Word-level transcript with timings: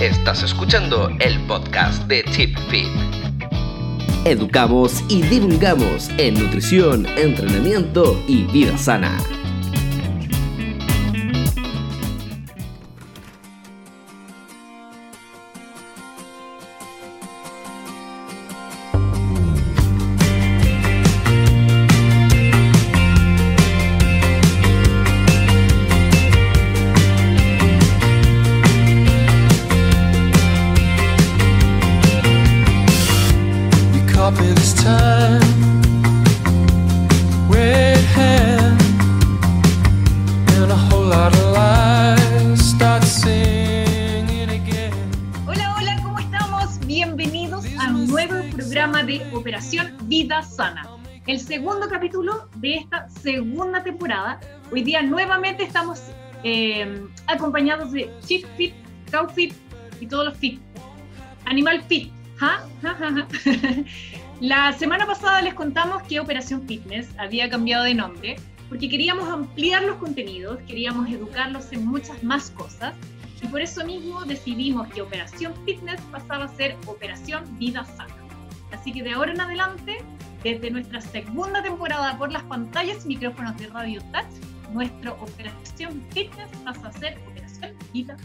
Estás 0.00 0.42
escuchando 0.42 1.10
el 1.20 1.38
podcast 1.40 2.04
de 2.04 2.24
Chip 2.30 2.56
Fit. 2.70 2.88
Educamos 4.24 5.04
y 5.10 5.20
divulgamos 5.20 6.08
en 6.16 6.42
nutrición, 6.42 7.04
entrenamiento 7.18 8.18
y 8.26 8.44
vida 8.44 8.78
sana. 8.78 9.18
Hoy 54.72 54.84
día 54.84 55.02
nuevamente 55.02 55.64
estamos 55.64 56.00
eh, 56.44 57.04
acompañados 57.26 57.90
de 57.90 58.08
Chief 58.24 58.46
Fit, 58.56 58.72
Cow 59.10 59.28
Fit 59.28 59.52
y 60.00 60.06
todos 60.06 60.26
los 60.26 60.36
Fit. 60.36 60.60
Animal 61.46 61.82
Fit. 61.88 62.12
La 64.40 64.72
semana 64.72 65.06
pasada 65.06 65.42
les 65.42 65.54
contamos 65.54 66.04
que 66.04 66.20
Operación 66.20 66.66
Fitness 66.68 67.08
había 67.18 67.50
cambiado 67.50 67.84
de 67.84 67.94
nombre 67.94 68.36
porque 68.68 68.88
queríamos 68.88 69.28
ampliar 69.28 69.82
los 69.82 69.96
contenidos, 69.96 70.60
queríamos 70.68 71.10
educarlos 71.10 71.72
en 71.72 71.84
muchas 71.86 72.22
más 72.22 72.50
cosas 72.52 72.94
y 73.42 73.48
por 73.48 73.60
eso 73.60 73.84
mismo 73.84 74.24
decidimos 74.24 74.86
que 74.88 75.02
Operación 75.02 75.52
Fitness 75.66 76.00
pasaba 76.12 76.44
a 76.44 76.48
ser 76.48 76.76
Operación 76.86 77.58
Vida 77.58 77.84
Sana. 77.84 78.14
Así 78.70 78.92
que 78.92 79.02
de 79.02 79.12
ahora 79.12 79.32
en 79.32 79.40
adelante 79.40 79.98
desde 80.44 80.70
nuestra 80.70 81.00
segunda 81.00 81.60
temporada 81.60 82.16
por 82.16 82.30
las 82.30 82.44
pantallas 82.44 83.04
y 83.04 83.08
micrófonos 83.08 83.56
de 83.58 83.66
Radio 83.66 84.00
Touch, 84.12 84.49
nuestra 84.72 85.12
Operación 85.12 86.04
Fitness 86.10 86.50
pasa 86.64 86.88
a 86.88 86.92
ser 86.92 87.18
Operación 87.30 87.72
Vida 87.92 88.16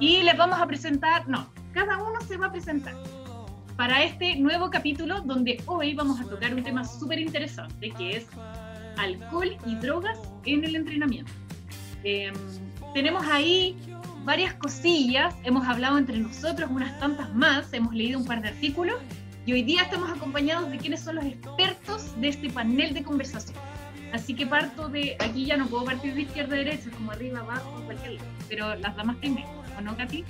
Y 0.00 0.22
les 0.22 0.36
vamos 0.36 0.60
a 0.60 0.66
presentar, 0.66 1.28
no, 1.28 1.48
cada 1.72 1.98
uno 1.98 2.20
se 2.22 2.36
va 2.36 2.46
a 2.46 2.52
presentar 2.52 2.94
para 3.76 4.04
este 4.04 4.36
nuevo 4.36 4.70
capítulo 4.70 5.20
donde 5.22 5.62
hoy 5.66 5.94
vamos 5.94 6.20
a 6.20 6.24
tocar 6.24 6.54
un 6.54 6.62
tema 6.62 6.84
súper 6.84 7.18
interesante 7.18 7.90
que 7.90 8.16
es 8.18 8.26
alcohol 8.98 9.56
y 9.66 9.74
drogas 9.76 10.18
en 10.44 10.64
el 10.64 10.76
entrenamiento. 10.76 11.32
Em, 12.04 12.34
tenemos 12.94 13.24
ahí 13.26 13.76
varias 14.24 14.54
cosillas, 14.54 15.34
hemos 15.44 15.66
hablado 15.66 15.98
entre 15.98 16.18
nosotros 16.18 16.70
unas 16.70 16.98
tantas 17.00 17.34
más, 17.34 17.72
hemos 17.72 17.94
leído 17.94 18.18
un 18.18 18.24
par 18.24 18.42
de 18.42 18.48
artículos 18.48 18.96
y 19.46 19.52
hoy 19.52 19.62
día 19.62 19.82
estamos 19.82 20.10
acompañados 20.10 20.70
de 20.70 20.78
quienes 20.78 21.00
son 21.00 21.16
los 21.16 21.24
expertos 21.24 22.20
de 22.20 22.28
este 22.28 22.50
panel 22.50 22.94
de 22.94 23.02
conversación. 23.02 23.58
Así 24.12 24.34
que 24.34 24.46
parto 24.46 24.88
de, 24.88 25.16
aquí 25.20 25.46
ya 25.46 25.56
no 25.56 25.66
puedo 25.66 25.86
partir 25.86 26.14
de 26.14 26.22
izquierda 26.22 26.54
a 26.54 26.58
derecha, 26.58 26.90
como 26.90 27.12
arriba, 27.12 27.40
abajo, 27.40 27.82
cualquier 27.86 28.12
lado, 28.12 28.28
pero 28.46 28.74
las 28.74 28.94
damas 28.94 29.16
primero, 29.16 29.48
¿o 29.78 29.80
no, 29.80 29.96
Katy? 29.96 30.22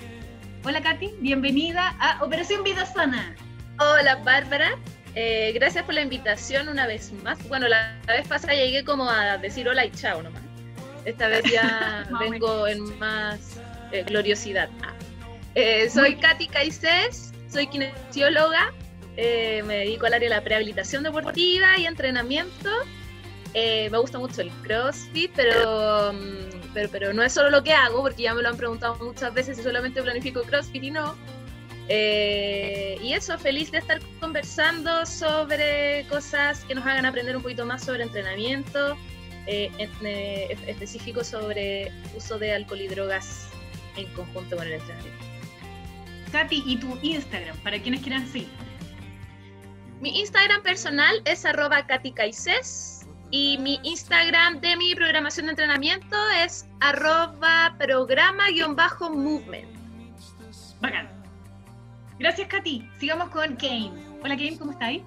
Hola, 0.65 0.81
Katy, 0.81 1.15
bienvenida 1.19 1.97
a 1.99 2.23
Operación 2.23 2.63
Vida 2.63 2.87
Sana. 2.87 3.35
Hola, 3.81 4.15
Bárbara. 4.25 4.79
Eh, 5.17 5.51
gracias 5.57 5.85
por 5.85 5.95
la 5.95 6.03
invitación 6.03 6.69
una 6.69 6.87
vez 6.87 7.13
más. 7.25 7.37
Bueno, 7.48 7.67
la, 7.67 7.98
vez 8.07 8.29
pasada 8.29 8.55
llegué 8.55 8.85
como 8.85 9.11
a 9.11 9.37
decir 9.39 9.69
hola 9.69 9.85
y 9.85 9.91
chao 9.91 10.23
nomás. 10.23 10.42
Esta 11.05 11.27
vez 11.27 11.42
ya 11.51 12.09
vengo 12.21 12.69
en 12.69 12.97
más 13.01 13.59
eh, 13.91 14.05
gloriosidad. 14.05 14.71
Ah. 14.85 14.95
Eh, 15.57 15.91
soy 15.91 16.15
Katy 16.15 16.47
Caicés, 16.47 17.33
soy 17.51 17.67
kinesióloga, 17.67 18.73
me 19.17 19.75
dedico 19.75 20.07
al 20.07 20.15
área 20.15 20.29
de 20.29 20.37
la 20.37 20.45
prehabilitación 20.45 21.03
deportiva 21.03 21.77
y 21.79 21.87
entrenamiento. 21.87 22.71
Eh, 23.55 23.89
me 23.90 23.98
gusta 23.98 24.18
mucho 24.18 24.40
el 24.40 24.51
CrossFit, 24.63 25.30
pero, 25.35 26.13
mm, 26.13 26.73
pero, 26.73 26.89
pero, 26.90 27.13
no 27.13 27.23
es 27.23 27.33
solo 27.33 27.51
lo 27.51 27.63
que 27.63 27.73
hago, 27.73 28.01
porque 28.01 28.23
ya 28.23 28.35
me 28.35 28.42
lo 28.42 28.48
han 28.48 28.57
preguntado 28.57 28.96
muchas 28.96 29.35
veces 29.35 29.58
si 29.58 29.63
solamente 29.63 30.02
planifico 30.02 30.42
CrossFit 30.42 30.85
y 30.85 30.90
no. 30.90 31.14
Eh, 31.89 32.96
y 33.02 33.12
eso, 33.12 33.39
feliz 33.39 33.70
de 33.70 33.79
estar 33.79 34.01
conversando 34.20 35.05
sobre 35.05 36.07
cosas 36.08 36.64
que 36.64 36.74
nos 36.74 36.86
hagan 36.86 37.05
aprender 37.05 37.36
un 37.36 37.42
poquito 37.42 37.67
más 37.67 37.85
sobre 37.85 38.05
entrenamiento, 38.05 38.96
específico 39.46 41.24
sobre 41.24 41.92
uso 42.17 42.39
de 42.39 42.52
alcohol 42.52 42.80
y 42.80 42.89
drogas 42.89 43.48
en 43.96 44.07
conjunto 44.14 44.57
con 44.57 44.67
el 44.67 44.74
entrenamiento. 44.74 45.24
Katy, 46.30 46.62
¿y 46.67 46.77
tu 46.77 46.98
Instagram? 47.02 47.57
Para 47.58 47.80
quienes 47.80 48.01
quieran 48.01 48.27
seguir. 48.27 48.48
Mi 50.01 50.18
Instagram 50.18 50.62
personal 50.62 51.23
es 51.27 51.45
arroba 51.45 51.86
y 53.33 53.57
mi 53.59 53.81
Instagram 53.83 54.61
de 54.61 54.77
mi 54.77 54.95
programación 54.95 55.47
de 55.47 55.53
entrenamiento 55.53 56.17
es 56.45 56.69
arroba 56.81 57.75
programa-movement. 57.79 59.67
Bacán. 60.81 61.09
Gracias, 62.19 62.47
Katy. 62.48 62.87
Sigamos 63.01 63.31
con 63.31 63.57
Kane. 63.57 63.91
Hola, 64.23 64.37
Kane, 64.37 64.59
¿cómo 64.59 64.73
estáis? 64.73 65.03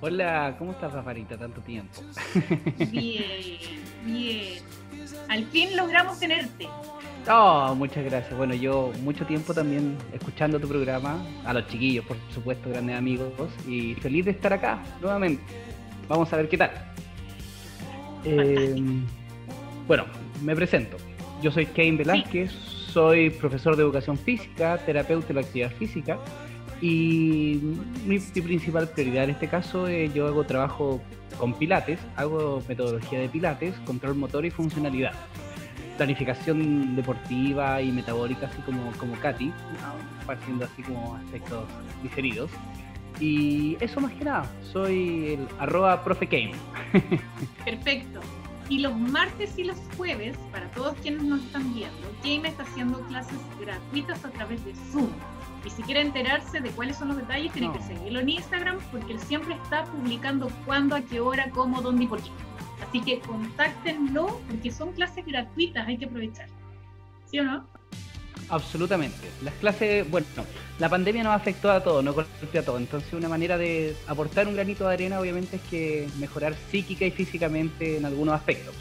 Hola, 0.00 0.56
¿cómo 0.58 0.72
estás, 0.72 0.94
Rafarita? 0.94 1.36
Tanto 1.36 1.60
tiempo. 1.60 2.00
Bien, 2.90 3.68
bien. 4.04 4.62
Al 5.28 5.44
fin 5.46 5.76
logramos 5.76 6.18
tenerte. 6.18 6.66
Oh, 7.30 7.74
muchas 7.74 8.02
gracias. 8.04 8.34
Bueno, 8.34 8.54
yo 8.54 8.92
mucho 9.02 9.26
tiempo 9.26 9.52
también 9.52 9.98
escuchando 10.14 10.58
tu 10.58 10.68
programa, 10.68 11.22
a 11.44 11.52
los 11.52 11.66
chiquillos, 11.66 12.06
por 12.06 12.16
supuesto, 12.32 12.70
grandes 12.70 12.96
amigos, 12.96 13.30
y 13.66 13.94
feliz 13.96 14.24
de 14.24 14.30
estar 14.30 14.54
acá 14.54 14.82
nuevamente. 15.02 15.42
Vamos 16.08 16.32
a 16.32 16.36
ver 16.36 16.48
qué 16.48 16.56
tal. 16.56 16.70
Eh, 18.24 18.74
bueno, 19.86 20.04
me 20.42 20.54
presento. 20.54 20.96
Yo 21.42 21.50
soy 21.50 21.66
Kane 21.66 21.96
Velázquez, 21.96 22.50
soy 22.50 23.30
profesor 23.30 23.76
de 23.76 23.82
educación 23.82 24.18
física, 24.18 24.78
terapeuta 24.78 25.28
de 25.28 25.34
la 25.34 25.40
actividad 25.40 25.70
física, 25.72 26.18
y 26.80 27.60
mi, 28.06 28.18
principal 28.18 28.88
prioridad 28.88 29.24
en 29.24 29.30
este 29.30 29.48
caso 29.48 29.88
es 29.88 30.12
yo 30.14 30.26
hago 30.26 30.44
trabajo 30.44 31.00
con 31.38 31.54
pilates, 31.54 31.98
hago 32.16 32.62
metodología 32.68 33.20
de 33.20 33.28
pilates, 33.28 33.74
control 33.84 34.14
motor 34.14 34.44
y 34.44 34.50
funcionalidad 34.50 35.12
planificación 35.98 36.94
deportiva 36.94 37.82
y 37.82 37.90
metabólica, 37.90 38.46
así 38.46 38.62
como, 38.62 38.92
como 38.92 39.14
Katy, 39.18 39.52
partiendo 40.26 40.64
así 40.64 40.80
como 40.82 41.16
aspectos 41.16 41.64
diferidos. 42.04 42.50
Y 43.20 43.76
eso 43.80 44.00
más 44.00 44.12
que 44.12 44.24
nada, 44.24 44.50
soy 44.72 45.34
el 45.34 45.48
arroba 45.58 46.04
profe 46.04 46.26
Perfecto. 47.64 48.20
Y 48.68 48.80
los 48.80 48.96
martes 48.96 49.58
y 49.58 49.64
los 49.64 49.76
jueves, 49.96 50.36
para 50.52 50.70
todos 50.72 50.94
quienes 50.98 51.22
nos 51.22 51.42
están 51.42 51.74
viendo, 51.74 52.06
Kame 52.22 52.48
está 52.48 52.64
haciendo 52.64 53.00
clases 53.06 53.38
gratuitas 53.58 54.24
a 54.24 54.30
través 54.30 54.62
de 54.64 54.74
Zoom. 54.92 55.08
Y 55.64 55.70
si 55.70 55.82
quiere 55.82 56.02
enterarse 56.02 56.60
de 56.60 56.70
cuáles 56.70 56.96
son 56.96 57.08
los 57.08 57.16
detalles, 57.16 57.52
tiene 57.52 57.72
que 57.72 57.82
seguirlo 57.82 58.20
en 58.20 58.28
Instagram 58.28 58.78
porque 58.90 59.14
él 59.14 59.20
siempre 59.20 59.54
está 59.54 59.84
publicando 59.86 60.48
cuándo, 60.66 60.94
a 60.96 61.00
qué 61.00 61.20
hora, 61.20 61.50
cómo, 61.50 61.80
dónde 61.80 62.04
y 62.04 62.06
por 62.06 62.22
qué. 62.22 62.30
Así 62.86 63.00
que 63.00 63.20
contáctenlo 63.20 64.40
porque 64.48 64.70
son 64.70 64.92
clases 64.92 65.26
gratuitas, 65.26 65.86
hay 65.86 65.96
que 65.96 66.04
aprovechar. 66.04 66.46
¿Sí 67.26 67.40
o 67.40 67.44
no? 67.44 67.66
Absolutamente. 68.50 69.28
Las 69.42 69.54
clases, 69.54 70.10
bueno, 70.10 70.26
la 70.78 70.88
pandemia 70.88 71.22
nos 71.22 71.34
afectó 71.34 71.70
a 71.70 71.82
todos, 71.82 72.02
no 72.02 72.14
golpeó 72.14 72.60
a 72.60 72.64
todo. 72.64 72.78
Entonces, 72.78 73.12
una 73.12 73.28
manera 73.28 73.58
de 73.58 73.94
aportar 74.06 74.48
un 74.48 74.54
granito 74.54 74.86
de 74.88 74.94
arena, 74.94 75.20
obviamente, 75.20 75.56
es 75.56 75.62
que 75.62 76.08
mejorar 76.18 76.54
psíquica 76.70 77.04
y 77.04 77.10
físicamente 77.10 77.98
en 77.98 78.04
algunos 78.04 78.34
aspectos. 78.34 78.74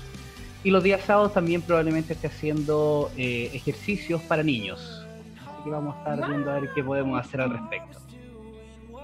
Y 0.63 0.71
los 0.71 0.83
días 0.83 1.01
sábados 1.01 1.33
también 1.33 1.61
probablemente 1.61 2.13
esté 2.13 2.27
haciendo 2.27 3.11
eh, 3.17 3.51
ejercicios 3.53 4.21
para 4.21 4.43
niños. 4.43 5.05
Así 5.39 5.63
que 5.63 5.69
vamos 5.69 5.95
a 5.95 5.99
estar 5.99 6.29
viendo 6.29 6.51
a 6.51 6.59
ver 6.59 6.69
qué 6.73 6.83
podemos 6.83 7.19
hacer 7.19 7.41
al 7.41 7.51
respecto. 7.51 7.99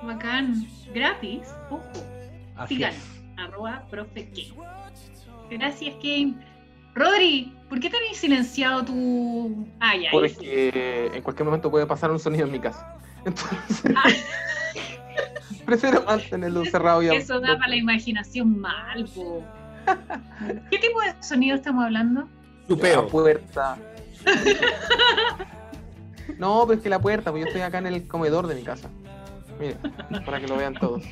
Bacán. 0.04 0.68
Gratis. 0.94 1.48
Ojo. 1.70 1.84
Así 2.56 2.84
arroba 3.38 3.84
profe 3.90 4.30
Gracias, 5.50 5.96
Kane. 5.96 6.36
Rodri, 6.96 7.56
¿por 7.70 7.80
qué 7.80 7.90
te 7.90 7.98
habéis 7.98 8.18
silenciado 8.18 8.86
tu. 8.86 9.68
Ah, 9.80 9.96
ya. 9.96 10.10
Porque 10.12 11.10
en 11.14 11.22
cualquier 11.24 11.46
momento 11.46 11.72
puede 11.72 11.86
pasar 11.86 12.12
un 12.12 12.20
sonido 12.20 12.46
en 12.46 12.52
mi 12.52 12.60
casa. 12.60 12.96
Entonces. 13.26 13.94
Ah. 13.96 14.10
prefiero 15.66 16.04
mantenerlo 16.04 16.66
cerrado 16.66 17.02
y 17.02 17.08
Eso 17.16 17.40
da 17.40 17.58
para 17.58 17.70
la 17.70 17.76
imaginación 17.78 18.60
mal, 18.60 19.06
po. 19.16 19.44
¿Qué 20.70 20.78
tipo 20.78 21.02
de 21.02 21.14
sonido 21.22 21.56
estamos 21.56 21.86
hablando? 21.86 22.28
Tupeo. 22.68 23.08
puerta. 23.08 23.78
No, 26.38 26.64
pero 26.66 26.78
es 26.78 26.84
que 26.84 26.90
la 26.90 27.00
puerta, 27.00 27.32
pues 27.32 27.44
yo 27.44 27.48
estoy 27.48 27.62
acá 27.62 27.80
en 27.80 27.88
el 27.88 28.08
comedor 28.08 28.48
de 28.48 28.56
mi 28.56 28.64
casa. 28.64 28.90
Mira, 29.60 29.78
para 30.26 30.40
que 30.40 30.48
lo 30.48 30.58
vean 30.58 30.74
todos. 30.74 31.04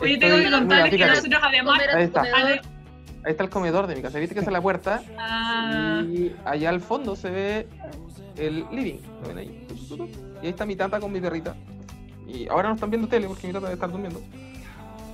Oye, 0.00 0.16
tengo 0.18 0.36
que 0.36 0.50
contarles 0.50 0.96
que 0.96 1.06
nosotros 1.06 1.42
además... 1.42 1.80
Ahí 3.24 3.30
está. 3.30 3.30
está 3.30 3.44
el 3.44 3.50
comedor 3.50 3.86
de 3.86 3.94
mi 3.96 4.02
casa. 4.02 4.18
¿Viste 4.18 4.34
que 4.34 4.40
esa 4.40 4.50
es 4.50 4.52
la 4.52 4.60
puerta? 4.62 5.02
Ah, 5.18 6.02
Y 6.04 6.34
allá 6.44 6.68
al 6.70 6.80
fondo 6.80 7.16
se 7.16 7.30
ve 7.30 7.68
el 8.36 8.66
living. 8.70 9.00
¿Lo 9.22 9.28
ven 9.28 9.38
ahí? 9.38 9.66
Y 10.42 10.46
ahí 10.46 10.48
está 10.50 10.66
mi 10.66 10.76
tata 10.76 11.00
con 11.00 11.12
mi 11.12 11.20
perrita. 11.20 11.54
Y 12.26 12.48
ahora 12.48 12.68
no 12.68 12.74
están 12.74 12.90
viendo 12.90 13.08
tele 13.08 13.26
porque 13.28 13.46
mi 13.46 13.52
tata 13.52 13.66
debe 13.66 13.74
estar 13.74 13.90
durmiendo. 13.90 14.20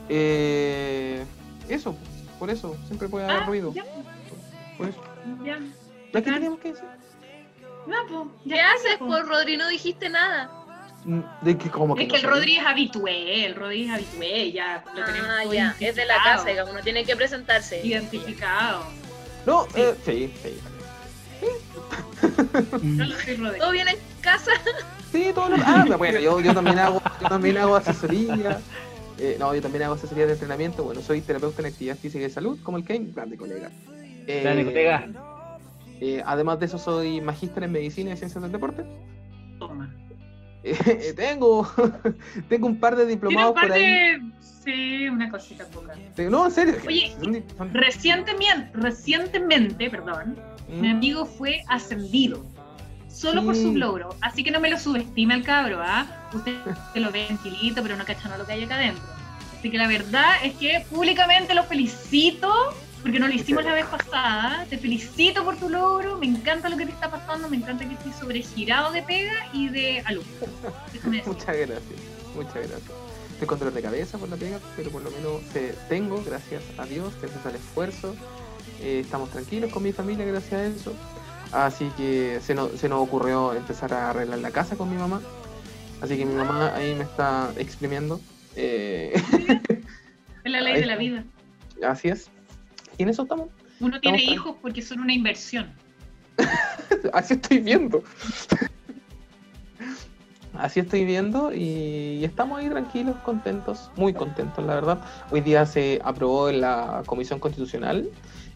Eh, 0.08 1.24
eso, 1.68 1.96
por 2.38 2.50
eso, 2.50 2.76
siempre 2.86 3.08
puede 3.08 3.26
haber 3.26 3.42
ah, 3.42 3.46
ruido. 3.46 3.72
ya, 3.74 3.84
Por 4.76 4.88
eso. 4.88 5.00
ya. 5.44 5.58
¿Ya 6.12 6.22
qué 6.22 6.32
teníamos 6.32 6.58
que 6.60 6.68
decir? 6.68 6.84
No, 7.86 7.96
pues, 8.08 8.28
ya 8.44 8.54
¿Qué 8.54 8.60
haces, 8.60 8.96
po. 8.98 9.06
por 9.06 9.26
Rodri? 9.26 9.56
No 9.56 9.68
dijiste 9.68 10.08
nada. 10.08 10.50
Mm, 11.04 11.20
¿De 11.42 11.56
qué? 11.56 11.70
¿Cómo 11.70 11.94
que 11.94 12.02
Es 12.02 12.08
no 12.08 12.14
que 12.14 12.20
el? 12.20 12.26
Rodri 12.26 12.56
es 12.56 12.66
habitué, 12.66 13.44
el 13.46 13.54
Rodri 13.54 13.84
es 13.84 13.90
habitué, 13.92 14.52
ya 14.52 14.82
lo 14.94 15.04
tenemos 15.04 15.28
Ah, 15.30 15.42
todo 15.44 15.54
ya. 15.54 15.76
Es 15.80 15.96
de 15.96 16.04
la 16.06 16.16
casa, 16.22 16.48
digamos, 16.48 16.72
uno 16.72 16.82
tiene 16.82 17.04
que 17.04 17.16
presentarse. 17.16 17.80
Identificado. 17.86 18.84
No, 19.46 19.64
Sí. 19.74 19.80
eh, 19.80 19.94
sí, 20.04 20.32
sí. 20.42 20.58
No 22.82 23.04
lo 23.06 23.14
soy 23.20 23.36
Rodri. 23.36 23.58
¿Todo 23.60 23.70
bien 23.70 23.88
en 23.88 23.96
casa? 24.20 24.50
Sí, 25.12 25.30
todo 25.34 25.48
lo... 25.50 25.56
Ah, 25.64 25.86
bueno, 25.96 26.18
yo, 26.20 26.40
yo 26.40 26.52
también 26.52 26.78
hago, 26.78 27.00
yo 27.22 27.28
también 27.28 27.56
hago 27.58 27.76
asesoría. 27.76 28.60
Eh, 29.18 29.36
no, 29.38 29.54
yo 29.54 29.62
también 29.62 29.84
hago 29.84 29.94
asesoría 29.94 30.26
de 30.26 30.32
entrenamiento. 30.34 30.82
Bueno, 30.84 31.00
soy 31.00 31.20
terapeuta 31.22 31.62
en 31.62 31.66
actividad 31.68 31.96
física 31.96 32.18
y 32.20 32.28
de 32.28 32.30
salud, 32.30 32.58
como 32.62 32.76
el 32.76 32.84
Kane, 32.84 33.06
grande 33.14 33.36
colega. 33.36 33.70
Eh, 34.26 34.40
Grande 34.42 34.64
colega. 34.66 35.06
eh, 36.00 36.22
además 36.26 36.60
de 36.60 36.66
eso, 36.66 36.76
soy 36.78 37.20
magíster 37.20 37.62
en 37.64 37.72
medicina 37.72 38.12
y 38.12 38.16
ciencias 38.16 38.42
del 38.42 38.52
deporte. 38.52 38.84
Toma. 39.58 39.90
Eh, 40.64 41.12
tengo, 41.16 41.70
tengo 42.48 42.66
un 42.66 42.78
par 42.80 42.96
de 42.96 43.06
diplomados 43.06 43.50
un 43.50 43.54
par 43.54 43.68
por 43.68 43.72
ahí. 43.76 43.82
de... 43.82 44.20
Sí, 44.64 45.08
una 45.08 45.30
cosita 45.30 45.64
poca. 45.66 45.94
No, 46.28 46.46
en 46.46 46.50
serio. 46.52 46.74
Oye, 46.86 47.14
son 47.56 47.72
Recientemente, 47.72 48.70
recientemente, 48.74 49.88
perdón, 49.90 50.36
Mm. 50.68 50.80
mi 50.82 50.90
amigo 50.90 51.24
fue 51.24 51.62
ascendido. 51.68 52.44
Solo 53.08 53.42
por 53.44 53.54
Sí. 53.56 53.62
sus 53.62 53.74
logros. 53.74 54.14
Así 54.20 54.44
que 54.44 54.50
no 54.50 54.60
me 54.60 54.68
lo 54.68 54.78
subestime 54.78 55.32
al 55.32 55.42
cabro, 55.42 55.80
¿ah? 55.82 56.06
Usted 56.34 56.54
se 56.92 57.00
lo 57.00 57.10
ve 57.10 57.26
en 57.28 57.38
kilito, 57.38 57.82
pero 57.82 57.96
no 57.96 58.04
cachan 58.04 58.32
a 58.32 58.36
lo 58.38 58.44
que 58.44 58.52
hay 58.52 58.64
acá 58.64 58.74
adentro. 58.76 59.02
Así 59.58 59.70
que 59.70 59.78
la 59.78 59.88
verdad 59.88 60.32
es 60.44 60.54
que 60.54 60.84
públicamente 60.90 61.54
lo 61.54 61.64
felicito, 61.64 62.52
porque 63.02 63.18
no 63.18 63.28
lo 63.28 63.34
hicimos 63.34 63.64
la 63.64 63.72
vez 63.74 63.86
pasada. 63.86 64.66
Te 64.68 64.78
felicito 64.78 65.44
por 65.44 65.56
tu 65.56 65.68
logro, 65.68 66.18
me 66.18 66.26
encanta 66.26 66.68
lo 66.68 66.76
que 66.76 66.86
te 66.86 66.92
está 66.92 67.10
pasando, 67.10 67.48
me 67.48 67.56
encanta 67.56 67.86
que 67.86 67.94
estés 67.94 68.16
sobregirado 68.16 68.92
de 68.92 69.02
pega 69.02 69.34
y 69.52 69.68
de 69.68 70.00
alumno. 70.04 70.26
Muchas 71.26 71.56
gracias, 71.56 71.82
muchas 72.34 72.54
gracias. 72.54 72.82
Estoy 73.32 73.46
con 73.46 73.58
dolor 73.60 73.74
de 73.74 73.82
cabeza 73.82 74.18
por 74.18 74.28
la 74.28 74.36
pega, 74.36 74.58
pero 74.76 74.90
por 74.90 75.02
lo 75.02 75.10
menos 75.12 75.42
eh, 75.54 75.74
tengo, 75.88 76.22
gracias 76.24 76.62
a 76.76 76.84
Dios, 76.86 77.14
gracias 77.20 77.46
al 77.46 77.54
esfuerzo. 77.54 78.14
eh, 78.80 79.00
estamos 79.00 79.30
tranquilos 79.30 79.72
con 79.72 79.82
mi 79.84 79.92
familia 79.92 80.24
gracias 80.24 80.52
a 80.54 80.64
eso. 80.64 80.92
Así 81.52 81.88
que 81.96 82.40
se 82.42 82.54
nos, 82.54 82.72
se 82.72 82.88
nos 82.88 83.00
ocurrió 83.00 83.54
empezar 83.54 83.92
a 83.94 84.10
arreglar 84.10 84.40
la 84.40 84.50
casa 84.50 84.76
con 84.76 84.90
mi 84.90 84.96
mamá. 84.96 85.22
Así 86.00 86.16
que 86.16 86.26
mi 86.26 86.34
mamá 86.34 86.74
ahí 86.74 86.94
me 86.94 87.04
está 87.04 87.52
exprimiendo. 87.56 88.20
eh, 88.56 89.12
Es 90.44 90.52
la 90.52 90.60
ley 90.60 90.80
de 90.80 90.86
la 90.86 90.96
vida. 90.96 91.24
así 91.88 92.08
es. 92.08 92.30
Y 92.98 93.04
en 93.04 93.08
eso 93.08 93.22
estamos. 93.22 93.48
Uno 93.80 94.00
tiene 94.00 94.18
Estamos 94.18 94.34
hijos 94.34 94.56
porque 94.60 94.82
son 94.82 95.00
una 95.00 95.14
inversión. 95.14 95.72
Así 97.12 97.34
estoy 97.34 97.58
viendo. 97.58 98.02
Así 100.54 100.80
estoy 100.80 101.04
viendo 101.04 101.54
y 101.54 102.24
estamos 102.24 102.58
ahí 102.58 102.68
tranquilos, 102.68 103.14
contentos, 103.24 103.92
muy 103.94 104.12
contentos, 104.12 104.64
la 104.64 104.74
verdad. 104.74 105.00
Hoy 105.30 105.40
día 105.40 105.64
se 105.64 106.00
aprobó 106.02 106.48
en 106.48 106.60
la 106.60 107.04
Comisión 107.06 107.38
Constitucional 107.38 108.08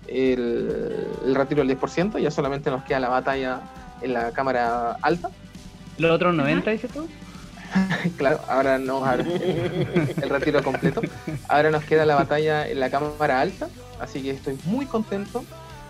el, 0.09 1.06
el 1.25 1.35
retiro 1.37 1.65
del 1.65 1.79
10%, 1.79 2.19
ya 2.19 2.33
solamente 2.33 2.71
nos 2.71 2.83
queda 2.83 2.99
la 2.99 3.09
batalla 3.09 3.61
en 4.00 4.15
la 4.15 4.33
Cámara 4.33 4.97
Alta. 5.00 5.31
Los 5.99 6.11
otros 6.11 6.35
90, 6.35 6.71
dices 6.73 6.91
tú. 6.91 7.09
Claro, 8.19 8.41
ahora 8.49 8.79
no, 8.79 9.05
ahora 9.05 9.25
el 10.23 10.29
retiro 10.29 10.62
completo. 10.62 11.00
Ahora 11.49 11.71
nos 11.71 11.85
queda 11.85 12.05
la 12.05 12.17
batalla 12.17 12.69
en 12.69 12.81
la 12.81 12.91
Cámara 12.91 13.41
Alta, 13.41 13.69
así 14.03 14.21
que 14.23 14.31
estoy 14.31 14.59
muy 14.65 14.85
contento, 14.87 15.45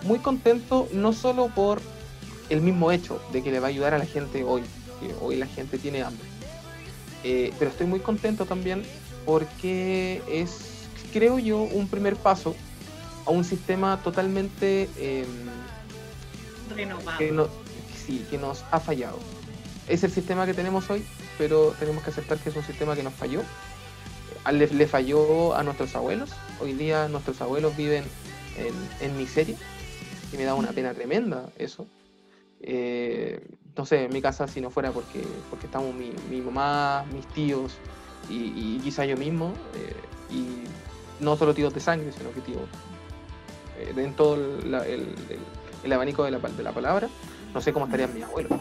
muy 0.04 0.18
contento 0.20 0.88
no 0.92 1.12
solo 1.12 1.48
por 1.48 1.80
el 2.50 2.60
mismo 2.60 2.92
hecho 2.92 3.20
de 3.32 3.42
que 3.42 3.50
le 3.50 3.58
va 3.60 3.66
a 3.66 3.70
ayudar 3.70 3.94
a 3.94 3.98
la 3.98 4.06
gente 4.06 4.44
hoy, 4.44 4.62
que 5.00 5.14
hoy 5.20 5.36
la 5.36 5.46
gente 5.46 5.78
tiene 5.78 6.02
hambre, 6.02 6.26
eh, 7.24 7.52
pero 7.58 7.70
estoy 7.70 7.86
muy 7.86 8.00
contento 8.00 8.44
también 8.46 8.82
porque 9.24 10.22
es, 10.28 10.58
creo 11.12 11.38
yo, 11.38 11.58
un 11.58 11.88
primer 11.88 12.16
paso 12.16 12.54
a 13.26 13.30
un 13.30 13.44
sistema 13.44 13.98
totalmente 14.02 14.88
eh, 14.96 15.24
Renovado. 16.74 17.18
que, 17.18 17.30
no- 17.32 17.48
sí, 18.06 18.26
que 18.30 18.38
nos 18.38 18.64
ha 18.70 18.80
fallado. 18.80 19.18
Es 19.88 20.02
el 20.04 20.10
sistema 20.12 20.46
que 20.46 20.54
tenemos 20.54 20.88
hoy, 20.90 21.04
pero 21.38 21.74
tenemos 21.78 22.02
que 22.02 22.10
aceptar 22.10 22.38
que 22.38 22.50
es 22.50 22.56
un 22.56 22.64
sistema 22.64 22.94
que 22.96 23.02
nos 23.02 23.12
falló. 23.14 23.42
Le, 24.50 24.66
le 24.66 24.86
falló 24.88 25.54
a 25.54 25.62
nuestros 25.62 25.94
abuelos. 25.94 26.30
Hoy 26.62 26.74
día 26.74 27.08
nuestros 27.08 27.40
abuelos 27.40 27.76
viven 27.76 28.04
en, 28.56 29.16
miseria 29.18 29.56
y 30.32 30.36
me 30.36 30.44
da 30.44 30.54
una 30.54 30.70
pena 30.70 30.94
tremenda 30.94 31.48
eso. 31.58 31.88
Eh, 32.60 33.44
no 33.76 33.84
sé, 33.84 34.04
en 34.04 34.12
mi 34.12 34.22
casa 34.22 34.46
si 34.46 34.60
no 34.60 34.70
fuera 34.70 34.92
porque, 34.92 35.26
porque 35.50 35.66
estamos 35.66 35.92
mi, 35.92 36.12
mamá, 36.40 37.04
mis 37.12 37.26
tíos 37.26 37.72
y, 38.30 38.52
y 38.54 38.80
quizá 38.80 39.04
yo 39.04 39.16
mismo, 39.16 39.54
eh, 39.74 39.96
y 40.30 40.62
no 41.18 41.36
solo 41.36 41.52
tíos 41.52 41.74
de 41.74 41.80
sangre, 41.80 42.12
sino 42.12 42.32
que 42.32 42.40
tíos 42.42 42.60
eh, 43.78 43.92
en 43.96 43.98
el, 44.84 45.16
el- 45.82 45.92
abanico 45.92 46.22
de 46.22 46.30
la, 46.30 46.38
de 46.38 46.62
la 46.62 46.70
palabra, 46.72 47.08
no 47.52 47.60
sé 47.60 47.72
cómo 47.72 47.86
estarían 47.86 48.14
mis 48.14 48.22
abuelos. 48.22 48.52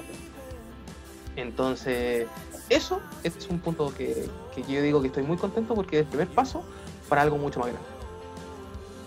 Entonces, 1.36 2.25
eso 2.68 3.00
es 3.24 3.48
un 3.48 3.59
punto 3.59 3.94
que, 3.94 4.27
que 4.56 4.63
yo 4.63 4.81
digo 4.81 5.01
que 5.01 5.07
estoy 5.07 5.21
muy 5.24 5.38
contento 5.38 5.75
porque 5.75 6.00
es 6.00 6.01
el 6.06 6.07
primer 6.09 6.27
paso 6.30 6.63
para 7.11 7.23
algo 7.23 7.37
mucho 7.37 7.59
más 7.59 7.67
grande. 7.67 7.87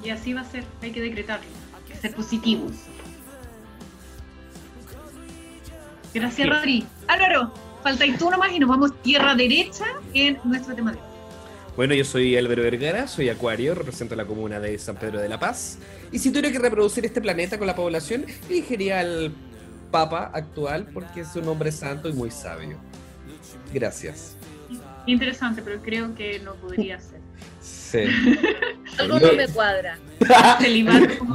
Y 0.05 0.11
así 0.11 0.35
va 0.35 0.43
a 0.43 0.45
ser, 0.45 0.63
hay 0.83 0.93
que 0.93 1.01
decretarlo, 1.01 1.47
hay 1.75 1.91
que 1.91 1.99
ser 1.99 2.15
positivos. 2.15 2.73
Gracias, 6.13 6.47
Sí. 6.47 6.53
Rodri. 6.53 6.87
Álvaro, 7.09 7.51
falta 7.83 8.05
tú 8.19 8.31
nomás 8.31 8.53
y 8.53 8.59
nos 8.59 8.69
vamos 8.69 8.93
tierra 9.01 9.35
derecha 9.35 9.87
en 10.13 10.39
nuestro 10.45 10.75
tema 10.75 10.93
de 10.93 10.99
hoy. 10.99 11.05
Bueno, 11.77 11.95
yo 11.95 12.05
soy 12.05 12.37
Álvaro 12.37 12.63
Vergara, 12.63 13.09
soy 13.09 13.31
acuario, 13.31 13.75
represento 13.75 14.15
la 14.15 14.27
comuna 14.27 14.61
de 14.61 14.79
San 14.79 14.97
Pedro 14.97 15.19
de 15.19 15.31
la 15.31 15.41
Paz. 15.41 15.79
Y 16.13 16.19
si 16.19 16.29
tuviera 16.29 16.53
que 16.53 16.59
reproducir 16.59 17.07
este 17.07 17.23
planeta 17.23 17.57
con 17.57 17.67
la 17.67 17.75
población, 17.75 18.27
elegiría 18.51 19.01
al 19.01 19.33
Papa 19.91 20.31
actual 20.35 20.89
porque 20.93 21.23
es 21.23 21.35
un 21.37 21.49
hombre 21.49 21.73
santo 21.73 22.11
y 22.11 22.13
muy 22.13 22.31
sabio. 22.31 22.77
Gracias. 23.73 24.37
Interesante, 25.07 25.63
pero 25.63 25.81
creo 25.81 26.15
que 26.15 26.39
no 26.41 26.55
podría 26.57 27.01
ser. 27.01 27.14
Sí. 27.65 27.99
Algo 28.99 29.19
no 29.21 29.33
me 29.33 29.49
cuadra. 29.49 29.99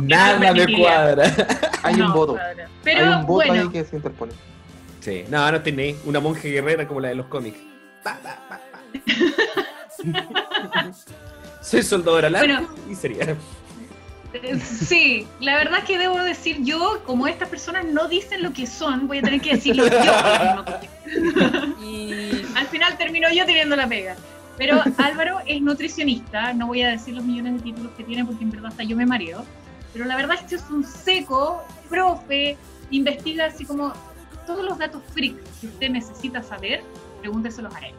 Nada 0.01 0.53
me 0.53 0.77
cuadra. 0.77 1.24
Hay 1.83 1.95
No, 1.95 2.07
un 2.07 2.13
voto, 2.13 2.33
cuadra. 2.33 2.65
hay 2.65 2.69
Pero 2.83 3.05
un 3.05 3.25
voto 3.25 3.33
bueno, 3.48 3.53
ahí 3.63 3.69
que 3.69 3.83
se 3.83 3.95
interpone. 3.95 4.33
Sí, 5.01 5.24
no, 5.29 5.51
no 5.51 5.62
tiene 5.62 5.95
una 6.05 6.19
monja 6.19 6.41
guerrera 6.43 6.88
como 6.88 7.00
la 7.00 7.07
de 7.09 7.15
los 7.15 7.25
cómics. 7.27 7.57
Pa, 8.03 8.17
pa, 8.21 8.38
pa, 8.48 8.59
pa. 8.71 8.79
Soy 11.62 11.81
soldadora 11.83 12.29
larga 12.29 12.62
Bueno. 12.62 12.75
y 12.91 12.95
sería. 12.95 13.36
eh, 14.33 14.59
sí, 14.59 15.27
la 15.39 15.55
verdad 15.55 15.79
es 15.79 15.86
que 15.86 15.98
debo 15.98 16.17
decir 16.19 16.57
yo, 16.63 17.01
como 17.05 17.27
estas 17.27 17.50
personas 17.50 17.86
no 17.86 18.07
dicen 18.07 18.43
lo 18.43 18.53
que 18.53 18.67
son, 18.67 19.07
voy 19.07 19.19
a 19.19 19.21
tener 19.24 19.41
que 19.41 19.55
decirlo 19.55 19.88
yo. 19.88 20.65
Y 21.83 22.45
Al 22.55 22.67
final 22.67 22.98
termino 22.98 23.27
yo 23.33 23.45
teniendo 23.45 23.75
la 23.75 23.88
pega. 23.88 24.15
Pero 24.60 24.84
Álvaro 24.98 25.39
es 25.48 25.62
nutricionista, 25.62 26.54
no 26.54 26.68
voy 26.68 26.84
a 26.84 26.89
decir 26.89 27.16
los 27.16 27.25
millones 27.25 27.56
de 27.56 27.60
títulos 27.62 27.92
que 27.94 28.04
tiene 28.04 28.24
porque 28.25 28.44
en 28.44 28.51
verdad 28.51 28.68
hasta 28.68 28.84
yo 28.84 28.96
me 28.96 29.08
mareo. 29.08 29.44
Pero 29.94 30.06
la 30.06 30.16
verdad 30.16 30.38
es 30.39 30.48
que 30.48 30.56
es 30.56 30.70
un 30.70 30.84
seco, 30.84 31.63
profe, 31.89 32.58
investiga 32.92 33.46
así 33.46 33.66
como 33.66 33.94
todos 34.46 34.63
los 34.63 34.78
datos 34.78 35.01
freak 35.13 35.36
que 35.62 35.68
usted 35.68 35.89
necesita 35.89 36.44
saber, 36.44 36.84
pregúnteselos 37.22 37.74
a 37.74 37.80
él. 37.80 37.94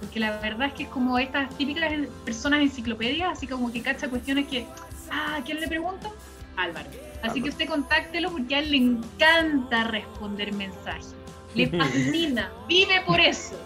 Porque 0.00 0.18
la 0.18 0.38
verdad 0.40 0.68
es 0.68 0.74
que 0.74 0.82
es 0.84 0.88
como 0.88 1.18
estas 1.18 1.56
típicas 1.56 1.92
personas 2.24 2.60
enciclopedias, 2.60 3.32
así 3.32 3.46
como 3.46 3.70
que 3.70 3.82
cacha 3.82 4.08
cuestiones 4.08 4.48
que, 4.48 4.66
ah, 5.10 5.36
¿a 5.36 5.44
quién 5.44 5.60
le 5.60 5.68
pregunto? 5.68 6.12
Álvaro. 6.56 6.88
Así 7.22 7.42
que 7.42 7.50
usted 7.50 7.68
contáctelo 7.68 8.30
porque 8.30 8.56
a 8.56 8.58
él 8.60 8.70
le 8.70 8.76
encanta 8.78 9.84
responder 9.84 10.52
mensajes. 10.54 11.14
Le 11.54 11.66
fascina, 11.78 12.50
vive 12.68 13.02
por 13.06 13.20
eso. 13.20 13.58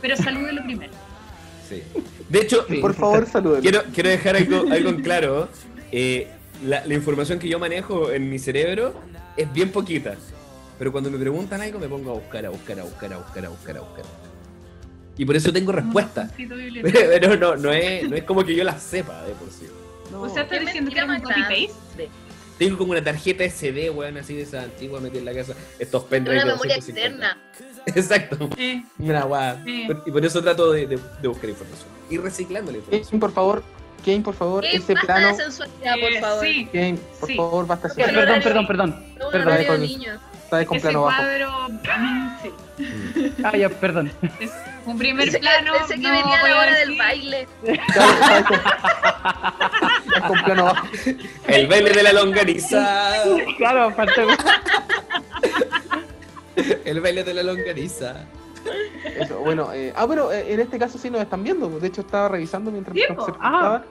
Pero 0.00 0.16
salúdelo 0.16 0.62
primero. 0.62 0.92
Sí. 1.68 1.82
De 2.28 2.40
hecho, 2.40 2.66
Por 2.80 2.94
favor, 2.94 3.26
saluden. 3.32 3.60
quiero, 3.62 3.82
quiero 3.94 4.08
dejar 4.10 4.36
algo, 4.36 4.70
algo 4.70 4.88
en 4.90 5.02
claro. 5.02 5.48
Eh, 5.92 6.28
la, 6.64 6.84
la 6.86 6.94
información 6.94 7.38
que 7.38 7.48
yo 7.48 7.58
manejo 7.58 8.10
en 8.12 8.28
mi 8.30 8.38
cerebro 8.38 8.94
es 9.36 9.52
bien 9.52 9.70
poquita. 9.70 10.16
pero 10.78 10.90
cuando 10.92 11.10
me 11.10 11.18
preguntan 11.18 11.60
algo 11.60 11.78
me 11.78 11.88
pongo 11.88 12.10
a 12.12 12.14
buscar, 12.14 12.46
a 12.46 12.50
buscar, 12.50 12.80
a 12.80 12.84
buscar, 12.84 13.12
a 13.12 13.18
buscar, 13.18 13.44
a 13.44 13.48
buscar, 13.48 13.76
a 13.76 13.80
buscar. 13.80 14.04
Y 15.18 15.24
por 15.24 15.34
eso 15.36 15.50
tengo 15.52 15.72
respuesta. 15.72 16.30
Pero 16.82 17.36
no, 17.36 17.56
no, 17.56 17.72
es, 17.72 18.06
no 18.08 18.16
es 18.16 18.24
como 18.24 18.44
que 18.44 18.54
yo 18.54 18.64
las 18.64 18.82
sepa 18.82 19.22
de 19.24 19.32
por 19.32 19.50
sí. 19.50 19.66
No. 20.12 20.20
O 20.22 20.28
sea, 20.28 20.42
estás 20.42 20.60
diciendo 20.60 20.90
que 20.92 21.02
un 21.02 21.20
copy-paste. 21.20 22.08
Tengo 22.58 22.76
como 22.78 22.92
una 22.92 23.02
tarjeta 23.02 23.42
SD, 23.48 23.90
weón, 23.90 24.18
así 24.18 24.34
de 24.34 24.42
esa 24.42 24.62
antigua 24.62 25.00
metida 25.00 25.20
en 25.20 25.24
la 25.24 25.34
casa. 25.34 25.54
Estos 25.78 26.04
pendrives. 26.04 26.44
Una 26.44 26.52
memoria 26.52 26.76
externa. 26.76 27.38
Exacto. 27.94 28.48
Mira, 28.98 29.22
guau. 29.22 29.56
Y 29.64 30.10
por 30.10 30.24
eso 30.24 30.42
trato 30.42 30.72
de, 30.72 30.86
de, 30.86 31.28
buscar 31.28 31.50
información. 31.50 31.88
Y 32.10 32.18
reciclando 32.18 32.72
la 32.72 32.78
información. 32.78 33.20
por 33.20 33.32
favor, 33.32 33.62
Kane, 34.04 34.20
por 34.20 34.34
favor, 34.34 34.64
Kane, 34.64 34.76
ese 34.76 34.94
basta 34.94 35.06
plano. 35.14 35.28
De 35.28 35.42
sensualidad, 35.42 35.94
por 36.00 36.12
eh, 36.12 36.20
favor. 36.20 36.44
Sí. 36.44 36.68
Kane, 36.72 36.98
por 37.20 37.28
sí. 37.28 37.36
favor, 37.36 37.66
basta 37.66 37.88
de 37.88 37.94
Perdón, 37.94 38.40
perdón, 38.42 38.66
perdón. 38.66 39.14
No, 39.18 39.30
perdón. 39.30 39.56
perdón. 39.56 39.80
niños. 39.82 40.20
Está 40.44 40.58
de 40.58 40.66
con 40.66 40.76
Ese 40.76 40.84
plano 40.84 41.02
bajo. 41.02 41.22
cuadro, 41.22 41.68
sí. 42.42 42.52
Ah, 43.44 43.56
ya, 43.56 43.68
perdón. 43.68 44.12
Es 44.38 44.52
un 44.84 44.96
primer 44.98 45.24
Pensé 45.24 45.40
que, 45.40 45.46
plano. 45.46 45.72
pensé 45.72 45.94
que 45.94 46.00
no 46.02 46.10
venía 46.10 46.42
la 46.42 46.58
hora 46.60 46.78
del 46.78 46.96
baile. 46.98 47.48
Con, 50.14 50.28
con 50.28 50.44
plano 50.44 50.64
bajo. 50.66 50.86
El 51.48 51.66
baile 51.66 51.90
de 51.90 52.02
la 52.02 52.12
longaniza. 52.12 53.12
Claro, 53.58 53.92
faltó. 53.92 54.22
El 56.84 57.00
baile 57.00 57.24
de 57.24 57.34
la 57.34 57.42
longaniza. 57.42 58.24
Eso, 59.18 59.38
bueno, 59.40 59.72
eh, 59.72 59.92
ah, 59.94 60.06
pero 60.08 60.32
eh, 60.32 60.52
en 60.52 60.60
este 60.60 60.78
caso 60.78 60.98
sí 60.98 61.08
nos 61.10 61.20
están 61.20 61.44
viendo. 61.44 61.68
De 61.78 61.86
hecho, 61.86 62.00
estaba 62.00 62.28
revisando 62.28 62.70
mientras 62.70 62.94
Sí, 62.96 63.02
se 63.06 63.14
presentaba 63.14 63.84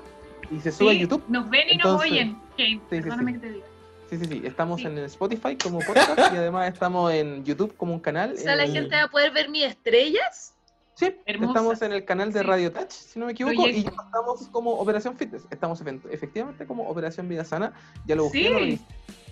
y 0.52 0.60
se 0.60 0.72
sube 0.72 0.92
Sí, 0.92 0.98
a 0.98 1.00
YouTube. 1.02 1.24
Nos 1.30 1.50
ven 1.50 1.68
y 1.70 1.74
Entonces- 1.76 2.12
nos 2.12 2.12
oyen. 2.12 2.34
Kane, 2.58 2.70
sí, 2.74 2.82
perdóname 2.90 3.32
sí. 3.34 3.40
que 3.40 3.48
te 3.48 3.54
diga. 3.54 3.66
Sí, 4.10 4.18
sí, 4.18 4.26
sí. 4.26 4.42
Estamos 4.46 4.82
Sí. 4.82 4.88
en 4.88 4.98
Spotify 5.00 5.58
como 5.58 5.80
podcast 5.80 6.34
y 6.34 6.38
además 6.38 6.72
estamos 6.72 7.12
en 7.14 7.44
YouTube 7.46 7.76
como 7.78 7.94
un 7.94 8.00
canal. 8.00 8.34
O 8.34 8.38
sea, 8.38 8.56
la 8.56 8.66
en- 8.66 8.74
gente 8.74 8.96
va 8.96 9.04
a 9.04 9.08
poder 9.10 9.32
ver 9.32 9.50
mis 9.50 9.64
estrellas. 9.66 10.54
Sí, 10.94 11.14
Hermosa. 11.26 11.52
estamos 11.52 11.82
en 11.82 11.92
el 11.94 12.06
canal 12.06 12.32
de 12.32 12.40
Sí. 12.40 12.46
Radio 12.46 12.72
Touch, 12.72 12.92
si 12.92 13.20
no 13.20 13.26
me 13.26 13.32
equivoco, 13.34 13.56
Proyecto. 13.56 13.80
y 13.80 13.84
ya 13.84 14.04
estamos 14.06 14.48
como 14.50 14.72
Operación 14.72 15.18
Fitness. 15.18 15.44
Estamos 15.50 15.84
efe- 15.84 16.00
efectivamente 16.12 16.66
como 16.66 16.88
Operación 16.88 17.28
Vida 17.28 17.44
Sana. 17.44 17.74
Ya 18.06 18.16
lo 18.16 18.24
busqué, 18.26 18.38
Sí. 18.44 18.50
lo 18.50 18.60
revisé. 18.60 18.84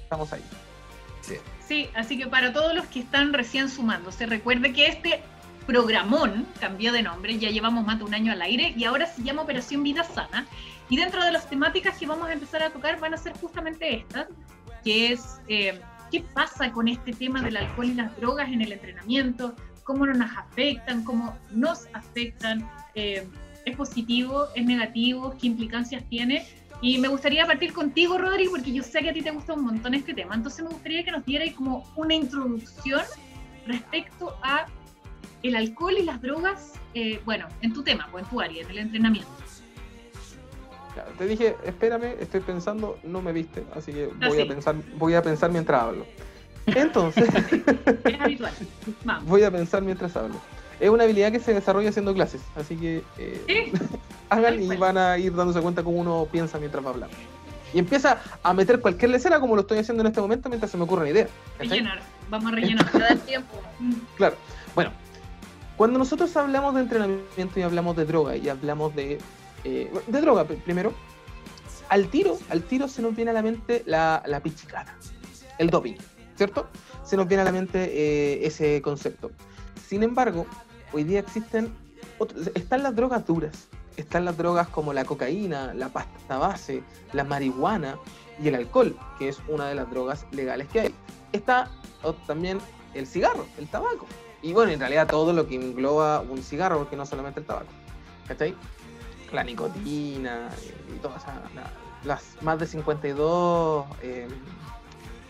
Estamos 0.04 0.34
ahí. 0.34 0.42
Sí, 1.68 1.90
así 1.96 2.18
que 2.18 2.28
para 2.28 2.52
todos 2.52 2.76
los 2.76 2.86
que 2.88 3.00
están 3.00 3.34
recién 3.34 3.70
sumándose, 3.70 4.26
recuerde 4.26 4.74
que 4.74 4.88
este 4.88 5.22
programón 5.66 6.46
cambió 6.60 6.92
de 6.92 7.02
nombre, 7.02 7.38
ya 7.40 7.50
llevamos 7.50 7.86
más 7.86 7.98
de 7.98 8.04
un 8.04 8.14
año 8.14 8.34
al 8.34 8.42
aire 8.42 8.74
y 8.76 8.84
ahora 8.84 9.06
se 9.06 9.24
llama 9.24 9.44
Operación 9.44 9.84
Vida 9.84 10.04
Sana. 10.04 10.46
Y 10.90 10.98
dentro 10.98 11.24
de 11.24 11.32
las 11.32 11.50
temáticas 11.50 11.98
que 11.98 12.06
vamos 12.06 12.28
a 12.28 12.34
empezar 12.34 12.62
a 12.64 12.70
tocar 12.70 13.00
van 13.00 13.14
a 13.14 13.18
ser 13.18 13.34
justamente 13.38 13.96
estas, 13.96 14.28
que 14.84 15.14
es 15.14 15.40
eh, 15.48 15.80
qué 16.12 16.22
pasa 16.34 16.72
con 16.72 16.88
este 16.88 17.14
tema 17.14 17.42
del 17.42 17.58
alcohol 17.58 17.86
y 17.86 17.94
las 17.94 18.16
drogas 18.18 18.50
en 18.50 18.62
el 18.62 18.74
entrenamiento, 18.74 19.56
cómo 19.84 20.06
nos 20.06 20.32
afectan, 20.38 21.04
cómo 21.04 21.36
nos 21.52 21.88
afectan, 21.94 22.70
eh, 22.96 23.26
es 23.66 23.76
positivo, 23.78 24.48
es 24.56 24.66
negativo, 24.66 25.36
qué 25.40 25.48
implicancias 25.48 26.04
tiene. 26.10 26.46
Y 26.84 26.98
me 26.98 27.08
gustaría 27.08 27.46
partir 27.48 27.72
contigo, 27.72 28.18
Rodri, 28.18 28.50
porque 28.50 28.74
yo 28.74 28.84
sé 28.84 29.00
que 29.00 29.12
a 29.12 29.14
ti 29.14 29.22
te 29.22 29.32
gusta 29.32 29.54
un 29.54 29.64
montón 29.64 29.94
este 29.94 30.14
tema. 30.14 30.36
Entonces 30.36 30.66
me 30.66 30.70
gustaría 30.70 31.02
que 31.06 31.12
nos 31.12 31.26
dieras 31.26 31.56
como 31.56 31.90
una 31.96 32.14
introducción 32.14 33.02
respecto 33.66 34.36
a 34.44 34.66
el 35.44 35.56
alcohol 35.56 35.96
y 35.98 36.04
las 36.04 36.22
drogas, 36.22 36.74
eh, 36.94 37.22
bueno, 37.24 37.48
en 37.62 37.72
tu 37.72 37.84
tema 37.84 38.10
o 38.12 38.20
en 38.20 38.26
tu 38.26 38.42
área, 38.42 38.64
en 38.64 38.70
el 38.70 38.80
entrenamiento. 38.80 39.32
Claro, 40.94 41.12
te 41.18 41.26
dije, 41.26 41.56
espérame, 41.64 42.18
estoy 42.20 42.42
pensando, 42.42 43.00
no 43.04 43.22
me 43.22 43.32
viste, 43.32 43.64
así 43.74 43.94
que 43.94 44.10
Ah, 44.20 44.28
voy 44.28 44.42
a 44.42 44.48
pensar, 44.48 44.76
voy 44.98 45.14
a 45.14 45.22
pensar 45.22 45.52
mientras 45.52 45.82
hablo. 45.82 46.06
Entonces, 46.66 47.30
Es 48.04 48.20
habitual. 48.20 48.54
Vamos. 49.06 49.30
voy 49.30 49.44
a 49.44 49.52
pensar 49.52 49.82
mientras 49.84 50.18
hablo. 50.18 50.36
Es 50.84 50.90
una 50.90 51.04
habilidad 51.06 51.32
que 51.32 51.40
se 51.40 51.54
desarrolla 51.54 51.90
haciendo 51.90 52.14
clases, 52.14 52.42
así 52.56 52.76
que 52.76 53.04
eh, 53.18 53.42
Sí, 53.48 53.72
hagan 54.30 54.56
Tal 54.56 54.62
y 54.62 54.76
van 54.78 54.98
a 54.98 55.18
ir 55.18 55.34
dándose 55.34 55.62
cuenta 55.62 55.82
cómo 55.84 55.98
uno 55.98 56.28
piensa 56.32 56.60
mientras 56.60 56.86
va 56.86 56.90
hablando. 56.90 57.16
Y 57.74 57.80
empieza 57.80 58.20
a 58.44 58.54
meter 58.54 58.82
cualquier 58.82 59.12
lecera 59.12 59.40
como 59.40 59.56
lo 59.56 59.62
estoy 59.62 59.78
haciendo 59.80 60.02
en 60.02 60.08
este 60.08 60.20
momento 60.22 60.50
mientras 60.50 60.70
se 60.72 60.78
me 60.78 60.84
ocurre 60.84 61.02
una 61.04 61.10
idea. 61.12 61.28
rellenar. 61.58 62.02
Vamos 62.30 62.52
a 62.52 62.56
rellenar. 62.56 62.92
Dar 63.00 63.18
tiempo. 63.20 63.62
Claro. 64.18 64.36
Bueno, 64.76 64.92
cuando 65.78 65.98
nosotros 66.00 66.36
hablamos 66.36 66.76
de 66.76 66.82
entrenamiento 66.82 67.60
y 67.60 67.64
hablamos 67.64 67.96
de 67.96 68.06
droga 68.06 68.36
y 68.36 68.50
hablamos 68.50 68.94
de, 68.96 69.20
eh, 69.64 69.92
de 70.08 70.22
droga 70.22 70.46
pr- 70.46 70.62
primero, 70.64 70.94
al 71.90 72.08
tiro, 72.10 72.38
al 72.50 72.62
tiro 72.64 72.88
se 72.88 73.02
nos 73.02 73.16
viene 73.16 73.32
a 73.32 73.34
la 73.34 73.42
mente 73.42 73.84
la, 73.86 74.22
la 74.26 74.40
pichicata, 74.42 74.96
el 75.60 75.70
doping, 75.70 75.96
¿cierto? 76.36 76.68
Se 77.04 77.16
nos 77.18 77.28
viene 77.28 77.42
a 77.42 77.46
la 77.46 77.52
mente 77.54 77.84
eh, 77.92 78.46
ese 78.46 78.82
concepto. 78.82 79.32
Sin 79.88 80.02
embargo, 80.04 80.46
hoy 80.94 81.04
día 81.04 81.20
existen, 81.20 81.74
otros- 82.20 82.48
están 82.56 82.84
las 82.84 82.96
drogas 82.96 83.26
duras, 83.26 83.68
están 83.98 84.26
las 84.26 84.38
drogas 84.38 84.68
como 84.70 84.94
la 84.94 85.06
cocaína, 85.06 85.74
la 85.74 85.90
pasta 85.90 86.38
base, 86.38 86.84
la 87.12 87.24
marihuana 87.24 87.98
y 88.42 88.48
el 88.48 88.56
alcohol, 88.56 88.98
que 89.20 89.30
es 89.30 89.40
una 89.48 89.68
de 89.68 89.76
las 89.76 89.90
drogas 89.90 90.26
legales 90.32 90.68
que 90.70 90.80
hay. 90.82 90.96
Está 91.32 91.70
también 92.28 92.60
el 92.94 93.08
cigarro, 93.08 93.46
el 93.58 93.68
tabaco. 93.68 94.06
Y 94.42 94.54
bueno, 94.54 94.72
en 94.72 94.80
realidad 94.80 95.08
todo 95.08 95.32
lo 95.34 95.48
que 95.48 95.56
engloba 95.56 96.20
un 96.22 96.44
cigarro, 96.44 96.80
porque 96.80 96.96
no 96.96 97.06
solamente 97.06 97.40
el 97.40 97.46
tabaco. 97.46 97.68
¿Cachai? 98.28 98.56
La 99.32 99.44
nicotina 99.44 100.50
y 100.94 101.00
todas 101.00 101.24
las 102.04 102.24
más 102.42 102.60
de 102.60 102.68
52 102.68 103.86
eh, 104.02 104.28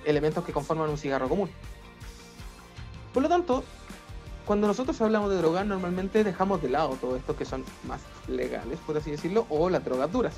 elementos 0.05 0.43
que 0.43 0.51
conforman 0.51 0.89
un 0.89 0.97
cigarro 0.97 1.29
común. 1.29 1.49
Por 3.13 3.23
lo 3.23 3.29
tanto, 3.29 3.63
cuando 4.45 4.67
nosotros 4.67 4.99
hablamos 5.01 5.29
de 5.29 5.37
drogas, 5.37 5.65
normalmente 5.65 6.23
dejamos 6.23 6.61
de 6.61 6.69
lado 6.69 6.97
todo 6.99 7.15
esto 7.15 7.35
que 7.35 7.45
son 7.45 7.63
más 7.87 8.01
legales, 8.27 8.77
por 8.85 8.97
así 8.97 9.11
decirlo, 9.11 9.45
o 9.49 9.69
las 9.69 9.83
drogas 9.85 10.11
duras. 10.11 10.33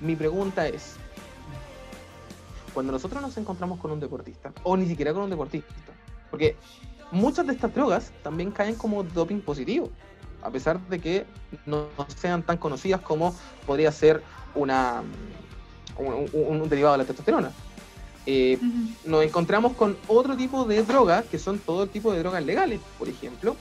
Mi 0.00 0.14
pregunta 0.16 0.66
es, 0.68 0.96
cuando 2.74 2.92
nosotros 2.92 3.20
nos 3.22 3.36
encontramos 3.36 3.78
con 3.80 3.90
un 3.90 4.00
deportista, 4.00 4.52
o 4.62 4.76
ni 4.76 4.86
siquiera 4.86 5.12
con 5.12 5.22
un 5.22 5.30
deportista, 5.30 5.72
porque 6.30 6.56
muchas 7.10 7.46
de 7.46 7.54
estas 7.54 7.74
drogas 7.74 8.12
también 8.22 8.50
caen 8.50 8.74
como 8.76 9.02
doping 9.02 9.40
positivo, 9.40 9.90
a 10.42 10.50
pesar 10.50 10.80
de 10.88 10.98
que 11.00 11.26
no 11.66 11.88
sean 12.16 12.42
tan 12.42 12.56
conocidas 12.58 13.00
como 13.00 13.34
podría 13.66 13.90
ser 13.92 14.22
una, 14.54 15.02
un, 15.98 16.28
un- 16.32 16.60
un 16.62 16.68
derivado 16.68 16.92
de 16.94 16.98
la 16.98 17.04
testosterona. 17.04 17.52
Eh, 18.26 18.58
nos 19.04 19.24
encontramos 19.24 19.72
con 19.74 19.96
otro 20.06 20.36
tipo 20.36 20.64
de 20.64 20.82
drogas, 20.82 21.24
que 21.26 21.38
son 21.38 21.58
todo 21.58 21.86
tipo 21.86 22.12
de 22.12 22.18
drogas 22.20 22.44
legales. 22.44 22.80
Por 22.98 23.08
ejemplo, 23.08 23.56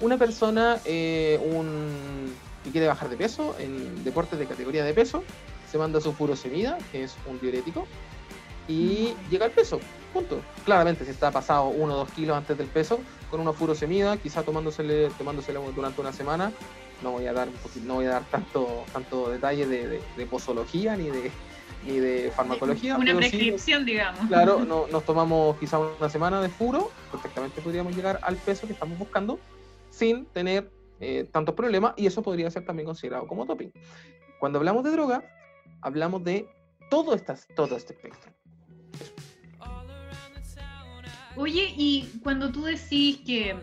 una 0.00 0.18
persona 0.18 0.78
eh, 0.84 1.40
un, 1.42 2.32
que 2.62 2.70
quiere 2.70 2.86
bajar 2.86 3.08
de 3.08 3.16
peso 3.16 3.54
en 3.58 4.04
deportes 4.04 4.38
de 4.38 4.46
categoría 4.46 4.84
de 4.84 4.92
peso, 4.94 5.24
se 5.70 5.78
manda 5.78 6.00
su 6.00 6.12
furosemida, 6.12 6.78
que 6.92 7.04
es 7.04 7.14
un 7.26 7.40
diurético, 7.40 7.86
y 8.68 9.14
llega 9.30 9.46
al 9.46 9.50
peso. 9.50 9.80
Punto. 10.12 10.40
Claramente, 10.64 11.04
si 11.04 11.10
está 11.10 11.30
pasado 11.30 11.66
uno 11.68 11.94
o 11.94 11.96
dos 11.98 12.10
kilos 12.12 12.36
antes 12.36 12.56
del 12.56 12.68
peso, 12.68 13.00
con 13.30 13.40
una 13.40 13.52
furosemida, 13.52 14.16
quizá 14.16 14.42
tomándosele, 14.42 15.08
tomándosela 15.18 15.60
durante 15.74 16.00
una 16.00 16.12
semana, 16.12 16.52
no 17.02 17.10
voy 17.12 17.26
a 17.26 17.32
dar, 17.32 17.48
no 17.82 17.94
voy 17.94 18.06
a 18.06 18.10
dar 18.10 18.24
tanto, 18.30 18.84
tanto 18.92 19.28
detalle 19.30 19.66
de, 19.66 19.88
de- 19.88 20.02
de 20.16 20.26
posología 20.26 20.96
ni 20.96 21.10
de, 21.10 21.30
ni 21.84 21.98
de 22.00 22.30
farmacología. 22.34 22.96
Una 22.96 23.04
pero 23.06 23.22
sí- 23.22 23.28
prescripción, 23.30 23.84
digamos. 23.84 24.26
Claro, 24.26 24.64
no- 24.66 24.86
nos 24.88 25.04
tomamos 25.04 25.58
quizá 25.58 25.78
una 25.78 26.08
semana 26.08 26.40
de 26.40 26.48
furo, 26.48 26.90
perfectamente 27.10 27.60
podríamos 27.60 27.94
llegar 27.94 28.18
al 28.22 28.36
peso 28.36 28.66
que 28.66 28.72
estamos 28.72 28.98
buscando 28.98 29.38
sin 29.90 30.26
tener 30.26 30.70
eh, 31.00 31.28
tantos 31.30 31.54
problemas 31.54 31.94
y 31.96 32.06
eso 32.06 32.22
podría 32.22 32.50
ser 32.50 32.64
también 32.64 32.86
considerado 32.86 33.26
como 33.26 33.44
doping. 33.44 33.68
Cuando 34.40 34.58
hablamos 34.58 34.84
de 34.84 34.90
droga, 34.90 35.22
hablamos 35.82 36.24
de 36.24 36.48
todo, 36.90 37.14
estas, 37.14 37.46
todo 37.54 37.76
este 37.76 37.92
espectro. 37.94 38.32
Oye, 41.36 41.72
y 41.76 42.20
cuando 42.22 42.52
tú 42.52 42.62
decís 42.64 43.18
que 43.26 43.56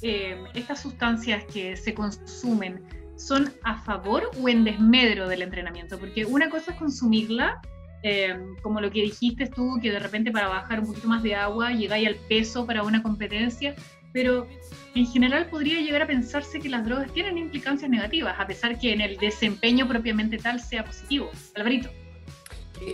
eh, 0.00 0.42
estas 0.54 0.80
sustancias 0.80 1.44
que 1.52 1.76
se 1.76 1.92
consumen 1.94 2.82
son 3.16 3.52
a 3.62 3.82
favor 3.82 4.30
o 4.40 4.48
en 4.48 4.64
desmedro 4.64 5.28
del 5.28 5.42
entrenamiento, 5.42 5.98
porque 5.98 6.24
una 6.24 6.50
cosa 6.50 6.72
es 6.72 6.78
consumirla, 6.78 7.60
eh, 8.02 8.36
como 8.62 8.80
lo 8.80 8.90
que 8.90 9.02
dijiste 9.02 9.46
tú, 9.46 9.78
que 9.80 9.90
de 9.90 9.98
repente 9.98 10.30
para 10.30 10.48
bajar 10.48 10.80
un 10.80 10.86
poquito 10.86 11.08
más 11.08 11.22
de 11.22 11.34
agua 11.34 11.72
llegáis 11.72 12.08
al 12.08 12.16
peso 12.28 12.66
para 12.66 12.82
una 12.82 13.02
competencia, 13.02 13.74
pero 14.12 14.46
en 14.94 15.06
general 15.06 15.46
podría 15.48 15.80
llegar 15.80 16.02
a 16.02 16.06
pensarse 16.06 16.60
que 16.60 16.68
las 16.68 16.84
drogas 16.84 17.12
tienen 17.12 17.38
implicancias 17.38 17.90
negativas, 17.90 18.36
a 18.38 18.46
pesar 18.46 18.78
que 18.78 18.92
en 18.92 19.00
el 19.00 19.16
desempeño 19.16 19.88
propiamente 19.88 20.38
tal 20.38 20.60
sea 20.60 20.84
positivo. 20.84 21.30
Alvarito. 21.56 21.90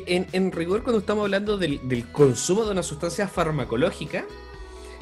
En, 0.07 0.27
en 0.33 0.53
rigor, 0.53 0.83
cuando 0.83 1.01
estamos 1.01 1.25
hablando 1.25 1.59
del, 1.59 1.81
del 1.89 2.07
consumo 2.13 2.65
de 2.65 2.73
una 2.73 2.83
sustancia 2.83 3.27
farmacológica, 3.27 4.25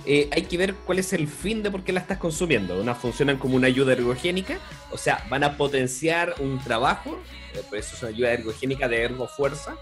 eh, 0.08 0.28
hay 0.32 0.42
que 0.42 0.56
ver 0.56 0.74
cuál 0.74 0.98
es 0.98 1.12
el 1.12 1.28
fin 1.28 1.62
de 1.62 1.70
por 1.70 1.84
qué 1.84 1.92
la 1.92 2.00
estás 2.00 2.18
consumiendo. 2.18 2.80
Unas 2.80 2.98
funcionan 2.98 3.36
como 3.36 3.56
una 3.56 3.66
ayuda 3.68 3.92
ergogénica, 3.92 4.58
o 4.90 4.96
sea, 4.98 5.24
van 5.28 5.44
a 5.44 5.56
potenciar 5.56 6.34
un 6.40 6.58
trabajo, 6.58 7.20
eh, 7.54 7.60
por 7.68 7.78
eso 7.78 7.94
es 7.94 8.02
una 8.02 8.10
ayuda 8.10 8.32
ergogénica 8.32 8.88
de 8.88 9.02
ergo 9.02 9.28
fuerza, 9.28 9.76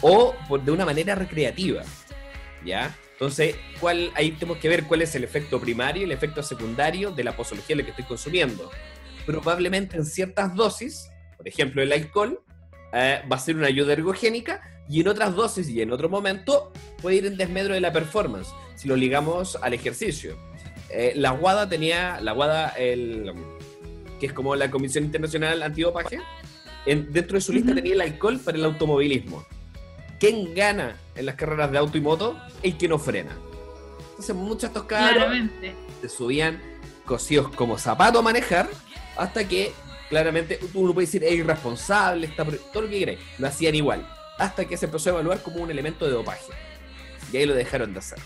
o 0.00 0.34
por- 0.48 0.62
de 0.62 0.72
una 0.72 0.84
manera 0.84 1.14
recreativa, 1.14 1.82
¿ya? 2.64 2.96
Entonces, 3.12 3.56
¿cuál, 3.80 4.10
ahí 4.14 4.30
tenemos 4.32 4.58
que 4.58 4.68
ver 4.68 4.84
cuál 4.84 5.02
es 5.02 5.14
el 5.16 5.24
efecto 5.24 5.60
primario 5.60 6.02
y 6.02 6.04
el 6.04 6.12
efecto 6.12 6.42
secundario 6.42 7.10
de 7.10 7.24
la 7.24 7.36
posología 7.36 7.74
en 7.74 7.78
la 7.78 7.84
que 7.84 7.90
estoy 7.90 8.04
consumiendo. 8.06 8.70
Probablemente 9.26 9.96
en 9.96 10.04
ciertas 10.06 10.54
dosis, 10.54 11.10
por 11.36 11.46
ejemplo 11.46 11.82
el 11.82 11.92
alcohol, 11.92 12.40
eh, 12.92 13.20
va 13.30 13.36
a 13.36 13.40
ser 13.40 13.56
una 13.56 13.66
ayuda 13.66 13.92
ergogénica 13.92 14.62
y 14.88 15.00
en 15.00 15.08
otras 15.08 15.34
dosis 15.34 15.68
y 15.68 15.82
en 15.82 15.92
otro 15.92 16.08
momento 16.08 16.72
puede 17.02 17.16
ir 17.16 17.26
en 17.26 17.36
desmedro 17.36 17.74
de 17.74 17.80
la 17.80 17.92
performance, 17.92 18.48
si 18.74 18.88
lo 18.88 18.96
ligamos 18.96 19.56
al 19.60 19.74
ejercicio. 19.74 20.36
Eh, 20.90 21.12
la 21.16 21.32
WADA 21.32 21.68
tenía, 21.68 22.20
la 22.20 22.32
WADA, 22.32 22.68
el, 22.70 23.32
que 24.18 24.26
es 24.26 24.32
como 24.32 24.56
la 24.56 24.70
Comisión 24.70 25.04
Internacional 25.04 25.62
Antidopaje, 25.62 26.20
en, 26.86 27.12
dentro 27.12 27.36
de 27.36 27.40
su 27.42 27.52
lista 27.52 27.74
tenía 27.74 27.92
el 27.92 28.00
alcohol 28.00 28.38
para 28.38 28.56
el 28.56 28.64
automovilismo. 28.64 29.44
¿Quién 30.18 30.54
gana 30.54 30.96
en 31.14 31.26
las 31.26 31.34
carreras 31.34 31.70
de 31.70 31.78
auto 31.78 31.98
y 31.98 32.00
moto? 32.00 32.36
El 32.62 32.76
que 32.78 32.88
no 32.88 32.98
frena. 32.98 33.36
Entonces 34.10 34.34
muchos 34.34 34.64
estos 34.64 34.84
cabros 34.84 35.26
se 36.00 36.08
subían 36.08 36.60
cosidos 37.04 37.48
como 37.54 37.78
zapato 37.78 38.18
a 38.18 38.22
manejar 38.22 38.68
hasta 39.16 39.46
que 39.46 39.72
claramente 40.08 40.58
uno 40.74 40.94
puede 40.94 41.06
decir 41.06 41.22
es 41.22 41.34
irresponsable, 41.34 42.26
está 42.26 42.44
todo 42.44 42.82
lo 42.82 42.88
que 42.88 42.98
queráis, 42.98 43.18
lo 43.38 43.46
hacían 43.46 43.74
igual, 43.74 44.06
hasta 44.38 44.64
que 44.64 44.76
se 44.76 44.86
empezó 44.86 45.10
a 45.10 45.12
evaluar 45.14 45.42
como 45.42 45.62
un 45.62 45.70
elemento 45.70 46.04
de 46.06 46.12
dopaje. 46.12 46.52
Y 47.32 47.36
ahí 47.36 47.46
lo 47.46 47.54
dejaron 47.54 47.92
de 47.92 47.98
hacer. 47.98 48.18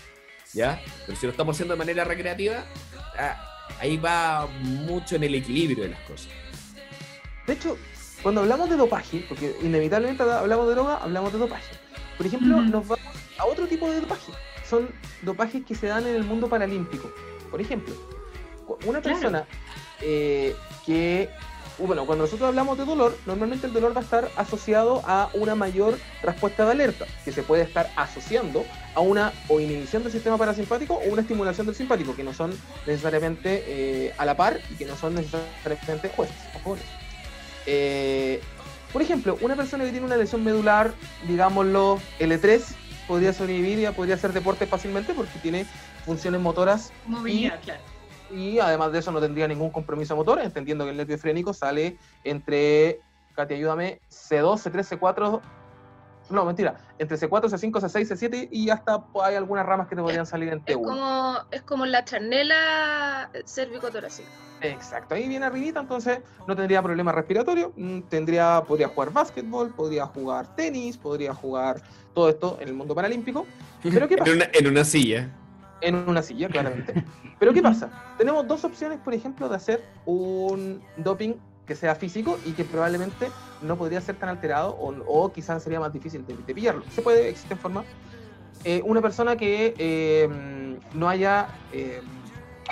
¿Ya? 0.53 0.81
Pero 1.05 1.17
si 1.17 1.25
lo 1.25 1.31
estamos 1.31 1.55
haciendo 1.55 1.73
de 1.73 1.79
manera 1.79 2.03
recreativa, 2.03 2.63
ah, 3.17 3.65
ahí 3.79 3.97
va 3.97 4.47
mucho 4.61 5.15
en 5.15 5.23
el 5.23 5.35
equilibrio 5.35 5.83
de 5.83 5.89
las 5.89 5.99
cosas. 6.01 6.27
De 7.47 7.53
hecho, 7.53 7.77
cuando 8.21 8.41
hablamos 8.41 8.69
de 8.69 8.75
dopaje, 8.77 9.25
porque 9.27 9.55
inevitablemente 9.63 10.23
hablamos 10.23 10.67
de 10.67 10.73
droga, 10.75 10.97
hablamos 10.97 11.33
de 11.33 11.39
dopaje. 11.39 11.75
Por 12.17 12.25
ejemplo, 12.27 12.61
nos 12.61 12.87
vamos 12.87 13.05
a 13.39 13.45
otro 13.45 13.67
tipo 13.67 13.89
de 13.89 13.99
dopaje. 14.01 14.31
Son 14.69 14.89
dopajes 15.23 15.65
que 15.65 15.73
se 15.75 15.87
dan 15.87 16.05
en 16.07 16.15
el 16.15 16.23
mundo 16.23 16.47
paralímpico. 16.47 17.11
Por 17.49 17.59
ejemplo, 17.59 17.93
una 18.85 19.01
Claro. 19.01 19.19
persona 19.19 19.47
eh, 20.01 20.55
que, 20.85 21.29
bueno, 21.87 22.05
cuando 22.05 22.25
nosotros 22.25 22.47
hablamos 22.47 22.77
de 22.77 22.85
dolor, 22.85 23.17
normalmente 23.25 23.67
el 23.67 23.73
dolor 23.73 23.95
va 23.95 24.01
a 24.01 24.03
estar 24.03 24.29
asociado 24.35 25.01
a 25.05 25.29
una 25.33 25.55
mayor 25.55 25.97
respuesta 26.21 26.65
de 26.65 26.71
alerta, 26.71 27.05
que 27.25 27.31
se 27.31 27.43
puede 27.43 27.63
estar 27.63 27.89
asociando 27.95 28.65
a 28.95 29.01
una 29.01 29.33
o 29.49 29.59
inhibición 29.59 30.03
del 30.03 30.11
sistema 30.11 30.37
parasimpático 30.37 30.95
o 30.95 31.11
una 31.11 31.21
estimulación 31.21 31.65
del 31.65 31.75
simpático, 31.75 32.15
que 32.15 32.23
no 32.23 32.33
son 32.33 32.57
necesariamente 32.85 33.63
eh, 33.67 34.13
a 34.17 34.25
la 34.25 34.37
par 34.37 34.59
y 34.69 34.75
que 34.75 34.85
no 34.85 34.95
son 34.95 35.15
necesariamente 35.15 36.07
eso. 36.07 36.77
Eh, 37.65 38.41
por 38.91 39.01
ejemplo, 39.01 39.37
una 39.41 39.55
persona 39.55 39.83
que 39.83 39.91
tiene 39.91 40.05
una 40.05 40.17
lesión 40.17 40.43
medular, 40.43 40.93
digámoslo 41.27 41.99
L3, 42.19 42.61
podría 43.07 43.33
sobrevivir 43.33 43.79
y 43.79 43.91
podría 43.93 44.15
hacer 44.15 44.33
deporte 44.33 44.67
fácilmente 44.67 45.13
porque 45.13 45.37
tiene 45.41 45.65
funciones 46.05 46.39
motoras 46.39 46.91
Movilidad, 47.07 47.59
claro. 47.61 47.81
Y 48.31 48.59
además 48.59 48.91
de 48.91 48.99
eso 48.99 49.11
no 49.11 49.19
tendría 49.19 49.47
ningún 49.47 49.71
compromiso 49.71 50.15
motor, 50.15 50.39
entendiendo 50.39 50.85
que 50.85 50.91
el 50.91 50.97
nervio 50.97 51.17
frénico 51.17 51.53
sale 51.53 51.97
entre, 52.23 52.99
Katy, 53.35 53.55
ayúdame, 53.55 53.99
C2, 54.09 54.57
C3, 54.57 54.99
C4, 54.99 55.41
no, 56.29 56.45
mentira, 56.45 56.75
entre 56.97 57.17
C4, 57.17 57.49
C5, 57.49 57.71
C6, 57.81 58.07
C7 58.07 58.47
y 58.51 58.69
hasta 58.69 59.03
hay 59.23 59.35
algunas 59.35 59.65
ramas 59.65 59.87
que 59.87 59.95
te 59.95 60.01
podrían 60.01 60.25
salir 60.25 60.49
en 60.49 60.63
Es 60.65 60.75
T1. 60.77 60.83
como, 60.83 61.37
es 61.51 61.61
como 61.63 61.85
la 61.85 62.05
charnela 62.05 63.29
cérvico-torácica. 63.45 64.29
Exacto, 64.61 65.15
ahí 65.15 65.27
viene 65.27 65.45
arribita, 65.45 65.81
entonces 65.81 66.19
no 66.47 66.55
tendría 66.55 66.81
problema 66.81 67.11
respiratorio, 67.11 67.73
mm, 67.75 68.03
tendría, 68.03 68.63
podría 68.65 68.87
jugar 68.87 69.11
básquetbol, 69.11 69.73
podría 69.73 70.05
jugar 70.05 70.55
tenis, 70.55 70.97
podría 70.97 71.33
jugar 71.33 71.81
todo 72.13 72.29
esto 72.29 72.57
en 72.61 72.69
el 72.69 72.73
mundo 72.73 72.95
paralímpico, 72.95 73.45
pero 73.83 74.07
¿qué 74.07 74.17
pasa? 74.17 74.31
En 74.31 74.37
una, 74.37 74.49
en 74.53 74.67
una 74.67 74.85
silla. 74.85 75.29
En 75.83 75.95
una 75.95 76.21
silla, 76.21 76.47
claramente. 76.47 77.03
Pero 77.39 77.53
¿qué 77.53 77.61
pasa? 77.61 78.15
Tenemos 78.17 78.47
dos 78.47 78.63
opciones, 78.63 78.99
por 78.99 79.13
ejemplo, 79.13 79.49
de 79.49 79.55
hacer 79.55 79.83
un 80.05 80.81
doping 80.97 81.33
que 81.67 81.75
sea 81.75 81.93
físico 81.95 82.39
y 82.45 82.51
que 82.51 82.63
probablemente 82.63 83.29
no 83.61 83.77
podría 83.77 84.01
ser 84.01 84.15
tan 84.15 84.29
alterado 84.29 84.71
o, 84.71 84.93
o 85.07 85.31
quizás 85.31 85.61
sería 85.61 85.79
más 85.79 85.91
difícil 85.91 86.25
de, 86.25 86.35
de 86.35 86.53
pillarlo. 86.53 86.83
Se 86.95 87.01
puede, 87.01 87.29
existen 87.29 87.57
formas. 87.57 87.85
Eh, 88.63 88.81
una 88.85 89.01
persona 89.01 89.35
que 89.35 89.73
eh, 89.77 90.77
no 90.93 91.09
haya 91.09 91.47
eh, 91.73 92.01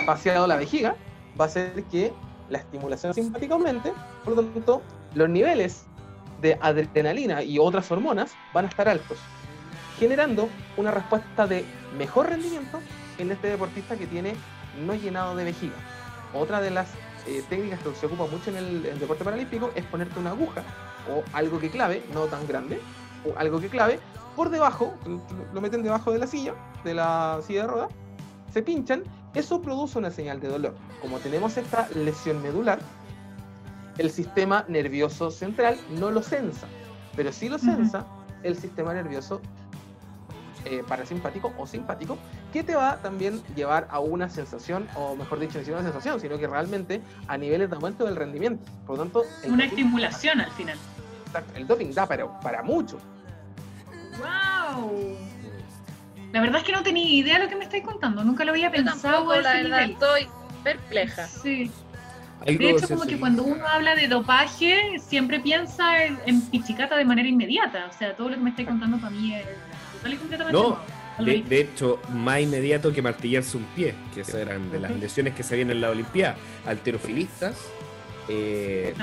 vaciado 0.05 0.47
la 0.47 0.55
vejiga 0.55 0.95
va 1.39 1.45
a 1.45 1.47
hacer 1.47 1.83
que 1.91 2.13
la 2.49 2.59
estimulación 2.59 3.13
simpática 3.13 3.55
aumente, 3.55 3.91
por 4.23 4.35
lo 4.35 4.43
tanto, 4.43 4.81
los 5.15 5.29
niveles 5.29 5.85
de 6.41 6.57
adrenalina 6.61 7.43
y 7.43 7.59
otras 7.59 7.91
hormonas 7.91 8.33
van 8.53 8.65
a 8.65 8.67
estar 8.69 8.87
altos, 8.87 9.17
generando 9.99 10.49
una 10.77 10.91
respuesta 10.91 11.45
de 11.45 11.65
mejor 11.97 12.29
rendimiento 12.29 12.79
en 13.17 13.31
este 13.31 13.47
deportista 13.47 13.95
que 13.97 14.07
tiene 14.07 14.33
no 14.85 14.93
llenado 14.95 15.35
de 15.35 15.43
vejiga. 15.45 15.75
Otra 16.33 16.61
de 16.61 16.71
las 16.71 16.89
eh, 17.27 17.43
técnicas 17.49 17.79
que 17.81 17.93
se 17.93 18.05
ocupa 18.05 18.25
mucho 18.27 18.49
en 18.49 18.57
el, 18.57 18.85
en 18.85 18.93
el 18.93 18.99
deporte 18.99 19.23
paralímpico 19.23 19.71
es 19.75 19.83
ponerte 19.85 20.19
una 20.19 20.31
aguja 20.31 20.63
o 21.09 21.23
algo 21.33 21.59
que 21.59 21.69
clave, 21.69 22.03
no 22.13 22.25
tan 22.25 22.47
grande, 22.47 22.79
o 23.25 23.37
algo 23.37 23.59
que 23.59 23.69
clave 23.69 23.99
por 24.35 24.49
debajo, 24.49 24.93
lo- 25.53 25.61
meten 25.61 25.83
debajo 25.83 26.11
de 26.11 26.19
la 26.19 26.27
silla, 26.27 26.53
de 26.83 26.93
la 26.93 27.39
silla 27.45 27.63
de 27.63 27.67
ruedas, 27.67 27.89
se 28.53 28.61
pinchan, 28.61 29.03
eso 29.35 29.61
produce 29.61 29.97
una 29.99 30.09
señal 30.09 30.39
de 30.39 30.47
dolor. 30.47 30.73
Como 31.01 31.19
tenemos 31.19 31.57
esta 31.57 31.87
lesión 31.95 32.41
medular, 32.41 32.79
el 33.97 34.09
sistema 34.09 34.63
nervioso 34.67 35.31
central 35.31 35.77
no 35.89 36.11
lo 36.11 36.23
sensa, 36.23 36.65
pero 37.15 37.31
sí 37.33 37.49
lo 37.49 37.59
sensa 37.59 38.05
el 38.43 38.57
sistema 38.57 38.93
nervioso 38.93 39.41
eh, 40.65 40.83
parasimpático 40.87 41.53
o 41.57 41.65
simpático, 41.67 42.17
que 42.53 42.63
te 42.63 42.75
va 42.75 42.97
también 42.97 43.41
llevar 43.55 43.87
a 43.89 43.99
una 43.99 44.29
sensación, 44.29 44.87
o 44.95 45.15
mejor 45.15 45.39
dicho, 45.39 45.53
ni 45.57 45.59
siquiera 45.65 45.79
una 45.79 45.89
sensación, 45.91 46.19
sino 46.19 46.37
que 46.37 46.47
realmente 46.47 47.01
a 47.27 47.37
niveles 47.37 47.69
de 47.69 47.75
aumento 47.75 48.05
del 48.05 48.15
rendimiento. 48.15 48.63
Por 48.85 48.97
lo 48.97 49.03
tanto, 49.03 49.23
Una 49.45 49.63
doping- 49.65 49.67
estimulación 49.67 50.41
al 50.41 50.51
final. 50.51 50.77
El 51.55 51.65
doping 51.67 51.93
da 51.93 52.05
para, 52.05 52.39
para 52.41 52.61
mucho. 52.63 52.97
¡Wow! 54.17 55.17
La 56.33 56.41
verdad 56.41 56.57
es 56.59 56.63
que 56.63 56.71
no 56.71 56.83
tenía 56.83 57.05
idea 57.05 57.37
de 57.37 57.43
lo 57.45 57.49
que 57.49 57.55
me 57.55 57.63
estáis 57.65 57.83
contando. 57.83 58.23
Nunca 58.23 58.45
lo 58.45 58.51
había 58.51 58.67
Yo 58.67 58.73
pensado 58.73 58.99
tampoco, 59.17 59.35
la 59.41 59.53
verdad, 59.53 59.79
nivel. 59.79 59.91
estoy 59.91 60.27
perpleja. 60.63 61.27
Sí. 61.27 61.71
De 62.45 62.71
hecho, 62.71 62.87
como 62.87 63.03
que 63.03 63.19
cuando 63.19 63.43
uno 63.43 63.65
habla 63.67 63.93
de 63.95 64.07
dopaje, 64.07 64.97
siempre 64.99 65.39
piensa 65.39 66.05
en, 66.05 66.17
en 66.25 66.41
pichicata 66.41 66.97
de 66.97 67.05
manera 67.05 67.27
inmediata. 67.27 67.85
O 67.89 67.93
sea, 67.93 68.15
todo 68.15 68.29
lo 68.29 68.35
que 68.35 68.41
me 68.41 68.49
estáis 68.49 68.67
contando 68.67 68.97
para 68.97 69.11
mí 69.11 69.35
es 69.35 69.45
completamente 70.17 70.51
No, 70.51 70.79
De, 71.19 71.41
de 71.43 71.61
hecho, 71.61 71.99
más 72.09 72.39
inmediato 72.41 72.91
que 72.93 73.01
martillarse 73.01 73.57
un 73.57 73.65
pie, 73.75 73.93
que 74.13 74.21
esas 74.21 74.35
eran 74.35 74.71
de 74.71 74.79
las 74.79 74.91
lesiones 74.91 75.33
que 75.35 75.43
se 75.43 75.53
habían 75.55 75.69
en 75.71 75.81
la 75.81 75.89
Olimpiada. 75.89 76.35
Alterofilistas, 76.65 77.57
eh, 78.27 78.93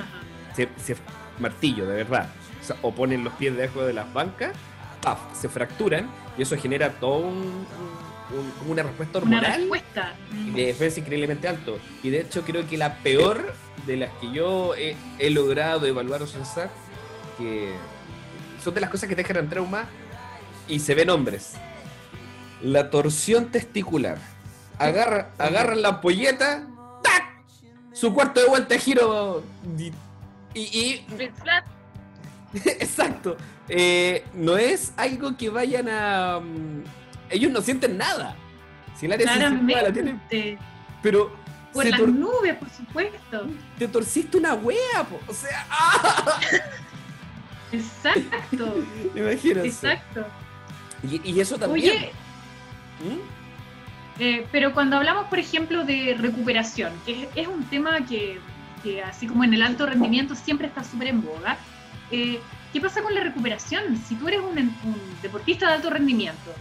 se, 0.55 0.69
se- 0.83 0.97
martillo, 1.39 1.87
de 1.87 1.97
verdad. 1.97 2.29
O, 2.61 2.65
sea, 2.65 2.77
o 2.83 2.93
ponen 2.93 3.23
los 3.25 3.33
pies 3.35 3.57
debajo 3.57 3.83
de 3.85 3.93
las 3.93 4.13
bancas, 4.13 4.53
¡paf! 5.03 5.19
se 5.39 5.49
fracturan 5.49 6.09
y 6.37 6.43
eso 6.43 6.57
genera 6.57 6.91
todo 6.91 7.19
un, 7.19 7.37
un- 7.37 8.51
como 8.59 8.73
una 8.73 8.83
respuesta 8.83 9.19
Una 9.19 9.39
hormonal 9.39 9.61
respuesta. 9.61 10.15
y 10.35 10.51
de 10.51 10.67
defensa 10.67 11.01
increíblemente 11.01 11.47
alto. 11.49 11.79
Y 12.03 12.11
de 12.11 12.21
hecho 12.23 12.43
creo 12.43 12.67
que 12.67 12.77
la 12.77 12.97
peor 12.99 13.53
de 13.87 13.97
las 13.97 14.11
que 14.21 14.33
yo 14.33 14.75
he, 14.75 14.97
he 15.19 15.31
logrado 15.31 15.87
evaluar 15.87 16.23
o 16.23 16.27
censar, 16.27 16.71
que 17.39 17.73
son 18.63 18.75
de 18.75 18.81
las 18.81 18.91
cosas 18.91 19.09
que 19.09 19.15
te 19.17 19.23
generan 19.25 19.49
trauma 19.49 19.87
y 20.69 20.81
se 20.81 20.95
ven 20.95 21.11
hombres. 21.11 21.55
La 22.63 22.91
torsión 22.91 23.51
testicular. 23.51 24.19
Agarra, 24.79 25.31
agarran 25.39 25.83
la 25.83 25.89
ampolleta, 25.89 26.67
¡tac! 27.03 27.25
Su 27.93 28.13
cuarto 28.15 28.41
de 28.41 28.47
vuelta 28.47 28.75
de 28.75 28.81
giro. 28.81 29.43
Y, 30.55 30.61
y- 30.61 31.07
exacto. 32.55 33.37
Eh, 33.69 34.25
no 34.35 34.57
es 34.57 34.93
algo 34.97 35.37
que 35.37 35.51
vayan 35.51 35.89
a. 35.89 36.41
mm, 36.41 36.83
ellos 37.31 37.53
no 37.53 37.61
sienten 37.61 37.99
nada. 37.99 38.35
Si 38.99 39.07
el 39.07 39.13
área 39.13 39.27
la 39.35 39.93
tienen. 39.93 40.21
Pero 41.03 41.31
Por 41.73 41.85
las 41.87 42.01
tor- 42.01 42.09
nubes, 42.13 42.55
por 42.57 42.71
supuesto. 42.71 43.47
te 43.79 43.87
torciste 43.89 44.37
una 44.39 44.55
wea, 44.55 45.05
po. 45.09 45.21
O 45.29 45.35
sea, 45.35 45.67
¡ah! 45.71 46.41
Exacto. 47.73 48.75
Imagínate. 49.15 49.69
Exacto. 49.69 50.25
Y, 51.03 51.33
y 51.33 51.41
eso 51.41 51.59
también. 51.59 51.97
Oye, 51.97 52.13
¿Mm? 53.01 53.39
Eh, 54.21 54.47
pero 54.51 54.75
cuando 54.75 54.97
hablamos, 54.97 55.27
por 55.27 55.39
ejemplo, 55.39 55.85
de 55.85 56.17
recuperación, 56.19 56.93
que 57.07 57.23
es, 57.23 57.29
es 57.37 57.47
un 57.47 57.63
tema 57.65 58.05
que, 58.05 58.41
que 58.83 59.03
así 59.03 59.29
como 59.29 59.45
en 59.45 59.55
el 59.55 59.63
alto 59.63 59.87
rendimiento 59.87 60.35
siempre 60.35 60.67
está 60.67 60.83
súper 60.83 61.09
en 61.09 61.23
boga, 61.23 61.57
eh, 62.11 62.41
¿qué 62.73 62.81
pasa 62.81 63.03
con 63.03 63.15
la 63.15 63.21
recuperación? 63.21 63.97
Si 64.09 64.17
tú 64.17 64.27
eres 64.27 64.41
un, 64.41 64.59
un 64.59 65.01
deportista 65.23 65.69
de 65.69 65.75
alto 65.75 65.91
rendimiento, 65.91 66.53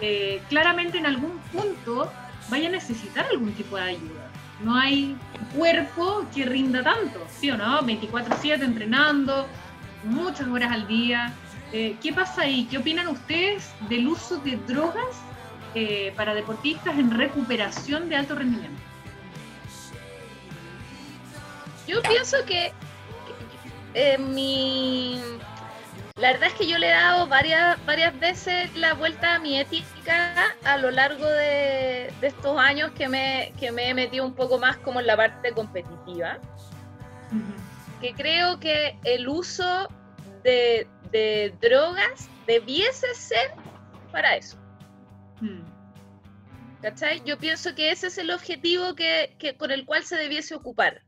eh, 0.00 0.42
claramente 0.48 0.98
en 0.98 1.06
algún 1.06 1.38
punto 1.52 2.10
vaya 2.50 2.68
a 2.68 2.72
necesitar 2.72 3.26
algún 3.30 3.52
tipo 3.52 3.76
de 3.76 3.82
ayuda. 3.82 4.30
No 4.62 4.74
hay 4.74 5.16
cuerpo 5.54 6.26
que 6.34 6.44
rinda 6.44 6.82
tanto, 6.82 7.24
¿sí 7.38 7.50
o 7.50 7.56
no? 7.56 7.82
24/7 7.82 8.62
entrenando, 8.62 9.46
muchas 10.04 10.48
horas 10.48 10.72
al 10.72 10.86
día. 10.88 11.32
Eh, 11.78 11.94
¿Qué 12.02 12.10
pasa 12.10 12.40
ahí? 12.40 12.66
¿Qué 12.70 12.78
opinan 12.78 13.06
ustedes 13.08 13.70
del 13.90 14.08
uso 14.08 14.38
de 14.38 14.56
drogas 14.66 15.20
eh, 15.74 16.10
para 16.16 16.32
deportistas 16.32 16.98
en 16.98 17.10
recuperación 17.10 18.08
de 18.08 18.16
alto 18.16 18.34
rendimiento? 18.34 18.80
Yo 21.86 22.00
pienso 22.00 22.38
que, 22.46 22.72
que, 23.92 24.14
eh, 24.14 24.16
mi 24.16 25.20
la 26.18 26.32
verdad 26.32 26.48
es 26.48 26.54
que 26.54 26.66
yo 26.66 26.78
le 26.78 26.86
he 26.86 26.92
dado 26.92 27.26
varias, 27.26 27.76
varias 27.84 28.18
veces 28.18 28.74
la 28.74 28.94
vuelta 28.94 29.34
a 29.34 29.38
mi 29.38 29.60
ética 29.60 30.54
a 30.64 30.78
lo 30.78 30.90
largo 30.90 31.26
de, 31.26 32.10
de 32.22 32.26
estos 32.26 32.58
años 32.58 32.90
que 32.92 33.06
me, 33.06 33.52
que 33.60 33.70
me 33.70 33.90
he 33.90 33.92
metido 33.92 34.24
un 34.24 34.34
poco 34.34 34.58
más 34.58 34.78
como 34.78 35.00
en 35.00 35.06
la 35.08 35.16
parte 35.18 35.52
competitiva. 35.52 36.38
Que 38.00 38.14
creo 38.14 38.58
que 38.60 38.98
el 39.04 39.28
uso 39.28 39.90
de, 40.42 40.88
de 41.16 41.54
drogas 41.60 42.28
debiese 42.46 43.14
ser 43.14 43.50
para 44.12 44.36
eso. 44.36 44.58
¿Cachai? 46.82 47.22
Yo 47.24 47.38
pienso 47.38 47.74
que 47.74 47.90
ese 47.90 48.08
es 48.08 48.18
el 48.18 48.30
objetivo 48.30 48.94
que, 48.94 49.34
que, 49.38 49.56
con 49.56 49.70
el 49.70 49.86
cual 49.86 50.04
se 50.04 50.16
debiese 50.16 50.54
ocupar. 50.54 51.02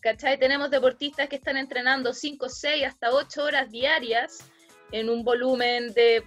¿Cachai? 0.00 0.38
Tenemos 0.38 0.70
deportistas 0.70 1.28
que 1.28 1.36
están 1.36 1.56
entrenando 1.58 2.14
5, 2.14 2.48
6, 2.48 2.86
hasta 2.86 3.10
8 3.10 3.44
horas 3.44 3.70
diarias 3.70 4.38
en 4.92 5.10
un 5.10 5.22
volumen 5.24 5.92
de, 5.92 6.24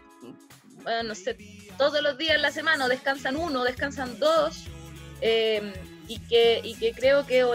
bueno, 0.83 1.03
no 1.03 1.15
sé, 1.15 1.35
todos 1.77 2.01
los 2.03 2.17
días 2.17 2.35
en 2.35 2.43
la 2.43 2.51
semana, 2.51 2.87
descansan 2.87 3.35
uno, 3.35 3.63
descansan 3.63 4.19
dos, 4.19 4.65
eh, 5.21 5.73
y, 6.07 6.19
que, 6.19 6.61
y 6.63 6.75
que 6.75 6.93
creo 6.93 7.25
que 7.25 7.43
o 7.43 7.53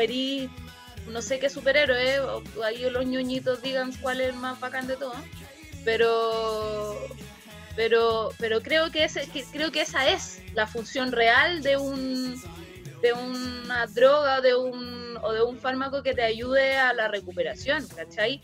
no 1.09 1.23
sé 1.23 1.39
qué 1.39 1.49
superhéroe, 1.49 2.21
o 2.21 2.43
ahí 2.65 2.91
los 2.91 3.07
ñoñitos 3.07 3.63
digan 3.63 3.93
cuál 4.03 4.21
es 4.21 4.31
el 4.31 4.35
más 4.35 4.59
bacán 4.61 4.87
de 4.87 4.97
todo, 4.97 5.15
pero, 5.85 6.97
pero, 7.77 8.31
pero 8.39 8.61
creo, 8.61 8.91
que 8.91 9.05
ese, 9.05 9.29
que, 9.29 9.45
creo 9.45 9.71
que 9.73 9.83
esa 9.83 10.09
es 10.09 10.43
la 10.55 10.67
función 10.67 11.13
real 11.13 11.63
de 11.63 11.77
un 11.77 12.41
de 13.03 13.13
una 13.13 13.87
droga 13.87 14.41
de 14.41 14.57
un, 14.57 15.17
o 15.23 15.33
de 15.33 15.43
un 15.43 15.59
fármaco 15.59 16.03
que 16.03 16.15
te 16.15 16.23
ayude 16.23 16.77
a 16.77 16.93
la 16.93 17.09
recuperación, 17.09 17.87
¿cachai? 17.89 18.43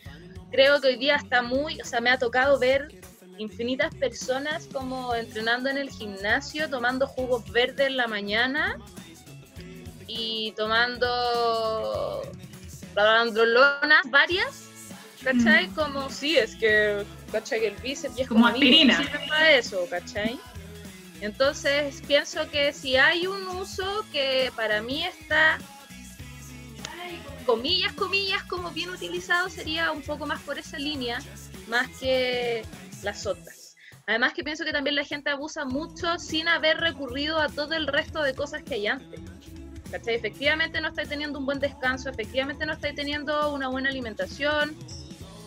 Creo 0.50 0.80
que 0.80 0.88
hoy 0.88 0.96
día 0.96 1.16
está 1.16 1.42
muy, 1.42 1.80
o 1.80 1.84
sea, 1.84 2.00
me 2.00 2.10
ha 2.10 2.18
tocado 2.18 2.58
ver 2.58 2.88
infinitas 3.38 3.92
personas 3.96 4.68
como 4.72 5.14
entrenando 5.14 5.68
en 5.68 5.78
el 5.78 5.90
gimnasio, 5.90 6.70
tomando 6.70 7.06
jugos 7.06 7.50
verdes 7.50 7.88
en 7.88 7.96
la 7.96 8.06
mañana 8.06 8.78
y 10.06 10.52
tomando 10.52 12.22
lonas 12.94 14.10
varias, 14.10 14.68
¿cachai? 15.24 15.66
Mm. 15.68 15.74
Como, 15.74 16.10
sí, 16.10 16.36
es 16.36 16.54
que, 16.54 17.04
¿cachai? 17.34 17.60
Que 17.60 17.66
el 17.68 17.76
bíceps 17.76 18.18
es 18.18 18.28
como, 18.28 18.42
como 18.42 18.54
aspirina. 18.54 18.96
Sirve 18.96 19.26
para 19.28 19.52
eso, 19.52 19.86
¿cachai? 19.90 20.38
Entonces 21.20 22.00
pienso 22.06 22.48
que 22.50 22.72
si 22.72 22.96
hay 22.96 23.26
un 23.26 23.48
uso 23.48 24.04
que 24.12 24.52
para 24.54 24.80
mí 24.82 25.04
está, 25.04 25.58
comillas, 27.44 27.92
comillas, 27.94 28.42
como 28.44 28.70
bien 28.70 28.90
utilizado, 28.90 29.48
sería 29.48 29.90
un 29.90 30.02
poco 30.02 30.26
más 30.26 30.40
por 30.42 30.58
esa 30.58 30.78
línea, 30.78 31.18
más 31.68 31.88
que 31.98 32.62
las 33.02 33.26
otras. 33.26 33.76
Además 34.06 34.32
que 34.34 34.44
pienso 34.44 34.64
que 34.64 34.72
también 34.72 34.96
la 34.96 35.04
gente 35.04 35.30
abusa 35.30 35.64
mucho 35.64 36.18
sin 36.18 36.46
haber 36.46 36.76
recurrido 36.76 37.40
a 37.40 37.48
todo 37.48 37.74
el 37.74 37.86
resto 37.86 38.22
de 38.22 38.34
cosas 38.34 38.62
que 38.62 38.74
hay 38.74 38.86
antes. 38.86 39.20
¿Cachai? 39.90 40.14
Efectivamente 40.14 40.80
no 40.80 40.88
estáis 40.88 41.08
teniendo 41.08 41.38
un 41.38 41.46
buen 41.46 41.58
descanso, 41.58 42.10
efectivamente 42.10 42.64
no 42.66 42.74
estáis 42.74 42.94
teniendo 42.94 43.52
una 43.52 43.68
buena 43.68 43.88
alimentación, 43.88 44.76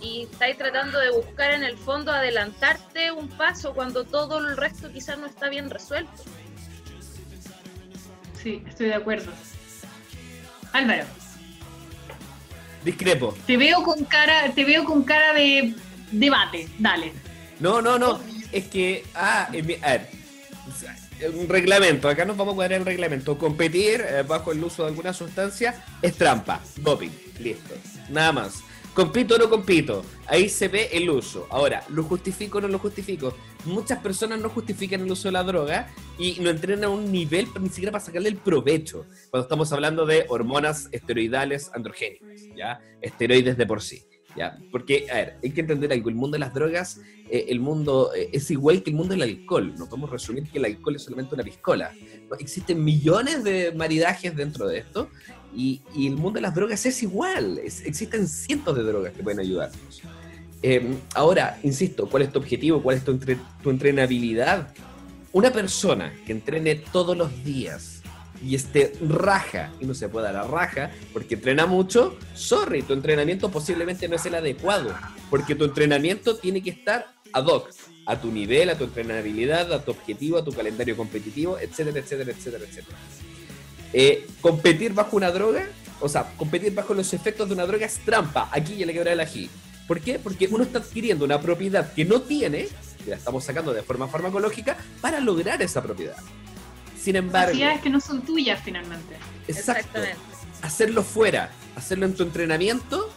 y 0.02 0.28
estáis 0.32 0.58
tratando 0.58 1.00
de 1.00 1.12
buscar 1.12 1.52
en 1.52 1.64
el 1.64 1.78
fondo 1.78 2.12
adelantarte 2.12 3.12
un 3.12 3.28
paso 3.30 3.74
cuando 3.74 4.04
todo 4.06 4.40
el 4.40 4.58
resto 4.58 4.92
quizás 4.92 5.18
no 5.18 5.28
está 5.28 5.50
bien 5.50 5.70
resuelto. 5.70 6.24
Sí, 8.42 8.64
estoy 8.68 8.88
de 8.88 8.96
acuerdo. 8.96 9.32
Álvaro. 10.74 11.06
Discrepo. 12.84 13.36
Te 13.46 13.58
veo 13.58 13.84
con 13.84 14.06
cara, 14.06 14.52
te 14.54 14.64
veo 14.64 14.86
con 14.86 15.04
cara 15.04 15.34
de 15.34 15.74
debate, 16.12 16.68
dale. 16.78 17.12
No, 17.60 17.82
no, 17.82 17.98
no. 17.98 18.20
Es 18.52 18.68
que, 18.68 19.04
ah, 19.16 19.48
a 19.48 19.52
ver, 19.52 20.10
un 21.34 21.50
reglamento, 21.50 22.08
acá 22.08 22.26
nos 22.26 22.38
vamos 22.38 22.54
a 22.54 22.56
cuadrar 22.56 22.80
el 22.80 22.86
reglamento. 22.86 23.38
Competir 23.38 24.02
eh, 24.02 24.24
bajo 24.26 24.52
el 24.52 24.64
uso 24.64 24.84
de 24.84 24.90
alguna 24.90 25.14
sustancia 25.14 25.84
es 26.02 26.16
trampa, 26.16 26.62
doping, 26.78 27.10
listo. 27.40 27.76
Nada 28.10 28.32
más. 28.32 28.64
¿Compito 28.98 29.36
o 29.36 29.38
no 29.38 29.48
compito? 29.48 30.04
Ahí 30.26 30.50
se 30.50 30.70
ve 30.70 30.90
el 30.92 31.08
uso. 31.12 31.46
Ahora, 31.52 31.84
¿lo 31.90 32.02
justifico 32.02 32.58
o 32.58 32.62
no 32.62 32.68
lo 32.68 32.80
justifico? 32.80 33.32
Muchas 33.66 34.00
personas 34.00 34.40
no 34.40 34.50
justifican 34.50 35.02
el 35.02 35.12
uso 35.12 35.28
de 35.28 35.34
la 35.34 35.44
droga 35.44 35.94
y 36.18 36.40
no 36.40 36.50
entrenan 36.50 36.86
a 36.86 36.90
un 36.90 37.12
nivel 37.12 37.48
ni 37.62 37.70
siquiera 37.70 37.92
para 37.92 38.04
sacarle 38.04 38.30
el 38.30 38.38
provecho. 38.38 39.06
Cuando 39.30 39.44
estamos 39.44 39.72
hablando 39.72 40.08
de 40.08 40.26
hormonas 40.30 40.90
esteroidales 40.92 41.70
androgénicas, 41.76 42.42
¿ya? 42.58 42.80
Esteroides 43.00 43.56
de 43.56 43.68
por 43.68 43.84
sí. 43.84 44.02
¿ya? 44.36 44.58
Porque, 44.72 45.06
hay 45.12 45.52
que 45.52 45.62
entender 45.62 45.94
algo. 45.94 46.10
El 46.10 46.16
mundo 46.16 46.34
de 46.34 46.40
las 46.40 46.54
drogas, 46.56 47.00
eh, 47.30 47.46
el 47.50 47.60
mundo 47.60 48.12
eh, 48.16 48.30
es 48.34 48.50
igual 48.50 48.82
que 48.82 48.90
el 48.90 48.96
mundo 48.96 49.14
del 49.14 49.22
alcohol. 49.22 49.76
No 49.78 49.88
podemos 49.88 50.10
resumir 50.10 50.50
que 50.50 50.58
el 50.58 50.66
alcohol 50.66 50.96
es 50.96 51.04
solamente 51.04 51.36
una 51.36 51.44
piscola. 51.44 51.92
Existen 52.40 52.84
millones 52.84 53.44
de 53.44 53.74
maridajes 53.74 54.36
dentro 54.36 54.68
de 54.68 54.80
esto 54.80 55.10
y, 55.58 55.82
y, 55.96 56.06
el 56.06 56.15
mundo 56.15 56.38
de 56.38 56.41
las 56.41 56.54
drogas 56.54 56.86
es 56.86 57.02
igual, 57.02 57.58
es, 57.58 57.84
existen 57.84 58.28
cientos 58.28 58.78
de 58.78 58.84
drogas 58.84 59.12
que 59.12 59.24
pueden 59.24 59.39
ayudarnos. 59.39 60.04
Eh, 60.62 60.96
ahora, 61.15 61.60
insisto, 61.63 62.08
¿cuál 62.08 62.24
es 62.24 62.32
tu 62.32 62.38
objetivo? 62.38 62.84
¿Cuál 62.84 62.98
es 62.98 63.04
tu, 63.04 63.12
entre, 63.12 63.39
tu 63.63 63.72
entrenabilidad? 63.72 64.67
Una 65.34 65.52
persona 65.52 66.13
que 66.28 66.32
entrene 66.32 66.76
todos 66.76 67.17
los 67.17 67.43
días 67.43 68.04
y 68.46 68.54
esté 68.54 68.93
raja, 69.02 69.72
y 69.80 69.86
no 69.86 69.96
se 69.96 70.10
puede 70.10 70.26
dar 70.26 70.36
la 70.36 70.43
raja 70.43 70.91
porque 71.12 71.34
entrena 71.34 71.65
mucho, 71.65 72.17
sorry, 72.36 72.84
tu 72.84 72.93
entrenamiento 72.93 73.50
posiblemente 73.50 74.08
no 74.08 74.15
es 74.15 74.26
el 74.28 74.36
adecuado, 74.36 74.93
porque 75.32 75.56
tu 75.56 75.65
entrenamiento 75.65 76.38
tiene 76.38 76.62
que 76.62 76.70
estar 76.70 77.08
ad 77.34 77.46
hoc 77.46 77.72
a 78.06 78.22
tu 78.22 78.32
nivel, 78.32 78.70
a 78.70 78.78
tu 78.78 78.84
entrenabilidad, 78.84 79.74
a 79.74 79.84
tu 79.84 79.89
objetivo, 79.89 80.38
a 80.38 80.46
tu 80.46 80.52
calendario 80.52 80.96
competitivo, 80.96 81.58
etcétera, 81.58 82.00
etcétera, 82.00 82.32
etcétera, 82.32 82.63
etcétera. 82.63 82.98
Eh, 83.93 84.28
competir 84.41 84.93
bajo 84.93 85.15
una 85.15 85.32
droga, 85.32 85.67
o 86.00 86.10
sea, 86.10 86.32
competir 86.38 86.73
bajo 86.73 86.93
los 86.93 87.13
efectos 87.13 87.47
de 87.47 87.56
una 87.56 87.65
droga 87.65 87.86
es 87.86 88.00
trampa. 88.00 88.50
Aquí 88.52 88.76
ya 88.78 88.86
le 88.86 88.93
quebra 88.93 89.13
el 89.13 89.19
ají. 89.19 89.50
¿Por 89.88 90.02
qué? 90.02 90.19
Porque 90.19 90.47
uno 90.52 90.63
está 90.63 90.80
adquiriendo 90.80 91.26
una 91.26 91.39
propiedad 91.39 91.93
que 91.93 92.04
no 92.04 92.21
tiene, 92.21 92.67
que 93.04 93.12
la 93.12 93.15
estamos 93.15 93.43
sacando 93.43 93.73
de 93.73 93.82
forma 93.84 94.08
farmacológica, 94.08 94.78
para 95.02 95.19
lograr 95.19 95.62
esa 95.62 95.82
propiedad. 95.82 96.17
Sin 97.00 97.15
embargo. 97.15 97.47
Capacidades 97.47 97.82
que 97.82 97.89
no 97.89 98.02
son 98.02 98.21
tuyas 98.23 98.62
finalmente. 98.63 99.15
Exacto. 99.47 100.02
Hacerlo 100.62 101.04
fuera, 101.04 101.52
hacerlo 101.76 102.06
en 102.06 102.15
tu 102.15 102.23
entrenamiento, 102.23 103.10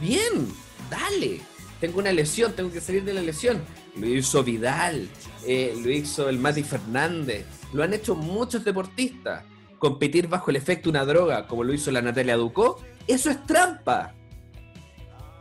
bien, 0.00 0.48
dale. 0.90 1.40
Tengo 1.80 2.00
una 2.00 2.10
lesión, 2.10 2.54
tengo 2.54 2.72
que 2.72 2.80
salir 2.80 3.04
de 3.04 3.14
la 3.14 3.22
lesión. 3.22 3.62
Lo 3.96 4.06
hizo 4.06 4.42
Vidal, 4.42 5.08
eh, 5.46 5.78
lo 5.80 5.90
hizo 5.90 6.28
el 6.28 6.38
Mati 6.38 6.62
Fernández, 6.62 7.44
lo 7.72 7.84
han 7.84 7.92
hecho 7.92 8.14
muchos 8.16 8.64
deportistas 8.64 9.44
competir 9.78 10.28
bajo 10.28 10.50
el 10.50 10.56
efecto 10.56 10.84
de 10.84 10.90
una 10.90 11.04
droga, 11.04 11.46
como 11.46 11.64
lo 11.64 11.72
hizo 11.72 11.90
la 11.90 12.02
Natalia 12.02 12.36
Ducó, 12.36 12.80
eso 13.06 13.30
es 13.30 13.44
trampa. 13.46 14.12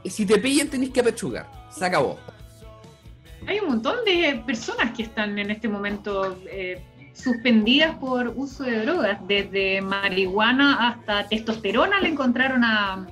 Y 0.04 0.10
si 0.10 0.26
te 0.26 0.38
pillan, 0.40 0.70
tenés 0.70 0.92
que 0.92 1.02
apechugar. 1.02 1.50
Se 1.70 1.86
acabó. 1.86 2.18
Hay 3.48 3.60
un 3.60 3.68
montón 3.68 4.04
de 4.06 4.42
personas 4.46 4.92
que 4.96 5.04
están 5.04 5.38
en 5.38 5.52
este 5.52 5.68
momento 5.68 6.38
eh, 6.50 6.82
suspendidas 7.14 7.98
por 7.98 8.30
uso 8.30 8.64
de 8.64 8.86
drogas. 8.86 9.20
Desde 9.28 9.82
marihuana 9.82 10.88
hasta 10.88 11.28
testosterona 11.28 12.00
le 12.00 12.10
encontraron 12.10 12.64
a 12.64 13.08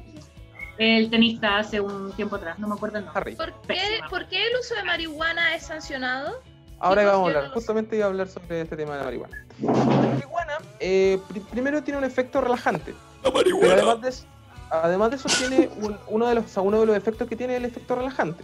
el 0.77 1.09
tenista 1.09 1.57
hace 1.57 1.79
un 1.79 2.11
tiempo 2.13 2.35
atrás. 2.35 2.59
No 2.59 2.67
me 2.67 2.75
acuerdo 2.75 2.99
el 2.99 3.05
nombre. 3.05 3.35
¿Por 3.35 3.61
qué, 3.61 3.77
¿Por 4.09 4.27
qué 4.27 4.47
el 4.47 4.57
uso 4.59 4.75
de 4.75 4.83
marihuana 4.83 5.55
es 5.55 5.63
sancionado? 5.63 6.41
Ahora 6.79 7.05
vamos 7.05 7.33
a 7.33 7.37
hablar, 7.37 7.51
justamente 7.53 7.95
iba 7.95 8.05
a 8.05 8.09
hablar 8.09 8.27
sobre 8.27 8.61
este 8.61 8.75
tema 8.75 8.93
de 8.93 8.99
la 8.99 9.05
marihuana. 9.05 9.45
La 9.61 9.71
marihuana, 9.71 10.57
eh, 10.79 11.19
pr 11.27 11.41
primero 11.51 11.83
tiene 11.83 11.97
un 11.97 12.03
efecto 12.03 12.41
relajante. 12.41 12.93
La 13.23 13.31
marihuana. 13.31 13.67
Pero 13.67 13.73
además 13.73 14.01
de 14.01 14.09
eso, 14.09 14.25
además 14.69 15.09
de 15.11 15.15
eso 15.15 15.29
tiene 15.29 15.69
un, 15.81 15.97
uno, 16.07 16.27
de 16.27 16.35
los, 16.35 16.45
o 16.45 16.47
sea, 16.47 16.63
uno 16.63 16.79
de 16.79 16.85
los 16.85 16.97
efectos 16.97 17.27
que 17.27 17.35
tiene 17.35 17.55
el 17.55 17.65
efecto 17.65 17.95
relajante. 17.95 18.43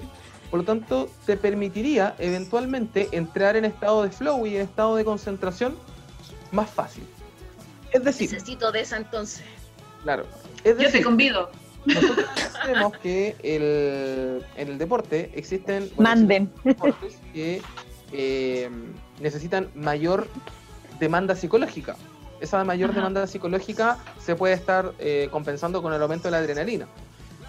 Por 0.49 0.59
lo 0.59 0.65
tanto, 0.65 1.09
te 1.25 1.37
permitiría 1.37 2.15
eventualmente 2.19 3.09
entrar 3.11 3.55
en 3.55 3.65
estado 3.65 4.03
de 4.03 4.09
flow 4.09 4.45
y 4.45 4.55
en 4.55 4.63
estado 4.63 4.95
de 4.95 5.05
concentración 5.05 5.77
más 6.51 6.69
fácil. 6.69 7.05
Es 7.91 8.03
decir, 8.03 8.31
necesito 8.31 8.71
de 8.71 8.81
esa 8.81 8.97
entonces. 8.97 9.43
Claro. 10.03 10.25
Es 10.63 10.77
decir, 10.77 10.91
Yo 10.93 10.97
te 10.99 11.03
convido. 11.03 11.51
Nosotros 11.85 12.25
sabemos 12.51 12.97
que 12.97 13.35
el, 13.43 14.45
en 14.55 14.67
el 14.67 14.77
deporte 14.77 15.31
existen 15.35 15.89
bueno, 15.95 16.09
Manden. 16.09 16.51
deportes 16.63 17.17
que 17.33 17.61
eh, 18.12 18.69
necesitan 19.19 19.69
mayor 19.76 20.28
demanda 21.00 21.36
psicológica. 21.36 21.95
Esa 22.39 22.63
mayor 22.63 22.89
Ajá. 22.89 23.00
demanda 23.00 23.28
psicológica 23.28 23.97
se 24.19 24.36
puede 24.36 24.54
estar 24.54 24.93
eh, 25.00 25.30
compensando 25.32 25.82
con 25.82 25.93
el 25.93 26.02
aumento 26.02 26.28
de 26.28 26.32
la 26.32 26.38
adrenalina. 26.38 26.88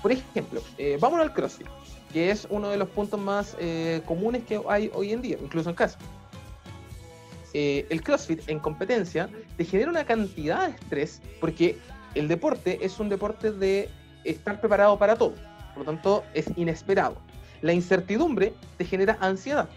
Por 0.03 0.13
ejemplo, 0.13 0.61
eh, 0.79 0.99
vámonos 1.01 1.27
al 1.27 1.33
CrossFit, 1.33 1.67
que 2.13 2.31
es 2.31 2.47
uno 2.51 2.69
de 2.69 2.77
los 2.77 2.89
puntos 2.89 3.19
más 3.19 3.57
comunes 4.05 4.45
que 4.45 4.61
hay 4.69 4.91
hoy 4.95 5.13
en 5.13 5.23
día, 5.23 5.39
incluso 5.41 5.71
en 5.71 5.77
casa. 5.77 5.99
el 7.55 8.03
CrossFit 8.03 8.49
en 8.49 8.59
competencia 8.59 9.29
te 9.57 9.65
genera 9.65 9.91
una 9.91 10.05
cantidad 10.05 10.69
de 10.69 10.75
estrés 10.75 11.21
porque 11.41 11.79
el 12.15 12.29
deporte 12.29 12.79
es 12.85 12.99
un 12.99 13.09
deporte 13.09 13.53
de 13.53 13.89
estar 14.25 14.61
preparado 14.61 14.99
para 14.99 15.17
todo. 15.17 15.35
Por 15.75 15.85
lo 15.87 15.93
tanto, 15.93 16.25
es 16.35 16.47
inesperado. 16.57 17.17
La 17.63 17.73
incertidumbre 17.73 18.53
te 18.77 18.85
genera 18.85 19.17
ansiedad. 19.21 19.69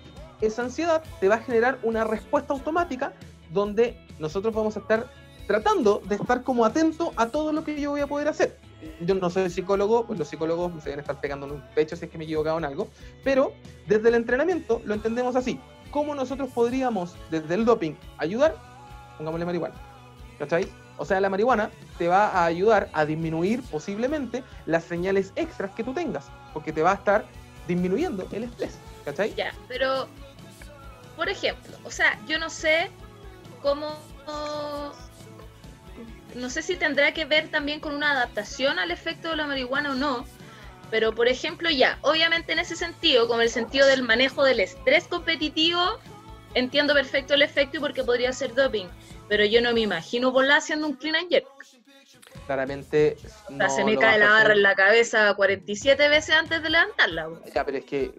Esa 0.41 0.63
ansiedad 0.63 1.03
te 1.19 1.27
va 1.27 1.35
a 1.35 1.39
generar 1.39 1.79
una 1.83 2.03
respuesta 2.03 2.53
automática 2.53 3.13
donde 3.51 3.97
nosotros 4.19 4.53
vamos 4.53 4.75
a 4.75 4.79
estar 4.79 5.07
tratando 5.47 6.01
de 6.05 6.15
estar 6.15 6.43
como 6.43 6.65
atento 6.65 7.13
a 7.15 7.27
todo 7.27 7.53
lo 7.53 7.63
que 7.63 7.79
yo 7.79 7.91
voy 7.91 8.01
a 8.01 8.07
poder 8.07 8.27
hacer. 8.27 8.57
Yo 9.01 9.15
no 9.15 9.29
soy 9.29 9.49
psicólogo, 9.49 10.05
pues 10.05 10.19
los 10.19 10.27
psicólogos 10.27 10.71
van 10.83 10.97
a 10.97 11.01
estar 11.01 11.19
pegando 11.19 11.45
en 11.47 11.53
un 11.53 11.63
pecho 11.73 11.95
si 11.95 12.05
es 12.05 12.11
que 12.11 12.17
me 12.17 12.23
he 12.23 12.27
equivocado 12.27 12.57
en 12.57 12.65
algo, 12.65 12.87
pero 13.23 13.53
desde 13.87 14.09
el 14.09 14.15
entrenamiento 14.15 14.81
lo 14.85 14.93
entendemos 14.93 15.35
así. 15.35 15.59
¿Cómo 15.91 16.13
nosotros 16.13 16.49
podríamos, 16.53 17.15
desde 17.31 17.53
el 17.55 17.65
doping, 17.65 17.93
ayudar? 18.17 18.55
Pongámosle 19.17 19.45
marihuana. 19.45 19.75
¿Cachai? 20.37 20.67
O 20.97 21.05
sea, 21.05 21.19
la 21.19 21.29
marihuana 21.29 21.71
te 21.97 22.07
va 22.07 22.27
a 22.27 22.45
ayudar 22.45 22.89
a 22.93 23.05
disminuir 23.05 23.61
posiblemente 23.63 24.43
las 24.65 24.83
señales 24.83 25.31
extras 25.35 25.71
que 25.71 25.83
tú 25.83 25.93
tengas, 25.93 26.27
porque 26.53 26.71
te 26.71 26.81
va 26.81 26.91
a 26.91 26.95
estar 26.95 27.25
disminuyendo 27.67 28.27
el 28.31 28.43
estrés. 28.43 28.77
¿Cachai? 29.03 29.33
Ya, 29.35 29.53
pero, 29.67 30.07
por 31.15 31.29
ejemplo, 31.29 31.77
o 31.83 31.91
sea, 31.91 32.19
yo 32.27 32.39
no 32.39 32.49
sé 32.49 32.89
cómo 33.61 33.97
no 36.35 36.49
sé 36.49 36.61
si 36.61 36.75
tendrá 36.75 37.13
que 37.13 37.25
ver 37.25 37.49
también 37.49 37.79
con 37.79 37.95
una 37.95 38.11
adaptación 38.11 38.77
al 38.79 38.91
efecto 38.91 39.29
de 39.29 39.37
la 39.37 39.47
marihuana 39.47 39.91
o 39.91 39.95
no, 39.95 40.25
pero 40.91 41.15
por 41.15 41.27
ejemplo 41.27 41.69
ya, 41.69 41.97
obviamente 42.01 42.53
en 42.53 42.59
ese 42.59 42.75
sentido, 42.75 43.27
como 43.27 43.41
el 43.41 43.49
sentido 43.49 43.87
del 43.87 44.03
manejo 44.03 44.43
del 44.43 44.59
estrés 44.59 45.07
competitivo, 45.07 45.99
entiendo 46.53 46.93
perfecto 46.93 47.33
el 47.33 47.41
efecto 47.41 47.77
y 47.77 47.79
porque 47.79 48.03
podría 48.03 48.33
ser 48.33 48.53
doping, 48.53 48.87
pero 49.27 49.45
yo 49.45 49.61
no 49.61 49.73
me 49.73 49.81
imagino 49.81 50.31
volar 50.31 50.57
haciendo 50.59 50.87
un 50.87 50.93
clean 50.93 51.15
and 51.15 51.29
jerk. 51.29 51.47
Claramente. 52.45 53.17
O 53.49 53.57
sea, 53.57 53.69
se 53.69 53.83
me 53.83 53.97
cae 53.97 54.19
la 54.19 54.29
barra 54.29 54.53
en 54.53 54.61
la 54.61 54.75
cabeza 54.75 55.33
47 55.33 56.09
veces 56.09 56.35
antes 56.35 56.61
de 56.61 56.69
levantarla. 56.69 57.29
Ya, 57.53 57.65
pero 57.65 57.77
es 57.77 57.85
que. 57.85 58.11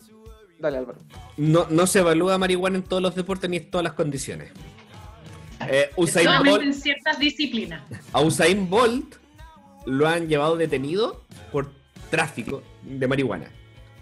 Dale, 0.58 0.78
Álvaro. 0.78 0.98
No, 1.36 1.66
no 1.70 1.86
se 1.86 1.98
evalúa 2.00 2.38
marihuana 2.38 2.76
en 2.76 2.82
todos 2.82 3.02
los 3.02 3.14
deportes 3.14 3.48
ni 3.50 3.58
en 3.58 3.70
todas 3.70 3.84
las 3.84 3.92
condiciones. 3.92 4.50
Eh, 5.68 5.90
Usain 5.96 6.28
Bolt, 6.44 6.62
en 6.62 6.74
ciertas 6.74 7.18
disciplinas. 7.18 7.82
A 8.12 8.20
Usain 8.20 8.68
Bolt 8.68 9.16
lo 9.86 10.08
han 10.08 10.28
llevado 10.28 10.56
detenido 10.56 11.24
por 11.52 11.72
tráfico 12.10 12.62
de 12.82 13.06
marihuana. 13.06 13.50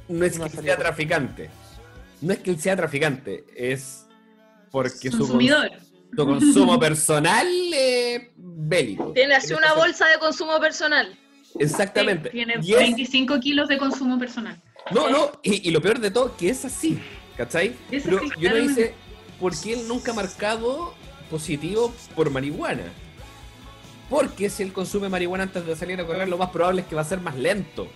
No 0.09 0.25
es 0.25 0.39
que 0.39 0.49
sea 0.49 0.77
traficante. 0.77 1.51
No 2.21 2.33
es 2.33 2.39
que 2.41 2.51
él 2.51 2.59
sea 2.59 2.77
traficante, 2.77 3.45
es 3.57 4.07
porque 4.71 5.11
Consumidor. 5.11 5.71
su, 6.17 6.25
consumo 6.25 6.79
personal 6.79 7.47
es 7.73 8.31
bélico. 8.37 9.13
Tiene 9.13 9.35
así 9.35 9.53
una 9.53 9.75
bolsa 9.75 10.07
de 10.09 10.19
consumo 10.19 10.59
personal. 10.59 11.19
Exactamente. 11.59 12.31
tiene 12.31 12.57
25 12.59 13.39
kilos 13.41 13.69
de 13.69 13.79
consumo 13.79 14.19
personal. 14.19 14.61
No, 14.91 15.09
no, 15.09 15.33
y, 15.43 15.71
lo 15.71 15.81
peor 15.81 15.99
de 15.99 16.11
todo, 16.11 16.37
que 16.37 16.51
es 16.51 16.65
así, 16.65 17.01
¿cachai? 17.37 17.75
Pero 17.91 18.21
yo 18.39 18.51
no 18.51 18.57
dice, 18.57 18.95
¿por 19.41 19.59
qué 19.59 19.73
él 19.73 19.89
nunca 19.89 20.13
ha 20.13 20.15
marcado 20.15 20.95
positivo 21.35 21.93
por 22.15 22.31
marihuana. 22.31 22.85
Porque 24.09 24.51
si 24.51 24.63
él 24.63 24.73
consume 24.73 25.09
marihuana 25.09 25.45
antes 25.45 25.67
de 25.67 25.77
salir 25.77 26.01
a 26.01 26.07
correr, 26.07 26.29
lo 26.29 26.39
más 26.39 26.51
probable 26.51 26.83
es 26.83 26.87
que 26.87 26.95
va 26.95 27.01
a 27.01 27.05
ser 27.05 27.21
más 27.21 27.37
lento. 27.37 27.89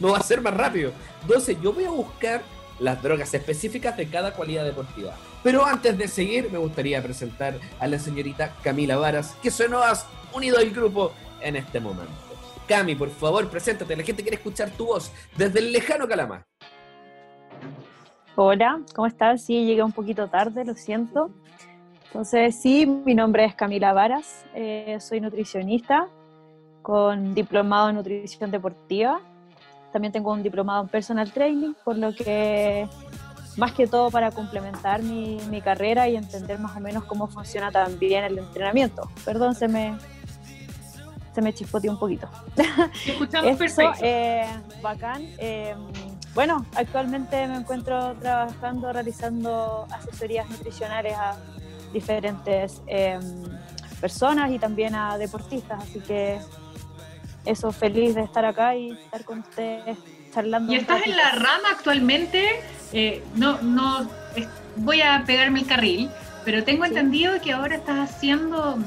No 0.00 0.10
va 0.10 0.18
a 0.18 0.22
ser 0.22 0.40
más 0.40 0.54
rápido. 0.54 0.92
Entonces 1.22 1.56
yo 1.62 1.72
voy 1.72 1.84
a 1.84 1.90
buscar 1.90 2.42
las 2.80 3.02
drogas 3.02 3.32
específicas 3.32 3.96
de 3.96 4.08
cada 4.08 4.32
cualidad 4.32 4.64
deportiva. 4.64 5.16
Pero 5.42 5.64
antes 5.64 5.96
de 5.96 6.08
seguir, 6.08 6.50
me 6.50 6.58
gustaría 6.58 7.02
presentar 7.02 7.58
a 7.78 7.86
la 7.86 7.98
señorita 7.98 8.54
Camila 8.62 8.96
Varas, 8.96 9.34
que 9.42 9.50
se 9.50 9.68
nos 9.68 9.82
ha 9.82 10.06
unido 10.34 10.58
al 10.58 10.70
grupo 10.70 11.12
en 11.40 11.56
este 11.56 11.78
momento. 11.78 12.12
Cami, 12.68 12.94
por 12.94 13.10
favor, 13.10 13.48
preséntate. 13.50 13.96
La 13.96 14.02
gente 14.02 14.22
quiere 14.22 14.36
escuchar 14.36 14.70
tu 14.70 14.86
voz 14.86 15.12
desde 15.36 15.58
el 15.58 15.72
lejano 15.72 16.08
Calama. 16.08 16.46
Hola, 18.36 18.80
¿cómo 18.94 19.06
estás? 19.06 19.44
Sí, 19.44 19.64
llegué 19.64 19.82
un 19.82 19.92
poquito 19.92 20.28
tarde, 20.28 20.64
lo 20.64 20.74
siento. 20.74 21.30
Entonces, 22.06 22.60
sí, 22.60 22.86
mi 22.86 23.14
nombre 23.14 23.44
es 23.44 23.54
Camila 23.54 23.92
Varas, 23.92 24.44
eh, 24.54 24.98
soy 25.00 25.20
nutricionista 25.20 26.08
con 26.82 27.34
diplomado 27.34 27.90
en 27.90 27.96
nutrición 27.96 28.50
deportiva. 28.50 29.20
También 29.92 30.12
tengo 30.12 30.32
un 30.32 30.42
diplomado 30.42 30.82
en 30.82 30.88
personal 30.88 31.32
training, 31.32 31.74
por 31.84 31.96
lo 31.96 32.14
que 32.14 32.88
más 33.56 33.72
que 33.72 33.86
todo 33.86 34.10
para 34.10 34.30
complementar 34.32 35.02
mi, 35.02 35.38
mi 35.50 35.60
carrera 35.60 36.08
y 36.08 36.16
entender 36.16 36.58
más 36.58 36.76
o 36.76 36.80
menos 36.80 37.04
cómo 37.04 37.26
funciona 37.26 37.70
también 37.70 38.24
el 38.24 38.38
entrenamiento. 38.38 39.08
Perdón, 39.24 39.54
se 39.54 39.68
me, 39.68 39.96
se 41.34 41.42
me 41.42 41.52
chispoteó 41.52 41.90
un 41.90 41.98
poquito. 41.98 42.28
Escuchamos 43.06 43.56
perfecto. 43.56 43.98
Eh, 44.02 44.46
bacán. 44.80 45.22
Eh, 45.38 45.74
bueno, 46.34 46.64
actualmente 46.74 47.46
me 47.46 47.56
encuentro 47.56 48.14
trabajando, 48.14 48.92
realizando 48.92 49.86
asesorías 49.90 50.48
nutricionales 50.48 51.14
a 51.16 51.36
diferentes 51.92 52.82
em, 52.86 53.44
personas 54.00 54.50
y 54.50 54.58
también 54.58 54.94
a 54.94 55.16
deportistas, 55.16 55.82
así 55.82 56.00
que 56.00 56.38
eso, 57.44 57.70
feliz 57.70 58.14
de 58.14 58.22
estar 58.22 58.44
acá 58.44 58.74
y 58.74 58.90
estar 58.90 59.24
con 59.24 59.40
ustedes 59.40 59.96
charlando. 60.32 60.72
Y 60.72 60.76
estás 60.76 61.06
en 61.06 61.16
la 61.16 61.30
rama 61.30 61.68
actualmente, 61.70 62.60
eh, 62.92 63.22
no, 63.36 63.62
no, 63.62 64.08
voy 64.76 65.02
a 65.02 65.22
pegarme 65.24 65.60
el 65.60 65.66
carril, 65.66 66.10
pero 66.44 66.64
tengo 66.64 66.84
entendido 66.84 67.40
que 67.40 67.52
ahora 67.52 67.76
estás 67.76 68.10
haciendo 68.10 68.78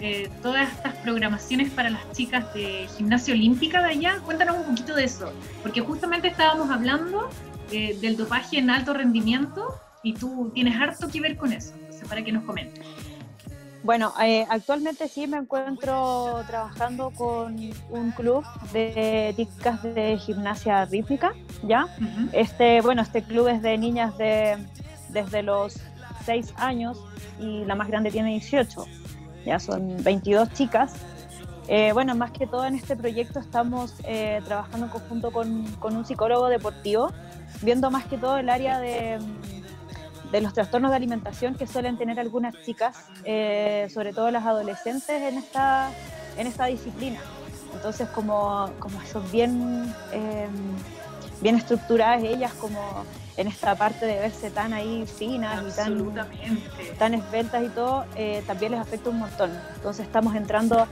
eh, 0.00 0.30
todas 0.42 0.70
estas 0.72 0.94
programaciones 0.96 1.70
para 1.70 1.90
las 1.90 2.12
chicas 2.12 2.52
de 2.54 2.86
gimnasia 2.96 3.34
olímpica 3.34 3.82
de 3.82 3.90
allá. 3.90 4.18
Cuéntanos 4.24 4.56
un 4.58 4.64
poquito 4.64 4.94
de 4.94 5.04
eso, 5.04 5.32
porque 5.62 5.80
justamente 5.80 6.28
estábamos 6.28 6.70
hablando 6.70 7.28
eh, 7.70 7.96
del 8.00 8.16
dopaje 8.16 8.58
en 8.58 8.70
alto 8.70 8.92
rendimiento 8.94 9.74
y 10.02 10.12
tú 10.12 10.50
tienes 10.54 10.80
harto 10.80 11.08
que 11.08 11.20
ver 11.20 11.36
con 11.36 11.52
eso 11.52 11.72
para 12.08 12.22
que 12.22 12.32
nos 12.32 12.44
comente. 12.44 12.80
Bueno, 13.82 14.12
eh, 14.20 14.44
actualmente 14.50 15.06
sí 15.08 15.26
me 15.26 15.36
encuentro 15.36 16.42
trabajando 16.46 17.10
con 17.10 17.56
un 17.90 18.10
club 18.12 18.44
de 18.72 19.32
chicas 19.36 19.82
de 19.82 20.18
gimnasia 20.18 20.84
rítmica, 20.86 21.34
¿ya? 21.62 21.86
Este, 22.32 22.80
bueno, 22.80 23.02
este 23.02 23.22
club 23.22 23.46
es 23.46 23.62
de 23.62 23.78
niñas 23.78 24.18
de 24.18 24.58
desde 25.10 25.42
los 25.42 25.80
6 26.24 26.54
años 26.56 26.98
y 27.38 27.64
la 27.64 27.76
más 27.76 27.86
grande 27.86 28.10
tiene 28.10 28.30
18, 28.30 28.84
ya 29.46 29.58
son 29.58 30.02
22 30.02 30.52
chicas. 30.52 30.92
Eh, 31.68 31.92
bueno, 31.92 32.14
más 32.14 32.30
que 32.30 32.46
todo 32.46 32.64
en 32.64 32.74
este 32.74 32.94
proyecto 32.96 33.40
estamos 33.40 33.94
eh, 34.04 34.40
trabajando 34.44 34.86
en 34.86 34.92
conjunto 34.92 35.32
con, 35.32 35.64
con 35.78 35.96
un 35.96 36.04
psicólogo 36.04 36.48
deportivo, 36.48 37.10
viendo 37.62 37.90
más 37.90 38.04
que 38.04 38.18
todo 38.18 38.36
el 38.36 38.48
área 38.50 38.78
de 38.78 39.18
de 40.30 40.40
los 40.40 40.52
trastornos 40.52 40.90
de 40.90 40.96
alimentación 40.96 41.54
que 41.54 41.66
suelen 41.66 41.96
tener 41.96 42.18
algunas 42.18 42.54
chicas, 42.62 42.96
eh, 43.24 43.88
sobre 43.92 44.12
todo 44.12 44.30
las 44.30 44.44
adolescentes 44.44 45.08
en 45.22 45.38
esta, 45.38 45.90
en 46.36 46.46
esta 46.46 46.66
disciplina. 46.66 47.20
Entonces, 47.74 48.08
como, 48.08 48.70
como 48.78 49.00
son 49.04 49.30
bien, 49.30 49.94
eh, 50.12 50.48
bien 51.40 51.56
estructuradas 51.56 52.22
ellas, 52.22 52.52
como 52.54 53.04
en 53.36 53.48
esta 53.48 53.74
parte 53.74 54.06
de 54.06 54.18
verse 54.18 54.50
tan 54.50 54.72
ahí 54.72 55.06
finas 55.06 55.64
y 55.68 55.76
tan, 55.76 56.14
tan 56.98 57.14
esbeltas 57.14 57.64
y 57.64 57.68
todo, 57.68 58.04
eh, 58.16 58.42
también 58.46 58.72
les 58.72 58.80
afecta 58.80 59.10
un 59.10 59.18
montón. 59.18 59.50
Entonces 59.74 60.06
estamos 60.06 60.34
entrando 60.34 60.86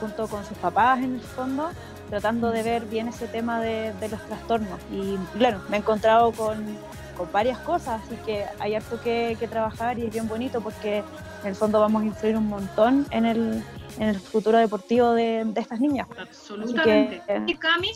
junto 0.00 0.26
con 0.26 0.44
sus 0.46 0.56
papás 0.56 0.98
en 0.98 1.16
el 1.16 1.20
fondo, 1.20 1.70
tratando 2.08 2.50
de 2.50 2.62
ver 2.62 2.86
bien 2.86 3.08
ese 3.08 3.26
tema 3.26 3.60
de, 3.60 3.92
de 4.00 4.08
los 4.08 4.20
trastornos. 4.26 4.80
Y 4.90 5.16
claro, 5.36 5.60
me 5.68 5.76
he 5.76 5.80
encontrado 5.80 6.32
con 6.32 6.78
con 7.16 7.30
varias 7.32 7.58
cosas, 7.58 8.02
así 8.04 8.16
que 8.26 8.44
hay 8.58 8.74
harto 8.74 9.00
que, 9.00 9.36
trabajar 9.50 9.98
y 9.98 10.06
es 10.06 10.12
bien 10.12 10.26
bonito 10.28 10.60
porque 10.60 10.98
en 11.42 11.48
el 11.48 11.54
fondo 11.54 11.80
vamos 11.80 12.02
a 12.02 12.06
influir 12.06 12.36
un 12.36 12.48
montón 12.48 13.06
en 13.10 13.26
el, 13.26 13.64
en 13.98 14.08
el 14.08 14.18
futuro 14.18 14.58
deportivo 14.58 15.12
de, 15.12 15.46
estas 15.56 15.80
niñas. 15.80 16.08
Absolutamente. 16.18 17.22
y 17.46 17.54
Cami, 17.54 17.92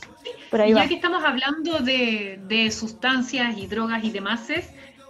ya 0.53 0.89
que 0.89 0.95
estamos 0.95 1.25
hablando 1.25 1.79
de, 1.79 2.41
de, 2.47 2.71
sustancias 2.71 3.57
y 3.57 3.67
drogas 3.67 4.05
y 4.05 4.11
demás, 4.11 4.49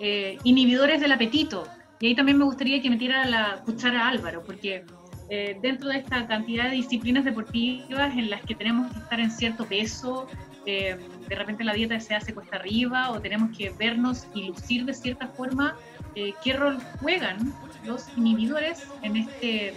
eh, 0.01 0.39
inhibidores 0.45 1.01
del 1.01 1.13
apetito, 1.13 1.67
y 2.01 2.09
ahí 2.09 2.15
también 2.15 2.39
me 2.39 2.45
gustaría 2.45 2.81
que 2.81 2.91
metiera 2.91 3.25
la 3.27 3.63
cuchara 3.65 4.09
Álvaro, 4.09 4.43
porque 4.45 4.85
eh, 5.31 5.59
dentro 5.61 5.91
de 5.91 5.99
esta 5.99 6.27
cantidad 6.27 6.65
de 6.65 6.77
disciplinas 6.77 7.25
deportivas 7.25 8.17
en 8.17 8.31
las 8.31 8.41
que 8.43 8.55
tenemos 8.55 8.91
que 8.91 8.99
estar 8.99 9.21
en 9.21 9.31
cierto 9.31 9.67
peso, 9.67 10.27
eh, 10.65 10.99
de 11.29 11.35
repente 11.35 11.65
la 11.65 11.75
dieta 11.75 12.01
se 12.01 12.15
hace 12.15 12.33
cuesta 12.33 12.57
arriba 12.57 13.11
o 13.11 13.21
tenemos 13.21 13.57
que 13.57 13.71
vernos 13.71 14.27
y 14.35 14.45
lucir 14.45 14.87
de 14.87 14.95
cierta 14.95 15.29
forma, 15.29 15.77
eh, 16.15 16.33
¿qué 16.43 16.55
rol 16.55 16.79
juegan 17.01 17.53
los 17.85 18.07
inhibidores 18.17 18.87
en 19.03 19.17
este 19.17 19.75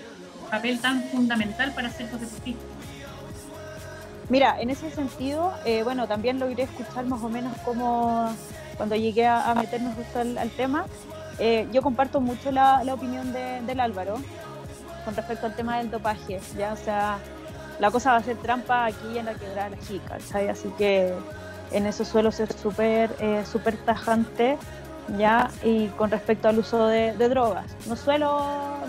papel 0.51 0.79
tan 0.79 1.01
fundamental 1.05 1.71
para 1.71 1.89
ciertos 1.89 2.19
deportistas? 2.21 2.65
Mira, 4.29 4.61
en 4.61 4.69
ese 4.69 4.91
sentido, 4.91 5.53
eh, 5.65 5.83
bueno, 5.83 6.07
también 6.07 6.39
logré 6.39 6.63
escuchar 6.63 7.05
más 7.05 7.21
o 7.23 7.29
menos 7.29 7.53
cómo, 7.65 8.31
cuando 8.77 8.95
llegué 8.95 9.27
a, 9.27 9.53
meternos 9.55 9.95
justo 9.95 10.19
al, 10.19 10.49
tema, 10.51 10.85
eh, 11.39 11.67
yo 11.73 11.81
comparto 11.81 12.21
mucho 12.21 12.51
la, 12.51 12.83
la 12.83 12.93
opinión 12.93 13.33
de- 13.33 13.61
del 13.61 13.79
Álvaro 13.79 14.15
con 15.03 15.15
respecto 15.15 15.47
al 15.47 15.55
tema 15.55 15.79
del 15.79 15.89
dopaje, 15.89 16.39
¿ya? 16.57 16.73
O 16.73 16.77
sea, 16.77 17.17
la 17.79 17.89
cosa 17.91 18.11
va 18.11 18.17
a 18.17 18.23
ser 18.23 18.37
trampa 18.37 18.85
aquí 18.85 19.17
en 19.17 19.25
la 19.25 19.33
quebrada 19.33 19.69
de 19.69 19.75
la 19.75 19.81
chica, 19.81 20.19
¿sabes? 20.19 20.49
Así 20.51 20.69
que 20.77 21.13
en 21.71 21.85
eso 21.87 22.05
suelo 22.05 22.31
ser 22.31 22.53
súper 22.53 23.15
eh, 23.19 23.43
súper 23.51 23.75
tajante, 23.77 24.57
¿ya? 25.17 25.49
Y 25.63 25.87
con 25.89 26.11
respecto 26.11 26.47
al 26.47 26.59
uso 26.59 26.87
de, 26.87 27.13
de 27.17 27.29
drogas, 27.29 27.75
no 27.87 27.95
suelo, 27.95 28.39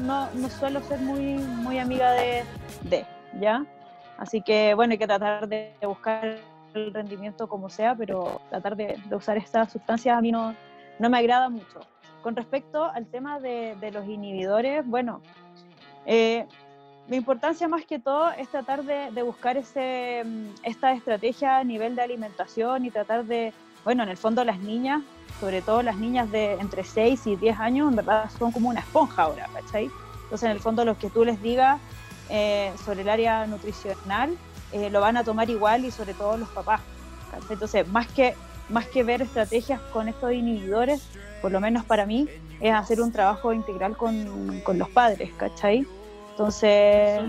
no, 0.01 0.29
no 0.33 0.49
suelo 0.49 0.81
ser 0.83 1.01
muy, 1.01 1.35
muy 1.35 1.79
amiga 1.79 2.13
de, 2.13 2.45
de, 2.83 3.07
¿ya? 3.41 3.65
Así 4.19 4.41
que, 4.43 4.75
bueno, 4.75 4.93
hay 4.93 4.99
que 4.99 5.07
tratar 5.07 5.49
de 5.49 5.75
buscar 5.83 6.39
el 6.75 6.95
rendimiento 6.95 7.49
como 7.49 7.69
sea, 7.69 7.95
pero 7.95 8.41
tratar 8.51 8.77
de, 8.77 8.99
de 9.05 9.17
usar 9.17 9.37
estas 9.37 9.73
sustancias 9.73 10.17
a 10.17 10.21
mí 10.21 10.33
no, 10.33 10.55
no 10.99 11.11
me 11.11 11.19
agrada 11.19 11.49
mucho. 11.49 11.81
Con 12.23 12.37
respecto 12.37 12.85
al 12.85 13.07
tema 13.07 13.41
de, 13.41 13.77
de 13.81 13.91
los 13.91 14.07
inhibidores, 14.07 14.87
bueno, 14.87 15.21
eh, 16.07 16.47
la 17.09 17.17
importancia 17.17 17.67
más 17.69 17.85
que 17.85 17.99
todo 17.99 18.31
es 18.33 18.49
tratar 18.49 18.85
de, 18.85 19.11
de 19.11 19.23
buscar 19.23 19.57
ese, 19.57 20.23
mm, 20.25 20.47
esta 20.63 20.93
estrategia 20.93 21.59
a 21.59 21.65
nivel 21.65 21.97
de 21.97 22.03
alimentación 22.03 22.85
y 22.85 22.91
tratar 22.91 23.25
de, 23.25 23.53
bueno, 23.85 24.05
en 24.05 24.09
el 24.09 24.17
fondo 24.17 24.45
las 24.45 24.61
niñas, 24.61 25.03
sobre 25.41 25.63
todo 25.63 25.83
las 25.83 25.97
niñas 25.97 26.31
de 26.31 26.53
entre 26.55 26.85
6 26.85 27.27
y 27.27 27.37
10 27.37 27.59
años, 27.59 27.89
en 27.91 27.97
verdad 27.97 28.31
son 28.39 28.53
como 28.53 28.69
una 28.69 28.81
esponja 28.81 29.23
ahora, 29.23 29.49
¿cachai? 29.53 29.91
Entonces, 30.25 30.45
en 30.47 30.53
el 30.53 30.61
fondo, 30.61 30.85
lo 30.85 30.97
que 30.97 31.11
tú 31.11 31.25
les 31.25 31.41
digas 31.43 31.81
eh, 32.31 32.73
sobre 32.85 33.03
el 33.03 33.09
área 33.09 33.47
nutricional 33.47 34.37
eh, 34.73 34.89
lo 34.91 35.01
van 35.01 35.17
a 35.19 35.25
tomar 35.25 35.51
igual 35.51 35.85
y 35.85 35.91
sobre 35.91 36.15
todo 36.15 36.37
los 36.39 36.49
papás. 36.51 36.81
¿cachai? 37.31 37.53
Entonces, 37.53 37.87
más 37.89 38.07
que, 38.09 38.35
más 38.71 38.87
que 38.87 39.03
ver 39.03 39.21
estrategias 39.23 39.81
con 39.93 40.09
estos 40.09 40.33
inhibidores, 40.33 41.03
por 41.43 41.51
lo 41.53 41.61
menos 41.61 41.85
para 41.85 42.07
mí, 42.07 42.29
es 42.61 42.73
hacer 42.73 43.01
un 43.01 43.11
trabajo 43.13 43.53
integral 43.53 43.97
con, 43.97 44.61
con 44.61 44.79
los 44.79 44.89
padres, 44.91 45.31
¿cachai? 45.37 45.85
Entonces, 46.31 47.21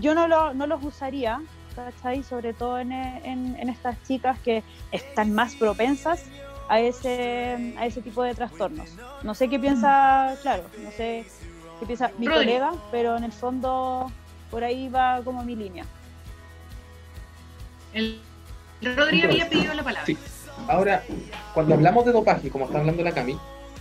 yo 0.00 0.14
no, 0.14 0.28
lo- 0.28 0.54
no 0.54 0.66
los 0.66 0.84
usaría, 0.84 1.40
¿cachai? 1.74 2.22
Sobre 2.22 2.52
todo 2.54 2.78
en, 2.78 2.92
en- 2.92 3.56
en 3.58 3.68
estas 3.68 3.96
chicas 4.06 4.38
que 4.40 4.62
están 4.92 5.32
más 5.32 5.54
propensas 5.56 6.24
a 6.68 6.80
ese, 6.80 7.74
a 7.78 7.86
ese 7.86 8.02
tipo 8.02 8.22
de 8.22 8.34
trastornos. 8.34 8.88
No 9.22 9.34
sé 9.34 9.48
qué 9.48 9.58
piensa, 9.58 10.36
claro, 10.42 10.64
no 10.82 10.90
sé 10.90 11.24
qué 11.80 11.86
piensa 11.86 12.10
mi 12.18 12.26
Rodri. 12.26 12.46
colega, 12.46 12.72
pero 12.90 13.16
en 13.16 13.24
el 13.24 13.32
fondo 13.32 14.10
por 14.50 14.64
ahí 14.64 14.88
va 14.88 15.20
como 15.24 15.42
mi 15.44 15.54
línea. 15.56 15.84
El, 17.92 18.20
Rodri 18.82 19.22
había 19.22 19.48
pedido 19.48 19.74
la 19.74 19.82
palabra. 19.82 20.06
Sí. 20.06 20.16
Ahora, 20.68 21.02
cuando 21.54 21.74
hablamos 21.74 22.04
de 22.04 22.12
dopaje, 22.12 22.50
como 22.50 22.66
está 22.66 22.78
hablando 22.78 23.02
la 23.02 23.12
Cami, 23.12 23.38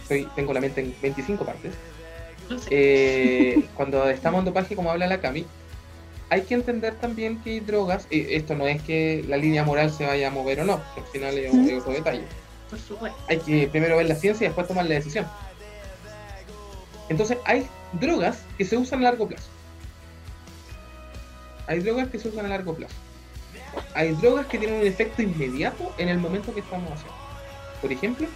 soy, 0.07 0.27
tengo 0.35 0.53
la 0.53 0.61
mente 0.61 0.81
en 0.81 0.95
25 1.01 1.45
partes. 1.45 1.73
Sé. 2.59 2.67
eh, 2.69 3.65
cuando 3.75 4.07
estamos 4.09 4.39
en 4.39 4.45
dopaje, 4.45 4.75
como 4.75 4.91
habla 4.91 5.07
la 5.07 5.19
Cami, 5.19 5.45
hay 6.29 6.41
que 6.41 6.53
entender 6.55 6.95
también 6.95 7.41
que 7.41 7.51
hay 7.51 7.59
drogas, 7.59 8.07
y 8.09 8.33
esto 8.33 8.55
no 8.55 8.67
es 8.67 8.81
que 8.83 9.23
la 9.27 9.37
línea 9.37 9.63
moral 9.63 9.91
se 9.91 10.05
vaya 10.05 10.27
a 10.27 10.31
mover 10.31 10.61
o 10.61 10.65
no, 10.65 10.81
que 10.93 11.01
al 11.01 11.07
final 11.07 11.37
es, 11.37 11.51
un- 11.53 11.69
es 11.69 11.79
otro 11.81 11.93
detalle. 11.93 12.23
Por 12.75 12.83
supuesto. 12.83 13.17
Hay 13.29 13.39
que 13.39 13.67
primero 13.67 13.95
ver 13.97 14.07
la 14.07 14.15
ciencia 14.15 14.45
y 14.45 14.47
después 14.49 14.67
tomar 14.67 14.85
la 14.85 14.95
decisión. 14.95 15.25
Entonces, 17.09 17.37
hay 17.45 17.67
drogas 17.93 18.39
que 18.57 18.65
se 18.65 18.77
usan 18.77 18.99
a 18.99 19.03
largo 19.03 19.27
plazo. 19.27 19.47
Hay 21.67 21.79
drogas 21.79 22.09
que 22.09 22.19
se 22.19 22.27
usan 22.29 22.45
a 22.45 22.49
largo 22.49 22.73
plazo. 22.75 22.93
Hay 23.93 24.11
drogas 24.13 24.45
que 24.47 24.57
tienen 24.57 24.81
un 24.81 24.87
efecto 24.87 25.21
inmediato 25.21 25.93
en 25.97 26.09
el 26.09 26.17
momento 26.17 26.53
que 26.53 26.59
estamos 26.59 26.91
haciendo. 26.91 27.13
Por 27.81 27.91
ejemplo, 27.91 28.27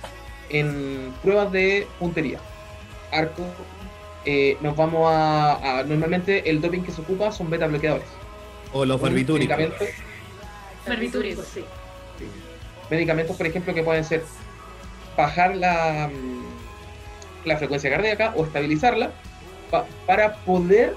en 0.50 1.14
pruebas 1.22 1.52
de 1.52 1.88
puntería, 2.00 2.40
arco, 3.12 3.44
eh, 4.26 4.58
nos 4.62 4.76
vamos 4.76 5.12
a, 5.12 5.80
a- 5.80 5.84
Normalmente 5.84 6.50
el 6.50 6.62
doping 6.62 6.82
que 6.82 6.92
se 6.92 7.02
ocupa 7.02 7.32
son 7.32 7.50
beta 7.50 7.68
bloqueadores. 7.68 8.08
O 8.74 8.86
los 8.86 9.00
barbitúricos. 9.02 9.58
Barbitúricos, 10.88 11.46
sí. 11.54 11.64
Medicamentos, 12.90 13.36
por 13.36 13.46
ejemplo, 13.48 13.74
que 13.74 13.84
pueden 13.84 14.04
ser 14.04 14.24
bajar 15.18 15.56
la, 15.56 16.10
mm, 16.12 17.48
la 17.48 17.58
frecuencia 17.58 17.90
cardíaca 17.90 18.34
o 18.36 18.46
estabilizarla 18.46 19.12
pa- 19.72 19.86
para 20.06 20.36
poder 20.38 20.96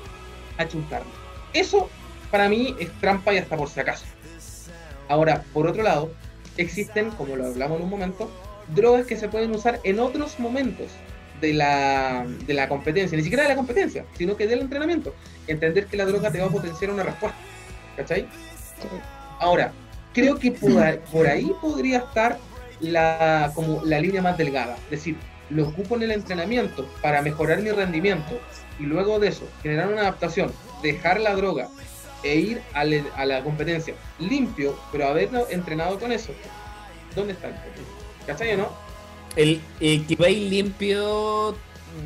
achuntarla. 0.58 1.10
Eso 1.52 1.88
para 2.30 2.48
mí 2.48 2.74
es 2.78 2.90
trampa 3.00 3.32
y 3.34 3.38
hasta 3.38 3.56
por 3.56 3.68
si 3.68 3.80
acaso. 3.80 4.04
Ahora, 5.08 5.42
por 5.52 5.66
otro 5.66 5.82
lado, 5.82 6.10
existen, 6.56 7.10
como 7.10 7.36
lo 7.36 7.46
hablamos 7.46 7.78
en 7.78 7.84
un 7.84 7.90
momento, 7.90 8.30
drogas 8.74 9.06
que 9.06 9.16
se 9.16 9.28
pueden 9.28 9.50
usar 9.54 9.80
en 9.84 10.00
otros 10.00 10.38
momentos 10.38 10.90
de 11.40 11.52
la, 11.52 12.24
de 12.46 12.54
la 12.54 12.68
competencia, 12.68 13.16
ni 13.18 13.24
siquiera 13.24 13.42
de 13.42 13.48
la 13.50 13.56
competencia, 13.56 14.04
sino 14.16 14.36
que 14.36 14.46
del 14.46 14.60
entrenamiento. 14.60 15.14
Entender 15.48 15.86
que 15.86 15.96
la 15.96 16.04
droga 16.04 16.30
te 16.30 16.40
va 16.40 16.46
a 16.46 16.50
potenciar 16.50 16.90
una 16.92 17.02
respuesta. 17.02 17.36
¿Cachai? 17.96 18.26
Ahora, 19.40 19.72
creo 20.12 20.38
que 20.38 20.52
por 20.52 21.26
ahí, 21.26 21.52
podría 21.60 21.98
estar 21.98 22.38
la, 22.80 23.52
como 23.54 23.84
la 23.84 24.00
línea 24.00 24.22
más 24.22 24.36
delgada. 24.36 24.76
Es 24.84 24.90
decir, 24.90 25.16
lo 25.50 25.68
ocupo 25.68 25.96
en 25.96 26.04
el 26.04 26.12
entrenamiento 26.12 26.88
para 27.00 27.22
mejorar 27.22 27.60
mi 27.60 27.70
rendimiento 27.70 28.40
y 28.78 28.84
luego 28.84 29.18
de 29.18 29.28
eso 29.28 29.48
generar 29.62 29.88
una 29.88 30.02
adaptación, 30.02 30.52
dejar 30.82 31.20
la 31.20 31.34
droga 31.34 31.68
e 32.22 32.36
ir 32.36 32.62
a, 32.72 32.84
la 32.84 33.42
competencia 33.42 33.94
limpio, 34.18 34.78
pero 34.90 35.08
haberlo 35.08 35.46
entrenado 35.50 35.98
con 35.98 36.12
eso. 36.12 36.32
¿Dónde 37.14 37.34
está 37.34 37.48
el? 37.48 37.54
¿Cachai 38.26 38.54
o 38.54 38.58
no? 38.58 38.72
El, 39.36 39.60
que 39.80 40.16
va 40.16 40.28
limpio 40.28 41.56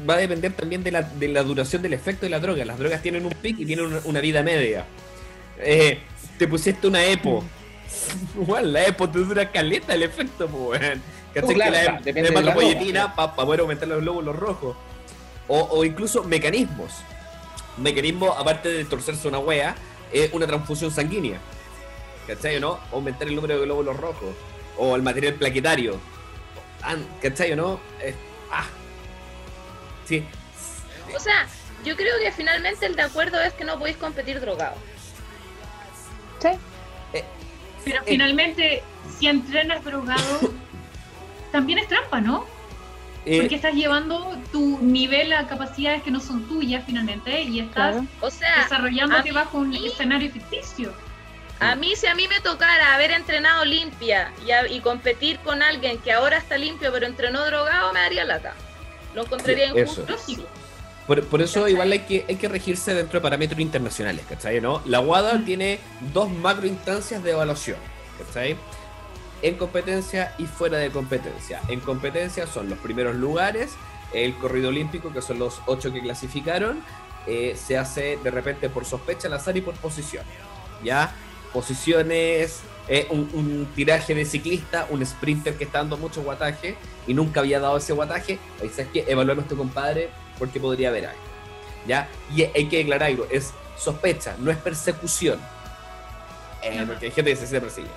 va 0.08 0.14
a 0.14 0.18
depender 0.18 0.52
también 0.52 0.82
de 0.82 0.90
la, 0.90 1.02
de 1.02 1.28
la 1.28 1.42
duración 1.42 1.82
del 1.82 1.92
efecto 1.92 2.26
de 2.26 2.30
la 2.30 2.40
droga. 2.40 2.64
Las 2.64 2.78
drogas 2.78 3.02
tienen 3.02 3.26
un 3.26 3.32
pic 3.32 3.58
y 3.60 3.66
tienen 3.66 3.86
una, 3.86 4.00
una 4.04 4.20
vida 4.20 4.42
media. 4.42 4.86
Eh, 5.58 5.98
te 6.38 6.48
pusiste 6.48 6.86
una 6.86 7.04
EPO. 7.04 7.44
Igual, 8.40 8.72
la 8.72 8.86
EPO 8.86 9.10
te 9.10 9.18
dura 9.18 9.50
caleta 9.50 9.94
el 9.94 10.02
efecto, 10.02 10.48
pues, 10.48 10.80
weón. 10.80 11.02
¿Cachai? 11.34 11.50
Oh, 11.50 11.54
claro, 11.54 11.72
que 11.72 11.78
la 11.78 11.82
claro, 11.82 12.04
de 12.04 12.28
hematopoietina 12.28 13.14
para 13.14 13.34
poder 13.34 13.60
aumentar 13.60 13.88
los 13.88 14.00
glóbulos 14.00 14.36
rojos. 14.36 14.76
O, 15.48 15.60
o 15.60 15.84
incluso 15.84 16.24
mecanismos. 16.24 16.92
Mecanismo, 17.76 18.32
aparte 18.32 18.70
de 18.70 18.84
torcerse 18.84 19.28
una 19.28 19.38
wea, 19.38 19.74
es 20.12 20.32
una 20.32 20.46
transfusión 20.46 20.90
sanguínea. 20.90 21.38
¿Cachai 22.26 22.56
o 22.56 22.60
no? 22.60 22.80
Aumentar 22.92 23.28
el 23.28 23.36
número 23.36 23.58
de 23.58 23.64
glóbulos 23.64 23.96
rojos. 23.96 24.34
O 24.78 24.96
el 24.96 25.02
material 25.02 25.34
plaquetario. 25.34 25.98
¿Cachai 27.20 27.52
o 27.52 27.56
no? 27.56 27.80
Eh, 28.00 28.14
ah. 28.50 28.66
Sí. 30.06 30.24
O 31.14 31.20
sea, 31.20 31.46
yo 31.84 31.96
creo 31.96 32.18
que 32.18 32.32
finalmente 32.32 32.86
el 32.86 32.96
de 32.96 33.02
acuerdo 33.02 33.40
es 33.40 33.52
que 33.52 33.64
no 33.64 33.78
podéis 33.78 33.96
competir 33.96 34.40
drogado. 34.40 34.76
Sí. 36.40 36.48
Pero 37.86 38.00
Eh. 38.00 38.04
finalmente, 38.06 38.82
si 39.18 39.28
entrenas 39.28 39.82
drogado, 39.84 40.40
también 41.52 41.78
es 41.78 41.86
trampa, 41.88 42.20
¿no? 42.20 42.44
Eh, 43.24 43.38
Porque 43.40 43.54
estás 43.56 43.74
llevando 43.74 44.36
tu 44.52 44.78
nivel 44.82 45.32
a 45.32 45.46
capacidades 45.48 46.02
que 46.02 46.10
no 46.10 46.20
son 46.20 46.46
tuyas 46.48 46.82
finalmente 46.84 47.42
y 47.42 47.60
estás 47.60 47.92
Claro. 47.94 48.06
O 48.20 48.30
sea, 48.30 48.62
desarrollándote 48.64 49.32
bajo 49.32 49.58
un 49.58 49.70
mí- 49.70 49.86
escenario 49.86 50.30
ficticio. 50.30 50.92
a 51.58 51.74
mí 51.74 51.96
si 51.96 52.06
a 52.06 52.14
mí 52.14 52.28
me 52.28 52.38
tocara 52.40 52.94
haber 52.94 53.10
entrenado 53.12 53.64
limpia 53.64 54.30
y, 54.46 54.50
a- 54.50 54.68
y 54.68 54.80
competir 54.80 55.38
con 55.38 55.62
alguien 55.62 55.96
que 55.98 56.12
ahora 56.12 56.36
está 56.36 56.58
limpio 56.58 56.92
pero 56.92 57.06
entrenó 57.06 57.44
drogado, 57.46 57.92
me 57.94 58.00
daría 58.00 58.24
lata. 58.24 58.52
Lo 59.14 59.22
encontraría 59.22 59.72
Sí, 59.72 59.78
eso. 59.78 60.04
Por, 61.06 61.24
por 61.24 61.40
eso 61.42 61.60
¿Cachai? 61.60 61.72
igual 61.72 61.92
hay 61.92 62.00
que, 62.00 62.24
hay 62.28 62.36
que 62.36 62.48
regirse 62.48 62.94
dentro 62.94 63.18
de 63.18 63.22
parámetros 63.22 63.60
internacionales, 63.60 64.24
¿cachai? 64.28 64.60
¿no? 64.60 64.82
La 64.86 65.00
WADA 65.00 65.34
Mm. 65.34 65.44
tiene 65.44 65.78
dos 66.12 66.30
macroinstancias 66.30 67.22
de 67.22 67.30
evaluación, 67.32 67.78
¿cachai? 68.18 68.56
En 69.42 69.54
competencia 69.56 70.34
y 70.38 70.46
fuera 70.46 70.78
de 70.78 70.90
competencia. 70.90 71.60
En 71.68 71.80
competencia 71.80 72.46
son 72.46 72.68
los 72.68 72.78
primeros 72.78 73.14
lugares, 73.16 73.72
el 74.12 74.34
corrido 74.36 74.68
olímpico, 74.70 75.12
que 75.12 75.20
son 75.22 75.38
los 75.38 75.60
ocho 75.66 75.92
que 75.92 76.00
clasificaron, 76.00 76.82
eh, 77.26 77.56
se 77.56 77.76
hace 77.76 78.18
de 78.22 78.30
repente 78.30 78.68
por 78.68 78.84
sospecha 78.84 79.28
al 79.28 79.34
azar 79.34 79.56
y 79.56 79.60
por 79.60 79.74
posición. 79.74 80.24
¿Ya? 80.82 81.12
Posiciones, 81.52 82.60
eh, 82.88 83.06
un, 83.10 83.28
un 83.34 83.66
tiraje 83.74 84.14
de 84.14 84.24
ciclista, 84.24 84.86
un 84.90 85.04
sprinter 85.04 85.54
que 85.56 85.64
está 85.64 85.78
dando 85.78 85.96
mucho 85.96 86.22
guataje 86.22 86.76
y 87.06 87.14
nunca 87.14 87.40
había 87.40 87.58
dado 87.60 87.76
ese 87.76 87.92
guataje. 87.92 88.38
Ahí 88.62 88.68
sabes 88.68 88.88
que 88.92 89.04
evaluar 89.08 89.32
a 89.32 89.34
nuestro 89.36 89.56
compadre 89.56 90.10
porque 90.38 90.60
podría 90.60 90.88
haber 90.88 91.06
algo. 91.06 91.20
¿Ya? 91.86 92.08
Y 92.34 92.42
hay 92.42 92.68
que 92.68 92.78
declarar 92.78 93.08
algo, 93.08 93.26
es 93.30 93.52
sospecha, 93.76 94.34
no 94.38 94.50
es 94.50 94.56
persecución. 94.56 95.38
Eh, 96.62 96.84
porque 96.86 97.06
hay 97.06 97.12
gente 97.12 97.30
que 97.30 97.36
se 97.36 97.46
siente 97.46 97.66
perseguida. 97.66 97.94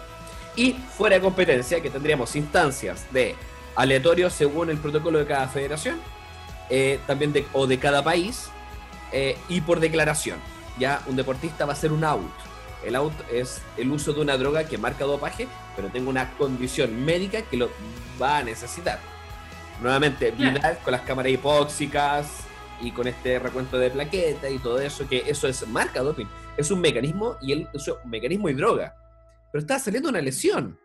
Y 0.56 0.74
fuera 0.74 1.16
de 1.16 1.22
competencia, 1.22 1.82
que 1.82 1.90
tendríamos 1.90 2.36
instancias 2.36 3.06
de 3.12 3.36
aleatorio 3.76 4.30
según 4.30 4.70
el 4.70 4.78
protocolo 4.78 5.20
de 5.20 5.26
cada 5.26 5.48
federación, 5.48 6.00
eh, 6.70 7.00
también 7.08 7.34
de, 7.34 7.46
o 7.54 7.66
de 7.66 7.80
cada 7.80 8.04
país, 8.04 8.50
eh, 9.12 9.38
y 9.48 9.62
por 9.62 9.80
declaración. 9.80 10.38
Ya 10.78 11.02
un 11.08 11.16
deportista 11.16 11.66
va 11.66 11.74
a 11.74 11.76
ser 11.76 11.92
un 11.92 12.04
out. 12.04 12.32
El 12.86 12.96
out 12.96 13.14
es 13.32 13.62
el 13.78 13.92
uso 13.92 14.14
de 14.14 14.22
una 14.22 14.38
droga 14.38 14.66
que 14.66 14.78
marca 14.78 15.06
dopaje, 15.06 15.48
pero 15.76 15.90
tengo 15.90 16.10
una 16.10 16.32
condición 16.38 17.04
médica 17.04 17.42
que 17.42 17.58
lo 17.58 17.70
va 18.22 18.38
a 18.38 18.44
necesitar. 18.44 19.00
Nuevamente, 19.82 20.32
Claro. 20.32 20.78
Con 20.84 20.92
las 20.92 21.02
cámaras 21.02 21.32
hipóxicas 21.32 22.44
y 22.82 22.92
con 22.92 23.08
este 23.08 23.40
recuento 23.40 23.78
de 23.78 23.90
plaqueta 23.90 24.50
y 24.50 24.60
todo 24.60 24.80
eso, 24.80 25.08
que 25.08 25.24
eso 25.28 25.48
es 25.48 25.68
marca 25.68 26.02
doping. 26.02 26.26
Es 26.58 26.72
un 26.72 26.82
mecanismo 26.82 27.38
y 27.42 27.54
él 27.54 27.68
usó 27.74 28.00
un 28.04 28.10
mecanismo 28.10 28.50
y 28.50 28.54
droga. 28.54 28.96
Pero 29.52 29.62
estaba 29.62 29.80
saliendo 29.80 30.10
una 30.10 30.22
lesión. 30.22 30.80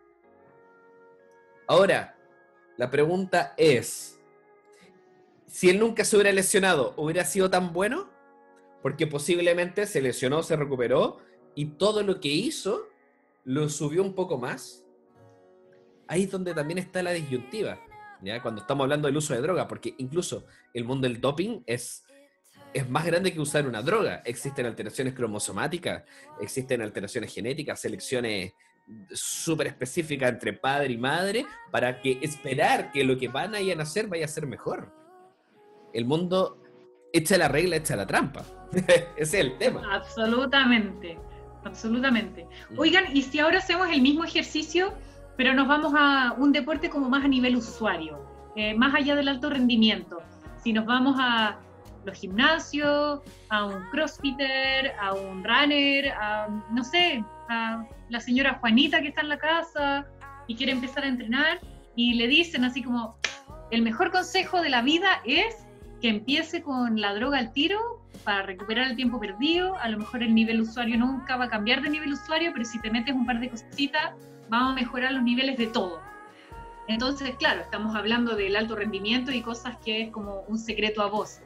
Ahora, 1.67 2.15
la 2.77 2.89
pregunta 2.89 3.53
es, 3.57 4.19
si 5.47 5.69
él 5.69 5.79
nunca 5.79 6.03
se 6.03 6.15
hubiera 6.15 6.31
lesionado, 6.31 6.93
¿hubiera 6.97 7.23
sido 7.25 7.49
tan 7.49 7.73
bueno? 7.73 8.09
Porque 8.81 9.07
posiblemente 9.07 9.87
se 9.87 10.01
lesionó, 10.01 10.43
se 10.43 10.55
recuperó 10.55 11.17
y 11.55 11.65
todo 11.77 12.03
lo 12.03 12.19
que 12.19 12.27
hizo 12.27 12.87
lo 13.45 13.69
subió 13.69 14.03
un 14.03 14.13
poco 14.13 14.37
más. 14.37 14.85
Ahí 16.07 16.23
es 16.23 16.31
donde 16.31 16.53
también 16.53 16.77
está 16.77 17.01
la 17.01 17.11
disyuntiva, 17.11 17.79
¿ya? 18.25 18.41
Cuando 18.41 18.61
estamos 18.61 18.83
hablando 18.83 19.07
del 19.07 19.17
uso 19.17 19.33
de 19.33 19.41
droga, 19.41 19.67
porque 19.67 19.95
incluso 19.97 20.45
el 20.73 20.83
mundo 20.83 21.07
del 21.07 21.21
doping 21.21 21.61
es, 21.65 22.03
es 22.73 22.89
más 22.89 23.05
grande 23.05 23.31
que 23.31 23.39
usar 23.39 23.67
una 23.67 23.81
droga. 23.81 24.21
Existen 24.25 24.65
alteraciones 24.65 25.13
cromosomáticas, 25.13 26.03
existen 26.41 26.81
alteraciones 26.81 27.33
genéticas, 27.33 27.79
selecciones 27.79 28.53
súper 29.11 29.67
específicas 29.67 30.29
entre 30.29 30.53
padre 30.53 30.93
y 30.93 30.97
madre 30.97 31.45
para 31.71 31.99
que 32.01 32.19
esperar 32.21 32.91
que 32.91 33.03
lo 33.03 33.17
que 33.17 33.27
van 33.27 33.55
a 33.55 33.61
ir 33.61 33.73
a 33.73 33.75
nacer 33.75 34.07
vaya 34.07 34.25
a 34.25 34.27
ser 34.27 34.45
mejor. 34.45 34.93
El 35.93 36.05
mundo 36.05 36.61
echa 37.13 37.37
la 37.37 37.47
regla, 37.47 37.77
echa 37.77 37.95
la 37.95 38.05
trampa. 38.05 38.45
Ese 38.75 39.11
es 39.17 39.33
el 39.33 39.57
tema. 39.57 39.81
Absolutamente, 39.95 41.17
absolutamente. 41.63 42.47
Oigan, 42.77 43.15
¿y 43.15 43.21
si 43.21 43.39
ahora 43.39 43.59
hacemos 43.59 43.89
el 43.89 44.01
mismo 44.01 44.23
ejercicio, 44.23 44.93
pero 45.37 45.53
nos 45.53 45.67
vamos 45.67 45.93
a 45.95 46.33
un 46.37 46.51
deporte 46.51 46.89
como 46.89 47.09
más 47.09 47.25
a 47.25 47.27
nivel 47.27 47.55
usuario, 47.55 48.19
eh, 48.55 48.73
más 48.73 48.93
allá 48.95 49.15
del 49.15 49.27
alto 49.27 49.49
rendimiento? 49.49 50.19
Si 50.63 50.73
nos 50.73 50.85
vamos 50.85 51.15
a 51.19 51.57
los 52.05 52.17
gimnasios, 52.17 53.21
a 53.49 53.65
un 53.65 53.83
crossfitter, 53.91 54.93
a 54.99 55.13
un 55.13 55.43
runner, 55.43 56.09
a, 56.09 56.47
no 56.71 56.83
sé, 56.83 57.23
a 57.49 57.83
la 58.09 58.19
señora 58.19 58.59
Juanita 58.59 59.01
que 59.01 59.09
está 59.09 59.21
en 59.21 59.29
la 59.29 59.37
casa 59.37 60.05
y 60.47 60.55
quiere 60.55 60.71
empezar 60.71 61.03
a 61.03 61.07
entrenar 61.07 61.59
y 61.95 62.13
le 62.13 62.27
dicen 62.27 62.63
así 62.63 62.83
como, 62.83 63.17
el 63.71 63.81
mejor 63.81 64.11
consejo 64.11 64.61
de 64.61 64.69
la 64.69 64.81
vida 64.81 65.21
es 65.25 65.65
que 66.01 66.09
empiece 66.09 66.61
con 66.61 67.01
la 67.01 67.13
droga 67.15 67.39
al 67.39 67.51
tiro 67.53 67.79
para 68.23 68.43
recuperar 68.43 68.87
el 68.87 68.95
tiempo 68.95 69.19
perdido. 69.19 69.77
A 69.77 69.89
lo 69.89 69.99
mejor 69.99 70.23
el 70.23 70.35
nivel 70.35 70.61
usuario 70.61 70.97
nunca 70.97 71.37
va 71.37 71.45
a 71.45 71.49
cambiar 71.49 71.81
de 71.81 71.89
nivel 71.89 72.13
usuario, 72.13 72.51
pero 72.53 72.65
si 72.65 72.79
te 72.81 72.91
metes 72.91 73.15
un 73.15 73.25
par 73.25 73.39
de 73.39 73.49
cositas, 73.49 74.13
vamos 74.49 74.73
a 74.73 74.75
mejorar 74.75 75.11
los 75.11 75.23
niveles 75.23 75.57
de 75.57 75.67
todo. 75.67 76.01
Entonces, 76.87 77.35
claro, 77.37 77.61
estamos 77.61 77.95
hablando 77.95 78.35
del 78.35 78.55
alto 78.55 78.75
rendimiento 78.75 79.31
y 79.31 79.41
cosas 79.41 79.77
que 79.83 80.03
es 80.03 80.11
como 80.11 80.41
un 80.41 80.59
secreto 80.59 81.01
a 81.01 81.07
voz. 81.07 81.39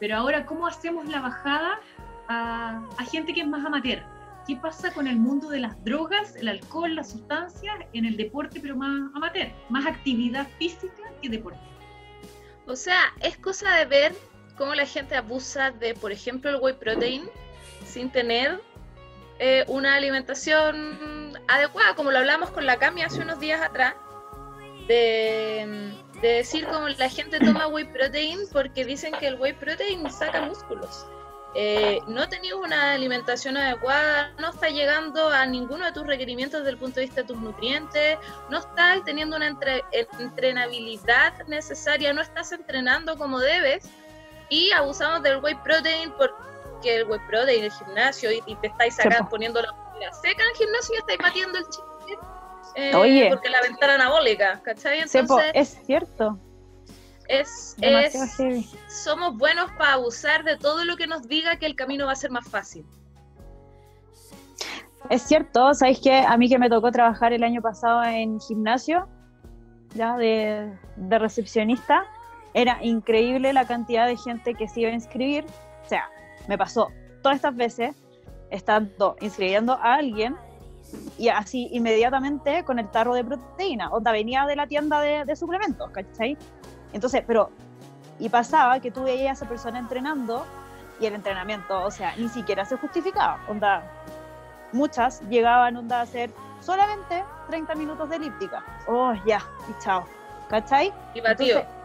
Pero 0.00 0.16
ahora, 0.16 0.46
¿cómo 0.46 0.66
hacemos 0.66 1.06
la 1.08 1.20
bajada 1.20 1.80
a, 2.28 2.82
a 2.96 3.04
gente 3.04 3.34
que 3.34 3.40
es 3.42 3.46
más 3.46 3.64
amateur? 3.64 4.02
¿Qué 4.46 4.56
pasa 4.56 4.90
con 4.92 5.06
el 5.06 5.16
mundo 5.16 5.50
de 5.50 5.60
las 5.60 5.82
drogas, 5.84 6.34
el 6.36 6.48
alcohol, 6.48 6.94
las 6.94 7.10
sustancias 7.10 7.74
en 7.92 8.06
el 8.06 8.16
deporte, 8.16 8.60
pero 8.60 8.76
más 8.76 9.10
amateur? 9.14 9.48
Más 9.68 9.84
actividad 9.86 10.48
física 10.58 11.02
que 11.20 11.28
deporte. 11.28 11.60
O 12.66 12.74
sea, 12.74 13.12
es 13.20 13.36
cosa 13.36 13.76
de 13.76 13.84
ver 13.84 14.14
cómo 14.56 14.74
la 14.74 14.86
gente 14.86 15.16
abusa 15.16 15.70
de, 15.70 15.94
por 15.94 16.12
ejemplo, 16.12 16.50
el 16.50 16.56
whey 16.56 16.74
protein 16.74 17.28
sin 17.84 18.10
tener 18.10 18.60
eh, 19.38 19.64
una 19.68 19.94
alimentación 19.94 21.27
adecuada, 21.48 21.94
como 21.94 22.10
lo 22.10 22.18
hablamos 22.18 22.50
con 22.50 22.66
la 22.66 22.78
Cami 22.78 23.02
hace 23.02 23.20
unos 23.20 23.40
días 23.40 23.60
atrás, 23.60 23.94
de, 24.86 25.92
de 26.22 26.28
decir 26.28 26.66
como 26.66 26.88
la 26.88 27.08
gente 27.10 27.38
toma 27.40 27.66
whey 27.66 27.84
protein 27.84 28.40
porque 28.52 28.84
dicen 28.84 29.12
que 29.18 29.26
el 29.26 29.38
whey 29.40 29.52
protein 29.52 30.10
saca 30.10 30.40
músculos. 30.42 31.06
Eh, 31.54 32.00
no 32.06 32.28
tenías 32.28 32.54
una 32.54 32.92
alimentación 32.92 33.56
adecuada, 33.56 34.32
no 34.38 34.50
estás 34.50 34.70
llegando 34.70 35.28
a 35.30 35.46
ninguno 35.46 35.86
de 35.86 35.92
tus 35.92 36.06
requerimientos 36.06 36.60
desde 36.60 36.72
el 36.72 36.78
punto 36.78 36.96
de 37.00 37.06
vista 37.06 37.22
de 37.22 37.26
tus 37.28 37.38
nutrientes, 37.38 38.18
no 38.50 38.58
estás 38.58 39.02
teniendo 39.04 39.36
una 39.36 39.48
entre- 39.48 39.82
entrenabilidad 40.18 41.46
necesaria, 41.46 42.12
no 42.12 42.20
estás 42.20 42.52
entrenando 42.52 43.16
como 43.16 43.40
debes 43.40 43.88
y 44.50 44.70
abusamos 44.72 45.22
del 45.22 45.38
whey 45.38 45.54
protein 45.64 46.12
porque 46.18 46.96
el 46.96 47.04
whey 47.08 47.20
protein, 47.26 47.64
el 47.64 47.72
gimnasio 47.72 48.30
y, 48.30 48.42
y 48.46 48.54
te 48.56 48.66
estáis 48.68 48.96
sacando, 48.96 49.24
po. 49.24 49.30
poniendo 49.30 49.60
la 49.62 49.74
seca 50.12 50.42
en 50.42 50.50
el 50.50 50.56
gimnasio 50.56 50.94
y 50.94 50.98
estáis 50.98 51.18
batiendo 51.18 51.58
el 51.58 51.64
chicle 51.68 52.18
eh, 52.74 52.94
Oye. 52.94 53.28
porque 53.30 53.48
la 53.48 53.60
ventana 53.62 53.94
anabólica, 53.94 54.60
¿cachai? 54.62 55.06
Sepo, 55.08 55.40
Entonces 55.40 55.50
es 55.54 55.86
cierto. 55.86 56.38
es, 57.28 57.76
es 57.80 58.74
somos 58.88 59.36
buenos 59.36 59.70
para 59.72 59.94
abusar 59.94 60.44
de 60.44 60.56
todo 60.56 60.84
lo 60.84 60.96
que 60.96 61.06
nos 61.06 61.26
diga 61.26 61.56
que 61.56 61.66
el 61.66 61.74
camino 61.74 62.06
va 62.06 62.12
a 62.12 62.16
ser 62.16 62.30
más 62.30 62.48
fácil. 62.48 62.86
Es 65.10 65.22
cierto, 65.22 65.72
¿sabéis 65.74 66.00
que 66.00 66.12
A 66.18 66.36
mí 66.36 66.48
que 66.48 66.58
me 66.58 66.68
tocó 66.68 66.92
trabajar 66.92 67.32
el 67.32 67.42
año 67.42 67.62
pasado 67.62 68.02
en 68.04 68.40
gimnasio, 68.40 69.08
ya 69.94 70.16
de, 70.16 70.72
de 70.96 71.18
recepcionista, 71.18 72.04
era 72.54 72.78
increíble 72.82 73.52
la 73.52 73.66
cantidad 73.66 74.06
de 74.06 74.16
gente 74.16 74.54
que 74.54 74.68
se 74.68 74.80
iba 74.80 74.90
a 74.90 74.94
inscribir. 74.94 75.44
O 75.84 75.88
sea, 75.88 76.08
me 76.46 76.58
pasó 76.58 76.88
todas 77.22 77.36
estas 77.36 77.56
veces 77.56 77.96
estando 78.50 79.16
inscribiendo 79.20 79.74
a 79.74 79.94
alguien 79.94 80.36
y 81.18 81.28
así 81.28 81.68
inmediatamente 81.72 82.64
con 82.64 82.78
el 82.78 82.90
tarro 82.90 83.14
de 83.14 83.24
proteína. 83.24 83.90
Onda 83.90 84.12
venía 84.12 84.46
de 84.46 84.56
la 84.56 84.66
tienda 84.66 85.00
de, 85.00 85.24
de 85.24 85.36
suplementos, 85.36 85.90
¿cachai? 85.90 86.36
Entonces, 86.92 87.22
pero, 87.26 87.50
y 88.18 88.28
pasaba 88.28 88.80
que 88.80 88.90
tú 88.90 89.04
veías 89.04 89.30
a 89.30 89.32
esa 89.32 89.48
persona 89.48 89.78
entrenando 89.78 90.44
y 91.00 91.06
el 91.06 91.14
entrenamiento, 91.14 91.82
o 91.82 91.90
sea, 91.90 92.14
ni 92.16 92.28
siquiera 92.28 92.64
se 92.64 92.76
justificaba. 92.76 93.38
Onda, 93.48 93.82
muchas 94.72 95.20
llegaban 95.28 95.76
onda, 95.76 96.00
a 96.00 96.02
hacer 96.02 96.30
solamente 96.60 97.24
30 97.48 97.74
minutos 97.74 98.08
de 98.08 98.16
elíptica. 98.16 98.64
Oh, 98.86 99.12
ya, 99.26 99.42
y 99.68 99.82
chao. 99.82 100.04
¿Cachai? 100.48 100.92
Y 101.14 101.20
batido. 101.20 101.60
Entonces, 101.60 101.78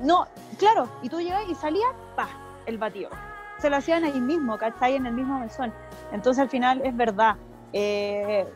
no, 0.00 0.26
claro, 0.58 0.88
y 1.02 1.08
tú 1.08 1.20
llegas 1.20 1.48
y 1.48 1.54
salías, 1.54 1.90
pa, 2.14 2.28
el 2.66 2.78
batido. 2.78 3.10
Se 3.58 3.70
lo 3.70 3.76
hacían 3.76 4.04
ahí 4.04 4.20
mismo, 4.20 4.56
¿cachai? 4.56 4.96
En 4.96 5.06
el 5.06 5.14
mismo 5.14 5.38
mesón. 5.38 5.72
Entonces 6.12 6.42
al 6.42 6.48
final 6.48 6.80
es 6.84 6.96
verdad. 6.96 7.36
eh, 7.72 8.46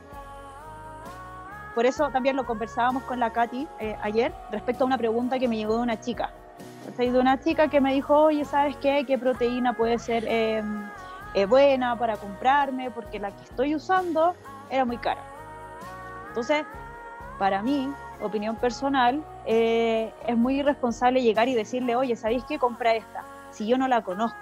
por 1.75 1.87
eso 1.87 2.11
también 2.11 2.37
lo 2.37 2.45
conversábamos 2.45 3.03
con 3.05 3.19
la 3.19 3.31
Katy 3.31 3.67
eh, 3.79 3.97
ayer 4.03 4.33
respecto 4.51 4.85
a 4.85 4.87
una 4.87 4.99
pregunta 4.99 5.39
que 5.39 5.49
me 5.49 5.57
llegó 5.57 5.77
de 5.77 5.83
una 5.83 5.99
chica. 5.99 6.31
De 6.99 7.19
una 7.19 7.41
chica 7.41 7.69
que 7.69 7.81
me 7.81 7.95
dijo, 7.95 8.15
oye, 8.15 8.45
¿sabes 8.45 8.77
qué? 8.77 9.05
¿Qué 9.07 9.17
proteína 9.17 9.73
puede 9.73 9.99
ser 9.99 10.25
eh, 10.29 10.63
eh, 11.33 11.47
buena 11.47 11.97
para 11.97 12.17
comprarme? 12.17 12.91
Porque 12.91 13.19
la 13.19 13.31
que 13.31 13.43
estoy 13.45 13.75
usando 13.75 14.35
era 14.69 14.85
muy 14.85 14.99
cara. 14.99 15.23
Entonces, 16.29 16.65
para 17.39 17.63
mí, 17.63 17.91
opinión 18.21 18.57
personal, 18.57 19.25
eh, 19.47 20.13
es 20.27 20.37
muy 20.37 20.61
irresponsable 20.61 21.23
llegar 21.23 21.49
y 21.49 21.55
decirle, 21.55 21.97
oye, 21.97 22.17
¿sabéis 22.17 22.45
qué? 22.45 22.59
Compra 22.59 22.95
esta, 22.95 23.25
si 23.51 23.67
yo 23.67 23.79
no 23.79 23.89
la 23.89 24.03
conozco. 24.03 24.39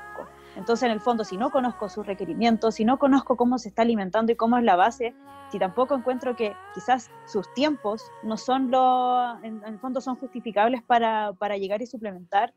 Entonces, 0.57 0.85
en 0.85 0.93
el 0.93 1.01
fondo, 1.01 1.25
si 1.25 1.37
no 1.37 1.51
conozco 1.51 1.89
sus 1.89 2.07
requerimientos, 2.07 2.75
si 2.75 2.85
no 2.85 2.99
conozco 2.99 3.37
cómo 3.37 3.59
se 3.59 3.69
está 3.69 3.83
alimentando 3.83 4.33
y 4.33 4.37
cómo 4.37 4.59
es 4.59 4.65
la 4.65 4.77
base, 4.77 5.15
si 5.51 5.59
tampoco 5.59 5.95
encuentro 5.95 6.37
que 6.37 6.55
quizás 6.75 7.11
sus 7.27 7.53
tiempos 7.55 8.03
no 8.23 8.37
son 8.37 8.71
lo, 8.71 9.39
en, 9.43 9.63
en 9.65 9.75
el 9.75 9.79
fondo 9.79 10.01
son 10.01 10.17
justificables 10.17 10.83
para, 10.83 11.33
para 11.35 11.57
llegar 11.57 11.83
y 11.83 11.87
suplementar, 11.87 12.53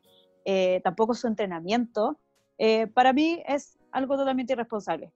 eh, 0.46 0.82
tampoco 0.84 1.14
su 1.14 1.28
entrenamiento, 1.28 2.20
eh, 2.58 2.88
para 2.88 3.14
mí 3.14 3.42
es 3.48 3.80
algo 3.92 4.18
totalmente 4.18 4.54
irresponsable. 4.54 5.12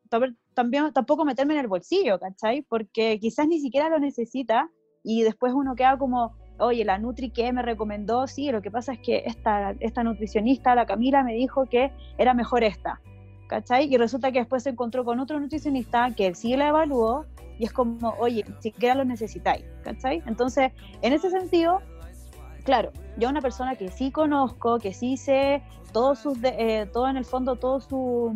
También, 0.54 0.94
tampoco 0.94 1.26
meterme 1.26 1.54
en 1.54 1.62
el 1.62 1.68
bolsillo, 1.68 2.20
¿cachai? 2.20 2.62
Porque 2.62 3.20
quizás 3.20 3.48
ni 3.48 3.60
siquiera 3.60 3.90
lo 3.90 4.00
necesita 4.00 4.70
y 5.04 5.24
después 5.24 5.54
uno 5.54 5.76
queda 5.76 5.98
como, 5.98 6.36
oye, 6.60 6.84
la 6.86 6.98
Nutri 6.98 7.30
que 7.30 7.52
me 7.54 7.62
recomendó, 7.62 8.28
sí, 8.28 8.52
lo 8.52 8.62
que 8.62 8.72
pasa 8.72 8.94
es 8.94 9.00
que 9.00 9.24
esta, 9.26 9.76
esta 9.80 10.04
nutricionista, 10.04 10.76
la 10.76 10.86
Camila, 10.86 11.24
me 11.24 11.34
dijo 11.34 11.66
que 11.66 11.92
era 12.18 12.34
mejor 12.34 12.64
esta, 12.64 13.02
¿cachai? 13.48 13.92
Y 13.94 13.98
resulta 13.98 14.32
que 14.32 14.40
después 14.40 14.64
se 14.64 14.70
encontró 14.72 15.06
con 15.06 15.20
otro 15.20 15.40
nutricionista 15.40 16.12
que 16.16 16.34
sí 16.36 16.56
la 16.56 16.70
evaluó 16.70 17.26
y 17.60 17.66
es 17.66 17.74
como, 17.74 18.10
oye, 18.20 18.46
siquiera 18.60 18.96
lo 18.96 19.06
necesitáis, 19.06 19.66
¿cachai? 19.84 20.22
Entonces, 20.26 20.72
en 21.02 21.14
ese 21.14 21.30
sentido, 21.30 21.82
claro, 22.64 22.92
yo 23.18 23.30
una 23.30 23.42
persona 23.42 23.76
que 23.76 23.90
sí 23.90 24.12
conozco, 24.12 24.80
que 24.80 24.94
sí 24.94 25.18
sé 25.18 25.64
todos 25.94 26.20
sus, 26.20 26.40
de- 26.42 26.56
eh, 26.82 26.86
todo 26.88 27.08
en 27.08 27.18
el 27.18 27.26
fondo, 27.26 27.56
todos 27.56 27.86
su- 27.86 28.34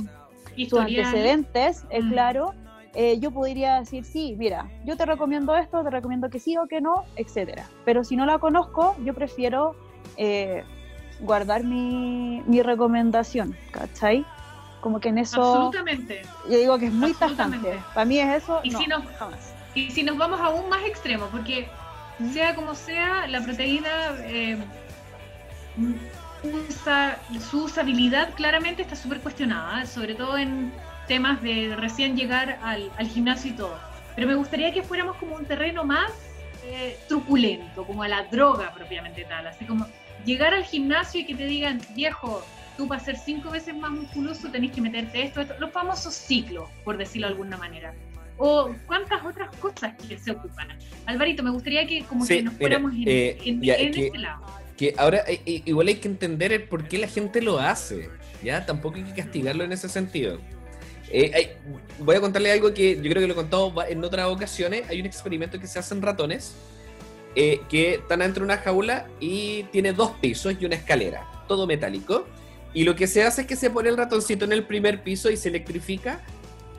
sus 0.69 0.79
antecedentes, 0.79 1.85
eh, 1.89 2.01
Mm. 2.01 2.09
claro, 2.09 2.53
eh, 2.93 3.19
yo 3.19 3.31
podría 3.31 3.79
decir, 3.79 4.03
sí, 4.03 4.35
mira, 4.37 4.69
yo 4.85 4.97
te 4.97 5.05
recomiendo 5.05 5.55
esto, 5.55 5.83
te 5.83 5.89
recomiendo 5.89 6.29
que 6.29 6.39
sí 6.39 6.57
o 6.57 6.67
que 6.67 6.81
no, 6.81 7.05
etcétera. 7.15 7.69
Pero 7.85 8.03
si 8.03 8.15
no 8.15 8.25
la 8.25 8.39
conozco, 8.39 8.95
yo 9.03 9.13
prefiero 9.13 9.75
eh, 10.17 10.63
guardar 11.21 11.63
mi, 11.63 12.41
mi 12.45 12.61
recomendación, 12.61 13.55
¿cachai? 13.71 14.25
Como 14.81 14.99
que 14.99 15.09
en 15.09 15.19
eso 15.19 15.41
Absolutamente. 15.41 16.23
yo 16.49 16.57
digo 16.57 16.77
que 16.79 16.87
es 16.87 16.93
muy 16.93 17.13
tajante. 17.13 17.83
Para 17.93 18.05
mí 18.05 18.19
es 18.19 18.43
eso, 18.43 18.59
Y 18.63 18.71
no, 18.71 18.79
si 18.79 18.87
no- 18.87 19.05
jamás. 19.17 19.55
Y 19.73 19.89
si 19.91 20.03
nos 20.03 20.17
vamos 20.17 20.39
aún 20.41 20.67
más 20.69 20.83
extremo, 20.85 21.27
porque 21.31 21.69
¿Mm? 22.19 22.31
sea 22.33 22.55
como 22.55 22.75
sea, 22.75 23.25
la 23.27 23.41
proteína, 23.41 23.89
eh, 24.25 24.57
usa, 26.43 27.19
su 27.39 27.63
usabilidad 27.65 28.33
claramente 28.35 28.81
está 28.81 28.95
súper 28.95 29.21
cuestionada, 29.21 29.85
sobre 29.85 30.15
todo 30.15 30.37
en 30.37 30.73
temas 31.11 31.41
de 31.41 31.75
recién 31.75 32.15
llegar 32.15 32.57
al, 32.63 32.89
al, 32.97 33.05
gimnasio 33.05 33.51
y 33.51 33.53
todo. 33.55 33.77
Pero 34.15 34.29
me 34.29 34.35
gustaría 34.35 34.71
que 34.71 34.81
fuéramos 34.81 35.17
como 35.17 35.35
un 35.35 35.43
terreno 35.43 35.83
más 35.83 36.09
eh, 36.65 36.97
truculento, 37.09 37.83
como 37.83 38.01
a 38.03 38.07
la 38.07 38.23
droga 38.31 38.73
propiamente 38.73 39.25
tal, 39.25 39.45
así 39.45 39.65
como 39.65 39.85
llegar 40.25 40.53
al 40.53 40.63
gimnasio 40.63 41.19
y 41.19 41.25
que 41.25 41.35
te 41.35 41.43
digan, 41.47 41.81
viejo, 41.95 42.45
tú 42.77 42.87
para 42.87 43.03
ser 43.03 43.17
cinco 43.17 43.49
veces 43.51 43.75
más 43.75 43.91
musculoso 43.91 44.49
tenés 44.49 44.71
que 44.71 44.79
meterte 44.79 45.21
esto, 45.23 45.41
esto, 45.41 45.53
los 45.59 45.69
famosos 45.73 46.13
ciclos, 46.13 46.69
por 46.85 46.97
decirlo 46.97 47.27
de 47.27 47.33
alguna 47.33 47.57
manera. 47.57 47.93
O 48.37 48.73
cuántas 48.87 49.21
otras 49.25 49.53
cosas 49.57 49.93
que 50.07 50.17
se 50.17 50.31
ocupan. 50.31 50.69
Alvarito, 51.07 51.43
me 51.43 51.49
gustaría 51.51 51.85
que 51.85 52.03
como 52.03 52.25
que 52.25 52.41
nos 52.41 52.53
fuéramos 52.53 52.93
en, 52.93 53.03
eh, 53.05 53.37
en, 53.43 53.61
ya, 53.61 53.75
en 53.75 53.91
que- 53.91 54.05
este 54.05 54.17
lado. 54.17 54.45
Que 54.77 54.95
ahora 54.97 55.25
eh, 55.27 55.41
eh, 55.45 55.61
igual 55.65 55.89
hay 55.89 55.95
que 55.95 56.07
entender 56.07 56.53
el 56.53 56.63
por 56.63 56.87
qué 56.87 56.99
la 56.99 57.07
gente 57.07 57.41
lo 57.41 57.59
hace, 57.59 58.09
¿ya? 58.41 58.65
Tampoco 58.65 58.95
hay 58.95 59.03
que 59.03 59.13
castigarlo 59.13 59.65
en 59.65 59.73
ese 59.73 59.89
sentido. 59.89 60.39
Eh, 61.13 61.57
voy 61.99 62.15
a 62.15 62.21
contarle 62.21 62.51
algo 62.51 62.73
que 62.73 62.95
yo 62.95 63.01
creo 63.01 63.15
que 63.15 63.27
lo 63.27 63.33
he 63.33 63.35
contado 63.35 63.73
en 63.87 64.03
otras 64.03 64.27
ocasiones. 64.27 64.89
Hay 64.89 64.99
un 64.99 65.05
experimento 65.05 65.59
que 65.59 65.67
se 65.67 65.79
hace 65.79 65.93
en 65.93 66.01
ratones 66.01 66.53
eh, 67.35 67.61
que 67.69 67.95
están 67.95 68.19
dentro 68.19 68.41
de 68.41 68.45
una 68.45 68.57
jaula 68.57 69.07
y 69.19 69.63
tiene 69.71 69.93
dos 69.93 70.11
pisos 70.21 70.55
y 70.59 70.65
una 70.65 70.75
escalera, 70.75 71.27
todo 71.47 71.67
metálico. 71.67 72.25
Y 72.73 72.85
lo 72.85 72.95
que 72.95 73.07
se 73.07 73.23
hace 73.23 73.41
es 73.41 73.47
que 73.47 73.57
se 73.57 73.69
pone 73.69 73.89
el 73.89 73.97
ratoncito 73.97 74.45
en 74.45 74.53
el 74.53 74.63
primer 74.63 75.03
piso 75.03 75.29
y 75.29 75.35
se 75.35 75.49
electrifica 75.49 76.21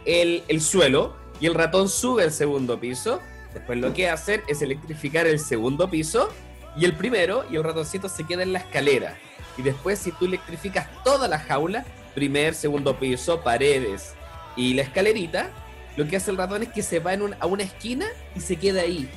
el, 0.07 0.43
el 0.49 0.61
suelo 0.63 1.15
y 1.39 1.47
el 1.47 1.55
ratón 1.55 1.89
sube 1.89 2.23
al 2.23 2.33
segundo 2.33 2.81
piso. 2.81 3.21
Después 3.53 3.79
lo 3.79 3.93
que 3.93 4.09
hacen 4.09 4.41
es 4.49 4.63
electrificar 4.63 5.27
el 5.27 5.39
segundo 5.39 5.91
piso 5.91 6.31
y 6.75 6.87
el 6.87 6.95
primero 6.95 7.45
y 7.51 7.57
el 7.57 7.65
ratoncito 7.65 8.09
se 8.09 8.25
queda 8.25 8.43
en 8.43 8.55
la 8.55 8.61
escalera. 8.61 9.19
Y 9.59 9.63
después 9.63 9.99
si 9.99 10.13
tú 10.13 10.25
electrificas 10.25 10.89
toda 11.05 11.29
la 11.29 11.39
jaula, 11.39 11.85
primer, 12.15 12.55
segundo 12.55 12.99
piso, 12.99 13.43
paredes 13.43 14.15
y 14.57 14.75
la 14.75 14.83
escalerita, 14.83 15.51
lo 15.97 16.07
que 16.07 16.17
hace 16.17 16.31
el 16.31 16.37
ratón 16.37 16.63
es 16.63 16.69
que 16.71 16.83
se 16.83 16.99
va 16.99 17.15
en 17.15 17.37
a 17.39 17.47
una 17.47 17.63
esquina 17.63 18.07
y 18.35 18.41
se 18.41 18.57
queda 18.57 18.83
ahí, 18.83 19.09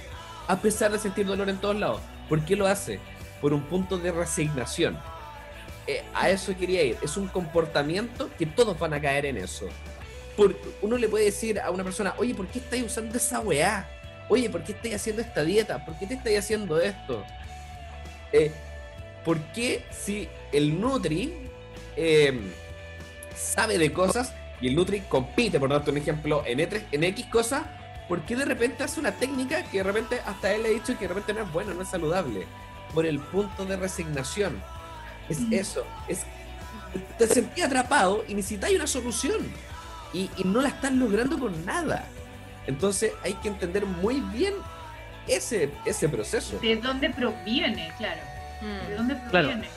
a 0.48 0.58
pesar 0.58 0.92
de 0.92 1.00
sentir 1.00 1.26
dolor 1.26 1.50
en 1.50 1.58
todos 1.58 1.76
lados. 1.76 2.02
¿Por 2.28 2.44
qué 2.44 2.56
lo 2.56 2.68
hace? 2.68 3.00
Por 3.42 3.54
un 3.54 3.62
punto 3.64 3.98
de 3.98 4.12
resignación. 4.12 4.98
Eh, 5.88 6.04
a 6.14 6.30
eso 6.30 6.56
quería 6.58 6.84
ir. 6.84 6.98
Es 7.04 7.16
un 7.16 7.28
comportamiento 7.28 8.30
que 8.38 8.46
todos 8.46 8.78
van 8.80 8.94
a 8.94 9.02
caer 9.02 9.28
en 9.28 9.38
eso. 9.38 9.68
Por, 10.36 10.56
uno 10.82 10.98
le 10.98 11.08
puede 11.08 11.26
decir 11.26 11.60
a 11.60 11.70
una 11.70 11.84
persona, 11.84 12.16
oye, 12.18 12.34
¿por 12.34 12.48
qué 12.48 12.60
estáis 12.60 12.84
usando 12.84 13.16
esa 13.18 13.40
weá? 13.40 13.88
Oye, 14.28 14.50
¿por 14.50 14.64
qué 14.64 14.72
estáis 14.72 14.96
haciendo 14.96 15.22
esta 15.22 15.44
dieta? 15.44 15.86
¿Por 15.86 15.98
qué 16.00 16.08
te 16.08 16.16
estáis 16.16 16.40
haciendo 16.40 16.82
esto? 16.82 17.24
Eh, 18.32 18.52
¿Por 19.24 19.40
qué 19.54 19.86
si 19.92 20.28
el 20.52 20.80
Nutri 20.82 21.34
eh, 21.96 22.40
sabe 23.36 23.78
de 23.78 23.94
cosas 23.94 24.34
y 24.66 24.70
el 24.70 24.76
Nutri 24.76 25.02
compite, 25.02 25.60
por 25.60 25.70
darte 25.70 25.92
un 25.92 25.98
ejemplo, 25.98 26.42
en, 26.44 26.58
E3 26.58 26.86
en 26.92 27.04
X 27.04 27.28
cosas, 27.28 27.62
¿por 28.10 28.22
qué 28.22 28.36
de 28.36 28.46
repente 28.46 28.84
hace 28.84 29.00
una 29.00 29.12
técnica 29.12 29.62
que 29.70 29.78
de 29.78 29.84
repente 29.84 30.20
hasta 30.26 30.52
él 30.54 30.64
le 30.64 30.70
ha 30.70 30.72
dicho 30.72 30.98
que 30.98 31.08
de 31.08 31.10
repente 31.10 31.34
no 31.36 31.44
es 31.44 31.52
buena, 31.54 31.76
no 31.76 31.84
es 31.84 31.88
saludable? 31.90 32.48
Por 32.92 33.06
el 33.06 33.20
punto 33.20 33.64
de 33.64 33.78
resignación. 33.78 34.60
Es 35.30 35.40
Mm. 35.40 35.54
eso, 35.54 35.86
es 36.08 36.26
te 37.20 37.28
sentí 37.28 37.62
atrapado 37.62 38.26
y 38.28 38.34
necesitáis 38.34 38.76
una 38.76 38.88
solución 38.88 39.38
y, 40.14 40.32
y 40.36 40.44
no 40.46 40.64
la 40.64 40.70
estás 40.70 40.94
logrando 40.94 41.38
con 41.38 41.64
nada. 41.64 42.08
Entonces 42.66 43.12
hay 43.24 43.34
que 43.36 43.50
entender 43.50 43.86
muy 43.86 44.20
bien 44.20 44.56
ese, 45.28 45.70
ese 45.86 46.10
proceso. 46.10 46.58
de 46.58 46.76
dónde 46.78 47.12
proviene, 47.12 47.92
claro, 48.00 48.22
de 48.62 48.94
Mm. 48.94 48.98
dónde 48.98 49.14
Claro. 49.30 49.30
proviene. 49.50 49.68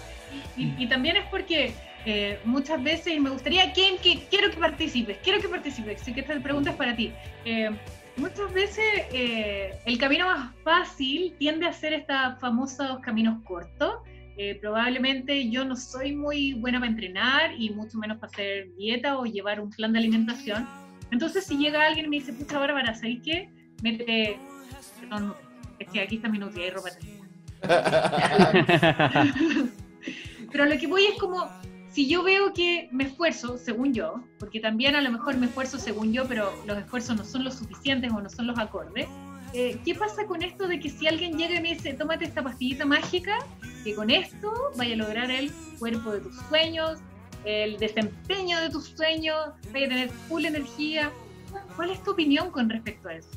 Y, 0.56 0.62
y- 0.62 0.74
y 0.78 0.88
también 0.88 1.16
es 1.18 1.26
porque 1.30 1.74
eh, 2.10 2.40
muchas 2.46 2.82
veces, 2.82 3.14
y 3.14 3.20
me 3.20 3.28
gustaría, 3.28 3.70
Ken, 3.74 3.98
que 3.98 4.26
quiero 4.30 4.50
que 4.50 4.56
participes, 4.56 5.18
quiero 5.22 5.42
que 5.42 5.48
participes, 5.48 6.00
así 6.00 6.14
que 6.14 6.20
esta 6.20 6.40
pregunta 6.40 6.70
es 6.70 6.76
para 6.76 6.96
ti. 6.96 7.12
Eh, 7.44 7.68
muchas 8.16 8.50
veces 8.54 8.82
eh, 9.12 9.78
el 9.84 9.98
camino 9.98 10.24
más 10.24 10.54
fácil 10.64 11.34
tiende 11.38 11.66
a 11.66 11.72
ser 11.74 11.92
estos 11.92 12.40
famosos 12.40 13.00
caminos 13.00 13.44
cortos. 13.44 13.96
Eh, 14.38 14.58
probablemente 14.58 15.50
yo 15.50 15.66
no 15.66 15.76
soy 15.76 16.16
muy 16.16 16.54
buena 16.54 16.78
para 16.78 16.90
entrenar 16.90 17.52
y 17.58 17.68
mucho 17.70 17.98
menos 17.98 18.16
para 18.16 18.32
hacer 18.32 18.74
dieta 18.76 19.18
o 19.18 19.26
llevar 19.26 19.60
un 19.60 19.68
plan 19.68 19.92
de 19.92 19.98
alimentación. 19.98 20.66
Entonces, 21.10 21.44
si 21.44 21.58
llega 21.58 21.86
alguien 21.86 22.06
y 22.06 22.08
me 22.08 22.16
dice, 22.20 22.32
pucha, 22.32 22.58
Bárbara, 22.58 22.94
¿sabéis 22.94 23.20
qué? 23.22 23.50
Métete, 23.82 24.38
perdón, 24.98 25.34
es 25.78 25.86
que 25.90 26.00
aquí 26.00 26.16
está 26.16 26.30
mi 26.30 26.38
nutria, 26.38 26.64
hay 26.64 26.70
ropa 26.70 26.88
Pero 30.50 30.64
lo 30.64 30.78
que 30.78 30.86
voy 30.86 31.04
es 31.04 31.18
como, 31.18 31.46
si 31.90 32.08
yo 32.08 32.22
veo 32.22 32.52
que 32.52 32.88
me 32.92 33.04
esfuerzo, 33.04 33.58
según 33.58 33.94
yo, 33.94 34.22
porque 34.38 34.60
también 34.60 34.94
a 34.94 35.00
lo 35.00 35.10
mejor 35.10 35.36
me 35.36 35.46
esfuerzo 35.46 35.78
según 35.78 36.12
yo, 36.12 36.26
pero 36.26 36.52
los 36.66 36.78
esfuerzos 36.78 37.16
no 37.16 37.24
son 37.24 37.44
los 37.44 37.54
suficientes 37.54 38.12
o 38.12 38.20
no 38.20 38.28
son 38.28 38.46
los 38.46 38.58
acordes, 38.58 39.08
eh, 39.54 39.78
¿qué 39.84 39.94
pasa 39.94 40.26
con 40.26 40.42
esto 40.42 40.68
de 40.68 40.78
que 40.78 40.90
si 40.90 41.06
alguien 41.06 41.38
llega 41.38 41.54
y 41.54 41.62
me 41.62 41.74
dice, 41.74 41.94
tómate 41.94 42.26
esta 42.26 42.42
pastillita 42.42 42.84
mágica, 42.84 43.38
que 43.82 43.94
con 43.94 44.10
esto 44.10 44.52
vaya 44.76 44.94
a 44.94 44.98
lograr 44.98 45.30
el 45.30 45.50
cuerpo 45.78 46.12
de 46.12 46.20
tus 46.20 46.36
sueños, 46.48 46.98
el 47.44 47.78
desempeño 47.78 48.60
de 48.60 48.68
tus 48.68 48.84
sueños, 48.84 49.36
vaya 49.72 49.86
a 49.86 49.88
tener 49.88 50.08
full 50.10 50.44
energía? 50.44 51.10
¿Cuál 51.76 51.90
es 51.90 52.02
tu 52.02 52.10
opinión 52.10 52.50
con 52.50 52.68
respecto 52.68 53.08
a 53.08 53.14
eso? 53.14 53.30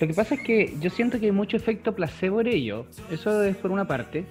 Lo 0.00 0.06
que 0.06 0.14
pasa 0.14 0.34
es 0.34 0.42
que 0.42 0.76
yo 0.80 0.90
siento 0.90 1.18
que 1.18 1.26
hay 1.26 1.32
mucho 1.32 1.56
efecto 1.56 1.94
placebo 1.94 2.40
en 2.40 2.48
ello. 2.48 2.86
Eso 3.10 3.42
es 3.42 3.56
por 3.56 3.70
una 3.70 3.86
parte. 3.86 4.26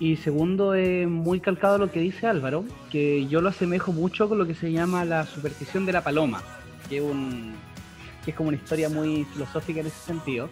Y 0.00 0.16
segundo, 0.16 0.74
es 0.74 1.08
muy 1.08 1.40
calcado 1.40 1.78
lo 1.78 1.90
que 1.90 2.00
dice 2.00 2.26
Álvaro, 2.26 2.64
que 2.90 3.26
yo 3.26 3.40
lo 3.40 3.48
asemejo 3.48 3.92
mucho 3.92 4.28
con 4.28 4.38
lo 4.38 4.46
que 4.46 4.54
se 4.54 4.70
llama 4.70 5.04
la 5.04 5.26
superstición 5.26 5.86
de 5.86 5.92
la 5.92 6.04
paloma, 6.04 6.42
que 6.88 6.98
es, 6.98 7.02
un, 7.02 7.54
que 8.24 8.30
es 8.30 8.36
como 8.36 8.50
una 8.50 8.58
historia 8.58 8.88
muy 8.88 9.24
filosófica 9.32 9.80
en 9.80 9.88
ese 9.88 9.98
sentido. 9.98 10.48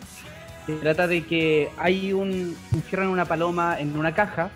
Se 0.67 0.75
trata 0.77 1.07
de 1.07 1.25
que 1.25 1.69
hay 1.79 2.13
un, 2.13 2.57
encierran 2.73 3.09
una 3.09 3.25
paloma 3.25 3.79
en 3.79 3.97
una 3.97 4.13
caja 4.15 4.51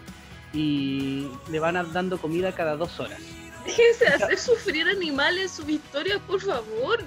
y 0.53 1.28
le 1.53 1.61
van 1.61 1.76
dando 1.93 2.18
comida 2.18 2.51
cada 2.51 2.74
dos 2.74 2.99
horas. 2.99 3.20
Déjense 3.64 4.07
hacer 4.09 4.38
sufrir 4.38 4.88
animales 4.88 5.53
sus 5.53 5.68
historias, 5.68 6.18
por 6.26 6.41
favor. 6.41 7.05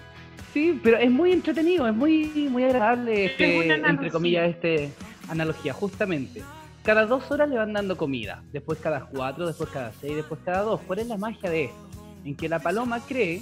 Sí, 0.53 0.79
pero 0.81 0.97
es 0.97 1.11
muy 1.11 1.33
entretenido, 1.33 1.85
es 1.85 1.95
muy, 1.95 2.47
muy 2.49 2.63
agradable, 2.63 3.25
Es 3.25 3.31
este, 3.31 3.73
entre 3.73 4.09
comillas, 4.09 4.49
este 4.49 4.91
analogía, 5.27 5.73
justamente. 5.73 6.43
Cada 6.83 7.05
dos 7.05 7.31
horas 7.31 7.47
le 7.49 7.55
van 7.55 7.71
dando 7.71 7.95
comida, 7.95 8.43
después 8.51 8.77
cada 8.77 9.05
cuatro, 9.05 9.47
después 9.47 9.69
cada 9.69 9.93
seis, 10.01 10.17
después 10.17 10.41
cada 10.43 10.63
dos. 10.63 10.81
¿Cuál 10.85 10.99
es 10.99 11.07
la 11.07 11.17
magia 11.17 11.49
de 11.49 11.65
esto? 11.65 11.77
En 12.25 12.35
que 12.35 12.49
la 12.49 12.59
paloma 12.59 12.99
cree 12.99 13.41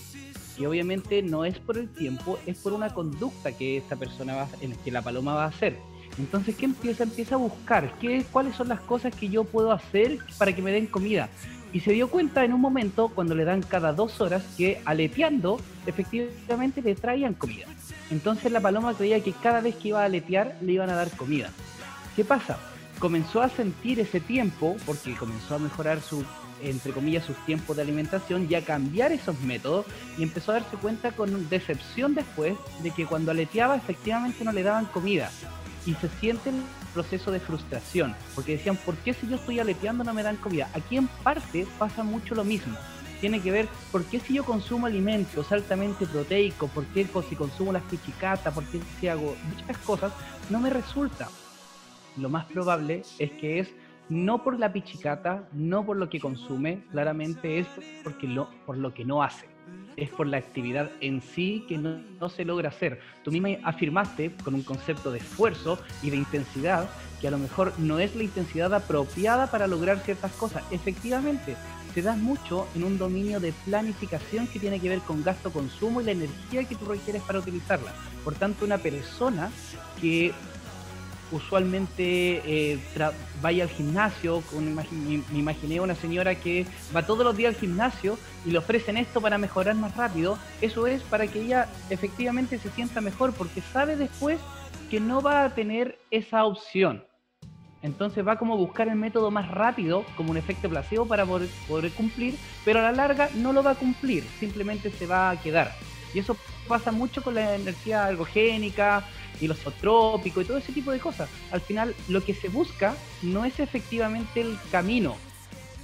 que 0.56 0.68
obviamente 0.68 1.24
no 1.24 1.44
es 1.44 1.58
por 1.58 1.80
el 1.80 1.90
tiempo, 1.90 2.38
es 2.46 2.60
por 2.60 2.74
una 2.74 2.94
conducta 2.94 3.52
que 3.52 3.78
esta 3.78 3.96
persona 3.96 4.36
va, 4.36 4.48
en 4.62 4.76
que 4.76 4.92
la 4.92 5.02
paloma 5.02 5.34
va 5.34 5.46
a 5.46 5.48
hacer. 5.48 5.76
Entonces, 6.20 6.56
¿qué 6.56 6.66
empieza? 6.66 7.02
Empieza 7.02 7.34
a 7.34 7.40
buscar 7.40 7.98
qué, 8.00 8.24
cuáles 8.32 8.56
son 8.56 8.68
las 8.68 8.80
cosas 8.82 9.16
que 9.16 9.28
yo 9.28 9.44
puedo 9.44 9.72
hacer 9.72 10.20
para 10.38 10.54
que 10.54 10.62
me 10.62 10.72
den 10.72 10.86
comida. 10.86 11.28
Y 11.74 11.80
se 11.80 11.94
dio 11.94 12.12
cuenta 12.12 12.46
en 12.46 12.54
un 12.54 12.62
momento, 12.62 13.08
cuando 13.08 13.34
le 13.34 13.44
dan 13.44 13.64
cada 13.64 13.92
dos 13.92 14.22
horas, 14.22 14.44
que 14.56 14.84
aleteando, 14.86 15.60
efectivamente 15.88 16.84
le 16.84 16.94
traían 16.94 17.34
comida. 17.34 17.66
Entonces 18.12 18.52
la 18.52 18.60
paloma 18.60 18.94
creía 18.94 19.24
que 19.24 19.32
cada 19.32 19.62
vez 19.62 19.76
que 19.78 19.88
iba 19.88 20.04
a 20.04 20.06
aletear, 20.06 20.58
le 20.62 20.74
iban 20.74 20.92
a 20.92 20.96
dar 20.96 21.10
comida. 21.18 21.50
¿Qué 22.16 22.24
pasa? 22.24 22.60
Comenzó 23.02 23.42
a 23.42 23.50
sentir 23.50 24.00
ese 24.00 24.20
tiempo, 24.20 24.78
porque 24.86 25.16
comenzó 25.16 25.56
a 25.56 25.60
mejorar 25.60 26.02
su, 26.02 26.24
entre 26.62 26.92
comillas, 26.92 27.26
sus 27.26 27.36
tiempos 27.48 27.76
de 27.76 27.82
alimentación 27.82 28.46
y 28.48 28.54
a 28.54 28.64
cambiar 28.64 29.12
esos 29.12 29.40
métodos, 29.42 29.88
y 30.20 30.24
empezó 30.24 30.52
a 30.52 30.60
darse 30.60 30.78
cuenta 30.78 31.12
con 31.12 31.50
decepción 31.50 32.14
después 32.14 32.54
de 32.84 32.92
que 32.92 33.08
cuando 33.08 33.32
aleteaba, 33.32 33.76
efectivamente 33.76 34.44
no 34.44 34.52
le 34.52 34.62
daban 34.62 34.86
comida. 34.86 35.32
Y 35.88 35.96
se 35.96 36.10
siente 36.20 36.52
el 36.52 36.62
proceso 36.94 37.32
de 37.32 37.40
frustración, 37.40 38.16
porque 38.36 38.58
decían, 38.58 38.78
¿por 38.78 38.96
qué 38.98 39.16
si 39.16 39.28
yo 39.28 39.38
estoy 39.38 39.60
aleteando 39.60 40.04
no 40.04 40.14
me 40.14 40.22
dan 40.22 40.36
comida? 40.36 40.70
Aquí 40.76 40.96
en 40.96 41.08
parte 41.08 41.66
pasa 41.80 42.04
mucho 42.04 42.36
lo 42.36 42.44
mismo. 42.44 42.78
Tiene 43.20 43.42
que 43.42 43.50
ver, 43.50 43.68
¿por 43.92 44.06
qué 44.06 44.20
si 44.20 44.36
yo 44.36 44.46
consumo 44.46 44.86
alimentos 44.86 45.52
altamente 45.52 46.06
proteicos? 46.06 46.70
¿Por 46.70 46.86
qué 46.86 47.08
si 47.28 47.36
consumo 47.36 47.72
las 47.72 47.84
pichicatas? 47.84 48.54
¿Por 48.54 48.64
qué 48.66 48.80
si 49.00 49.08
hago 49.08 49.36
muchas 49.50 49.78
cosas? 49.80 50.12
No 50.52 50.60
me 50.60 50.70
resulta. 50.70 51.30
Lo 52.18 52.30
más 52.30 52.46
probable 52.46 53.04
es 53.20 53.32
que 53.32 53.60
es 53.60 53.74
no 54.10 54.44
por 54.44 54.60
la 54.60 54.74
pichicata, 54.74 55.48
no 55.54 55.86
por 55.86 55.98
lo 55.98 56.10
que 56.10 56.20
consume, 56.20 56.84
claramente 56.92 57.60
es 57.60 57.68
porque 58.04 58.28
lo, 58.28 58.50
por 58.66 58.78
lo 58.78 58.94
que 58.94 59.06
no 59.06 59.24
hace. 59.24 59.46
Es 59.96 60.10
por 60.10 60.28
la 60.28 60.38
actividad 60.38 60.92
en 61.00 61.22
sí 61.22 61.64
que 61.68 61.78
no, 61.78 62.02
no 62.20 62.30
se 62.30 62.44
logra 62.44 62.70
hacer. 62.70 63.00
Tú 63.24 63.32
misma 63.32 63.50
afirmaste 63.64 64.32
con 64.44 64.54
un 64.54 64.64
concepto 64.64 65.12
de 65.12 65.20
esfuerzo 65.20 65.80
y 66.04 66.10
de 66.10 66.18
intensidad 66.18 66.90
que 67.22 67.28
a 67.28 67.32
lo 67.32 67.38
mejor 67.38 67.72
no 67.78 68.00
es 68.00 68.16
la 68.16 68.24
intensidad 68.24 68.74
apropiada 68.74 69.48
para 69.48 69.68
lograr 69.68 70.00
ciertas 70.00 70.32
cosas. 70.34 70.64
Efectivamente, 70.72 71.56
se 71.94 72.02
da 72.02 72.16
mucho 72.16 72.68
en 72.76 72.84
un 72.84 72.98
dominio 72.98 73.40
de 73.40 73.54
planificación 73.66 74.48
que 74.48 74.60
tiene 74.60 74.80
que 74.80 74.90
ver 74.90 75.00
con 75.00 75.24
gasto-consumo 75.24 76.02
y 76.02 76.06
la 76.06 76.12
energía 76.12 76.64
que 76.64 76.76
tú 76.76 76.86
requieres 76.86 77.22
para 77.22 77.40
utilizarla. 77.40 77.94
Por 78.24 78.34
tanto, 78.36 78.66
una 78.66 78.78
persona 78.78 79.52
que 80.00 80.34
usualmente 81.32 82.42
eh, 82.46 82.80
vaya 83.42 83.64
al 83.64 83.70
gimnasio, 83.70 84.44
me, 84.60 84.84
imaginé 85.38 85.80
una 85.80 85.96
señora 85.96 86.36
que 86.36 86.66
va 86.96 87.06
todos 87.06 87.26
los 87.26 87.36
días 87.36 87.56
al 87.56 87.60
gimnasio 87.60 88.18
y 88.46 88.52
le 88.52 88.58
ofrecen 88.58 88.98
esto 88.98 89.22
para 89.22 89.38
mejorar 89.38 89.76
más 89.76 89.96
rápido, 89.96 90.38
eso 90.62 90.88
es 90.88 91.02
para 91.04 91.28
que 91.28 91.42
ella 91.42 91.70
efectivamente 91.90 92.58
se 92.58 92.70
sienta 92.72 93.02
mejor 93.02 93.34
porque 93.34 93.62
sabe 93.62 93.96
después 93.96 94.40
que 94.90 95.00
no 95.00 95.22
va 95.22 95.46
a 95.46 95.56
tener 95.56 95.98
esa 96.12 96.46
opción. 96.46 97.04
Entonces 97.82 98.28
va 98.28 98.38
como 98.38 98.58
buscar 98.58 98.88
el 98.88 98.96
método 98.96 99.32
más 99.32 99.50
rápido, 99.50 100.06
como 100.16 100.32
un 100.32 100.38
efecto 100.38 100.70
placebo 100.70 101.08
para 101.08 101.26
poder, 101.26 101.50
poder, 101.68 101.92
cumplir, 101.92 102.36
pero 102.64 102.80
a 102.80 102.84
la 102.84 102.92
larga 102.92 103.30
no 103.36 103.54
lo 103.54 103.64
va 103.64 103.72
a 103.72 103.76
cumplir, 103.76 104.24
simplemente 104.40 104.92
se 104.92 105.08
va 105.08 105.32
a 105.32 105.42
quedar. 105.42 105.72
Y 106.14 106.20
eso 106.20 106.36
pasa 106.68 106.92
mucho 106.92 107.24
con 107.24 107.36
la 107.36 107.56
energía 107.56 108.06
algogénica 108.06 109.06
y 109.40 109.48
los 109.48 109.60
zootrópicos 109.60 110.44
y 110.44 110.48
todo 110.48 110.58
ese 110.58 110.72
tipo 110.72 110.92
de 110.92 111.00
cosas. 111.00 111.30
Al 111.52 111.62
final 111.62 111.96
lo 112.08 112.24
que 112.24 112.34
se 112.34 112.50
busca 112.50 112.96
no 113.22 113.46
es 113.46 113.60
efectivamente 113.60 114.42
el 114.42 114.58
camino, 114.72 115.16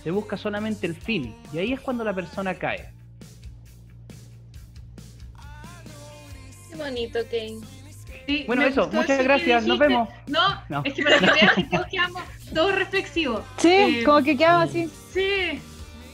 se 0.04 0.12
busca 0.12 0.38
solamente 0.38 0.88
el 0.88 0.96
fin. 0.96 1.36
Y 1.54 1.60
ahí 1.60 1.74
es 1.74 1.80
cuando 1.80 2.04
la 2.04 2.14
persona 2.14 2.54
cae. 2.56 2.90
Qué 6.70 6.76
bonito, 6.76 7.20
Kane 7.30 7.78
bueno, 8.46 8.64
eso, 8.64 8.90
muchas 8.92 9.24
gracias, 9.24 9.66
nos 9.66 9.80
vemos. 9.80 10.10
No, 10.28 10.84
es 10.84 10.94
que 10.94 11.04
para 11.04 11.20
que 11.20 11.64
que 11.64 11.64
todos 11.72 11.88
quedamos 11.88 12.24
todos 12.54 12.76
reflexivos. 12.76 13.42
Sí, 13.58 13.70
eh, 13.70 14.04
como 14.06 14.24
que 14.24 14.38
quedamos 14.38 14.70
así. 14.70 14.90
Sí, 15.14 15.60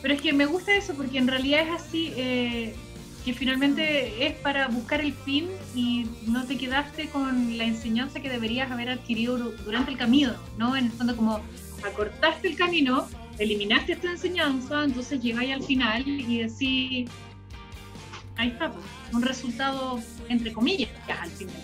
pero 0.01 0.13
es 0.13 0.21
que 0.21 0.33
me 0.33 0.45
gusta 0.45 0.75
eso 0.75 0.93
porque 0.93 1.17
en 1.17 1.27
realidad 1.27 1.61
es 1.67 1.81
así, 1.81 2.13
eh, 2.15 2.75
que 3.23 3.33
finalmente 3.33 4.25
es 4.25 4.33
para 4.35 4.67
buscar 4.67 4.99
el 5.01 5.13
fin 5.13 5.49
y 5.75 6.07
no 6.27 6.45
te 6.45 6.57
quedaste 6.57 7.09
con 7.09 7.57
la 7.57 7.63
enseñanza 7.63 8.19
que 8.19 8.29
deberías 8.29 8.69
haber 8.69 8.89
adquirido 8.89 9.37
durante 9.37 9.91
el 9.91 9.97
camino, 9.97 10.33
¿no? 10.57 10.75
En 10.75 10.85
el 10.85 10.91
fondo 10.91 11.15
como 11.15 11.39
acortaste 11.83 12.49
el 12.49 12.57
camino, 12.57 13.07
eliminaste 13.39 13.93
esta 13.93 14.11
enseñanza, 14.11 14.83
entonces 14.83 15.21
llegáis 15.21 15.53
al 15.53 15.63
final 15.63 16.07
y 16.07 16.39
decís, 16.39 17.09
ahí 18.37 18.49
está, 18.49 18.71
pues, 18.71 18.85
un 19.13 19.21
resultado 19.21 19.99
entre 20.29 20.51
comillas 20.51 20.89
al 21.07 21.29
final. 21.29 21.55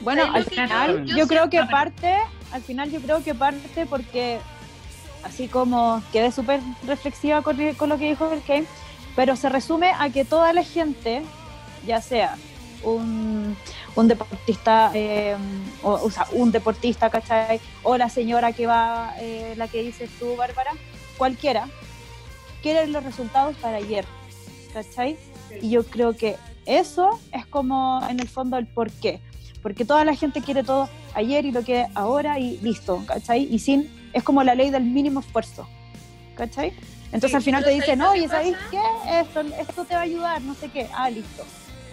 Bueno, 0.00 0.24
al 0.32 0.44
final 0.44 1.06
yo, 1.06 1.26
creo 1.26 1.48
que 1.48 1.62
parte, 1.64 2.16
al 2.52 2.62
final 2.62 2.90
yo 2.90 3.00
creo 3.00 3.22
que 3.22 3.34
parte 3.34 3.86
porque 3.86 4.38
así 5.24 5.48
como 5.48 6.02
quedé 6.12 6.32
súper 6.32 6.60
reflexiva 6.86 7.42
con, 7.42 7.56
lo 7.56 7.98
que 7.98 8.08
dijo 8.08 8.30
el 8.32 8.42
Kane, 8.42 8.66
pero 9.16 9.36
se 9.36 9.48
resume 9.48 9.92
a 9.98 10.10
que 10.10 10.24
toda 10.24 10.52
la 10.52 10.64
gente, 10.64 11.22
ya 11.86 12.00
sea 12.00 12.36
un, 12.82 13.56
deportista, 13.96 14.90
eh, 14.94 15.36
o, 15.82 16.10
sea, 16.10 16.26
un 16.32 16.50
deportista, 16.50 17.10
¿cachai? 17.10 17.60
O 17.82 17.96
la 17.96 18.08
señora 18.08 18.52
que 18.52 18.66
va, 18.66 19.14
eh, 19.20 19.54
la 19.56 19.68
que 19.68 19.82
dices 19.82 20.10
tú, 20.18 20.36
Bárbara, 20.36 20.72
cualquiera, 21.16 21.68
quiere 22.62 22.86
los 22.86 23.04
resultados 23.04 23.56
para 23.56 23.76
ayer, 23.76 24.04
¿cachai? 24.72 25.16
Y 25.60 25.70
yo 25.70 25.84
creo 25.84 26.16
que 26.16 26.36
eso 26.66 27.18
es 27.32 27.46
como 27.46 28.00
en 28.08 28.20
el 28.20 28.28
fondo 28.28 28.56
el 28.56 28.66
por 28.66 28.90
qué 28.90 29.20
porque 29.62 29.84
toda 29.84 30.04
la 30.04 30.14
gente 30.14 30.42
quiere 30.42 30.64
todo 30.64 30.88
ayer 31.14 31.44
y 31.44 31.52
lo 31.52 31.62
que 31.62 31.86
ahora 31.94 32.38
y 32.38 32.58
listo, 32.58 33.02
¿cachai? 33.06 33.48
Y 33.50 33.60
sin, 33.60 33.88
es 34.12 34.22
como 34.22 34.42
la 34.42 34.54
ley 34.54 34.70
del 34.70 34.82
mínimo 34.82 35.20
esfuerzo, 35.20 35.66
¿cachai? 36.34 36.72
Entonces 37.12 37.34
al 37.34 37.42
final 37.42 37.62
te 37.62 37.70
dicen, 37.70 38.00
oye, 38.02 38.26
¿sabes 38.28 38.56
qué? 38.70 38.80
Esto, 39.20 39.40
esto 39.40 39.84
te 39.84 39.94
va 39.94 40.00
a 40.00 40.04
ayudar, 40.04 40.40
no 40.42 40.54
sé 40.54 40.68
qué, 40.70 40.88
ah, 40.94 41.10
listo. 41.10 41.44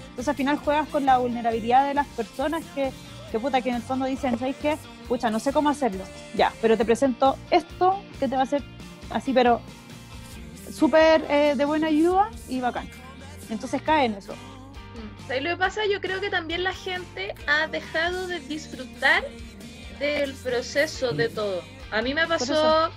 Entonces 0.10 0.28
al 0.28 0.36
final 0.36 0.58
juegas 0.58 0.88
con 0.88 1.06
la 1.06 1.18
vulnerabilidad 1.18 1.88
de 1.88 1.94
las 1.94 2.08
personas 2.08 2.64
que, 2.74 2.92
que 3.32 3.40
puta, 3.40 3.62
que 3.62 3.70
en 3.70 3.76
el 3.76 3.82
fondo 3.82 4.06
dicen, 4.06 4.40
¿sabes 4.40 4.56
qué? 4.62 4.78
Pucha, 5.08 5.30
no 5.30 5.40
sé 5.40 5.52
cómo 5.52 5.70
hacerlo, 5.70 6.04
ya, 6.36 6.54
pero 6.62 6.78
te 6.78 6.86
presento 6.86 7.38
esto 7.52 8.02
que 8.20 8.28
te 8.28 8.36
va 8.36 8.42
a 8.42 8.44
hacer 8.44 8.64
así, 9.10 9.34
pero 9.34 9.62
súper 10.72 11.26
eh, 11.30 11.54
de 11.58 11.66
buena 11.66 11.88
ayuda 11.88 12.30
y 12.48 12.62
bacán. 12.62 12.90
Entonces 13.50 13.82
cae 13.82 14.06
en 14.06 14.14
eso. 14.14 14.34
Y 15.36 15.42
lo 15.42 15.52
que 15.52 15.58
pasa? 15.58 15.82
Yo 15.86 16.02
creo 16.02 16.20
que 16.20 16.30
también 16.30 16.64
la 16.64 16.74
gente 16.74 17.36
ha 17.48 17.68
dejado 17.68 18.28
de 18.28 18.40
disfrutar 18.40 19.24
del 20.00 20.34
proceso 20.34 21.12
de 21.12 21.30
todo. 21.30 21.62
A 21.92 22.02
mí 22.02 22.14
me 22.14 22.26
pasó, 22.28 22.90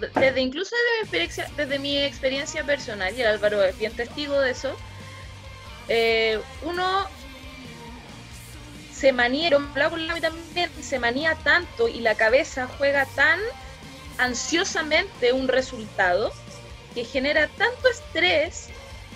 desde 0.00 0.40
incluso 0.40 0.74
desde 0.76 0.88
mi, 0.94 1.00
experiencia, 1.02 1.50
desde 1.56 1.78
mi 1.78 1.98
experiencia 1.98 2.64
personal, 2.64 3.14
y 3.16 3.20
el 3.20 3.28
Álvaro 3.28 3.62
es 3.62 3.78
bien 3.78 3.92
testigo 3.92 4.40
de 4.40 4.50
eso, 4.50 4.76
eh, 5.88 6.40
uno 6.62 7.06
se 8.92 9.12
manía, 9.12 9.50
también 9.50 10.70
se 10.80 10.98
manía 10.98 11.34
tanto 11.34 11.88
y 11.88 12.00
la 12.00 12.14
cabeza 12.14 12.66
juega 12.78 13.04
tan 13.14 13.38
ansiosamente 14.18 15.32
un 15.32 15.48
resultado 15.48 16.32
que 16.94 17.04
genera 17.04 17.48
tanto 17.48 17.88
estrés 17.90 18.68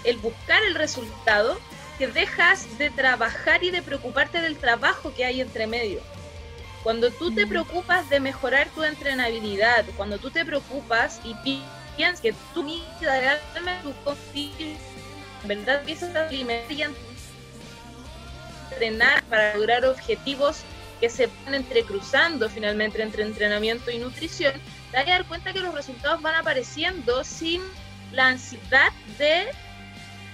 el 0.05 0.19
buscar 0.19 0.63
el 0.65 0.75
resultado 0.75 1.59
que 1.99 2.09
dejas 2.09 2.79
de 2.79 2.91
trabajar 2.91 3.65
y 3.65 3.71
de 3.71 3.83
preocuparte 3.83 4.41
del 4.41 4.59
trabajo 4.59 5.13
que 5.15 5.25
hay 5.25 5.41
entre 5.41 5.67
medio. 5.67 6.01
Cuando 6.83 7.11
tú 7.11 7.35
te 7.35 7.47
preocupas 7.47 8.09
de 8.09 8.21
mejorar 8.21 8.69
tu 8.71 8.83
entrenabilidad, 8.83 9.85
cuando 9.97 10.19
tú 10.19 10.31
te 10.31 10.45
preocupas 10.45 11.21
y 11.25 11.35
piensas 11.97 12.21
que 12.21 12.35
tu 12.55 12.65
vida 12.65 13.41
tu 13.83 13.91
en 15.43 15.49
verdad 15.49 15.81
empiezas 15.81 16.15
a 16.15 16.27
alimentar 16.27 16.73
y 16.73 16.85
entrenar 18.71 19.23
para 19.25 19.55
lograr 19.55 19.85
objetivos 19.85 20.63
que 21.01 21.09
se 21.09 21.29
van 21.45 21.55
entrecruzando 21.55 22.49
finalmente 22.49 23.03
entre 23.03 23.23
entrenamiento 23.23 23.91
y 23.91 23.99
nutrición, 23.99 24.53
te 24.91 24.97
vas 24.99 25.07
a 25.07 25.11
dar 25.11 25.25
cuenta 25.27 25.53
que 25.53 25.61
los 25.61 25.75
resultados 25.75 26.21
van 26.21 26.35
apareciendo 26.35 27.25
sin 27.25 27.63
la 28.13 28.29
ansiedad 28.29 28.93
de 29.19 29.49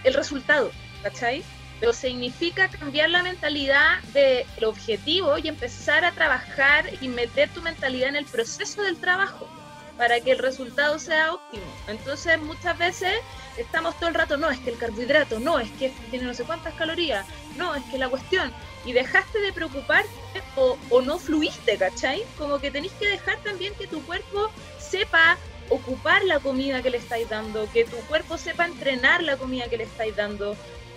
el 0.04 0.14
resultado, 0.14 0.70
¿cachai? 1.02 1.42
Pero 1.80 1.92
significa 1.92 2.68
cambiar 2.68 3.10
la 3.10 3.22
mentalidad 3.22 4.02
del 4.14 4.64
objetivo 4.64 5.38
y 5.38 5.48
empezar 5.48 6.04
a 6.04 6.12
trabajar 6.12 6.86
y 7.00 7.08
meter 7.08 7.48
tu 7.50 7.62
mentalidad 7.62 8.08
en 8.08 8.16
el 8.16 8.24
proceso 8.24 8.82
del 8.82 8.96
trabajo 8.96 9.48
para 9.96 10.20
que 10.20 10.32
el 10.32 10.38
resultado 10.38 10.98
sea 10.98 11.32
óptimo. 11.32 11.64
Entonces 11.88 12.40
muchas 12.40 12.76
veces 12.78 13.14
estamos 13.56 13.98
todo 13.98 14.08
el 14.08 14.14
rato, 14.14 14.36
no, 14.36 14.50
es 14.50 14.58
que 14.60 14.70
el 14.70 14.78
carbohidrato, 14.78 15.40
no, 15.40 15.58
es 15.58 15.70
que 15.72 15.92
tiene 16.10 16.26
no 16.26 16.34
sé 16.34 16.44
cuántas 16.44 16.74
calorías, 16.74 17.26
no, 17.56 17.74
es 17.74 17.82
que 17.84 17.98
la 17.98 18.08
cuestión, 18.08 18.52
y 18.84 18.92
dejaste 18.92 19.40
de 19.40 19.52
preocuparte 19.52 20.10
o, 20.54 20.78
o 20.90 21.02
no 21.02 21.18
fluiste, 21.18 21.76
¿cachai? 21.78 22.24
Como 22.38 22.58
que 22.58 22.70
tenéis 22.70 22.92
que 22.94 23.08
dejar 23.08 23.38
también 23.38 23.74
que 23.74 23.86
tu 23.86 24.02
cuerpo 24.04 24.50
sepa 24.78 25.38
ocupar 25.68 26.22
la 26.24 26.38
comida 26.38 26.82
que 26.82 26.90
le 26.90 26.98
estáis 26.98 27.28
dando, 27.28 27.68
que 27.72 27.84
tu 27.84 27.96
cuerpo 28.06 28.38
sepa 28.38 28.66
entrenar 28.66 29.22
la 29.22 29.36
comida 29.36 29.68
que 29.68 29.78
le 29.78 29.84
estáis 29.84 30.14
dando, 30.14 30.56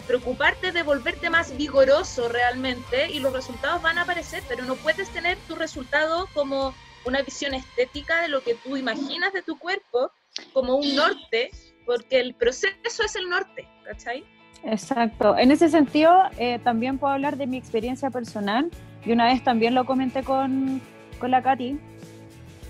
preocuparte 0.10 0.72
de 0.72 0.82
volverte 0.82 1.30
más 1.30 1.56
vigoroso 1.56 2.30
realmente 2.30 3.12
y 3.12 3.20
los 3.20 3.32
resultados 3.32 3.80
van 3.84 4.00
a 4.00 4.02
aparecer, 4.02 4.42
pero 4.50 4.66
no 4.66 4.74
puedes 4.74 5.08
tener 5.12 5.38
tu 5.48 5.54
resultado 5.54 6.28
como 6.34 6.74
una 7.06 7.22
visión 7.22 7.54
estética 7.54 8.20
de 8.22 8.28
lo 8.28 8.42
que 8.42 8.56
tú 8.56 8.76
imaginas 8.76 9.32
de 9.34 9.44
tu 9.44 9.60
cuerpo 9.60 10.12
como 10.52 10.78
un 10.78 10.96
norte, 10.96 11.52
porque 11.86 12.20
el 12.20 12.34
proceso 12.34 13.04
es 13.06 13.16
el 13.16 13.30
norte, 13.30 13.68
¿cachai? 13.86 14.24
Exacto. 14.64 15.38
En 15.38 15.52
ese 15.52 15.70
sentido, 15.70 16.24
eh, 16.40 16.58
también 16.64 16.98
puedo 16.98 17.14
hablar 17.14 17.38
de 17.38 17.46
mi 17.46 17.58
experiencia 17.58 18.10
personal 18.10 18.72
y 19.06 19.12
una 19.12 19.28
vez 19.28 19.44
también 19.44 19.76
lo 19.76 19.86
comenté 19.86 20.24
con, 20.24 20.82
con 21.20 21.30
la 21.30 21.44
Katy, 21.44 21.80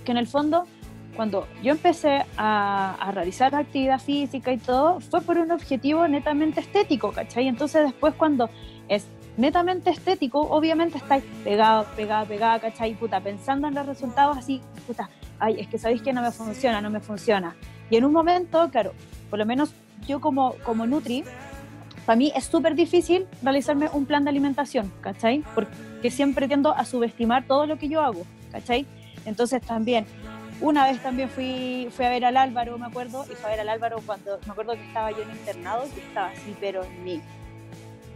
que 0.04 0.12
en 0.12 0.18
el 0.18 0.28
fondo 0.28 0.68
cuando 1.20 1.50
yo 1.62 1.74
empecé 1.74 2.24
a, 2.38 3.12
realizar 3.14 3.54
actividad 3.54 4.00
física 4.00 4.54
y 4.54 4.58
todo, 4.58 5.02
fue 5.02 5.20
por 5.20 5.38
un 5.38 5.52
objetivo 5.52 6.08
netamente 6.08 6.62
estético, 6.62 7.12
¿cachai? 7.12 7.50
Entonces 7.50 7.84
después 7.84 8.14
cuando 8.14 8.50
es 8.88 9.06
netamente 9.36 9.90
estético, 9.90 10.40
obviamente 10.40 10.98
estáis 10.98 11.26
pegado, 11.44 11.86
pegado, 11.98 12.26
pegado, 12.26 12.62
¿cachai? 12.62 12.94
Puta, 12.94 13.20
pensando 13.20 13.68
en 13.68 13.76
los 13.76 13.86
resultados 13.86 14.38
así, 14.38 14.62
puta, 14.88 15.10
ay, 15.40 15.60
es 15.60 15.68
que 15.68 15.78
sabéis 15.78 16.02
que 16.02 16.14
no 16.14 16.22
me 16.22 16.32
funciona, 16.32 16.80
no 16.80 16.90
me 16.90 17.02
funciona. 17.02 17.54
Y 17.90 17.98
en 17.98 18.06
un 18.06 18.14
momento, 18.14 18.70
claro, 18.72 18.94
por 19.30 19.40
lo 19.40 19.46
menos 19.46 19.74
yo 20.08 20.22
como, 20.22 20.54
como 20.64 20.88
Nutri, 20.88 21.26
para 22.06 22.16
mí 22.16 22.32
es 22.34 22.46
súper 22.46 22.76
difícil 22.76 23.28
realizarme 23.44 23.90
un 23.92 24.06
plan 24.06 24.24
de 24.24 24.30
alimentación, 24.30 24.90
¿cachai? 25.02 25.44
Porque 25.54 26.12
siempre 26.12 26.48
tiendo 26.48 26.74
a 26.74 26.86
subestimar 26.86 27.46
todo 27.46 27.66
lo 27.66 27.78
que 27.78 27.90
yo 27.90 28.00
hago, 28.00 28.22
¿cachai? 28.54 28.86
Entonces 29.26 29.62
también 29.62 30.06
una 30.62 30.86
vez 30.86 31.02
también 31.02 31.30
fui, 31.30 31.88
fui 31.92 32.06
a 32.06 32.10
ver 32.10 32.26
al 32.26 32.38
Álvaro, 32.38 32.78
me 32.78 32.86
acuerdo, 32.86 33.26
y 33.26 33.36
fui 33.36 33.46
a 33.46 33.50
ver 33.50 33.60
al 33.62 33.70
Álvaro 33.70 34.02
cuando 34.06 34.40
me 34.46 34.52
acuerdo 34.52 34.74
que 34.74 34.86
estaba 34.86 35.12
yo 35.12 35.22
en 35.22 35.32
internado 35.32 35.86
y 35.96 36.00
estaba 36.00 36.28
así, 36.28 36.56
pero 36.60 36.84
en 36.84 37.04
mi 37.04 37.22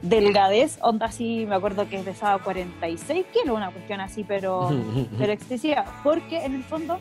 delgadez, 0.01 0.77
onda 0.81 1.05
así, 1.05 1.45
me 1.47 1.55
acuerdo 1.55 1.87
que 1.87 1.99
pesaba 1.99 2.43
46 2.43 3.25
kilos, 3.31 3.55
una 3.55 3.71
cuestión 3.71 4.01
así, 4.01 4.23
pero, 4.23 4.69
pero 5.17 5.31
excesiva, 5.31 5.85
porque 6.03 6.43
en 6.43 6.55
el 6.55 6.63
fondo 6.63 6.99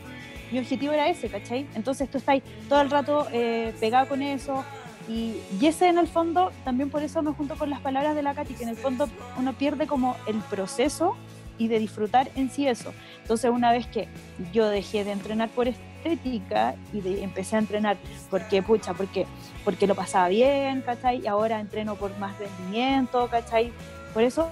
mi 0.52 0.58
objetivo 0.58 0.92
era 0.92 1.08
ese, 1.08 1.28
¿cachai? 1.28 1.66
Entonces 1.74 2.08
tú 2.10 2.18
estás 2.18 2.40
todo 2.68 2.80
el 2.80 2.90
rato 2.90 3.26
eh, 3.32 3.74
pegado 3.80 4.08
con 4.08 4.22
eso, 4.22 4.64
y, 5.08 5.34
y, 5.60 5.66
ese 5.66 5.88
en 5.88 5.98
el 5.98 6.06
fondo, 6.06 6.52
también 6.64 6.88
por 6.88 7.02
eso 7.02 7.22
me 7.22 7.32
junto 7.32 7.56
con 7.56 7.68
las 7.68 7.80
palabras 7.80 8.14
de 8.14 8.22
la 8.22 8.34
Katy, 8.34 8.54
que 8.54 8.62
en 8.62 8.68
el 8.68 8.76
fondo 8.76 9.08
uno 9.36 9.52
pierde 9.52 9.88
como 9.88 10.14
el 10.28 10.36
proceso 10.42 11.16
y 11.62 11.68
de 11.68 11.78
disfrutar 11.78 12.28
en 12.34 12.50
sí 12.50 12.66
eso. 12.66 12.92
Entonces 13.20 13.50
una 13.50 13.70
vez 13.70 13.86
que 13.86 14.08
yo 14.52 14.68
dejé 14.68 15.04
de 15.04 15.12
entrenar 15.12 15.48
por 15.50 15.68
estética 15.68 16.74
y 16.92 17.00
de, 17.00 17.22
empecé 17.22 17.54
a 17.54 17.60
entrenar 17.60 17.96
porque, 18.30 18.62
pucha, 18.62 18.94
porque, 18.94 19.26
porque 19.64 19.86
lo 19.86 19.94
pasaba 19.94 20.28
bien, 20.28 20.80
¿cachai? 20.80 21.22
Y 21.22 21.28
ahora 21.28 21.60
entreno 21.60 21.94
por 21.94 22.16
más 22.18 22.36
rendimiento, 22.38 23.28
¿cachai? 23.30 23.72
Por 24.12 24.24
eso 24.24 24.50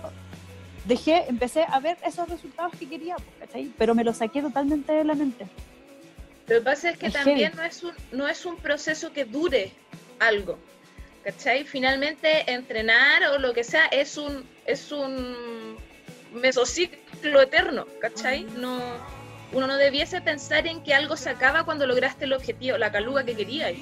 dejé, 0.85 1.25
empecé 1.29 1.65
a 1.69 1.81
ver 1.81 1.99
esos 2.07 2.29
resultados 2.29 2.73
que 2.79 2.89
quería, 2.89 3.17
¿cachai? 3.41 3.73
Pero 3.77 3.95
me 3.97 4.05
los 4.05 4.19
saqué 4.19 4.41
totalmente 4.41 4.93
de 4.93 5.05
la 5.05 5.15
mente. 5.15 5.47
Lo 6.47 6.57
que 6.57 6.63
pasa 6.63 6.91
es 6.91 6.99
que 6.99 7.11
también 7.11 7.53
no 7.57 7.65
es, 7.65 7.83
un, 7.83 7.93
no 8.13 8.29
es 8.29 8.47
un 8.47 8.57
proceso 8.57 9.13
que 9.13 9.25
dure 9.25 9.73
algo. 10.21 10.59
¿Cachai? 11.25 11.65
Finalmente 11.65 12.51
entrenar 12.51 13.25
o 13.35 13.39
lo 13.39 13.53
que 13.53 13.63
sea 13.63 13.87
es 13.87 14.17
un, 14.17 14.43
es 14.65 14.91
un 14.91 15.77
mesociclo 16.33 17.00
eterno, 17.29 17.87
¿cachai? 18.01 18.45
No, 18.57 18.81
uno 19.53 19.67
no 19.67 19.77
debiese 19.77 20.21
pensar 20.21 20.67
en 20.67 20.83
que 20.83 20.95
algo 20.95 21.17
se 21.17 21.31
acaba 21.31 21.65
cuando 21.65 21.87
lograste 21.87 22.25
el 22.25 22.33
objetivo, 22.33 22.79
la 22.79 22.91
caluga 22.91 23.25
que 23.25 23.35
querías. 23.37 23.75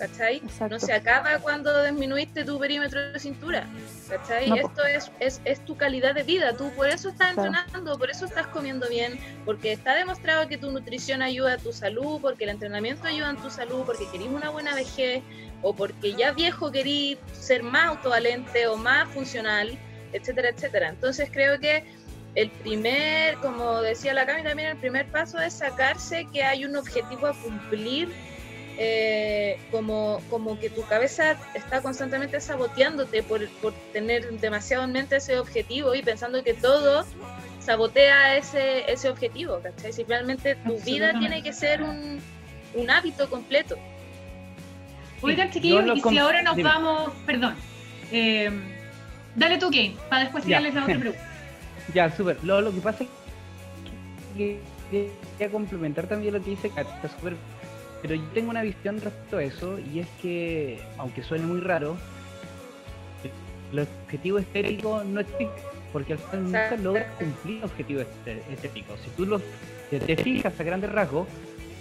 ¿cachai? 0.00 0.42
No 0.70 0.80
se 0.80 0.94
acaba 0.94 1.38
cuando 1.40 1.84
disminuiste 1.84 2.42
tu 2.44 2.58
perímetro 2.58 3.12
de 3.12 3.20
cintura, 3.20 3.66
¿cachai? 4.08 4.50
Esto 4.58 4.84
es, 4.86 5.12
es, 5.20 5.42
es, 5.44 5.62
tu 5.66 5.76
calidad 5.76 6.14
de 6.14 6.22
vida, 6.22 6.56
tú 6.56 6.70
por 6.70 6.88
eso 6.88 7.10
estás 7.10 7.30
entrenando, 7.30 7.98
por 7.98 8.10
eso 8.10 8.24
estás 8.24 8.46
comiendo 8.46 8.88
bien, 8.88 9.20
porque 9.44 9.72
está 9.72 9.94
demostrado 9.94 10.48
que 10.48 10.56
tu 10.56 10.70
nutrición 10.70 11.20
ayuda 11.20 11.54
a 11.54 11.58
tu 11.58 11.72
salud, 11.72 12.18
porque 12.22 12.44
el 12.44 12.50
entrenamiento 12.50 13.06
ayuda 13.06 13.30
en 13.30 13.36
tu 13.36 13.50
salud, 13.50 13.82
porque 13.84 14.08
querís 14.10 14.28
una 14.28 14.48
buena 14.48 14.74
vejez, 14.74 15.22
o 15.60 15.74
porque 15.74 16.14
ya 16.14 16.32
viejo 16.32 16.72
querís 16.72 17.18
ser 17.32 17.62
más 17.62 17.88
autovalente 17.88 18.66
o 18.68 18.76
más 18.76 19.06
funcional, 19.10 19.78
etcétera, 20.14 20.48
etcétera. 20.48 20.88
Entonces 20.88 21.28
creo 21.30 21.60
que 21.60 21.84
el 22.34 22.50
primer, 22.50 23.36
como 23.36 23.80
decía 23.82 24.14
la 24.14 24.26
Cami 24.26 24.42
también, 24.42 24.70
el 24.70 24.76
primer 24.76 25.06
paso 25.06 25.38
es 25.40 25.54
sacarse 25.54 26.26
que 26.32 26.42
hay 26.42 26.64
un 26.64 26.76
objetivo 26.76 27.26
a 27.26 27.34
cumplir 27.34 28.08
eh, 28.78 29.58
como, 29.70 30.22
como 30.30 30.58
que 30.58 30.70
tu 30.70 30.82
cabeza 30.86 31.36
está 31.54 31.82
constantemente 31.82 32.40
saboteándote 32.40 33.22
por, 33.22 33.46
por 33.60 33.74
tener 33.92 34.30
demasiado 34.40 34.84
en 34.84 34.92
mente 34.92 35.16
ese 35.16 35.38
objetivo 35.38 35.94
y 35.94 36.02
pensando 36.02 36.42
que 36.42 36.54
todo 36.54 37.04
sabotea 37.58 38.36
ese, 38.36 38.90
ese 38.90 39.10
objetivo, 39.10 39.60
¿cachai? 39.60 39.92
Si 39.92 40.04
realmente 40.04 40.54
tu 40.66 40.78
vida 40.80 41.12
tiene 41.18 41.42
que 41.42 41.52
ser 41.52 41.82
un, 41.82 42.20
un 42.74 42.90
hábito 42.90 43.28
completo. 43.28 43.76
Oigan, 45.20 45.50
chiquillos, 45.50 45.98
y 45.98 46.00
si 46.00 46.18
ahora 46.18 46.42
nos 46.42 46.56
vamos, 46.62 47.12
perdón, 47.26 47.54
eh, 48.10 48.50
dale 49.34 49.58
tú, 49.58 49.68
Kane, 49.70 49.96
para 50.08 50.22
después 50.22 50.44
tirarles 50.44 50.74
la 50.74 50.84
otra 50.84 50.98
pregunta. 51.00 51.29
Ya, 51.94 52.14
súper. 52.14 52.42
Lo, 52.44 52.60
lo 52.60 52.72
que 52.72 52.80
pasa 52.80 53.04
es 53.04 53.10
que 54.36 54.60
quería 54.90 55.50
complementar 55.52 56.06
también 56.06 56.34
lo 56.34 56.42
que 56.42 56.50
dice 56.50 56.70
Kat, 56.70 56.86
está 56.86 57.08
súper 57.08 57.36
pero 58.02 58.14
yo 58.14 58.24
tengo 58.32 58.50
una 58.50 58.62
visión 58.62 59.00
respecto 59.00 59.36
a 59.36 59.42
eso 59.42 59.78
y 59.78 60.00
es 60.00 60.08
que, 60.22 60.80
aunque 60.96 61.22
suene 61.22 61.44
muy 61.44 61.60
raro, 61.60 61.96
el 63.72 63.80
objetivo 63.80 64.38
estético 64.38 65.04
no 65.04 65.20
es 65.20 65.26
porque 65.92 66.14
al 66.14 66.18
final 66.18 66.44
nunca 66.44 66.76
logras 66.76 67.06
cumplir 67.18 67.58
el 67.58 67.64
objetivo 67.64 68.00
este, 68.00 68.42
estético. 68.52 68.94
Si 69.04 69.10
tú 69.10 69.26
lo, 69.26 69.40
te 69.90 70.16
fijas 70.16 70.58
a 70.58 70.62
grandes 70.62 70.90
rasgos, 70.90 71.26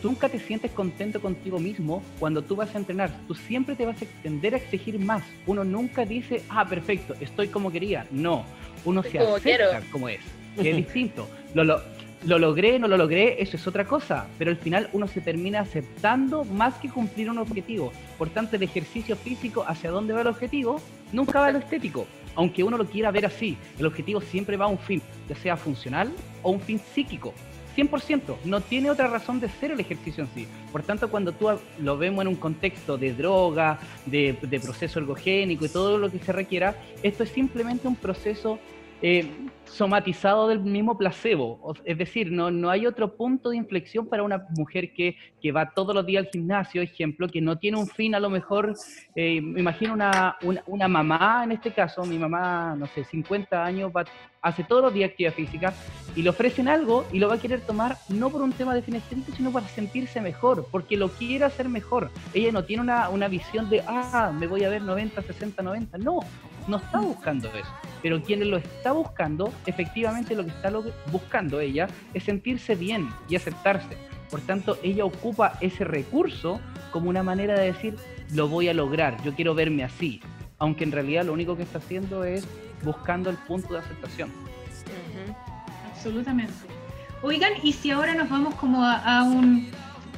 tú 0.02 0.10
nunca 0.10 0.30
te 0.30 0.40
sientes 0.40 0.72
contento 0.72 1.22
contigo 1.22 1.60
mismo 1.60 2.04
cuando 2.20 2.42
tú 2.42 2.56
vas 2.56 2.74
a 2.76 2.80
entrenar. 2.80 3.12
Tú 3.28 3.36
siempre 3.36 3.76
te 3.76 3.86
vas 3.86 4.02
a 4.02 4.06
extender 4.06 4.56
a 4.56 4.58
exigir 4.58 5.00
más. 5.00 5.24
Uno 5.46 5.64
nunca 5.64 6.06
dice, 6.06 6.44
ah, 6.50 6.68
perfecto, 6.68 7.16
estoy 7.20 7.48
como 7.50 7.72
quería. 7.72 8.08
No, 8.12 8.46
uno 8.86 9.04
se 9.04 9.20
acepta 9.20 9.82
como 9.92 10.10
es, 10.10 10.22
que 10.62 10.72
es 10.72 10.76
distinto. 10.78 11.28
Lo, 11.56 11.64
lo, 11.64 11.82
lo 12.26 12.38
logré, 12.38 12.78
no 12.78 12.88
lo 12.88 12.96
logré, 12.96 13.42
eso 13.42 13.56
es 13.56 13.66
otra 13.66 13.86
cosa, 13.86 14.28
pero 14.38 14.52
al 14.52 14.58
final 14.58 14.90
uno 14.94 15.08
se 15.08 15.22
termina 15.22 15.62
aceptando 15.62 16.44
más 16.44 16.76
que 16.76 16.90
cumplir 16.90 17.30
un 17.30 17.38
objetivo. 17.38 17.92
Por 18.18 18.30
tanto, 18.30 18.56
el 18.56 18.64
ejercicio 18.64 19.16
físico, 19.16 19.64
hacia 19.68 19.90
dónde 19.90 20.14
va 20.14 20.22
el 20.22 20.28
objetivo, 20.28 20.82
nunca 21.12 21.40
va 21.40 21.48
a 21.48 21.52
lo 21.52 21.60
estético, 21.60 22.06
aunque 22.36 22.64
uno 22.64 22.78
lo 22.78 22.86
quiera 22.86 23.10
ver 23.12 23.26
así. 23.26 23.58
El 23.80 23.86
objetivo 23.86 24.22
siempre 24.22 24.58
va 24.58 24.66
a 24.66 24.68
un 24.68 24.78
fin, 24.78 25.02
ya 25.28 25.36
sea 25.36 25.58
funcional 25.58 26.12
o 26.44 26.52
un 26.52 26.60
fin 26.60 26.80
psíquico. 26.94 27.34
100%, 27.80 28.38
no 28.46 28.62
tiene 28.62 28.90
otra 28.90 29.08
razón 29.08 29.40
de 29.40 29.50
ser 29.50 29.72
el 29.72 29.80
ejercicio 29.80 30.24
en 30.24 30.30
sí. 30.34 30.48
Por 30.72 30.84
tanto, 30.84 31.10
cuando 31.10 31.32
tú 31.32 31.48
lo 31.80 31.98
vemos 31.98 32.24
en 32.24 32.28
un 32.30 32.36
contexto 32.36 32.98
de 32.98 33.14
droga, 33.14 33.80
de, 34.06 34.38
de 34.42 34.60
proceso 34.60 35.00
ergogénico 35.00 35.66
y 35.66 35.70
todo 35.70 35.98
lo 35.98 36.12
que 36.12 36.20
se 36.20 36.32
requiera, 36.32 36.76
esto 37.04 37.24
es 37.24 37.30
simplemente 37.30 37.88
un 37.88 37.96
proceso 37.96 38.60
eh, 39.02 39.32
somatizado 39.66 40.48
del 40.48 40.60
mismo 40.60 40.98
placebo. 40.98 41.74
Es 41.86 41.98
decir, 41.98 42.32
no, 42.32 42.52
no 42.52 42.70
hay 42.70 42.86
otro 42.86 43.16
punto 43.16 43.52
de 43.52 43.58
inflexión 43.58 44.08
para 44.08 44.24
una 44.24 44.46
mujer 44.58 44.94
que, 44.94 45.16
que 45.42 45.52
va 45.52 45.72
todos 45.72 45.96
los 45.96 46.06
días 46.06 46.26
al 46.26 46.32
gimnasio, 46.32 46.82
ejemplo, 46.82 47.28
que 47.28 47.40
no 47.40 47.58
tiene 47.58 47.78
un 47.78 47.88
fin, 47.88 48.16
a 48.16 48.20
lo 48.20 48.30
mejor, 48.30 48.74
eh, 49.16 49.40
me 49.42 49.60
imagino 49.62 49.94
una, 49.94 50.38
una, 50.66 50.88
mamá, 50.88 51.44
en 51.44 51.54
este 51.54 51.72
caso, 51.72 52.04
mi 52.04 52.18
mamá, 52.18 52.76
no 52.78 52.88
sé, 52.88 53.04
50 53.04 53.64
años, 53.64 53.92
va, 53.96 54.06
hace 54.42 54.64
todos 54.64 54.84
los 54.84 54.94
días 54.94 55.12
actividad 55.12 55.34
física 55.34 55.74
y 56.16 56.22
le 56.22 56.30
ofrecen 56.30 56.68
algo 56.68 57.06
y 57.12 57.20
lo 57.20 57.28
va 57.28 57.36
a 57.36 57.40
querer 57.40 57.62
tomar 57.62 57.98
no 58.10 58.30
por 58.30 58.42
un 58.42 58.54
tema 58.54 58.74
de 58.74 58.82
fin 58.82 59.02
sino 59.36 59.52
para 59.52 59.68
sentirse 59.68 60.20
mejor, 60.20 60.66
porque 60.72 60.98
lo 60.98 61.10
quiere 61.10 61.46
hacer 61.46 61.70
mejor. 61.70 62.10
Ella 62.34 62.52
no 62.52 62.64
tiene 62.64 62.82
una, 62.82 63.10
una 63.10 63.28
visión 63.28 63.70
de, 63.70 63.84
ah, 63.88 64.34
me 64.38 64.48
voy 64.48 64.64
a 64.64 64.70
ver 64.70 64.82
90, 64.82 65.22
60, 65.22 65.62
90. 65.62 65.98
No, 66.00 66.20
no 66.68 66.78
está 66.78 67.00
buscando 67.00 67.48
eso. 67.50 67.72
Pero 68.02 68.22
quien 68.22 68.50
lo 68.50 68.58
está 68.58 68.92
buscando, 68.92 69.54
efectivamente 69.66 70.36
lo 70.36 70.44
que 70.44 70.52
está 70.52 70.72
buscando 71.12 71.60
ella 71.60 71.88
es 72.14 72.24
sentirse 72.24 72.76
bien 72.76 73.10
y 73.28 73.36
aceptarse. 73.36 73.98
Por 74.30 74.42
tanto, 74.42 74.78
ella 74.84 75.06
ocupa 75.06 75.58
ese 75.60 75.84
recurso 75.84 76.60
como 76.92 77.10
una 77.10 77.24
manera 77.24 77.60
de 77.60 77.68
decir, 77.68 77.96
lo 78.32 78.48
voy 78.48 78.70
a 78.70 78.74
lograr, 78.74 79.22
yo 79.24 79.34
quiero 79.34 79.56
verme 79.56 79.84
así. 79.84 80.22
Aunque 80.60 80.84
en 80.84 80.92
realidad 80.92 81.26
lo 81.26 81.34
único 81.34 81.56
que 81.56 81.64
está 81.64 81.80
haciendo 81.80 82.24
es 82.24 82.48
buscando 82.84 83.30
el 83.30 83.38
punto 83.38 83.74
de 83.74 83.80
aceptación. 83.80 84.32
Absolutamente. 85.92 86.54
Oigan, 87.22 87.54
y 87.64 87.74
si 87.74 87.92
ahora 87.92 88.14
nos 88.14 88.30
vamos 88.30 88.56
como 88.56 88.84
a, 88.84 89.24
un 89.24 89.70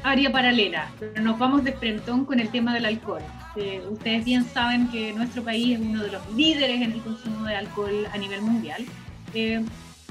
área 0.03 0.32
paralela, 0.32 0.89
nos 1.19 1.38
vamos 1.39 1.63
de 1.63 1.73
frentón 1.73 2.25
con 2.25 2.39
el 2.39 2.49
tema 2.49 2.73
del 2.73 2.86
alcohol. 2.86 3.21
Eh, 3.55 3.83
ustedes 3.89 4.23
bien 4.23 4.45
saben 4.45 4.89
que 4.89 5.11
nuestro 5.13 5.43
país 5.43 5.77
es 5.77 5.85
uno 5.85 6.03
de 6.03 6.11
los 6.11 6.33
líderes 6.35 6.81
en 6.81 6.93
el 6.93 7.01
consumo 7.01 7.45
de 7.45 7.55
alcohol 7.55 8.07
a 8.13 8.17
nivel 8.17 8.41
mundial. 8.41 8.85
Eh, 9.33 9.63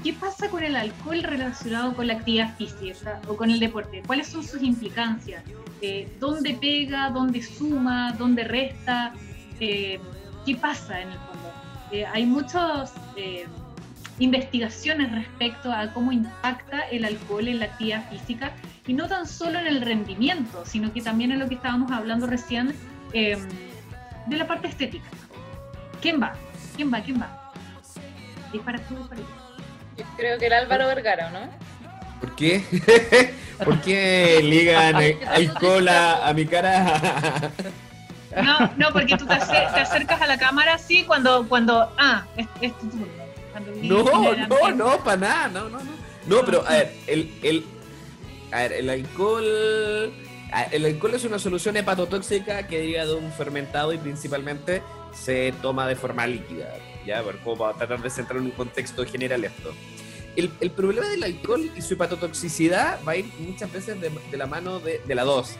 ¿Qué 0.03 0.13
pasa 0.13 0.49
con 0.49 0.63
el 0.63 0.75
alcohol 0.75 1.21
relacionado 1.23 1.93
con 1.93 2.07
la 2.07 2.13
actividad 2.13 2.55
física 2.57 3.21
o 3.27 3.35
con 3.35 3.51
el 3.51 3.59
deporte? 3.59 4.01
¿Cuáles 4.05 4.27
son 4.27 4.43
sus 4.43 4.61
implicancias? 4.61 5.43
Eh, 5.81 6.11
¿Dónde 6.19 6.55
pega? 6.55 7.09
¿Dónde 7.09 7.41
suma? 7.41 8.13
¿Dónde 8.17 8.43
resta? 8.43 9.13
¿Qué 9.59 9.99
pasa 10.59 11.01
en 11.01 11.09
el 11.09 11.17
fondo? 11.19 11.51
hay 12.13 12.25
muchas 12.25 12.93
investigaciones 14.17 15.11
respecto 15.11 15.71
a 15.71 15.91
cómo 15.93 16.11
impacta 16.11 16.79
el 16.89 17.03
alcohol 17.03 17.47
en 17.47 17.59
la 17.59 17.65
actividad 17.65 18.09
física 18.09 18.53
y 18.87 18.93
no 18.93 19.07
tan 19.07 19.27
solo 19.27 19.59
en 19.59 19.67
el 19.67 19.81
rendimiento, 19.81 20.63
sino 20.65 20.93
que 20.93 21.01
también 21.01 21.31
en 21.31 21.39
lo 21.39 21.49
que 21.49 21.55
estábamos 21.55 21.91
hablando 21.91 22.27
recién 22.27 22.73
Em, 23.13 23.47
de 24.27 24.37
la 24.37 24.47
parte 24.47 24.67
estética. 24.67 25.09
¿Quién 26.01 26.21
va? 26.21 26.33
¿Quién 26.75 26.93
va? 26.93 27.01
¿Quién 27.01 27.21
va? 27.21 27.51
Dispara 28.51 28.79
tú, 28.79 28.95
dispara 28.95 29.21
Yo 29.97 30.05
creo 30.17 30.37
que 30.37 30.47
el 30.47 30.53
Álvaro 30.53 30.87
Vergara, 30.87 31.29
¿no? 31.29 31.39
¿Por 32.19 32.35
qué? 32.35 32.63
¿Por 33.63 33.81
qué 33.81 34.39
ligan 34.43 34.95
alcohol 35.27 35.87
a, 35.87 36.27
a 36.27 36.33
mi 36.33 36.45
cara? 36.45 37.51
No, 38.41 38.71
no, 38.77 38.93
porque 38.93 39.17
tú 39.17 39.25
te, 39.25 39.33
acercas 39.33 40.21
a 40.21 40.25
la 40.25 40.37
cámara 40.37 40.75
así 40.75 41.03
cuando, 41.03 41.45
cuando, 41.49 41.93
ah, 41.97 42.25
es, 42.61 42.77
tu 42.79 42.87
turno. 42.87 43.07
No, 43.81 44.03
no, 44.47 44.71
no, 44.71 45.03
para 45.03 45.17
nada, 45.17 45.47
no, 45.49 45.69
no, 45.69 45.79
no. 45.79 45.91
No, 46.27 46.45
pero 46.45 46.65
a 46.65 46.71
ver, 46.71 46.95
el, 47.07 47.33
el, 47.43 47.65
a 48.53 48.59
ver, 48.59 48.73
el 48.73 48.89
alcohol 48.89 50.13
el 50.71 50.85
alcohol 50.85 51.13
es 51.13 51.23
una 51.23 51.39
solución 51.39 51.77
hepatotóxica 51.77 52.67
que 52.67 52.79
deriva 52.79 53.05
de 53.05 53.13
un 53.13 53.31
fermentado 53.31 53.93
y 53.93 53.97
principalmente 53.97 54.81
se 55.13 55.53
toma 55.61 55.87
de 55.87 55.95
forma 55.95 56.27
líquida, 56.27 56.75
¿ya? 57.05 57.23
Como 57.43 57.57
para 57.57 57.77
tratar 57.77 58.01
de 58.01 58.09
centrar 58.09 58.39
en 58.39 58.45
un 58.45 58.51
contexto 58.51 59.05
general 59.05 59.45
esto. 59.45 59.71
El, 60.35 60.49
problema 60.71 61.07
del 61.07 61.23
alcohol 61.23 61.69
y 61.75 61.81
su 61.81 61.95
hepatotoxicidad 61.95 62.99
va 63.05 63.13
a 63.13 63.15
ir 63.17 63.25
muchas 63.39 63.71
veces 63.71 63.99
de, 63.99 64.37
la 64.37 64.45
mano 64.45 64.79
de, 64.79 65.01
la 65.13 65.23
dosis, 65.23 65.57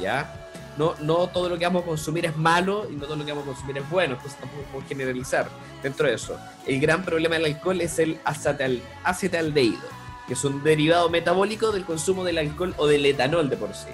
¿ya? 0.00 0.48
No, 0.76 0.94
no 1.00 1.28
todo 1.28 1.48
lo 1.48 1.58
que 1.58 1.64
vamos 1.64 1.82
a 1.82 1.86
consumir 1.86 2.26
es 2.26 2.36
malo 2.36 2.88
y 2.88 2.94
no 2.94 3.06
todo 3.06 3.16
lo 3.16 3.24
que 3.24 3.32
vamos 3.32 3.44
a 3.44 3.52
consumir 3.52 3.78
es 3.78 3.90
bueno, 3.90 4.14
entonces 4.14 4.38
tampoco 4.38 4.62
podemos 4.64 4.88
generalizar 4.88 5.48
dentro 5.82 6.06
de 6.06 6.14
eso. 6.14 6.38
El 6.66 6.80
gran 6.80 7.04
problema 7.04 7.34
del 7.34 7.46
alcohol 7.46 7.80
es 7.80 7.98
el 7.98 8.20
acetal, 8.24 8.80
acetaldehído 9.02 9.98
que 10.28 10.34
es 10.34 10.44
un 10.44 10.62
derivado 10.62 11.08
metabólico 11.08 11.72
del 11.72 11.84
consumo 11.84 12.22
del 12.22 12.38
alcohol 12.38 12.74
o 12.76 12.86
del 12.86 13.04
etanol 13.06 13.48
de 13.48 13.56
por 13.56 13.74
sí. 13.74 13.88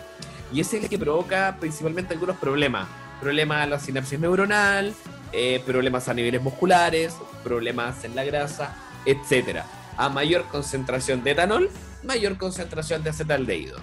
Y 0.52 0.60
es 0.60 0.74
el 0.74 0.88
que 0.88 0.98
provoca 0.98 1.56
principalmente 1.60 2.12
algunos 2.12 2.36
problemas. 2.36 2.88
Problemas 3.20 3.64
en 3.64 3.70
la 3.70 3.78
sinapsis 3.78 4.18
neuronal, 4.18 4.92
eh, 5.32 5.62
problemas 5.64 6.08
a 6.08 6.14
niveles 6.14 6.42
musculares, 6.42 7.14
problemas 7.44 8.04
en 8.04 8.16
la 8.16 8.24
grasa, 8.24 8.74
etc. 9.06 9.60
a 9.96 10.08
mayor 10.08 10.44
concentración 10.48 11.22
de 11.22 11.30
etanol, 11.30 11.70
mayor 12.02 12.36
concentración 12.36 13.02
de 13.04 13.10
acetaldehído. 13.10 13.78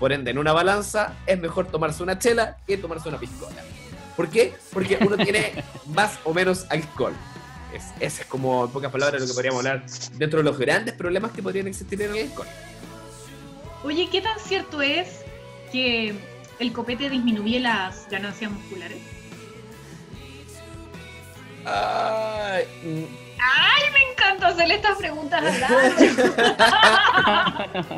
Por 0.00 0.12
ende, 0.12 0.32
en 0.32 0.38
una 0.38 0.52
balanza 0.52 1.14
es 1.26 1.40
mejor 1.40 1.68
tomarse 1.68 2.02
una 2.02 2.18
chela 2.18 2.56
que 2.66 2.76
tomarse 2.76 3.08
una 3.08 3.18
piscola. 3.18 3.62
¿Por 4.16 4.28
qué? 4.28 4.52
Porque 4.72 4.98
uno 5.00 5.16
tiene 5.16 5.64
más 5.94 6.18
o 6.24 6.34
menos 6.34 6.66
alcohol. 6.68 7.14
Es, 7.72 7.84
ese 8.00 8.22
es 8.22 8.28
como, 8.28 8.64
en 8.64 8.70
pocas 8.70 8.90
palabras, 8.92 9.20
lo 9.22 9.26
que 9.28 9.32
podríamos 9.34 9.58
hablar 9.60 9.84
dentro 10.14 10.38
de 10.40 10.44
los 10.44 10.58
grandes 10.58 10.94
problemas 10.94 11.30
que 11.32 11.42
podrían 11.42 11.66
existir 11.68 12.00
en 12.02 12.14
el 12.14 12.24
alcohol. 12.28 12.46
Oye, 13.84 14.08
¿qué 14.10 14.20
tan 14.20 14.38
cierto 14.38 14.82
es 14.82 15.08
que 15.72 16.14
el 16.58 16.72
copete 16.72 17.08
disminuye 17.10 17.58
las 17.60 18.08
ganancias 18.10 18.50
musculares? 18.50 18.98
Ay, 21.64 22.64
¡Ay, 22.84 23.82
me 23.92 24.10
encanta 24.12 24.48
hacerle 24.48 24.74
estas 24.76 24.98
preguntas 24.98 25.42
a 25.42 25.48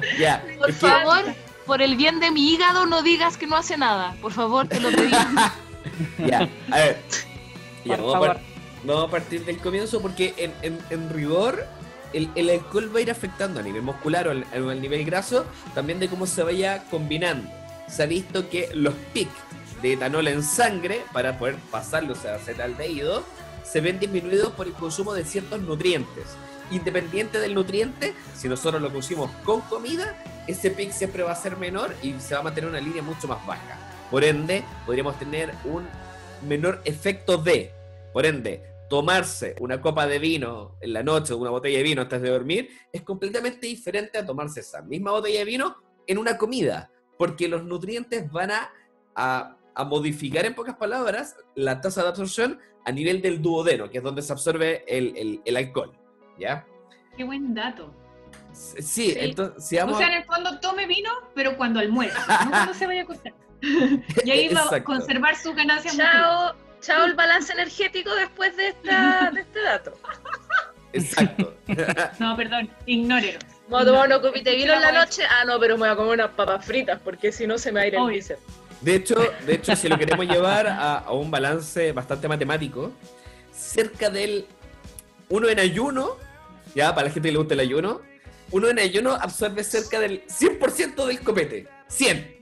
ya. 0.18 0.42
Por 0.58 0.70
es 0.70 0.76
que- 0.76 0.86
favor, 0.86 1.24
por 1.66 1.80
el 1.82 1.96
bien 1.96 2.20
de 2.20 2.30
mi 2.30 2.52
hígado, 2.52 2.84
no 2.86 3.02
digas 3.02 3.36
que 3.38 3.46
no 3.46 3.56
hace 3.56 3.76
nada. 3.78 4.14
Por 4.20 4.32
favor, 4.32 4.68
te 4.68 4.80
lo 4.80 4.90
pedí. 4.90 5.10
Ya, 6.26 6.48
a 6.70 6.76
ver. 6.76 6.98
Ya, 7.84 7.96
Por 7.96 8.06
vamos, 8.06 8.14
a 8.14 8.18
favor. 8.18 8.28
par- 8.36 8.42
vamos 8.84 9.08
a 9.08 9.10
partir 9.10 9.44
del 9.44 9.58
comienzo 9.58 10.00
porque 10.00 10.34
en, 10.36 10.52
en- 10.62 10.78
en 10.90 11.10
rigor 11.10 11.64
el, 12.12 12.30
el 12.34 12.50
alcohol 12.50 12.94
va 12.94 12.98
a 12.98 13.02
ir 13.02 13.10
afectando 13.10 13.60
a 13.60 13.62
nivel 13.62 13.82
muscular 13.82 14.28
o 14.28 14.30
al, 14.30 14.44
al 14.52 14.80
nivel 14.80 15.04
graso 15.04 15.44
también 15.74 15.98
de 15.98 16.08
cómo 16.08 16.26
se 16.26 16.42
vaya 16.42 16.84
combinando. 16.90 17.50
Se 17.88 18.02
ha 18.02 18.06
visto 18.06 18.48
que 18.48 18.70
los 18.74 18.94
pics 19.12 19.32
de 19.82 19.94
etanol 19.94 20.28
en 20.28 20.42
sangre 20.42 21.02
para 21.12 21.38
poder 21.38 21.56
pasarlos 21.70 22.24
a 22.24 22.36
acetaldehído 22.36 23.24
se 23.64 23.80
ven 23.80 23.98
disminuidos 23.98 24.52
por 24.52 24.66
el 24.66 24.72
consumo 24.74 25.12
de 25.14 25.24
ciertos 25.24 25.60
nutrientes. 25.60 26.24
Independiente 26.70 27.38
del 27.40 27.54
nutriente, 27.54 28.14
si 28.34 28.48
nosotros 28.48 28.80
lo 28.80 28.90
consumimos 28.92 29.30
con 29.44 29.60
comida, 29.62 30.14
ese 30.46 30.70
pic 30.70 30.92
siempre 30.92 31.22
va 31.22 31.32
a 31.32 31.36
ser 31.36 31.56
menor 31.56 31.94
y 32.02 32.14
se 32.20 32.34
va 32.34 32.40
a 32.40 32.42
mantener 32.44 32.70
una 32.70 32.80
línea 32.80 33.02
mucho 33.02 33.26
más 33.28 33.44
baja. 33.46 33.78
Por 34.10 34.24
ende, 34.24 34.64
podríamos 34.86 35.18
tener 35.18 35.52
un 35.64 35.86
menor 36.48 36.80
efecto 36.84 37.36
de, 37.38 37.70
por 38.12 38.24
ende, 38.24 38.62
tomarse 38.88 39.56
una 39.60 39.80
copa 39.80 40.06
de 40.06 40.18
vino 40.18 40.76
en 40.80 40.92
la 40.92 41.02
noche 41.02 41.32
o 41.32 41.38
una 41.38 41.50
botella 41.50 41.78
de 41.78 41.82
vino 41.84 42.02
antes 42.02 42.20
de 42.20 42.30
dormir 42.30 42.68
es 42.92 43.02
completamente 43.02 43.66
diferente 43.66 44.18
a 44.18 44.26
tomarse 44.26 44.60
esa 44.60 44.82
misma 44.82 45.10
botella 45.12 45.38
de 45.40 45.44
vino 45.44 45.76
en 46.06 46.18
una 46.18 46.36
comida, 46.36 46.90
porque 47.18 47.48
los 47.48 47.64
nutrientes 47.64 48.30
van 48.30 48.50
a, 48.50 48.70
a- 49.14 49.56
a 49.76 49.84
modificar, 49.84 50.44
en 50.44 50.54
pocas 50.54 50.76
palabras, 50.76 51.34
la 51.56 51.80
tasa 51.80 52.02
de 52.02 52.08
absorción 52.10 52.60
a 52.84 52.92
nivel 52.92 53.20
del 53.22 53.42
duodeno, 53.42 53.90
que 53.90 53.98
es 53.98 54.04
donde 54.04 54.22
se 54.22 54.32
absorbe 54.32 54.84
el, 54.86 55.16
el- 55.16 55.40
el 55.44 55.56
alcohol. 55.56 55.92
¿Ya? 56.38 56.64
¡Qué 57.16 57.24
buen 57.24 57.54
dato! 57.54 57.92
Sí, 58.52 58.82
sí, 58.82 59.14
entonces, 59.16 59.66
si 59.66 59.76
vamos 59.76 59.94
O 59.94 59.98
sea, 59.98 60.06
en 60.08 60.12
el 60.14 60.24
fondo 60.24 60.60
tome 60.60 60.86
vino, 60.86 61.10
pero 61.34 61.56
cuando 61.56 61.80
almuerce, 61.80 62.16
no 62.18 62.50
cuando 62.50 62.74
se 62.74 62.86
vaya 62.86 63.00
a 63.00 63.04
acostar. 63.04 63.34
Y 64.24 64.30
ahí 64.30 64.48
va 64.54 64.62
a 64.76 64.84
conservar 64.84 65.34
sus 65.36 65.54
ganancias. 65.56 65.96
Chao, 65.96 66.54
chao 66.84 67.04
el 67.06 67.14
balance 67.14 67.52
energético 67.52 68.14
después 68.14 68.56
de, 68.56 68.68
esta, 68.68 69.30
de 69.32 69.40
este 69.40 69.60
dato. 69.62 69.94
Exacto. 70.92 71.54
No, 72.20 72.36
perdón, 72.36 72.70
ignórenos. 72.86 73.42
Me 73.68 73.70
voy 73.70 73.82
a 73.82 73.84
tomar 73.86 74.08
de 74.44 74.54
vino 74.54 74.74
en 74.74 74.82
la 74.82 74.92
noche. 74.92 75.22
Ah, 75.28 75.44
no, 75.46 75.58
pero 75.58 75.76
me 75.76 75.86
voy 75.86 75.88
a 75.88 75.96
comer 75.96 76.12
unas 76.12 76.30
papas 76.32 76.64
fritas 76.64 77.00
porque 77.02 77.32
si 77.32 77.46
no 77.46 77.56
se 77.56 77.72
me 77.72 77.80
va 77.80 77.84
a 77.84 77.86
ir 77.86 77.94
el 77.94 78.06
bíceps. 78.06 78.40
De 78.82 78.96
hecho, 78.96 79.14
de 79.46 79.54
hecho, 79.54 79.74
si 79.74 79.88
lo 79.88 79.96
queremos 79.96 80.26
llevar 80.26 80.66
a, 80.66 80.98
a 80.98 81.12
un 81.12 81.30
balance 81.30 81.92
bastante 81.92 82.28
matemático, 82.28 82.92
cerca 83.50 84.10
del 84.10 84.46
uno 85.30 85.48
en 85.48 85.58
ayuno, 85.58 86.18
ya 86.74 86.94
para 86.94 87.08
la 87.08 87.12
gente 87.12 87.28
que 87.28 87.32
le 87.32 87.38
gusta 87.38 87.54
el 87.54 87.60
ayuno, 87.60 88.02
uno 88.50 88.68
en 88.68 88.78
ayuno 88.78 89.14
absorbe 89.14 89.64
cerca 89.64 89.98
del 89.98 90.24
100% 90.26 91.06
del 91.06 91.20
copete. 91.20 91.66
100. 91.88 92.33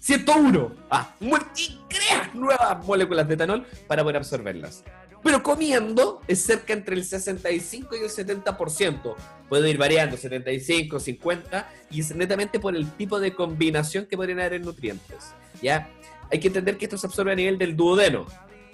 101. 0.00 0.74
Ah, 0.90 1.14
y 1.20 1.78
creas 1.88 2.34
nuevas 2.34 2.84
moléculas 2.84 3.28
de 3.28 3.34
etanol 3.34 3.66
para 3.86 4.02
poder 4.02 4.16
absorberlas. 4.16 4.82
Pero 5.22 5.42
comiendo 5.42 6.22
es 6.26 6.42
cerca 6.42 6.72
entre 6.72 6.96
el 6.96 7.04
65 7.04 7.94
y 7.96 8.00
el 8.00 8.10
70%. 8.10 9.14
Puede 9.48 9.70
ir 9.70 9.76
variando, 9.76 10.16
75, 10.16 10.98
50, 10.98 11.68
y 11.90 12.00
es 12.00 12.14
netamente 12.14 12.58
por 12.58 12.74
el 12.74 12.90
tipo 12.92 13.20
de 13.20 13.34
combinación 13.34 14.06
que 14.06 14.16
podrían 14.16 14.40
haber 14.40 14.54
en 14.54 14.62
nutrientes. 14.62 15.34
¿ya? 15.60 15.90
Hay 16.32 16.40
que 16.40 16.48
entender 16.48 16.78
que 16.78 16.86
esto 16.86 16.96
se 16.96 17.06
absorbe 17.06 17.32
a 17.32 17.34
nivel 17.34 17.58
del 17.58 17.76
duodeno. 17.76 18.26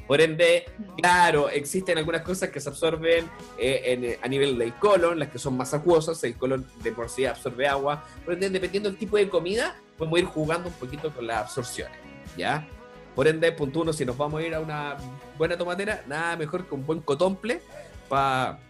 Por 0.07 0.21
ende, 0.21 0.65
claro, 0.99 1.49
existen 1.49 1.99
algunas 1.99 2.23
cosas 2.23 2.51
que 2.51 2.61
se 2.61 2.69
absorben 2.69 3.29
eh, 3.59 3.83
en- 3.85 4.25
a 4.25 4.29
nivel 4.29 4.57
del 4.57 4.73
colon, 4.75 5.19
las 5.19 5.29
que 5.31 5.39
son 5.39 5.57
más 5.57 5.75
acuosas, 5.75 6.23
el 6.23 6.37
colon 6.37 6.65
de 6.83 6.93
por 6.93 7.09
sí 7.11 7.25
absorbe 7.25 7.67
agua. 7.67 8.05
Por 8.25 8.35
ende, 8.35 8.49
dependiendo 8.51 8.89
del 8.89 8.99
tipo 8.99 9.17
de 9.17 9.29
comida, 9.29 9.77
podemos 9.99 10.19
ir 10.21 10.27
jugando 10.27 10.69
un 10.69 10.75
poquito 10.75 11.13
con 11.13 11.27
las 11.27 11.39
absorciones, 11.43 11.97
¿ya? 12.37 12.69
Por 13.17 13.27
ende, 13.27 13.51
punto 13.51 13.81
uno, 13.81 13.93
si 13.93 14.05
nos 14.05 14.17
vamos 14.17 14.41
a 14.43 14.47
ir 14.47 14.55
a 14.55 14.61
una 14.61 14.97
buena 15.39 15.57
tomatera, 15.57 16.05
nada 16.07 16.37
mejor 16.37 16.69
que 16.69 16.75
un 16.75 16.87
buen 16.87 17.01
cotomple, 17.01 17.61
para 18.09 18.61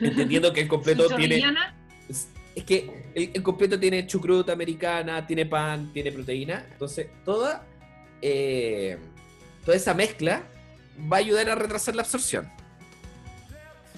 entendiendo 0.00 0.52
que 0.52 0.60
el 0.62 0.68
completo 0.68 1.08
tiene... 1.16 1.42
Es 2.54 2.62
que 2.62 3.10
el, 3.14 3.30
el 3.34 3.42
completo 3.42 3.80
tiene 3.80 4.06
chucruta 4.06 4.52
americana, 4.52 5.26
tiene 5.26 5.44
pan, 5.46 5.92
tiene 5.92 6.12
proteína. 6.12 6.64
Entonces, 6.70 7.08
toda, 7.24 7.66
eh, 8.22 8.96
toda 9.64 9.76
esa 9.76 9.92
mezcla 9.92 10.44
va 11.12 11.16
a 11.16 11.20
ayudar 11.20 11.48
a 11.50 11.54
retrasar 11.54 11.94
la 11.94 12.02
absorción. 12.02 12.50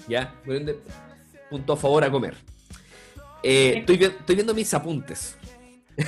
¿Ya? 0.07 0.33
Por 0.45 0.55
ende, 0.55 0.79
punto 1.49 1.73
a 1.73 1.77
favor 1.77 2.03
a 2.03 2.11
comer. 2.11 2.35
Eh, 3.43 3.75
estoy, 3.79 3.97
vi- 3.97 4.05
estoy 4.05 4.35
viendo 4.35 4.53
mis 4.53 4.73
apuntes. 4.73 5.35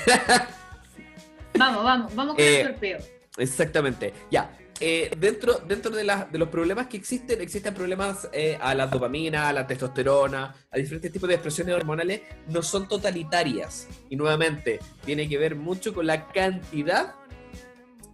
Vamos, 1.58 1.84
vamos, 1.84 2.16
vamos 2.16 2.36
con 2.36 2.44
Eh, 2.44 2.62
el 2.62 2.68
sorteo. 2.68 2.98
Exactamente. 3.38 4.14
Ya. 4.32 4.56
eh, 4.80 5.12
dentro 5.18 5.56
dentro 5.68 5.92
de, 5.92 6.06
las- 6.06 6.32
de 6.32 6.38
los 6.38 6.48
problemas 6.48 6.88
que 6.88 6.96
existen, 6.96 7.42
existen 7.42 7.74
problemas 7.74 8.30
eh, 8.32 8.58
a 8.62 8.74
la 8.76 8.88
dopamina, 8.88 9.50
a 9.50 9.54
la 9.54 9.68
testosterona, 9.68 10.56
a 10.72 10.78
diferentes 10.78 11.12
tipos 11.12 11.28
de 11.28 11.36
expresiones 11.36 11.76
hormonales, 11.76 12.22
no 12.48 12.62
son 12.62 12.88
totalitarias. 12.88 13.88
Y 14.10 14.16
nuevamente, 14.16 14.80
tiene 15.04 15.28
que 15.28 15.38
ver 15.38 15.56
mucho 15.56 15.94
con 15.94 16.08
la 16.08 16.28
cantidad 16.30 17.16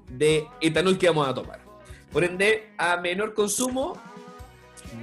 de 0.09 0.47
etanol 0.61 0.97
que 0.97 1.07
vamos 1.07 1.27
a 1.27 1.33
tomar. 1.35 1.59
Por 2.15 2.23
ende, 2.23 2.69
a 2.77 2.95
menor 2.95 3.33
consumo, 3.33 4.01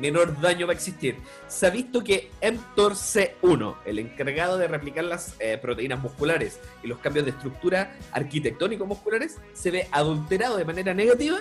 menor 0.01 0.41
daño 0.41 0.67
va 0.67 0.73
a 0.73 0.77
existir. 0.77 1.17
Se 1.47 1.67
ha 1.67 1.69
visto 1.69 2.03
que 2.03 2.31
mTOR 2.41 2.95
C1, 2.95 3.77
el 3.85 3.99
encargado 3.99 4.57
de 4.57 4.67
replicar 4.67 5.05
las 5.05 5.35
eh, 5.39 5.59
proteínas 5.61 6.01
musculares 6.01 6.59
y 6.83 6.87
los 6.87 6.97
cambios 7.01 7.27
de 7.27 7.33
estructura 7.33 7.99
arquitectónicos 8.13 8.89
musculares, 8.89 9.37
se 9.53 9.71
ve 9.71 9.89
adulterado 9.93 10.57
de 10.57 10.65
manera 10.65 10.95
negativa 10.95 11.41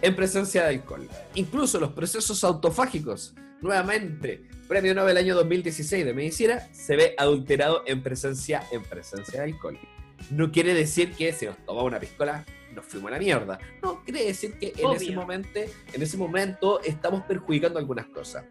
en 0.00 0.14
presencia 0.14 0.62
de 0.62 0.68
alcohol. 0.68 1.08
Incluso 1.34 1.80
los 1.80 1.90
procesos 1.90 2.44
autofágicos, 2.44 3.34
nuevamente, 3.60 4.44
premio 4.68 4.94
Nobel 4.94 5.16
año 5.16 5.34
2016 5.34 6.04
de 6.04 6.14
medicina, 6.14 6.68
se 6.70 6.94
ve 6.94 7.14
adulterado 7.18 7.82
en 7.84 8.00
presencia, 8.00 8.62
en 8.70 8.84
presencia 8.84 9.40
de 9.40 9.46
alcohol. 9.54 9.76
No 10.30 10.52
quiere 10.52 10.72
decir 10.72 11.14
que 11.14 11.32
si 11.32 11.46
nos 11.46 11.56
tomamos 11.66 11.88
una 11.88 11.98
piscola 11.98 12.44
nos 12.78 12.86
fuimos 12.86 13.08
a 13.10 13.14
la 13.14 13.18
mierda. 13.18 13.58
No, 13.82 14.02
quiere 14.04 14.24
decir 14.24 14.58
que 14.58 14.72
en 14.76 14.92
ese, 14.92 15.12
momento, 15.12 15.60
en 15.92 16.02
ese 16.02 16.16
momento 16.16 16.80
estamos 16.82 17.22
perjudicando 17.22 17.78
algunas 17.78 18.06
cosas. 18.06 18.44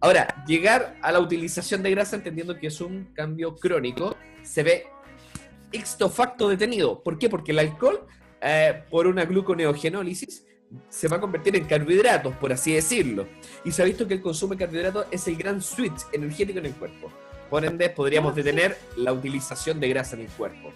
Ahora, 0.00 0.44
llegar 0.46 0.96
a 1.02 1.12
la 1.12 1.20
utilización 1.20 1.82
de 1.82 1.90
grasa 1.90 2.16
entendiendo 2.16 2.58
que 2.58 2.68
es 2.68 2.80
un 2.80 3.12
cambio 3.14 3.54
crónico, 3.56 4.16
se 4.42 4.62
ve 4.62 4.86
ixto 5.72 6.08
facto 6.08 6.48
detenido. 6.48 7.02
¿Por 7.02 7.18
qué? 7.18 7.28
Porque 7.28 7.52
el 7.52 7.58
alcohol, 7.58 8.06
eh, 8.40 8.82
por 8.90 9.06
una 9.06 9.24
gluconeogenólisis, 9.24 10.46
se 10.88 11.08
va 11.08 11.16
a 11.18 11.20
convertir 11.20 11.54
en 11.56 11.64
carbohidratos, 11.64 12.34
por 12.36 12.52
así 12.52 12.72
decirlo. 12.72 13.26
Y 13.64 13.72
se 13.72 13.82
ha 13.82 13.84
visto 13.84 14.08
que 14.08 14.14
el 14.14 14.22
consumo 14.22 14.54
de 14.54 14.64
carbohidratos 14.64 15.06
es 15.10 15.28
el 15.28 15.36
gran 15.36 15.60
switch 15.60 16.06
energético 16.12 16.58
en 16.58 16.66
el 16.66 16.74
cuerpo. 16.74 17.12
Por 17.50 17.64
ende, 17.64 17.90
podríamos 17.90 18.34
detener 18.34 18.76
la 18.96 19.12
utilización 19.12 19.78
de 19.80 19.88
grasa 19.90 20.16
en 20.16 20.22
el 20.22 20.28
cuerpo. 20.28 20.72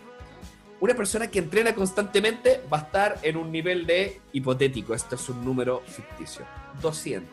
Una 0.81 0.95
persona 0.95 1.31
que 1.31 1.39
entrena 1.39 1.75
constantemente 1.75 2.63
va 2.73 2.79
a 2.79 2.81
estar 2.81 3.19
en 3.23 3.37
un 3.37 3.53
nivel 3.53 3.87
de 3.87 4.21
hipotético, 4.33 4.95
esto 4.95 5.15
es 5.15 5.29
un 5.29 5.45
número 5.45 5.83
ficticio, 5.87 6.47
200. 6.81 7.29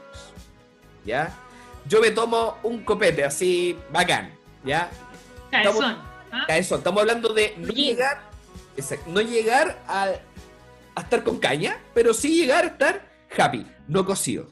¿Ya? 1.06 1.34
Yo 1.88 2.02
me 2.02 2.12
tomo 2.12 2.58
un 2.64 2.84
copete 2.84 3.24
así 3.24 3.78
bacán, 3.91 4.32
¿ya? 4.66 4.89
Cabezón. 5.50 5.98
¿ah? 6.32 6.45
Estamos 6.50 7.00
hablando 7.00 7.34
de 7.34 7.56
no 7.58 7.70
llegar, 7.70 8.22
exacto, 8.76 9.10
no 9.10 9.22
llegar 9.22 9.82
a, 9.88 10.12
a 10.95 11.02
estar 11.02 11.24
con 11.24 11.39
caña, 11.39 11.80
pero 11.93 12.14
sí 12.14 12.36
llegar 12.36 12.66
a 12.66 12.68
estar 12.68 13.10
happy, 13.38 13.66
no 13.88 14.06
cocido. 14.06 14.48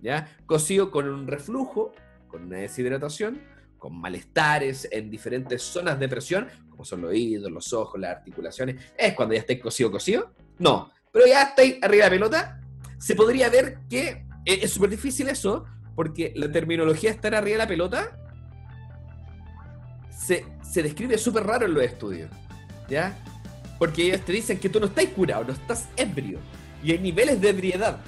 ¿ya? 0.00 0.28
Cocido 0.46 0.90
con 0.90 1.08
un 1.08 1.26
reflujo, 1.26 1.92
con 2.28 2.44
una 2.44 2.58
deshidratación, 2.58 3.42
con 3.78 3.98
malestares 3.98 4.88
en 4.90 5.10
diferentes 5.10 5.62
zonas 5.62 5.98
de 5.98 6.08
presión, 6.08 6.48
como 6.70 6.84
son 6.84 7.02
los 7.02 7.10
oídos, 7.10 7.50
los 7.50 7.72
ojos, 7.72 8.00
las 8.00 8.10
articulaciones. 8.10 8.76
¿Es 8.96 9.14
cuando 9.14 9.34
ya 9.34 9.40
estáis 9.40 9.60
cocido, 9.60 9.90
cocido? 9.90 10.32
No, 10.58 10.90
pero 11.12 11.26
ya 11.26 11.42
estáis 11.42 11.76
arriba 11.82 12.04
de 12.04 12.10
la 12.10 12.16
pelota. 12.16 12.60
Se 12.98 13.14
podría 13.14 13.48
ver 13.48 13.78
que 13.88 14.26
eh, 14.44 14.60
es 14.62 14.72
súper 14.72 14.90
difícil 14.90 15.28
eso, 15.28 15.64
porque 15.94 16.32
la 16.36 16.50
terminología 16.50 17.10
estar 17.10 17.34
arriba 17.34 17.54
de 17.54 17.64
la 17.64 17.68
pelota 17.68 18.18
se, 20.16 20.44
se 20.62 20.82
describe 20.82 21.16
súper 21.18 21.44
raro 21.44 21.66
en 21.66 21.74
los 21.74 21.82
estudios, 21.82 22.30
¿ya? 22.88 23.16
Porque 23.78 24.02
ellos 24.02 24.20
te 24.22 24.32
dicen 24.32 24.58
que 24.58 24.68
tú 24.68 24.80
no 24.80 24.86
estás 24.86 25.06
curado, 25.06 25.44
no 25.44 25.52
estás 25.52 25.88
ebrio. 25.96 26.40
Y 26.82 26.92
hay 26.92 26.98
niveles 26.98 27.40
de 27.40 27.50
ebriedad. 27.50 27.98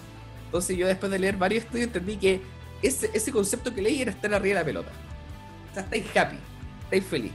Entonces 0.44 0.76
yo 0.76 0.86
después 0.86 1.10
de 1.12 1.18
leer 1.18 1.36
varios 1.36 1.64
estudios 1.64 1.86
entendí 1.86 2.16
que 2.16 2.40
ese, 2.82 3.10
ese 3.12 3.30
concepto 3.30 3.72
que 3.72 3.82
leí 3.82 4.02
era 4.02 4.10
estar 4.10 4.32
arriba 4.34 4.58
de 4.58 4.60
la 4.60 4.64
pelota. 4.64 4.90
O 5.70 5.74
sea, 5.74 5.82
estáis 5.82 6.04
happy, 6.16 6.36
estáis 6.84 7.04
feliz. 7.06 7.32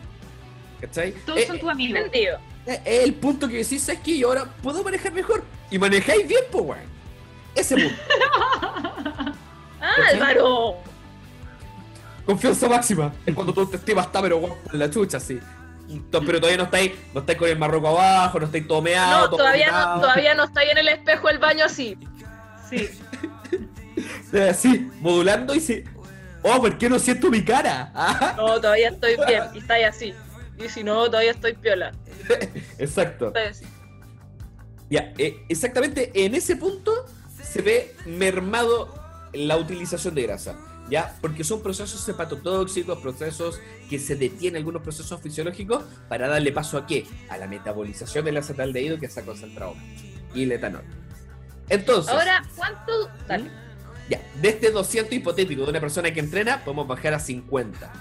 ¿Cachai? 0.81 1.11
Todos 1.25 1.39
Eh, 1.39 1.47
son 1.47 1.59
tus 1.59 1.69
amigos. 1.69 2.01
Sentido. 2.01 2.38
eh, 2.67 2.81
Es 2.86 3.03
el 3.03 3.13
punto 3.15 3.47
que 3.47 3.57
decís, 3.57 3.81
¿sabes 3.83 4.01
qué? 4.01 4.17
Yo 4.17 4.27
ahora 4.29 4.45
puedo 4.61 4.83
manejar 4.83 5.11
mejor. 5.13 5.43
Y 5.71 5.79
manejáis 5.79 6.27
bien, 6.27 6.41
pues, 6.51 6.63
weón. 6.65 6.95
Ese 7.55 7.75
punto. 7.75 7.95
¡Ah, 8.21 9.33
¿Cachai? 9.97 10.13
Álvaro! 10.15 10.75
Confianza 12.25 12.67
máxima. 12.67 13.13
Es 13.25 13.33
cuando 13.36 13.53
tu 13.53 13.61
autoestima 13.61 14.01
está, 14.01 14.21
pero 14.21 14.38
weón, 14.38 14.57
la 14.73 14.89
chucha, 14.89 15.19
sí. 15.19 15.39
Pero 16.11 16.39
todavía 16.39 16.57
no 16.57 16.63
estáis, 16.63 16.91
no 17.13 17.19
estáis 17.19 17.38
con 17.38 17.47
el 17.47 17.59
marroco 17.59 17.88
abajo, 17.88 18.39
no 18.39 18.45
estáis 18.47 18.67
tomeado. 18.67 19.29
No, 19.29 19.38
todavía 19.38 19.71
no, 19.71 20.01
todavía 20.01 20.33
no 20.33 20.43
está 20.45 20.61
ahí 20.61 20.69
en 20.71 20.79
el 20.79 20.88
espejo 20.89 21.29
el 21.29 21.38
baño 21.39 21.65
así. 21.65 21.97
Sí. 22.69 22.89
Así, 24.38 24.91
modulando 24.99 25.53
y 25.55 25.59
se. 25.61 25.86
Oh, 26.48 26.62
¿por 26.62 26.78
qué 26.78 26.88
no 26.89 27.00
siento 27.00 27.32
mi 27.32 27.43
cara? 27.43 27.91
Ah, 27.96 28.36
No, 28.38 28.62
todavía 28.62 28.89
estoy 28.89 29.16
bien. 29.28 29.43
Y 29.56 29.58
está 29.58 29.74
ahí 29.74 29.84
así. 29.84 30.14
Y 30.64 30.70
si 30.70 30.84
no, 30.84 31.06
todavía 31.06 31.32
estoy 31.32 31.54
piola. 31.54 31.91
Exacto. 32.78 33.34
Ya, 34.88 35.12
eh, 35.18 35.43
exactamente 35.50 36.12
en 36.14 36.36
ese 36.36 36.56
punto 36.56 36.93
se 37.43 37.64
ve 37.64 37.96
mermado 38.06 38.93
la 39.34 39.58
utilización 39.58 40.14
de 40.14 40.22
grasa. 40.22 40.56
¿Ya? 40.88 41.16
Porque 41.20 41.43
son 41.43 41.64
procesos 41.64 42.08
hepatotóxicos, 42.08 43.00
procesos 43.00 43.60
que 43.89 43.98
se 43.98 44.16
detienen, 44.16 44.58
algunos 44.58 44.84
procesos 44.84 45.20
fisiológicos, 45.20 45.84
para 46.08 46.28
darle 46.28 46.52
paso 46.52 46.78
a 46.78 46.86
qué? 46.86 47.08
A 47.28 47.38
la 47.38 47.48
metabolización 47.48 48.24
del 48.24 48.38
acetaldehído 48.38 49.00
que 49.00 49.10
se 49.10 49.22
ha 49.22 49.26
concentrado 49.26 49.74
y 50.36 50.43
el 50.43 50.52
etanol. 50.52 50.84
Entonces, 51.70 52.14
Ahora, 52.14 52.43
¿cuánto? 52.56 53.10
Dale. 53.28 53.64
Ya, 54.10 54.22
de 54.41 54.49
este 54.49 54.72
200 54.72 55.14
hipotético 55.14 55.64
de 55.64 55.70
una 55.70 55.80
persona 55.80 56.14
que 56.14 56.20
entrena, 56.20 56.64
podemos 56.64 56.88
bajar 56.88 57.14
a 57.14 57.20
50. 57.20 57.91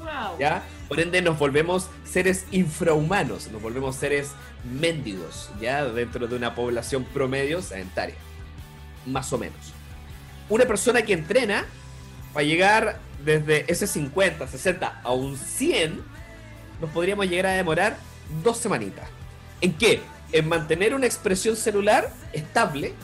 Wow. 0.00 0.38
¿ya? 0.38 0.62
Por 0.88 1.00
ende 1.00 1.22
nos 1.22 1.38
volvemos 1.38 1.88
seres 2.04 2.46
infrahumanos, 2.50 3.48
nos 3.48 3.62
volvemos 3.62 3.96
seres 3.96 4.32
mendigos, 4.64 5.50
¿ya? 5.60 5.84
Dentro 5.84 6.26
de 6.26 6.36
una 6.36 6.54
población 6.54 7.04
promedio 7.04 7.62
sedentaria, 7.62 8.16
más 9.06 9.32
o 9.32 9.38
menos. 9.38 9.72
Una 10.48 10.66
persona 10.66 11.02
que 11.02 11.12
entrena, 11.12 11.64
para 12.34 12.44
llegar 12.44 12.98
desde 13.24 13.70
ese 13.72 13.86
50, 13.86 14.46
60 14.46 15.00
a 15.02 15.12
un 15.12 15.36
100, 15.36 16.02
nos 16.80 16.90
podríamos 16.90 17.28
llegar 17.28 17.46
a 17.46 17.52
demorar 17.52 17.96
dos 18.42 18.58
semanitas. 18.58 19.08
¿En 19.60 19.72
qué? 19.74 20.00
En 20.32 20.48
mantener 20.48 20.94
una 20.94 21.06
expresión 21.06 21.56
celular 21.56 22.12
estable 22.32 22.94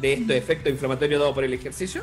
de 0.00 0.12
estos 0.14 0.36
efectos 0.36 0.72
inflamatorios 0.72 1.20
dados 1.20 1.34
por 1.34 1.44
el 1.44 1.52
ejercicio, 1.52 2.02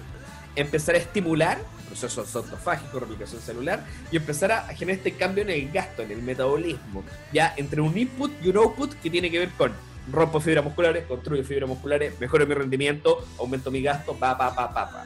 empezar 0.56 0.96
a 0.96 0.98
estimular 1.00 1.60
procesos 1.88 2.36
autofágicos, 2.36 3.00
replicación 3.00 3.42
celular, 3.42 3.86
y 4.12 4.18
empezar 4.18 4.52
a 4.52 4.68
generar 4.74 4.98
este 4.98 5.14
cambio 5.14 5.44
en 5.44 5.50
el 5.50 5.72
gasto, 5.72 6.02
en 6.02 6.12
el 6.12 6.22
metabolismo, 6.22 7.04
ya 7.32 7.54
entre 7.58 7.82
un 7.82 7.98
input 7.98 8.32
y 8.44 8.50
un 8.50 8.58
output 8.58 8.94
que 8.96 9.10
tiene 9.10 9.32
que 9.32 9.40
ver 9.40 9.50
con 9.58 9.72
rompo 10.12 10.40
fibras 10.40 10.64
musculares, 10.64 11.06
construyo 11.06 11.44
fibras 11.44 11.70
musculares, 11.70 12.20
mejoro 12.20 12.46
mi 12.46 12.54
rendimiento, 12.54 13.26
aumento 13.40 13.72
mi 13.72 13.82
gasto, 13.82 14.14
pa, 14.14 14.38
pa, 14.38 14.54
pa, 14.54 14.74
pa, 14.74 14.92
pa. 14.92 15.06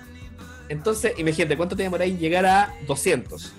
Entonces, 0.67 1.13
imagínate, 1.17 1.57
¿cuánto 1.57 1.75
te 1.75 1.83
demoráis 1.83 2.13
en 2.13 2.19
llegar 2.19 2.45
a 2.45 2.73
200? 2.85 3.53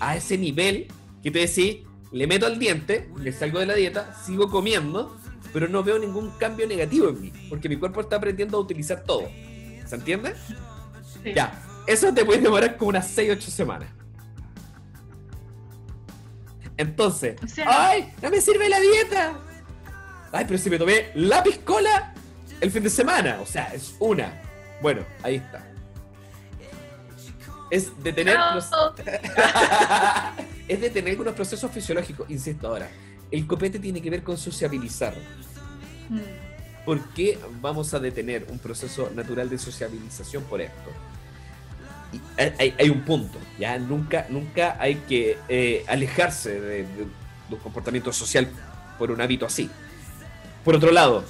A 0.00 0.16
ese 0.16 0.36
nivel 0.38 0.88
que 1.22 1.30
te 1.30 1.40
decís, 1.40 1.78
le 2.12 2.26
meto 2.26 2.46
al 2.46 2.58
diente, 2.58 3.08
le 3.18 3.32
salgo 3.32 3.58
de 3.58 3.66
la 3.66 3.74
dieta, 3.74 4.14
sigo 4.24 4.50
comiendo, 4.50 5.16
pero 5.52 5.68
no 5.68 5.82
veo 5.82 5.98
ningún 5.98 6.30
cambio 6.38 6.66
negativo 6.66 7.08
en 7.10 7.20
mí, 7.20 7.32
porque 7.48 7.68
mi 7.68 7.76
cuerpo 7.76 8.00
está 8.00 8.16
aprendiendo 8.16 8.56
a 8.56 8.60
utilizar 8.60 9.02
todo. 9.04 9.28
¿Se 9.86 9.94
entiende? 9.94 10.34
Sí. 11.22 11.32
Ya, 11.34 11.62
eso 11.86 12.12
te 12.12 12.24
puede 12.24 12.40
demorar 12.40 12.76
como 12.76 12.90
unas 12.90 13.16
6-8 13.16 13.40
semanas. 13.40 13.88
Entonces, 16.76 17.36
O 17.42 17.46
sea- 17.46 17.66
¡ay! 17.90 18.12
¡No 18.22 18.30
me 18.30 18.40
sirve 18.40 18.68
la 18.68 18.80
dieta! 18.80 19.34
¡Ay, 20.32 20.44
pero 20.46 20.58
si 20.58 20.70
me 20.70 20.78
tomé 20.78 21.10
la 21.14 21.42
piscola 21.42 22.14
el 22.60 22.70
fin 22.70 22.82
de 22.82 22.90
semana! 22.90 23.38
O 23.42 23.46
sea, 23.46 23.64
es 23.74 23.94
una. 23.98 24.40
Bueno, 24.80 25.04
ahí 25.22 25.36
está. 25.36 25.66
Es 27.70 27.90
detener 28.02 28.36
No. 28.38 28.54
los... 28.56 28.70
es 30.68 30.80
detener 30.80 31.10
algunos 31.12 31.34
procesos 31.34 31.70
fisiológicos. 31.70 32.28
Insisto 32.30 32.68
ahora, 32.68 32.88
el 33.32 33.46
copete 33.46 33.78
tiene 33.78 34.00
que 34.00 34.10
ver 34.10 34.22
con 34.22 34.36
sociabilizar. 34.36 35.14
Mm. 36.08 36.84
¿Por 36.84 37.00
qué 37.10 37.38
vamos 37.60 37.94
a 37.94 37.98
detener 37.98 38.46
un 38.50 38.58
proceso 38.58 39.10
natural 39.14 39.48
de 39.48 39.58
sociabilización 39.58 40.44
por 40.44 40.60
esto? 40.60 40.90
Y 42.12 42.20
hay, 42.78 42.90
un 42.90 43.00
punto, 43.02 43.38
ya 43.58 43.78
nunca, 43.78 44.26
nunca 44.28 44.76
hay 44.78 44.96
que 45.08 45.38
eh, 45.48 45.82
alejarse 45.88 46.60
de, 46.60 46.82
de 46.82 47.06
un 47.50 47.58
comportamiento 47.58 48.12
social 48.12 48.48
por 48.98 49.10
un 49.10 49.20
hábito 49.20 49.46
así. 49.46 49.70
Por 50.62 50.76
otro 50.76 50.92
lado, 50.92 51.24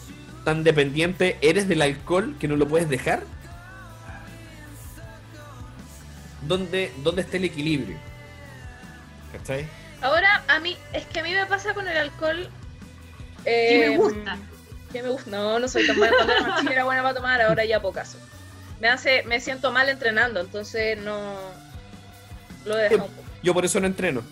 tan 0.44 0.64
dependiente 0.64 1.38
eres 1.40 1.68
del 1.68 1.82
alcohol 1.82 2.34
que 2.40 2.48
no 2.48 2.56
lo 2.56 2.66
puedes 2.66 2.88
dejar. 2.88 3.22
¿Dónde, 6.48 6.92
dónde 7.04 7.22
está 7.22 7.36
el 7.36 7.44
equilibrio? 7.44 7.96
¿Cachai? 9.32 9.66
Ahora, 10.02 10.42
a 10.48 10.58
mí, 10.58 10.76
es 10.92 11.06
que 11.06 11.20
a 11.20 11.22
mí 11.22 11.32
me 11.32 11.46
pasa 11.46 11.74
con 11.74 11.86
el 11.88 11.96
alcohol. 11.96 12.48
Que 13.44 13.86
me 13.88 13.96
gusta. 13.96 14.36
Que 14.92 15.02
me 15.02 15.08
gusta. 15.10 15.30
No, 15.30 15.58
no 15.58 15.68
soy 15.68 15.86
tan 15.86 15.96
buena. 15.96 16.16
Era 16.22 16.40
más 16.48 16.60
chica 16.60 16.72
era 16.72 16.84
buena 16.84 17.02
para 17.02 17.14
tomar, 17.14 17.40
ahora 17.42 17.64
ya 17.64 17.80
pocas. 17.80 18.16
Me 18.80 18.88
hace, 18.88 19.22
me 19.24 19.40
siento 19.40 19.70
mal 19.72 19.88
entrenando, 19.88 20.40
entonces 20.40 20.98
no. 20.98 21.36
Lo 22.64 22.78
he 22.78 22.82
dejado 22.84 23.04
un 23.04 23.10
poco. 23.12 23.28
Yo 23.42 23.54
por 23.54 23.64
eso 23.64 23.80
no 23.80 23.86
entreno. 23.86 24.22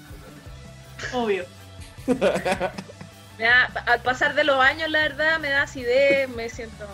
Obvio. 1.13 1.45
Me 3.39 3.47
da- 3.47 3.73
al 3.87 4.01
pasar 4.03 4.35
de 4.35 4.45
los 4.45 4.61
años, 4.61 4.91
la 4.91 4.99
verdad, 4.99 5.39
me 5.39 5.49
da 5.49 5.63
acidez, 5.63 6.29
me 6.29 6.51
siento 6.51 6.85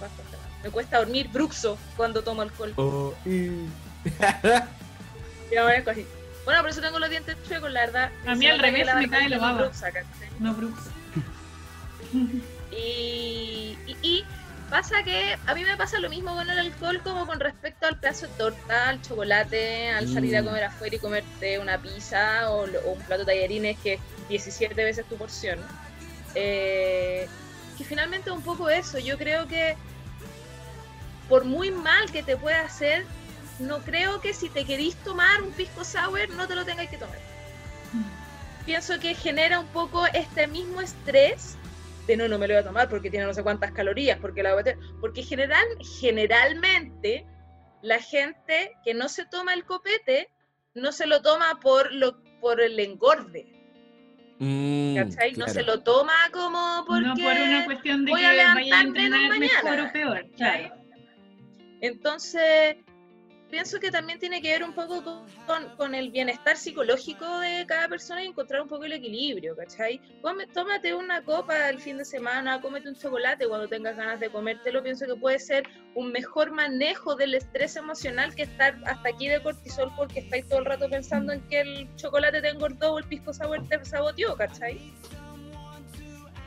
bastante 0.00 0.36
mal. 0.36 0.46
Me 0.62 0.70
cuesta 0.70 0.98
dormir 0.98 1.28
bruxo 1.28 1.76
cuando 1.96 2.22
tomo 2.22 2.42
alcohol. 2.42 2.72
Oh, 2.76 3.12
y- 3.26 3.66
Ya 5.50 5.64
me 5.64 5.76
así. 5.90 6.06
Bueno, 6.48 6.62
por 6.62 6.70
eso 6.70 6.80
tengo 6.80 6.98
los 6.98 7.10
dientes 7.10 7.36
chuecos, 7.46 7.70
la 7.70 7.80
verdad. 7.80 8.10
A 8.26 8.34
mí 8.34 8.46
al 8.46 8.58
revés 8.58 8.88
me 8.94 9.10
cae 9.10 9.28
la 9.28 9.36
baba. 9.36 9.70
No, 10.38 10.54
Brooks. 10.54 10.80
Y, 12.72 13.76
y, 13.86 13.96
y 14.00 14.24
pasa 14.70 15.02
que 15.02 15.36
a 15.46 15.54
mí 15.54 15.62
me 15.62 15.76
pasa 15.76 15.98
lo 16.00 16.08
mismo 16.08 16.34
con 16.34 16.48
el 16.48 16.58
alcohol 16.58 17.02
como 17.04 17.26
con 17.26 17.38
respecto 17.38 17.86
al 17.86 18.00
pedazo 18.00 18.28
de 18.28 18.32
torta, 18.38 18.88
al 18.88 19.02
chocolate, 19.02 19.90
al 19.90 20.08
salir 20.08 20.38
a 20.38 20.40
Mm. 20.40 20.46
comer 20.46 20.64
afuera 20.64 20.96
y 20.96 20.98
comerte 20.98 21.58
una 21.58 21.76
pizza 21.82 22.50
o, 22.50 22.64
un 22.64 22.98
plato 23.02 23.26
de 23.26 23.34
tallarines 23.34 23.76
que 23.80 23.94
es 23.94 24.00
17 24.30 24.74
veces 24.84 25.04
tu 25.06 25.16
porción. 25.16 25.58
Eh, 26.34 27.28
que 27.76 27.84
finalmente 27.84 28.30
es 28.30 28.34
un 28.36 28.42
poco 28.42 28.70
eso. 28.70 28.98
Yo 28.98 29.18
creo 29.18 29.46
que 29.48 29.76
por 31.28 31.44
muy 31.44 31.70
mal 31.70 32.10
que 32.10 32.22
te 32.22 32.38
pueda 32.38 32.62
hacer, 32.62 33.04
no 33.58 33.78
creo 33.78 34.20
que 34.20 34.32
si 34.32 34.48
te 34.48 34.64
querís 34.64 34.94
tomar 34.96 35.42
un 35.42 35.52
pisco 35.52 35.84
sour 35.84 36.28
no 36.30 36.46
te 36.46 36.54
lo 36.54 36.64
tengáis 36.64 36.90
que 36.90 36.98
tomar 36.98 37.18
pienso 38.64 38.98
que 39.00 39.14
genera 39.14 39.60
un 39.60 39.66
poco 39.68 40.06
este 40.12 40.46
mismo 40.46 40.80
estrés 40.80 41.56
de 42.06 42.16
no, 42.16 42.26
no 42.28 42.38
me 42.38 42.48
lo 42.48 42.54
voy 42.54 42.62
a 42.62 42.66
tomar 42.66 42.88
porque 42.88 43.10
tiene 43.10 43.26
no 43.26 43.34
sé 43.34 43.42
cuántas 43.42 43.70
calorías, 43.72 44.18
porque 44.18 44.42
la 44.42 44.54
voy 44.54 44.62
a 44.66 44.76
porque 45.00 45.22
general, 45.22 45.64
generalmente 46.00 47.26
la 47.82 48.00
gente 48.00 48.72
que 48.82 48.94
no 48.94 49.08
se 49.08 49.26
toma 49.26 49.52
el 49.52 49.64
copete 49.64 50.30
no 50.74 50.90
se 50.92 51.06
lo 51.06 51.20
toma 51.20 51.60
por 51.60 51.92
lo 51.92 52.22
por 52.40 52.60
el 52.60 52.78
engorde, 52.78 53.46
Mm, 54.40 54.94
¿cachai? 54.94 55.32
No 55.32 55.48
se 55.48 55.64
lo 55.64 55.80
toma 55.80 56.14
como 56.32 56.84
porque 56.86 57.08
No 57.08 57.14
por 57.14 57.32
una 57.32 57.64
cuestión 57.64 58.04
de 58.04 58.12
voy 58.12 58.20
que 58.20 58.26
a 58.26 58.30
vaya 58.30 58.52
a 58.52 58.54
mejor 58.54 59.28
mañana, 59.28 59.88
o 59.88 59.92
peor. 59.92 60.26
Claro. 60.36 60.74
Entonces, 61.80 62.76
pienso 63.50 63.80
que 63.80 63.90
también 63.90 64.18
tiene 64.18 64.42
que 64.42 64.50
ver 64.52 64.62
un 64.62 64.72
poco 64.74 65.02
con, 65.46 65.68
con- 65.76 65.94
el 65.94 66.10
bienestar 66.10 66.56
psicológico 66.56 67.38
de 67.40 67.64
cada 67.66 67.88
persona 67.88 68.22
y 68.22 68.26
encontrar 68.26 68.60
un 68.62 68.68
poco 68.68 68.84
el 68.84 68.92
equilibrio, 68.92 69.56
¿cachai? 69.56 70.00
Come- 70.20 70.46
tómate 70.48 70.94
una 70.94 71.22
copa 71.22 71.68
el 71.70 71.78
fin 71.78 71.96
de 71.98 72.04
semana, 72.04 72.60
cómete 72.60 72.88
un 72.88 72.94
chocolate 72.96 73.48
cuando 73.48 73.66
tengas 73.66 73.96
ganas 73.96 74.20
de 74.20 74.28
comértelo. 74.30 74.82
Pienso 74.82 75.06
que 75.06 75.14
puede 75.16 75.38
ser 75.38 75.64
un 75.94 76.12
mejor 76.12 76.50
manejo 76.52 77.14
del 77.16 77.34
estrés 77.34 77.76
emocional 77.76 78.34
que 78.34 78.42
estar 78.42 78.76
hasta 78.84 79.08
aquí 79.08 79.28
de 79.28 79.42
cortisol 79.42 79.90
porque 79.96 80.20
estáis 80.20 80.46
todo 80.48 80.58
el 80.60 80.64
rato 80.66 80.88
pensando 80.90 81.32
en 81.32 81.40
que 81.48 81.60
el 81.60 81.88
chocolate 81.96 82.42
te 82.42 82.48
engordó 82.48 82.94
o 82.94 82.98
el 82.98 83.04
pisco 83.04 83.32
sour 83.32 83.66
te 83.68 83.82
saboteó, 83.84 84.36
¿cachai? 84.36 84.92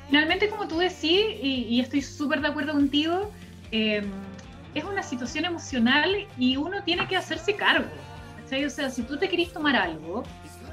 Finalmente, 0.07 0.49
como 0.49 0.67
tú 0.67 0.77
decís, 0.77 1.21
y, 1.41 1.65
y 1.69 1.79
estoy 1.79 2.01
súper 2.01 2.41
de 2.41 2.49
acuerdo 2.49 2.73
contigo, 2.73 3.31
eh, 3.71 4.03
es 4.73 4.83
una 4.83 5.03
situación 5.03 5.45
emocional 5.45 6.27
y 6.37 6.57
uno 6.57 6.83
tiene 6.83 7.07
que 7.07 7.17
hacerse 7.17 7.55
cargo. 7.55 7.89
¿cachai? 8.43 8.65
O 8.65 8.69
sea, 8.69 8.89
si 8.89 9.03
tú 9.03 9.17
te 9.17 9.29
querís 9.29 9.51
tomar 9.51 9.75
algo, 9.75 10.23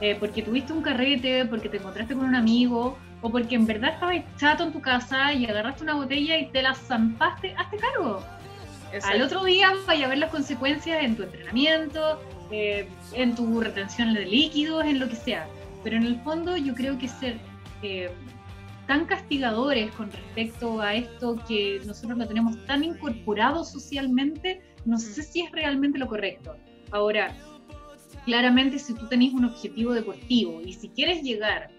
eh, 0.01 0.17
porque 0.19 0.43
tuviste 0.43 0.73
un 0.73 0.83
carrete, 0.83 1.45
porque 1.47 1.69
te 1.69 1.79
encontraste 1.79 2.15
con 2.15 2.25
un 2.25 2.35
amigo, 2.35 2.97
o 3.21 3.31
porque 3.31 3.57
en 3.57 3.67
verdad 3.67 3.95
estabas 3.95 4.23
chato 4.37 4.65
en 4.65 4.73
tu 4.73 4.81
casa 4.81 5.33
y 5.33 5.47
agarraste 5.47 5.83
una 5.83 5.95
botella 5.95 6.39
y 6.39 6.47
te 6.51 6.63
la 6.63 6.75
zampaste, 6.75 7.55
hazte 7.57 7.77
cargo. 7.79 8.23
Al 9.05 9.21
otro 9.21 9.45
día 9.45 9.71
vaya 9.87 10.07
a 10.07 10.09
ver 10.09 10.19
las 10.19 10.31
consecuencias 10.31 11.03
en 11.03 11.17
tu 11.17 11.25
entrenamiento, 11.25 12.21
eh, 12.51 12.89
en 13.13 13.35
tu 13.35 13.61
retención 13.61 14.15
de 14.15 14.25
líquidos, 14.25 14.85
en 14.85 14.99
lo 14.99 15.09
que 15.09 15.17
sea. 15.17 15.47
Pero 15.85 15.97
en 15.97 16.05
el 16.05 16.21
fondo 16.23 16.57
yo 16.57 16.75
creo 16.75 16.97
que 16.99 17.09
ser 17.09 17.37
eh, 17.83 18.11
tan 18.89 19.05
castigadores 19.05 19.93
con 19.93 20.11
respecto 20.11 20.81
a 20.81 20.95
esto 20.95 21.37
que 21.47 21.81
nosotros 21.85 22.19
lo 22.19 22.27
tenemos 22.27 22.65
tan 22.65 22.83
incorporado 22.83 23.63
socialmente, 23.63 24.63
no 24.87 24.99
sé 24.99 25.23
si 25.23 25.43
es 25.43 25.53
realmente 25.53 25.99
lo 25.99 26.07
correcto. 26.07 26.57
Ahora, 26.91 27.37
claramente 28.25 28.79
si 28.79 28.95
tú 28.95 29.07
tenés 29.07 29.35
un 29.35 29.45
objetivo 29.45 29.93
deportivo 29.93 30.63
y 30.63 30.73
si 30.73 30.89
quieres 30.89 31.23
llegar 31.23 31.71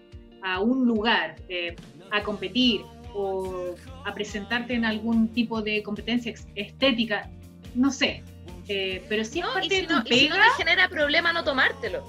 a 0.42 0.60
un 0.60 0.86
lugar 0.86 1.34
eh, 1.48 1.74
a 2.12 2.22
competir 2.22 2.82
o 3.12 3.74
a 4.04 4.14
presentarte 4.14 4.74
en 4.74 4.84
algún 4.84 5.28
tipo 5.28 5.62
de 5.62 5.82
competencia 5.82 6.32
estética, 6.54 7.28
no 7.74 7.90
sé, 7.90 8.22
eh, 8.68 9.04
pero 9.08 9.24
si 9.24 9.40
es 9.40 9.46
no, 9.46 9.52
parte 9.52 9.66
y 9.66 9.70
si 9.70 9.80
de 9.80 9.86
tu 9.88 9.94
no, 9.94 10.02
y 10.06 10.14
si 10.14 10.28
no 10.28 10.36
pega, 10.36 10.44
te 10.56 10.62
genera 10.62 10.88
problema 10.88 11.32
no 11.32 11.42
tomártelo. 11.42 12.04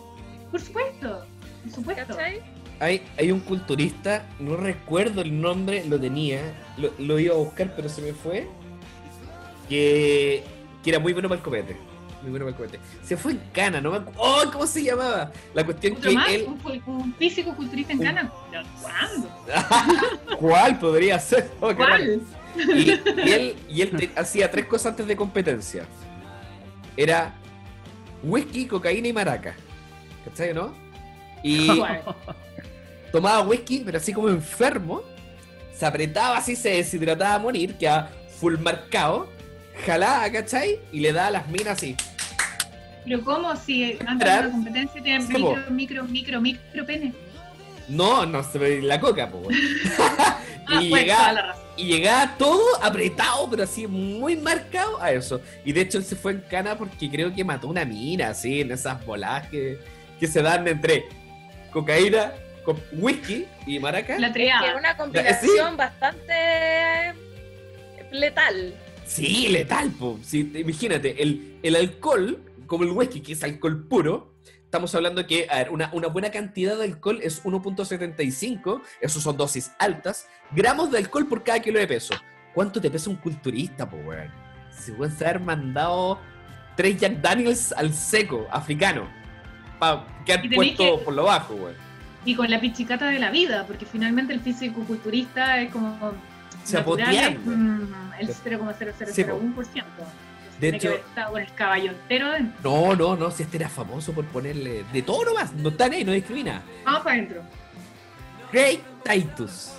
por 0.52 0.62
supuesto, 0.62 1.26
por 1.64 1.72
supuesto. 1.72 2.06
¿Cachai? 2.08 2.61
Hay, 2.82 3.04
hay 3.18 3.32
un 3.32 3.40
culturista, 3.42 4.26
no 4.40 4.58
recuerdo 4.58 5.22
el 5.22 5.40
nombre, 5.40 5.86
lo 5.88 6.00
tenía, 6.00 6.42
lo, 6.78 6.92
lo 6.98 7.20
iba 7.20 7.34
a 7.36 7.38
buscar, 7.38 7.74
pero 7.76 7.88
se 7.88 8.02
me 8.02 8.12
fue. 8.12 8.48
Que, 9.70 10.44
que 10.84 10.90
era 10.90 11.00
muy 11.00 11.14
bueno 11.14 11.30
para 11.30 11.38
el 11.40 11.44
copete. 11.46 11.78
Muy 12.24 12.32
bueno 12.32 12.46
para 12.46 12.58
el 12.58 12.64
copete. 12.72 12.80
Se 13.04 13.16
fue 13.18 13.34
en 13.34 13.42
cana, 13.54 13.80
no 13.82 13.92
me 13.92 14.00
acu- 14.00 14.12
¡Oh! 14.18 14.42
¿Cómo 14.52 14.66
se 14.68 14.84
llamaba? 14.84 15.32
La 15.54 15.64
cuestión 15.64 15.96
que 15.96 16.12
más, 16.12 16.30
él. 16.30 16.46
un, 16.48 16.82
un 16.88 17.14
físico 17.16 17.56
culturista 17.56 17.94
en 17.94 18.00
Un- 18.00 18.06
Cana. 18.06 18.32
¿Pero 18.50 18.64
¿Cuándo? 18.82 19.30
¿Cuál 20.40 20.80
podría 20.80 21.20
ser? 21.20 21.50
Oh. 21.62 21.74
¿Cuál? 21.76 22.22
Y, 22.58 22.90
y 22.90 23.32
él, 23.32 23.56
y 23.70 23.82
él 23.82 23.92
te- 23.92 24.20
hacía 24.20 24.50
tres 24.52 24.66
cosas 24.66 24.88
antes 24.88 25.08
de 25.08 25.16
competencia. 25.16 25.86
Era 26.98 27.34
whisky, 28.24 28.66
cocaína 28.66 29.08
y 29.08 29.14
maraca. 29.14 29.56
¿Cachai, 30.26 30.54
no? 30.54 30.74
Y. 31.44 31.68
tomaba 33.12 33.42
whisky, 33.42 33.82
pero 33.86 33.98
así 33.98 34.14
como 34.14 34.30
enfermo. 34.30 35.02
Se 35.76 35.86
apretaba 35.86 36.38
así, 36.38 36.56
se 36.56 36.70
deshidrataba 36.70 37.36
a 37.36 37.40
morir, 37.40 37.76
quedaba 37.76 38.10
full 38.40 38.58
marcado. 38.58 39.30
Jalaba, 39.86 40.32
¿cachai? 40.32 40.80
Y 40.92 41.00
le 41.00 41.12
daba 41.12 41.32
las 41.32 41.48
minas 41.48 41.78
así. 41.78 41.96
Pero 43.04 43.24
¿cómo 43.24 43.56
si 43.56 43.98
antes 44.06 44.30
de 44.30 44.36
la 44.44 44.52
competencia 44.52 45.02
tienen 45.02 45.28
Sí, 45.28 45.34
micro, 45.34 45.72
micro, 45.72 46.04
micro, 46.04 46.42
micro 46.42 46.86
pene? 46.86 47.14
No, 47.88 48.26
no 48.26 48.44
se 48.44 48.58
ve 48.60 48.82
la 48.82 49.00
coca, 49.00 49.30
po. 49.30 49.40
weón. 49.40 49.54
Ah, 50.68 50.82
y, 50.82 50.90
pues, 50.90 51.02
llegaba, 51.02 51.22
toda 51.22 51.34
la 51.34 51.42
razón. 51.48 51.64
y 51.76 51.86
llegaba 51.86 52.38
todo 52.38 52.84
apretado, 52.84 53.50
pero 53.50 53.64
así 53.64 53.88
muy 53.88 54.38
marcado 54.38 55.02
a 55.02 55.12
eso. 55.12 55.42
Y 55.66 55.74
de 55.74 55.82
hecho 55.82 55.98
él 55.98 56.06
se 56.06 56.16
fue 56.16 56.34
en 56.34 56.42
cana 56.42 56.78
porque 56.78 57.10
creo 57.10 57.34
que 57.34 57.44
mató 57.44 57.68
una 57.68 57.84
mina, 57.84 58.30
así, 58.30 58.62
en 58.62 58.72
esas 58.72 59.04
bolas 59.04 59.48
que, 59.48 59.80
que 60.20 60.28
se 60.28 60.42
dan 60.42 60.68
entre 60.68 61.06
cocaína, 61.72 62.32
whisky 62.94 63.46
y 63.66 63.80
maraca. 63.80 64.18
La 64.20 64.32
Que 64.32 64.48
es 64.48 64.54
una 64.78 64.96
combinación 64.98 65.78
bastante 65.78 66.32
eh, 67.10 67.14
letal. 68.12 68.74
Sí, 69.06 69.48
letal, 69.50 69.90
po. 69.92 70.20
Sí, 70.24 70.52
imagínate, 70.56 71.22
el, 71.22 71.58
el 71.64 71.76
alcohol, 71.76 72.40
como 72.68 72.84
el 72.84 72.92
whisky, 72.92 73.22
que 73.22 73.34
es 73.34 73.44
alcohol 73.44 73.86
puro, 73.88 74.34
estamos 74.64 74.94
hablando 74.96 75.26
que, 75.28 75.48
a 75.50 75.58
ver, 75.58 75.70
una, 75.72 75.90
una 75.94 76.08
buena 76.08 76.32
cantidad 76.32 76.78
de 76.78 76.86
alcohol 76.86 77.20
es 77.22 77.44
1.75, 77.44 78.82
esos 79.02 79.22
son 79.24 79.36
dosis 79.38 79.72
altas, 79.80 80.28
gramos 80.52 80.92
de 80.92 81.00
alcohol 81.00 81.28
por 81.28 81.44
cada 81.44 81.60
kilo 81.60 81.80
de 81.80 81.88
peso. 81.88 82.14
¿Cuánto 82.54 82.80
te 82.82 82.90
pesa 82.90 83.10
un 83.10 83.16
culturista, 83.18 83.90
po, 83.90 83.98
weón? 83.98 84.30
Se 84.72 84.94
pueden 84.94 85.16
haber 85.22 85.40
mandado 85.42 86.20
tres 86.78 86.98
Jack 87.00 87.14
Daniels 87.22 87.74
al 87.74 87.94
seco, 87.94 88.48
africano, 88.52 89.10
para 89.80 90.06
quedar 90.26 90.42
puesto 90.56 90.98
que- 91.00 91.04
por 91.04 91.14
lo 91.14 91.24
bajo, 91.26 91.54
weón. 91.56 91.91
Y 92.26 92.36
con 92.36 92.50
la 92.50 92.60
pichicata 92.60 93.10
de 93.10 93.20
la 93.20 93.32
vida, 93.32 93.66
porque 93.66 93.86
finalmente 93.86 94.34
el 94.34 94.42
físico 94.42 94.82
culturista 94.84 95.60
es 95.62 95.72
como. 95.72 96.14
Se 96.64 96.78
natural, 96.78 97.16
es, 97.16 97.40
mm, 97.44 97.94
el 98.20 98.28
0,0001%. 98.30 99.64
Sí. 99.66 99.82
De 100.60 100.72
que 100.72 100.78
hecho- 100.78 100.90
haber 100.90 101.00
estado 101.00 101.32
con 101.32 101.42
el 101.42 101.54
caballo 101.56 101.92
entero. 101.92 102.28
No, 102.64 102.96
no, 102.96 103.16
no, 103.16 103.32
si 103.32 103.42
este 103.44 103.58
era 103.58 103.68
famoso 103.70 104.14
por 104.14 104.26
ponerle 104.26 104.84
de 104.94 105.02
todo 105.02 105.26
nomás, 105.26 105.52
no 105.54 105.70
está 105.70 105.86
ahí, 105.86 106.04
no 106.04 106.12
discrimina. 106.12 106.62
Vamos 106.86 107.02
para 107.02 107.16
adentro. 107.16 107.42
Craig 108.52 108.82
Titus. 109.04 109.72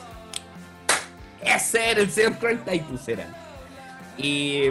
Ese 1.40 1.90
era 1.90 2.01
el 2.01 2.11
señor 2.11 2.36
Craig 2.38 2.59
Titus, 2.64 3.07
era. 3.09 3.26
Y, 4.18 4.64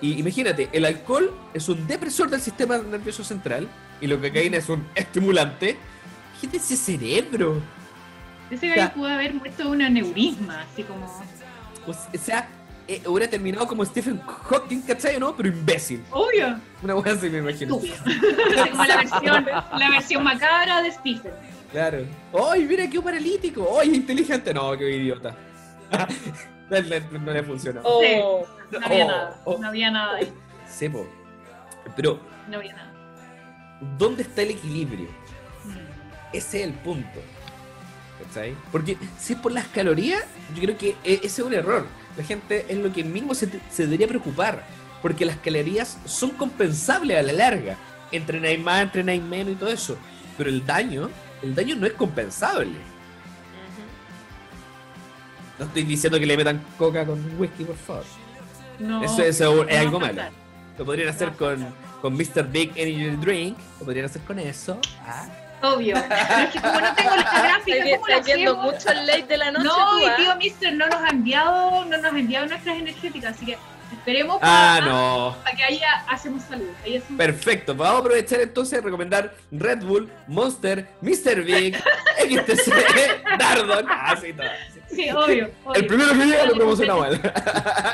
y 0.00 0.18
imagínate, 0.18 0.68
el 0.72 0.84
alcohol 0.86 1.34
es 1.52 1.68
un 1.68 1.86
depresor 1.86 2.30
del 2.30 2.40
sistema 2.40 2.78
nervioso 2.78 3.22
central 3.22 3.68
y 4.00 4.06
la 4.06 4.16
cocaína 4.16 4.56
es 4.56 4.68
un 4.70 4.86
estimulante. 4.94 5.76
Imagínate 6.42 6.56
ese 6.56 6.76
cerebro. 6.76 7.60
Ese 8.50 8.68
gallo 8.68 8.92
pudo 8.94 9.06
haber 9.08 9.32
muerto 9.34 9.62
de 9.64 9.70
un 9.70 9.82
aneurisma, 9.82 10.62
así 10.62 10.82
como. 10.82 11.06
O 11.86 11.94
sea, 12.18 12.48
eh, 12.88 13.00
hubiera 13.06 13.30
terminado 13.30 13.66
como 13.68 13.84
Stephen 13.84 14.20
Hawking, 14.20 14.80
¿cachai 14.82 15.16
o 15.16 15.20
no? 15.20 15.36
Pero 15.36 15.48
imbécil. 15.50 16.02
Obvio, 16.10 16.58
Una 16.82 16.94
buena 16.94 17.12
así 17.12 17.30
me 17.30 17.38
imagino. 17.38 17.78
como 18.70 18.84
la 18.84 18.96
versión, 18.96 19.46
la 19.78 19.90
versión 19.90 20.24
macabra 20.24 20.82
de 20.82 20.90
Stephen. 20.92 21.32
Claro. 21.70 21.98
¡Ay, 22.50 22.64
mira 22.64 22.88
qué 22.90 23.00
paralítico! 23.00 23.78
¡Ay, 23.80 23.94
inteligente! 23.94 24.52
No, 24.52 24.76
qué 24.76 24.96
idiota. 24.96 25.34
no, 26.70 26.80
le- 26.80 27.00
no 27.20 27.32
le 27.32 27.42
funcionó. 27.44 27.80
Oh, 27.84 28.44
No 28.72 28.84
había 28.86 29.04
Oh, 29.04 29.08
nada. 29.08 29.40
oh. 29.44 29.58
No 29.58 29.68
había 29.68 29.90
nada 29.90 30.16
ahí. 30.16 30.32
Sepo. 30.68 31.06
Pero, 31.96 32.18
No 32.48 32.56
había 32.58 32.72
nada. 32.74 32.92
¿dónde 33.98 34.22
está 34.22 34.42
el 34.42 34.50
equilibrio? 34.50 35.08
Ese 36.32 36.60
es 36.60 36.66
el 36.68 36.72
punto. 36.74 37.20
¿Cachai? 38.26 38.54
Porque 38.70 38.96
si 39.18 39.32
es 39.32 39.38
por 39.38 39.52
las 39.52 39.66
calorías, 39.68 40.22
yo 40.54 40.62
creo 40.62 40.78
que 40.78 40.90
e- 41.04 41.20
ese 41.22 41.26
es 41.26 41.38
un 41.40 41.52
error. 41.54 41.86
La 42.16 42.24
gente 42.24 42.66
es 42.68 42.78
lo 42.78 42.92
que 42.92 43.02
mismo 43.04 43.34
se, 43.34 43.48
debería 43.76 44.06
preocupar. 44.06 44.64
Porque 45.00 45.24
las 45.24 45.36
calorías 45.38 45.98
son 46.04 46.30
compensables 46.30 47.18
a 47.18 47.22
la 47.22 47.32
larga. 47.32 47.76
Entrenáis 48.12 48.60
más, 48.60 48.82
entrenáis 48.82 49.22
menos 49.22 49.54
y 49.54 49.56
todo 49.56 49.70
eso. 49.70 49.96
Pero 50.38 50.48
el 50.50 50.64
daño, 50.64 51.10
el 51.42 51.54
daño 51.54 51.74
no 51.76 51.86
es 51.86 51.94
compensable. 51.94 52.70
No 55.58 55.64
estoy 55.66 55.82
diciendo 55.82 56.18
que 56.18 56.26
le 56.26 56.36
metan 56.36 56.62
coca 56.78 57.04
con 57.04 57.20
whisky, 57.38 57.64
por 57.64 57.76
favor. 57.76 58.04
No, 58.78 59.02
Eso, 59.04 59.22
eso 59.22 59.64
es 59.68 59.78
algo 59.78 60.00
malo. 60.00 60.22
Lo 60.78 60.84
podrían 60.84 61.08
hacer 61.08 61.28
No. 61.32 61.36
con, 61.36 61.66
con 62.00 62.14
Mr. 62.14 62.48
Big 62.50 62.72
Energy 62.74 63.16
Drink. 63.16 63.58
Lo 63.78 63.84
podrían 63.84 64.06
hacer 64.06 64.22
con 64.22 64.38
eso. 64.38 64.78
Ah. 65.06 65.26
Obvio. 65.62 65.94
Pero 66.08 66.40
es 66.44 66.50
que 66.50 66.60
como 66.60 66.80
no 66.80 66.94
tengo 66.94 67.16
la 67.16 67.22
gráfica, 67.42 67.76
Está 67.78 67.96
¿cómo 67.96 68.08
la 68.08 68.16
hacemos? 68.16 68.56
mucho 68.64 68.90
el 68.90 69.06
late 69.06 69.22
de 69.28 69.36
la 69.38 69.50
noche. 69.52 69.64
No, 69.64 69.90
tú, 69.90 69.98
y 70.00 70.04
¿ah? 70.06 70.16
tío 70.16 70.36
Mister 70.36 70.74
no 70.74 70.86
nos 70.88 71.00
ha 71.02 71.08
enviado, 71.10 71.84
no 71.84 71.96
nos 71.98 72.04
ha 72.12 72.18
enviado 72.18 72.46
nuestras 72.46 72.76
energéticas, 72.76 73.34
así 73.36 73.46
que 73.46 73.58
esperemos 73.92 74.38
Ah, 74.42 74.78
para, 74.80 74.86
no. 74.92 75.36
para 75.44 75.56
que 75.56 75.62
ahí 75.62 75.80
ha- 75.82 76.04
hacemos 76.12 76.42
salud. 76.44 76.68
Ahí 76.84 76.96
hacemos- 76.96 77.16
Perfecto, 77.18 77.74
vamos 77.76 77.96
a 77.96 77.98
aprovechar 78.00 78.40
entonces 78.40 78.78
de 78.78 78.84
recomendar 78.84 79.34
Red 79.52 79.84
Bull, 79.84 80.10
Monster, 80.26 80.88
Mr. 81.00 81.42
Big, 81.44 81.76
XTC, 81.76 82.72
Dardon. 83.38 83.86
Ah, 83.88 84.16
sí, 84.20 84.32
todo. 84.32 84.46
Sí, 84.90 85.10
obvio, 85.10 85.50
obvio. 85.64 85.74
El 85.74 85.86
primero 85.86 86.10
que 86.12 86.24
llega 86.26 86.44
lo 86.46 86.54
promociona 86.54 86.94
mal. 86.96 87.32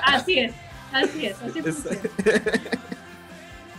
Así 0.05 0.39
es, 0.41 0.53
así 0.93 1.27
es, 1.27 1.37
así 1.43 1.61
funciona. 1.63 1.99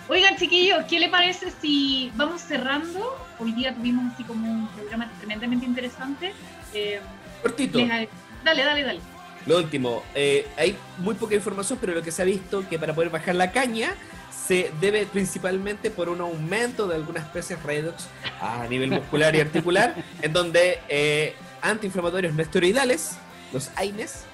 Oigan, 0.10 0.36
chiquillos, 0.38 0.86
¿qué 0.86 1.00
le 1.00 1.08
parece 1.10 1.52
si 1.62 2.12
vamos 2.16 2.42
cerrando? 2.42 3.16
Hoy 3.38 3.52
día 3.52 3.76
tuvimos 3.76 4.12
así 4.14 4.24
como 4.24 4.50
un 4.52 4.68
programa 4.70 5.10
tremendamente 5.20 5.66
interesante. 5.68 6.34
Eh, 6.74 7.00
Cortito. 7.44 7.78
les- 7.78 8.10
dale, 8.44 8.64
dale, 8.64 8.84
dale. 8.84 9.00
Lo 9.46 9.58
último, 9.58 10.04
eh, 10.16 10.48
hay 10.58 10.76
muy 10.98 11.14
poca 11.16 11.36
información, 11.36 11.78
pero 11.80 11.94
lo 11.94 12.02
que 12.02 12.12
se 12.12 12.24
ha 12.24 12.26
visto 12.26 12.68
que 12.68 12.80
para 12.80 12.94
poder 12.96 13.12
bajar 13.12 13.36
la 13.36 13.52
caña 13.52 13.92
se 14.32 14.72
debe 14.82 15.06
principalmente 15.06 15.92
por 15.92 16.10
un 16.10 16.22
aumento 16.22 16.88
de 16.88 16.96
algunas 16.96 17.24
especies 17.26 17.62
redox 17.62 18.08
a 18.42 18.66
nivel 18.68 18.90
muscular 18.90 19.36
y 19.36 19.40
articular, 19.42 19.94
en 20.24 20.34
donde 20.34 20.80
eh, 20.90 21.36
antiinflamatorios 21.62 22.34
no 22.34 22.42
esteroidales, 22.42 23.18
los 23.54 23.70
AINES, 23.76 24.26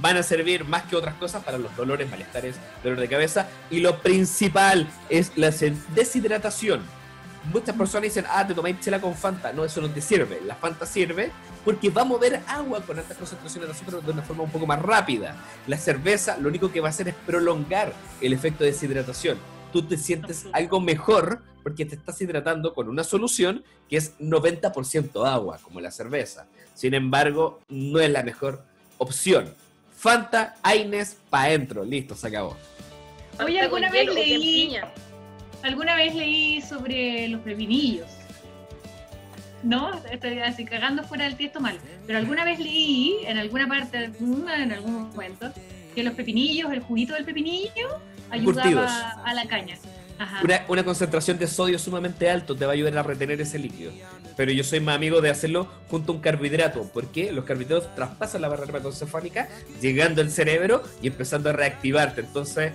van 0.00 0.16
a 0.16 0.22
servir 0.22 0.64
más 0.64 0.84
que 0.84 0.96
otras 0.96 1.14
cosas 1.14 1.42
para 1.42 1.58
los 1.58 1.74
dolores, 1.76 2.10
malestares, 2.10 2.56
dolor 2.82 3.00
de 3.00 3.08
cabeza, 3.08 3.48
y 3.70 3.80
lo 3.80 4.00
principal 4.00 4.88
es 5.08 5.32
la 5.36 5.50
deshidratación. 5.94 6.82
Muchas 7.52 7.76
personas 7.76 8.02
dicen, 8.02 8.24
ah, 8.28 8.44
te 8.46 8.54
tomáis 8.54 8.80
chela 8.80 9.00
con 9.00 9.14
Fanta. 9.14 9.52
No, 9.52 9.64
eso 9.64 9.80
no 9.80 9.88
te 9.88 10.00
sirve. 10.00 10.40
La 10.44 10.56
Fanta 10.56 10.84
sirve 10.84 11.30
porque 11.64 11.90
va 11.90 12.02
a 12.02 12.04
mover 12.04 12.40
agua 12.48 12.80
con 12.80 12.98
altas 12.98 13.16
concentraciones 13.16 13.68
de 13.68 13.74
azúcar 13.74 14.02
de 14.02 14.12
una 14.12 14.22
forma 14.22 14.42
un 14.42 14.50
poco 14.50 14.66
más 14.66 14.82
rápida. 14.82 15.36
La 15.68 15.76
cerveza 15.76 16.36
lo 16.38 16.48
único 16.48 16.72
que 16.72 16.80
va 16.80 16.88
a 16.88 16.90
hacer 16.90 17.08
es 17.08 17.14
prolongar 17.14 17.92
el 18.20 18.32
efecto 18.32 18.64
de 18.64 18.72
deshidratación. 18.72 19.38
Tú 19.72 19.82
te 19.82 19.96
sientes 19.96 20.46
algo 20.52 20.80
mejor 20.80 21.42
porque 21.62 21.84
te 21.84 21.96
estás 21.96 22.20
hidratando 22.20 22.74
con 22.74 22.88
una 22.88 23.04
solución 23.04 23.64
que 23.88 23.96
es 23.96 24.18
90% 24.18 25.26
agua, 25.26 25.58
como 25.62 25.80
la 25.80 25.90
cerveza. 25.90 26.46
Sin 26.74 26.94
embargo, 26.94 27.60
no 27.68 28.00
es 28.00 28.10
la 28.10 28.22
mejor 28.22 28.64
opción. 28.98 29.54
Fanta, 29.96 30.54
Aines, 30.62 31.16
pa' 31.30 31.44
adentro. 31.44 31.84
Listo, 31.84 32.14
se 32.14 32.28
acabó. 32.28 32.56
Oye, 33.42 33.60
alguna 33.60 33.90
vez 33.90 34.06
leí-. 34.06 34.78
Alguna 35.62 35.96
vez 35.96 36.14
leí 36.14 36.60
sobre 36.60 37.28
los 37.28 37.40
pepinillos. 37.40 38.06
No, 39.62 40.00
estoy 40.10 40.38
así 40.40 40.64
cagando 40.64 41.02
fuera 41.02 41.24
del 41.24 41.36
tiesto 41.36 41.60
mal. 41.60 41.78
Pero 42.06 42.18
alguna 42.18 42.44
vez 42.44 42.58
leí 42.60 43.16
en 43.24 43.38
alguna 43.38 43.66
parte, 43.66 44.04
en 44.04 44.72
algún 44.72 45.10
momento, 45.10 45.50
que 45.94 46.04
los 46.04 46.14
pepinillos, 46.14 46.70
el 46.72 46.80
juguito 46.80 47.14
del 47.14 47.24
pepinillo, 47.24 48.00
Curtidos. 48.30 48.58
ayudaba 48.64 49.22
a 49.24 49.34
la 49.34 49.46
caña. 49.46 49.76
Ajá. 50.18 50.40
Una, 50.44 50.62
una 50.68 50.84
concentración 50.84 51.38
de 51.38 51.46
sodio 51.46 51.78
sumamente 51.78 52.30
alto 52.30 52.54
te 52.54 52.64
va 52.64 52.72
a 52.72 52.74
ayudar 52.74 52.96
a 52.98 53.02
retener 53.02 53.40
ese 53.40 53.58
líquido. 53.58 53.92
Pero 54.36 54.52
yo 54.52 54.62
soy 54.64 54.80
más 54.80 54.94
amigo 54.96 55.20
de 55.20 55.30
hacerlo 55.30 55.66
junto 55.90 56.12
a 56.12 56.14
un 56.16 56.20
carbohidrato, 56.20 56.90
porque 56.92 57.32
los 57.32 57.44
carbohidratos 57.44 57.94
traspasan 57.94 58.42
la 58.42 58.48
barrera 58.48 58.70
hematoencefálica, 58.70 59.48
llegando 59.80 60.20
al 60.20 60.30
cerebro 60.30 60.82
y 61.00 61.08
empezando 61.08 61.50
a 61.50 61.52
reactivarte. 61.54 62.20
Entonces, 62.20 62.72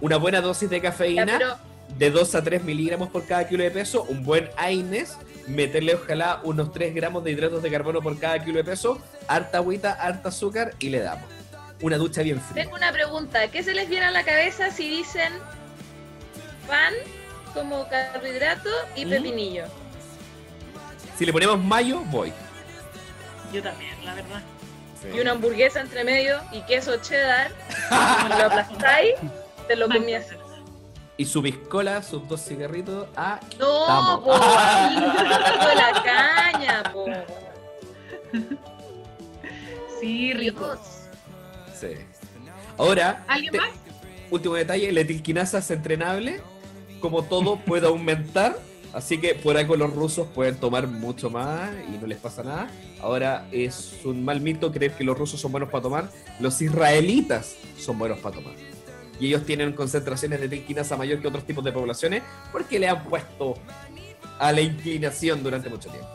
una 0.00 0.16
buena 0.16 0.40
dosis 0.40 0.68
de 0.68 0.80
cafeína 0.80 1.58
de 1.96 2.10
2 2.10 2.34
a 2.34 2.42
3 2.42 2.64
miligramos 2.64 3.10
por 3.10 3.26
cada 3.26 3.46
kilo 3.46 3.62
de 3.62 3.70
peso, 3.70 4.02
un 4.08 4.24
buen 4.24 4.50
AINES, 4.56 5.16
meterle 5.46 5.94
ojalá 5.94 6.40
unos 6.42 6.72
3 6.72 6.94
gramos 6.94 7.22
de 7.22 7.30
hidratos 7.30 7.62
de 7.62 7.70
carbono 7.70 8.00
por 8.00 8.18
cada 8.18 8.42
kilo 8.44 8.56
de 8.56 8.64
peso, 8.64 9.00
harta 9.28 9.58
agüita, 9.58 9.92
harta 9.92 10.30
azúcar 10.30 10.74
y 10.80 10.88
le 10.88 11.00
damos. 11.00 11.26
Una 11.82 11.96
ducha 11.96 12.22
bien 12.22 12.40
fría. 12.40 12.64
tengo 12.64 12.76
una 12.76 12.90
pregunta. 12.92 13.48
¿Qué 13.48 13.62
se 13.62 13.74
les 13.74 13.88
viene 13.88 14.06
a 14.06 14.10
la 14.10 14.24
cabeza 14.24 14.70
si 14.70 14.88
dicen 14.88 15.32
pan 16.66 16.94
como 17.52 17.86
carbohidrato 17.88 18.70
y 18.96 19.04
¿Mm? 19.04 19.10
pepinillo? 19.10 19.64
Si 21.18 21.24
le 21.26 21.32
ponemos 21.32 21.62
mayo, 21.62 22.00
voy. 22.06 22.32
Yo 23.52 23.62
también, 23.62 23.92
la 24.04 24.14
verdad. 24.14 24.42
Y 25.14 25.20
una 25.20 25.32
hamburguesa 25.32 25.80
entre 25.80 26.02
medio 26.02 26.40
y 26.50 26.60
queso 26.62 26.96
cheddar. 26.96 27.52
Como 27.88 28.28
lo 28.38 28.44
aplastáis, 28.46 29.14
te 29.68 29.76
lo 29.76 29.88
comías. 29.88 30.26
Y 31.16 31.26
su 31.26 31.42
biscola, 31.42 32.02
sus 32.02 32.26
dos 32.26 32.40
cigarritos. 32.44 33.06
Ah, 33.14 33.38
No, 33.58 33.80
Vamos. 33.86 34.24
po, 34.24 34.32
de 35.68 35.74
la 35.76 36.02
caña, 36.02 36.82
po. 36.92 37.04
Sí, 40.00 40.32
rico. 40.34 40.60
Ricos. 40.72 40.78
sí. 41.78 41.88
Ahora, 42.76 43.24
¿Alguien 43.28 43.52
te- 43.52 43.58
más? 43.58 43.68
último 44.30 44.54
detalle, 44.56 44.90
la 44.90 45.00
etilquinasa 45.02 45.58
es 45.58 45.70
entrenable. 45.70 46.40
Como 47.00 47.22
todo, 47.22 47.56
puede 47.56 47.86
aumentar. 47.86 48.56
Así 48.94 49.18
que 49.18 49.34
por 49.34 49.56
algo 49.56 49.74
los 49.76 49.92
rusos 49.92 50.28
pueden 50.28 50.54
tomar 50.54 50.86
mucho 50.86 51.28
más 51.28 51.70
y 51.92 51.98
no 51.98 52.06
les 52.06 52.18
pasa 52.18 52.44
nada. 52.44 52.68
Ahora 53.00 53.48
es 53.50 54.00
un 54.04 54.24
mal 54.24 54.40
mito 54.40 54.70
creer 54.70 54.92
que 54.92 55.02
los 55.02 55.18
rusos 55.18 55.40
son 55.40 55.50
buenos 55.50 55.68
para 55.68 55.82
tomar. 55.82 56.10
Los 56.38 56.62
israelitas 56.62 57.56
son 57.76 57.98
buenos 57.98 58.20
para 58.20 58.36
tomar. 58.36 58.54
Y 59.18 59.26
ellos 59.26 59.44
tienen 59.44 59.72
concentraciones 59.72 60.38
de 60.38 60.46
etilquinasa 60.46 60.96
mayor 60.96 61.20
que 61.20 61.26
otros 61.26 61.44
tipos 61.44 61.64
de 61.64 61.72
poblaciones 61.72 62.22
porque 62.52 62.78
le 62.78 62.88
han 62.88 63.04
puesto 63.04 63.54
a 64.38 64.52
la 64.52 64.60
inclinación 64.60 65.42
durante 65.42 65.68
mucho 65.68 65.90
tiempo. 65.90 66.08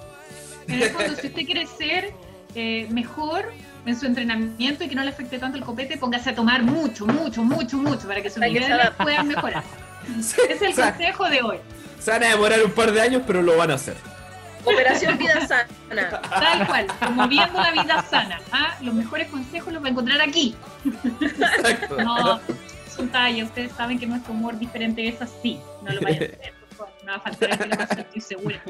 En 0.67 0.81
el 0.81 0.89
fondo, 0.89 1.15
si 1.19 1.27
usted 1.27 1.45
quiere 1.45 1.67
ser 1.67 2.13
eh, 2.55 2.87
mejor 2.91 3.51
en 3.85 3.99
su 3.99 4.05
entrenamiento 4.05 4.85
y 4.85 4.87
que 4.87 4.95
no 4.95 5.03
le 5.03 5.09
afecte 5.09 5.37
tanto 5.37 5.57
el 5.57 5.65
copete, 5.65 5.97
póngase 5.97 6.29
a 6.29 6.35
tomar 6.35 6.63
mucho, 6.63 7.05
mucho, 7.05 7.43
mucho, 7.43 7.77
mucho 7.77 8.07
para 8.07 8.21
que 8.21 8.29
sus 8.29 8.39
niveles 8.41 8.69
puedan 8.97 9.27
mejorar. 9.27 9.63
Ese 10.19 10.53
es 10.53 10.61
el 10.61 10.71
O 10.71 10.75
sea, 10.75 10.91
consejo 10.91 11.29
de 11.29 11.41
hoy. 11.41 11.57
Se 11.99 12.11
van 12.11 12.23
a 12.23 12.29
demorar 12.29 12.63
un 12.63 12.71
par 12.71 12.91
de 12.91 13.01
años, 13.01 13.21
pero 13.27 13.41
lo 13.41 13.57
van 13.57 13.71
a 13.71 13.75
hacer. 13.75 13.95
Operación 14.65 15.17
Vida 15.17 15.47
Sana. 15.47 15.67
Tal 16.29 16.67
cual, 16.67 16.87
promoviendo 16.99 17.57
una 17.59 17.71
vida 17.71 18.03
sana. 18.03 18.41
¿ah? 18.51 18.75
Los 18.81 18.93
mejores 18.93 19.27
consejos 19.29 19.71
los 19.73 19.81
va 19.81 19.87
a 19.87 19.91
encontrar 19.91 20.21
aquí. 20.21 20.55
Exacto. 21.21 21.97
No, 22.03 22.39
son 22.93 23.07
tallas. 23.09 23.47
Ustedes 23.47 23.71
saben 23.71 23.97
que 23.97 24.05
nuestro 24.05 24.33
humor 24.33 24.59
diferente 24.59 25.07
es 25.07 25.21
así. 25.21 25.59
No 25.81 25.93
lo 25.93 26.01
vayan 26.01 26.23
a 26.23 26.25
hacer, 26.25 26.53
por 26.59 26.77
favor. 26.77 26.93
No 27.05 27.11
va 27.11 27.17
a 27.17 27.19
faltar 27.21 27.51
el 27.51 27.77
que 27.95 28.01
estoy 28.01 28.21
segura. 28.21 28.61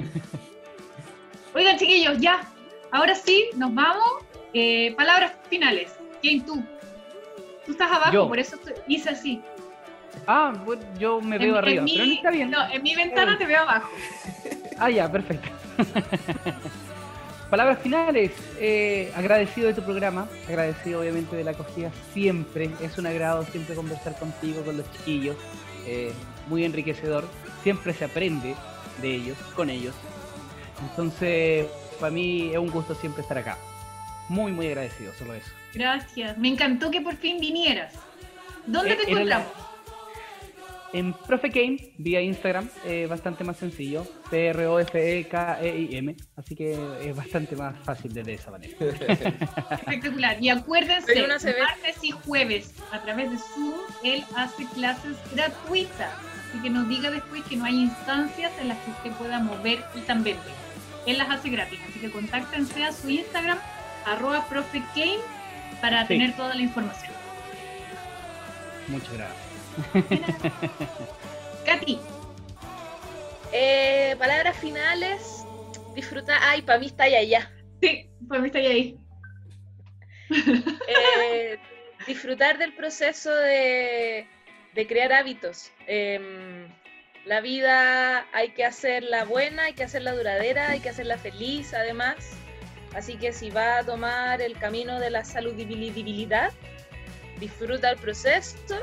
Oigan, 1.56 1.78
chiquillos, 1.78 2.20
ya. 2.20 2.42
Ahora 2.92 3.16
sí, 3.16 3.50
nos 3.56 3.74
vamos. 3.74 4.08
Eh, 4.54 4.94
palabras 4.96 5.34
finales. 5.50 5.92
¿Quién 6.22 6.46
tú? 6.46 6.64
Tú 7.66 7.72
estás 7.72 7.92
abajo, 7.92 8.12
Yo. 8.14 8.28
por 8.28 8.40
eso 8.40 8.56
estoy- 8.56 8.74
hice 8.88 9.10
así. 9.10 9.42
Ah, 10.28 10.54
yo 10.98 11.22
me 11.22 11.38
veo 11.38 11.50
En- 11.50 11.54
en 11.54 11.58
arriba, 11.58 11.84
mi- 11.84 11.94
pero 11.94 12.06
no 12.06 12.14
está 12.14 12.30
bien. 12.32 12.52
No, 12.52 12.70
en 12.72 12.84
mi 12.84 12.96
ventana 12.96 13.38
te 13.38 13.46
veo 13.46 13.62
abajo. 13.62 13.90
Ah, 14.82 14.90
ya, 14.90 15.12
perfecto. 15.12 15.50
Palabras 17.50 17.80
finales. 17.80 18.32
eh, 18.60 19.12
agradecido 19.16 19.68
de 19.68 19.74
tu 19.74 19.82
programa, 19.82 20.28
agradecido 20.48 21.02
obviamente 21.02 21.36
de 21.36 21.44
la 21.44 21.52
acogida 21.52 21.92
siempre. 22.14 22.70
Es 22.82 22.98
un 22.98 23.08
agrado 23.08 23.44
siempre 23.46 23.76
conversar 23.76 24.18
contigo, 24.18 24.62
con 24.64 24.78
los 24.78 24.90
chiquillos. 24.94 25.36
eh, 25.86 26.14
muy 26.48 26.64
enriquecedor. 26.64 27.28
Siempre 27.64 27.94
se 27.94 28.06
aprende 28.06 28.56
de 29.02 29.16
ellos, 29.16 29.38
con 29.56 29.70
ellos. 29.70 29.94
Entonces, 30.82 31.66
para 32.00 32.12
mí 32.12 32.52
es 32.52 32.58
un 32.58 32.70
gusto 32.70 32.94
siempre 32.96 33.22
estar 33.24 33.38
acá. 33.38 33.58
Muy, 34.30 34.52
muy 34.52 34.68
agradecido, 34.68 35.12
solo 35.18 35.34
eso. 35.34 35.50
Gracias. 35.74 36.38
Me 36.38 36.48
encantó 36.48 36.90
que 36.92 37.02
por 37.02 37.16
fin 37.18 37.40
vinieras. 37.40 37.94
¿Dónde 38.66 38.94
Eh, 38.94 38.96
te 38.98 39.04
la- 39.04 39.10
encontramos? 39.12 39.48
En 40.92 41.14
Profe 41.14 41.50
Game, 41.50 41.78
vía 42.00 42.20
Instagram, 42.20 42.68
eh, 42.84 43.06
bastante 43.08 43.44
más 43.44 43.58
sencillo. 43.58 44.08
P-R-O-F-E-K-E-I-M. 44.32 46.16
Así 46.36 46.56
que 46.56 46.72
es 47.02 47.16
bastante 47.16 47.56
más 47.56 47.76
fácil 47.84 48.12
de 48.12 48.34
esa 48.34 48.50
manera. 48.50 48.74
Espectacular. 49.72 50.42
Y 50.42 50.50
acuérdense, 50.50 51.06
Pero 51.14 51.26
una 51.26 51.38
se 51.40 51.54
ve- 51.54 51.62
martes 51.62 51.98
y 52.04 52.10
jueves, 52.12 52.74
a 52.92 53.02
través 53.02 53.30
de 53.30 53.38
Zoom, 53.38 53.76
él 54.04 54.24
hace 54.36 54.66
clases 54.74 55.16
gratuitas. 55.34 56.12
Así 56.50 56.60
que 56.64 56.70
no 56.72 56.84
diga 56.86 57.12
después 57.12 57.44
que 57.44 57.56
no 57.56 57.66
hay 57.66 57.82
instancias 57.82 58.52
en 58.60 58.70
las 58.70 58.78
que 58.80 58.90
usted 58.90 59.12
pueda 59.12 59.40
mover 59.40 59.84
y 59.94 60.00
también 60.02 60.38
ver. 60.38 60.56
Él 61.06 61.20
las 61.20 61.30
hace 61.30 61.50
gratis. 61.50 61.80
Así 61.88 62.00
que 62.00 62.10
contáctense 62.10 62.84
a 62.84 62.92
su 62.92 63.10
Instagram, 63.12 63.60
arroba 64.08 64.48
profetgame, 64.50 65.20
para 65.82 66.02
Sí. 66.02 66.08
tener 66.16 66.36
toda 66.36 66.56
la 66.56 66.62
información. 66.64 67.14
Muchas 68.88 69.14
gracias. 69.14 69.49
Katy, 71.66 72.00
Eh, 73.52 74.16
palabras 74.20 74.58
finales. 74.58 75.46
Disfruta. 75.96 76.38
Ay, 76.42 76.62
para 76.62 76.80
mí 76.80 76.86
está 76.88 77.04
allá, 77.06 77.20
allá. 77.20 77.52
sí, 77.82 78.10
pues 78.28 78.42
me 78.42 78.48
estoy 78.48 78.66
ahí. 78.68 78.98
Eh, 80.30 81.58
disfrutar 82.08 82.58
del 82.58 82.74
proceso 82.76 83.34
de, 83.34 84.28
de 84.76 84.88
crear 84.88 85.12
hábitos. 85.12 85.72
Em, 85.88 86.68
la 87.26 87.42
vida 87.42 88.26
hay 88.34 88.50
que 88.50 88.64
hacerla 88.66 89.26
buena, 89.26 89.64
hay 89.64 89.74
que 89.74 89.84
hacerla 89.84 90.14
duradera, 90.14 90.70
hay 90.70 90.80
que 90.80 90.90
hacerla 90.90 91.18
feliz 91.18 91.74
además. 91.74 92.16
Así 92.96 93.18
que 93.18 93.34
si 93.34 93.50
va 93.50 93.80
a 93.80 93.84
tomar 93.84 94.42
el 94.42 94.58
camino 94.58 95.00
de 95.00 95.10
la 95.10 95.24
saludibilidad, 95.24 96.52
disfruta 97.40 97.92
el 97.92 97.98
proceso, 97.98 98.80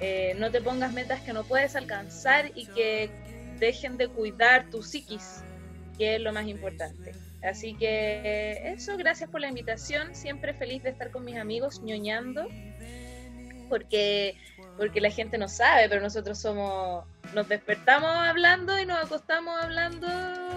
eh, 0.00 0.34
no 0.38 0.50
te 0.50 0.60
pongas 0.60 0.92
metas 0.92 1.20
que 1.20 1.32
no 1.32 1.44
puedes 1.44 1.76
alcanzar 1.76 2.50
y 2.54 2.66
que 2.66 3.10
dejen 3.58 3.96
de 3.96 4.08
cuidar 4.08 4.68
tu 4.70 4.82
psiquis, 4.82 5.42
que 5.96 6.16
es 6.16 6.20
lo 6.20 6.32
más 6.32 6.46
importante. 6.46 7.12
Así 7.42 7.74
que 7.74 8.72
eso, 8.72 8.96
gracias 8.96 9.30
por 9.30 9.40
la 9.40 9.48
invitación. 9.48 10.14
Siempre 10.14 10.52
feliz 10.54 10.82
de 10.82 10.90
estar 10.90 11.10
con 11.10 11.24
mis 11.24 11.36
amigos 11.36 11.82
ñoñando, 11.82 12.48
porque, 13.68 14.36
porque 14.76 15.00
la 15.00 15.10
gente 15.10 15.38
no 15.38 15.48
sabe, 15.48 15.88
pero 15.88 16.00
nosotros 16.02 16.38
somos, 16.38 17.04
nos 17.34 17.48
despertamos 17.48 18.10
hablando 18.10 18.78
y 18.78 18.86
nos 18.86 19.04
acostamos 19.04 19.58
hablando 19.62 20.06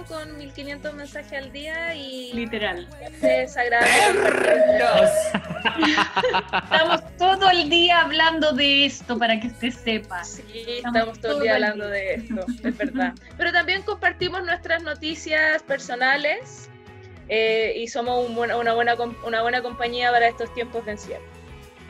con 0.08 0.38
1500 0.38 0.94
mensajes 0.94 1.34
al 1.44 1.52
día 1.52 1.96
y 1.96 2.34
Literal. 2.34 2.88
es. 3.22 3.56
Estamos 6.64 7.02
todo 7.18 7.50
el 7.50 7.70
día 7.70 8.02
hablando 8.02 8.52
de 8.54 8.86
esto 8.86 9.18
para 9.18 9.40
que 9.40 9.48
usted 9.48 9.72
sepa. 9.72 10.24
Sí, 10.24 10.44
estamos 10.68 11.20
todo 11.20 11.38
el 11.38 11.44
día 11.44 11.54
hablando 11.56 11.88
de 11.88 12.16
esto, 12.16 12.46
es 12.64 12.78
verdad. 12.78 13.14
Pero 13.38 13.52
también 13.52 13.82
compartimos 13.84 14.44
nuestras 14.44 14.84
noticias 14.84 15.62
personales 15.64 16.70
eh, 17.28 17.74
y 17.78 17.88
somos 17.88 18.28
un 18.28 18.36
buen- 18.36 18.54
una, 18.54 18.74
buena, 18.74 18.96
com- 18.96 19.16
una 19.26 19.42
buena 19.42 19.62
compañía 19.62 20.12
para 20.12 20.28
estos 20.28 20.54
tiempos 20.54 20.86
de 20.86 20.92
encierro. 20.94 21.24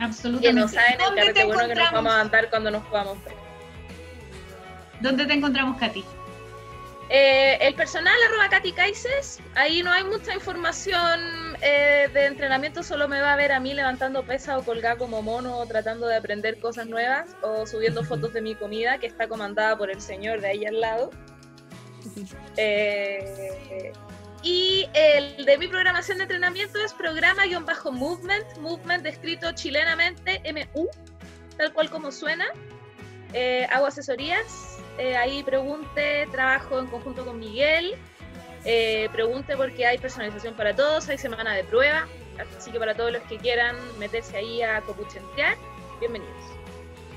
Que 0.00 0.06
Absolutamente. 0.06 0.60
no 0.60 0.66
saben 0.66 0.92
el 0.92 0.98
¿Dónde 0.98 1.32
te 1.34 1.44
bueno 1.44 1.44
que 1.44 1.44
nos 1.44 1.62
encontramos? 1.62 1.92
vamos 1.92 2.12
a 2.14 2.20
andar 2.22 2.48
cuando 2.48 2.70
nos. 2.70 2.82
¿Dónde 5.00 5.26
te 5.26 5.34
encontramos, 5.34 5.76
Katy? 5.76 6.02
Eh, 7.10 7.58
el 7.60 7.74
personal, 7.74 8.14
arroba 8.28 8.48
Katy 8.48 8.72
Kaises, 8.72 9.40
ahí 9.56 9.82
no 9.82 9.92
hay 9.92 10.04
mucha 10.04 10.32
información 10.32 11.20
eh, 11.60 12.08
de 12.14 12.26
entrenamiento, 12.26 12.82
solo 12.82 13.08
me 13.08 13.20
va 13.20 13.34
a 13.34 13.36
ver 13.36 13.52
a 13.52 13.60
mí 13.60 13.74
levantando 13.74 14.22
pesas 14.22 14.58
o 14.58 14.64
colgada 14.64 14.96
como 14.96 15.20
mono 15.20 15.58
o 15.58 15.66
tratando 15.66 16.06
de 16.06 16.16
aprender 16.16 16.58
cosas 16.60 16.86
nuevas 16.86 17.36
o 17.42 17.66
subiendo 17.66 18.02
fotos 18.02 18.32
de 18.32 18.40
mi 18.40 18.54
comida 18.54 18.98
que 18.98 19.06
está 19.06 19.28
comandada 19.28 19.76
por 19.76 19.90
el 19.90 20.00
señor 20.00 20.40
de 20.40 20.48
ahí 20.48 20.64
al 20.64 20.80
lado. 20.80 21.10
Eh, 22.56 23.92
y 24.42 24.86
el 24.94 25.44
de 25.44 25.58
mi 25.58 25.68
programación 25.68 26.18
de 26.18 26.24
entrenamiento 26.24 26.78
es 26.78 26.94
programa-movement, 26.94 28.58
movement 28.58 29.06
escrito 29.06 29.52
chilenamente, 29.52 30.40
MU, 30.52 30.88
tal 31.56 31.72
cual 31.72 31.90
como 31.90 32.10
suena. 32.10 32.46
Eh, 33.32 33.66
hago 33.70 33.86
asesorías, 33.86 34.78
eh, 34.98 35.16
ahí 35.16 35.42
pregunte, 35.42 36.26
trabajo 36.32 36.80
en 36.80 36.86
conjunto 36.86 37.24
con 37.24 37.38
Miguel, 37.38 37.94
eh, 38.64 39.08
pregunte 39.12 39.56
porque 39.56 39.86
hay 39.86 39.98
personalización 39.98 40.54
para 40.54 40.74
todos, 40.74 41.08
hay 41.08 41.18
semana 41.18 41.54
de 41.54 41.62
prueba, 41.64 42.08
así 42.56 42.70
que 42.72 42.78
para 42.78 42.94
todos 42.94 43.12
los 43.12 43.22
que 43.22 43.36
quieran 43.36 43.76
meterse 43.98 44.36
ahí 44.36 44.62
a 44.62 44.80
copuchentear, 44.80 45.56
bienvenidos. 46.00 46.34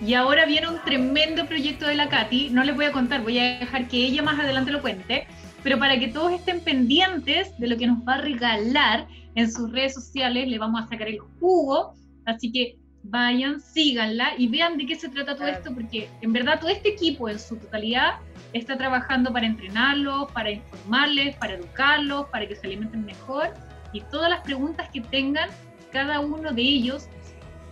Y 0.02 0.14
ahora 0.14 0.46
viene 0.46 0.68
un 0.68 0.84
tremendo 0.84 1.46
proyecto 1.48 1.88
de 1.88 1.96
la 1.96 2.10
Katy, 2.10 2.50
no 2.50 2.64
les 2.64 2.76
voy 2.76 2.86
a 2.86 2.92
contar, 2.92 3.22
voy 3.22 3.40
a 3.40 3.60
dejar 3.60 3.88
que 3.88 3.98
ella 3.98 4.22
más 4.22 4.40
adelante 4.40 4.72
lo 4.72 4.82
cuente, 4.82 5.26
pero 5.64 5.80
para 5.80 5.98
que 5.98 6.10
todos 6.10 6.34
estén 6.34 6.60
pendientes 6.60 7.58
de 7.58 7.68
lo 7.68 7.78
que 7.78 7.88
nos 7.88 8.00
va 8.00 8.16
a 8.16 8.22
regalar 8.22 9.08
en 9.36 9.52
sus 9.52 9.72
redes 9.72 9.94
sociales, 9.94 10.48
le 10.48 10.60
vamos 10.60 10.84
a 10.84 10.88
sacar 10.88 11.08
el 11.08 11.20
jugo, 11.40 11.94
así 12.26 12.52
que 12.52 12.78
vayan, 13.04 13.60
síganla 13.60 14.34
y 14.38 14.48
vean 14.48 14.78
de 14.78 14.86
qué 14.86 14.96
se 14.96 15.10
trata 15.10 15.36
todo 15.36 15.48
esto, 15.48 15.74
porque 15.74 16.10
en 16.22 16.34
verdad 16.34 16.60
todo 16.60 16.70
este 16.70 16.90
equipo 16.90 17.30
en 17.30 17.40
su 17.40 17.56
totalidad 17.58 18.16
está 18.52 18.78
trabajando 18.78 19.32
para 19.34 19.46
entrenarlos, 19.46 20.32
para 20.32 20.52
informarles, 20.52 21.36
para 21.38 21.54
educarlos, 21.54 22.28
para 22.28 22.48
que 22.48 22.56
se 22.56 22.68
alimenten 22.68 23.06
mejor. 23.06 23.54
Y 23.94 24.02
todas 24.02 24.30
las 24.30 24.42
preguntas 24.42 24.90
que 24.92 25.02
tengan, 25.02 25.50
cada 25.92 26.20
uno 26.20 26.52
de 26.52 26.62
ellos 26.62 27.08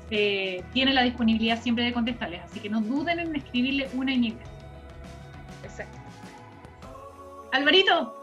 eh, 0.09 0.63
tiene 0.73 0.93
la 0.93 1.03
disponibilidad 1.03 1.61
siempre 1.61 1.83
de 1.85 1.93
contestarles, 1.93 2.41
así 2.41 2.59
que 2.59 2.69
no 2.69 2.81
duden 2.81 3.19
en 3.19 3.35
escribirle 3.35 3.89
una 3.93 4.13
y 4.13 4.27
Exacto. 4.27 4.50
Alvarito. 7.51 8.15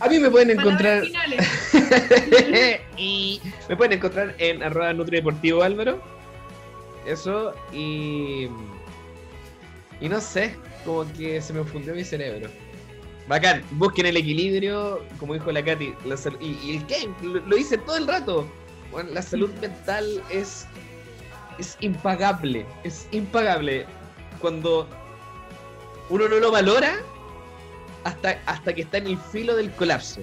A 0.00 0.08
mí 0.08 0.18
me 0.18 0.30
pueden 0.30 0.50
encontrar. 0.50 1.04
y 2.96 3.40
me 3.68 3.76
pueden 3.76 3.94
encontrar 3.94 4.34
en 4.38 4.62
arroba 4.62 4.92
Nutrideportivo 4.92 5.62
Álvaro. 5.62 6.00
Eso 7.06 7.52
y. 7.72 8.48
Y 10.00 10.08
no 10.08 10.20
sé, 10.20 10.54
como 10.84 11.10
que 11.14 11.40
se 11.40 11.52
me 11.52 11.64
fundió 11.64 11.94
mi 11.94 12.04
cerebro. 12.04 12.48
Bacán, 13.26 13.64
busquen 13.72 14.06
el 14.06 14.16
equilibrio, 14.16 15.02
como 15.18 15.34
dijo 15.34 15.50
la 15.50 15.64
Katy. 15.64 15.92
la 16.04 16.16
y, 16.40 16.58
y 16.62 16.76
el 16.76 16.86
game, 16.86 17.14
lo, 17.22 17.40
lo 17.44 17.56
hice 17.56 17.76
todo 17.78 17.96
el 17.96 18.06
rato. 18.06 18.46
Bueno, 18.92 19.10
la 19.12 19.22
salud 19.22 19.50
mental 19.60 20.22
es. 20.30 20.66
Es 21.58 21.76
impagable. 21.80 22.64
Es 22.84 23.08
impagable. 23.10 23.84
Cuando 24.40 24.88
uno 26.10 26.28
no 26.28 26.36
lo 26.36 26.50
valora 26.50 26.96
hasta, 28.04 28.40
hasta 28.46 28.74
que 28.74 28.82
está 28.82 28.98
en 28.98 29.08
el 29.08 29.18
filo 29.18 29.56
del 29.56 29.70
colapso. 29.72 30.20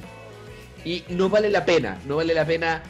Y 0.84 1.04
no 1.10 1.30
vale 1.30 1.50
la 1.50 1.66
pena, 1.66 2.00
no 2.08 2.18
vale 2.18 2.34
la 2.34 2.46
pena 2.46 2.84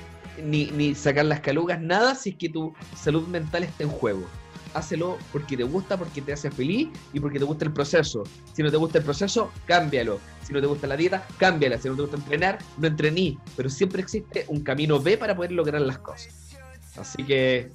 ni, 0.44 0.66
ni 0.66 0.96
sacar 0.96 1.26
las 1.26 1.40
calugas, 1.40 1.82
nada 1.82 2.16
si 2.16 2.32
es 2.32 2.36
que 2.36 2.50
tu 2.50 2.74
salud 2.96 3.28
mental 3.28 3.64
está 3.64 3.84
en 3.84 3.90
juego. 3.90 4.26
Hácelo 4.74 5.18
porque 5.32 5.56
te 5.56 5.64
gusta, 5.64 5.98
porque 5.98 6.22
te 6.22 6.34
hace 6.34 6.52
feliz 6.52 6.90
y 7.14 7.22
porque 7.22 7.40
te 7.40 7.46
gusta 7.46 7.64
el 7.64 7.72
proceso. 7.72 8.24
Si 8.52 8.62
no 8.62 8.70
te 8.70 8.76
gusta 8.76 8.98
el 8.98 9.06
proceso, 9.06 9.50
cámbialo. 9.66 10.20
Si 10.44 10.52
no 10.52 10.60
te 10.60 10.68
gusta 10.68 10.86
la 10.86 10.98
dieta, 10.98 11.26
cámbiala. 11.38 11.78
Si 11.78 11.88
no 11.88 11.96
te 11.96 12.02
gusta 12.02 12.18
entrenar, 12.18 12.58
no 12.78 12.88
entrení. 12.88 13.40
Pero 13.56 13.70
siempre 13.70 14.02
existe 14.02 14.44
un 14.50 14.64
camino 14.64 15.00
B 15.00 15.18
para 15.18 15.34
poder 15.34 15.54
lograr 15.54 15.80
las 15.80 16.00
cosas. 16.00 16.58
Así 16.98 17.24
que, 17.24 17.72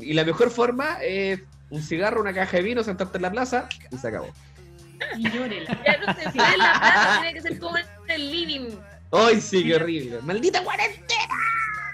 y 0.00 0.12
la 0.12 0.24
mejor 0.24 0.50
forma 0.50 0.98
es 1.02 1.40
un 1.70 1.82
cigarro, 1.82 2.20
una 2.20 2.34
caja 2.34 2.56
de 2.56 2.64
vino, 2.64 2.82
sentarte 2.82 3.18
en 3.18 3.22
la 3.22 3.30
plaza 3.30 3.68
y 3.90 3.96
se 3.96 4.08
acabó. 4.08 4.26
Y 5.16 5.30
llórela. 5.30 5.78
Ya 5.86 5.98
no 5.98 6.14
se 6.14 6.30
puede 6.30 6.52
en 6.52 6.58
la 6.58 6.78
plaza, 6.78 7.20
tiene 7.20 7.34
que 7.34 7.42
ser 7.42 7.58
como 7.58 7.78
en 7.78 7.86
el 8.08 8.30
living. 8.30 8.68
¡Ay, 9.12 9.40
sí, 9.40 9.64
qué 9.64 9.76
horrible! 9.76 10.20
¡Maldita 10.22 10.62
cuarentena! 10.62 11.34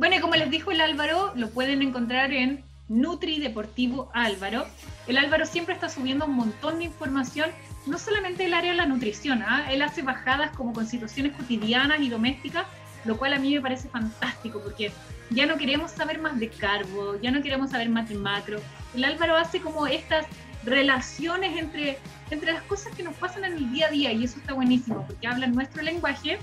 Bueno, 0.00 0.16
y 0.16 0.20
como 0.20 0.34
les 0.34 0.50
dijo 0.50 0.70
el 0.70 0.80
Álvaro, 0.80 1.32
lo 1.36 1.50
pueden 1.50 1.82
encontrar 1.82 2.32
en 2.32 2.64
Nutri 2.88 3.38
Deportivo 3.38 4.10
Álvaro. 4.14 4.66
El 5.06 5.18
Álvaro 5.18 5.44
siempre 5.44 5.74
está 5.74 5.90
subiendo 5.90 6.24
un 6.24 6.36
montón 6.36 6.78
de 6.78 6.84
información, 6.84 7.50
no 7.84 7.98
solamente 7.98 8.44
del 8.44 8.54
área 8.54 8.70
de 8.70 8.78
la 8.78 8.86
nutrición, 8.86 9.42
¿ah? 9.42 9.66
él 9.70 9.82
hace 9.82 10.00
bajadas 10.00 10.56
como 10.56 10.72
con 10.72 10.86
situaciones 10.86 11.36
cotidianas 11.36 12.00
y 12.00 12.08
domésticas, 12.08 12.64
lo 13.04 13.18
cual 13.18 13.34
a 13.34 13.38
mí 13.38 13.54
me 13.54 13.60
parece 13.60 13.90
fantástico 13.90 14.62
porque 14.62 14.90
ya 15.28 15.44
no 15.44 15.58
queremos 15.58 15.90
saber 15.90 16.18
más 16.18 16.40
de 16.40 16.48
carbo, 16.48 17.20
ya 17.20 17.30
no 17.30 17.42
queremos 17.42 17.70
saber 17.70 17.90
más 17.90 18.08
de 18.08 18.14
macro. 18.14 18.58
El 18.94 19.04
Álvaro 19.04 19.36
hace 19.36 19.60
como 19.60 19.86
estas 19.86 20.24
relaciones 20.64 21.56
entre, 21.58 21.98
entre 22.30 22.52
las 22.52 22.62
cosas 22.64 22.94
que 22.94 23.02
nos 23.02 23.14
pasan 23.16 23.44
en 23.44 23.54
el 23.54 23.72
día 23.72 23.86
a 23.86 23.90
día 23.90 24.12
y 24.12 24.24
eso 24.24 24.38
está 24.38 24.52
buenísimo 24.52 25.04
porque 25.06 25.26
habla 25.26 25.46
nuestro 25.46 25.82
lenguaje 25.82 26.38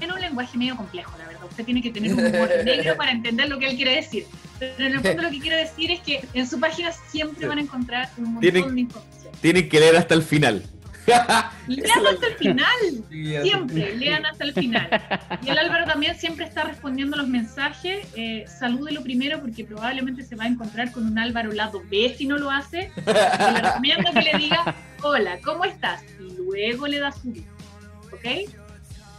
en 0.00 0.12
un 0.12 0.20
lenguaje 0.20 0.56
medio 0.56 0.76
complejo, 0.76 1.16
la 1.18 1.26
verdad. 1.26 1.42
Usted 1.48 1.64
tiene 1.64 1.82
que 1.82 1.90
tener 1.90 2.14
un 2.14 2.24
humor 2.24 2.48
negro 2.64 2.96
para 2.96 3.10
entender 3.10 3.48
lo 3.48 3.58
que 3.58 3.68
él 3.68 3.76
quiere 3.76 3.96
decir. 3.96 4.26
Pero 4.58 4.86
en 4.86 4.92
el 4.94 5.00
fondo 5.00 5.22
lo 5.22 5.30
que 5.30 5.40
quiero 5.40 5.56
decir 5.56 5.90
es 5.90 6.00
que 6.00 6.26
en 6.34 6.46
su 6.48 6.58
página 6.58 6.90
siempre 6.92 7.46
van 7.46 7.58
a 7.58 7.62
encontrar 7.62 8.10
un 8.16 8.24
montón 8.34 8.40
Tienen- 8.40 8.74
de 8.74 8.80
información. 8.80 9.32
Tienen 9.40 9.68
que 9.68 9.80
leer 9.80 9.96
hasta 9.96 10.14
el 10.14 10.22
final. 10.22 10.64
Lean 11.66 12.06
hasta 12.06 12.26
el 12.26 12.34
final, 12.34 12.78
siempre, 13.42 13.96
lean 13.96 14.26
hasta 14.26 14.44
el 14.44 14.52
final. 14.52 14.88
Y 15.42 15.50
el 15.50 15.58
Álvaro 15.58 15.84
también 15.86 16.14
siempre 16.16 16.44
está 16.44 16.64
respondiendo 16.64 17.16
los 17.16 17.28
mensajes. 17.28 18.06
Eh, 18.16 18.44
salúdelo 18.46 19.02
primero 19.02 19.40
porque 19.40 19.64
probablemente 19.64 20.22
se 20.24 20.36
va 20.36 20.44
a 20.44 20.48
encontrar 20.48 20.92
con 20.92 21.06
un 21.06 21.18
Álvaro 21.18 21.52
lado 21.52 21.82
B 21.90 22.14
si 22.16 22.26
no 22.26 22.38
lo 22.38 22.50
hace. 22.50 22.90
Y 22.96 23.52
le 23.52 23.60
recomiendo 23.60 24.10
que 24.12 24.22
le 24.22 24.38
diga, 24.38 24.74
hola, 25.02 25.38
¿cómo 25.44 25.64
estás? 25.64 26.02
Y 26.20 26.36
luego 26.36 26.86
le 26.86 26.98
da 26.98 27.12
su. 27.12 27.30
¿Ok? 28.12 28.50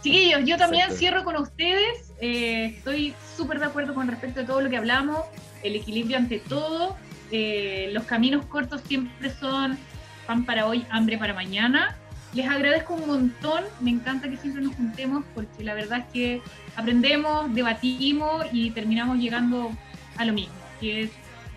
Chiquillos, 0.02 0.40
yo 0.44 0.56
también 0.56 0.82
Exacto. 0.84 0.98
cierro 0.98 1.24
con 1.24 1.36
ustedes. 1.36 2.12
Eh, 2.20 2.74
estoy 2.76 3.14
súper 3.36 3.60
de 3.60 3.66
acuerdo 3.66 3.94
con 3.94 4.08
respecto 4.08 4.40
a 4.40 4.46
todo 4.46 4.60
lo 4.60 4.68
que 4.68 4.76
hablamos. 4.76 5.20
El 5.62 5.76
equilibrio 5.76 6.16
ante 6.16 6.40
todo. 6.40 6.96
Eh, 7.30 7.88
los 7.92 8.04
caminos 8.04 8.44
cortos 8.46 8.82
siempre 8.86 9.30
son 9.30 9.78
pan 10.26 10.44
para 10.44 10.66
hoy, 10.66 10.86
hambre 10.90 11.18
para 11.18 11.34
mañana. 11.34 11.96
Les 12.32 12.48
agradezco 12.48 12.94
un 12.94 13.06
montón. 13.06 13.64
Me 13.80 13.90
encanta 13.90 14.28
que 14.28 14.36
siempre 14.36 14.62
nos 14.62 14.74
juntemos 14.74 15.24
porque 15.34 15.62
la 15.64 15.74
verdad 15.74 16.00
es 16.00 16.12
que 16.12 16.42
aprendemos, 16.76 17.52
debatimos 17.54 18.46
y 18.52 18.70
terminamos 18.70 19.18
llegando 19.18 19.72
a 20.16 20.24
lo 20.24 20.32
mismo, 20.32 20.54
que 20.80 21.04
es 21.04 21.10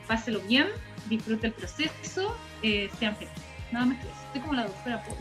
páselo 0.08 0.40
bien, 0.42 0.68
disfrute 1.10 1.48
el 1.48 1.54
proceso, 1.54 2.38
eh, 2.62 2.90
sean 3.00 3.16
felices. 3.16 3.44
Nada 3.72 3.86
más 3.86 3.98
que 3.98 4.08
eso. 4.08 4.18
Estoy 4.28 4.42
como 4.42 4.54
la 4.54 4.64
doctora 4.64 5.04
Polo, 5.04 5.18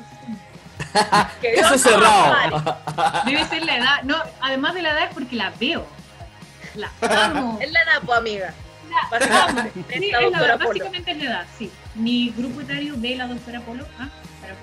eso 1.42 1.74
es 1.74 1.82
cerrado. 1.82 2.78
Debe 3.24 3.44
ser 3.44 3.64
la 3.64 3.76
edad. 3.78 4.02
No, 4.02 4.16
además 4.40 4.74
de 4.74 4.82
la 4.82 4.90
edad 4.90 5.04
es 5.04 5.14
porque 5.14 5.36
la 5.36 5.50
veo. 5.50 5.86
La 6.74 6.90
amo. 7.24 7.58
Es 7.60 7.70
la 7.72 7.84
Napo, 7.84 8.12
amiga. 8.12 8.52
La 9.20 9.44
amo. 9.44 9.62
Sí, 9.74 10.10
es 10.10 10.30
la- 10.32 10.56
básicamente 10.56 11.10
es 11.10 11.16
la 11.18 11.24
edad, 11.24 11.46
sí. 11.58 11.70
Mi 11.94 12.30
grupo 12.36 12.60
etario 12.60 12.94
ve 12.96 13.16
la 13.16 13.26
doctora 13.26 13.60
Polo. 13.60 13.86
Ah, 13.98 14.08
pero 14.40 14.54
ok. 14.54 14.60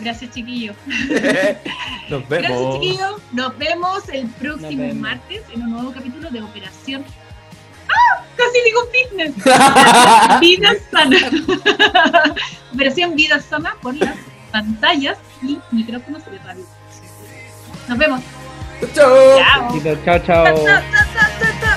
Gracias, 0.00 0.30
chiquillos. 0.32 0.76
Nos 2.08 2.28
Gracias, 2.28 2.50
vemos. 2.50 2.74
chiquillos. 2.80 3.20
Nos 3.32 3.58
vemos 3.58 4.08
el 4.08 4.26
próximo 4.28 4.82
vemos. 4.82 4.96
martes 4.96 5.42
en 5.54 5.62
un 5.62 5.70
nuevo 5.70 5.92
capítulo 5.92 6.30
de 6.30 6.42
Operación. 6.42 7.04
¡Ah! 7.88 8.22
Casi 8.36 8.58
digo 8.64 8.80
fitness. 8.90 9.34
Vida 10.40 10.72
sana. 10.90 11.16
Operación 12.74 13.14
Vida 13.14 13.40
Sana 13.40 13.74
por 13.82 13.94
las 13.96 14.16
pantallas 14.50 15.18
y 15.42 15.58
micrófonos 15.70 16.24
de 16.24 16.38
radio. 16.38 16.64
Nos 17.88 17.98
vemos. 17.98 18.20
Chao. 18.94 19.38
Chao. 19.38 19.80
Chao, 20.04 20.18
chao. 20.26 20.44
Ta, 20.64 20.82
ta. 21.60 21.71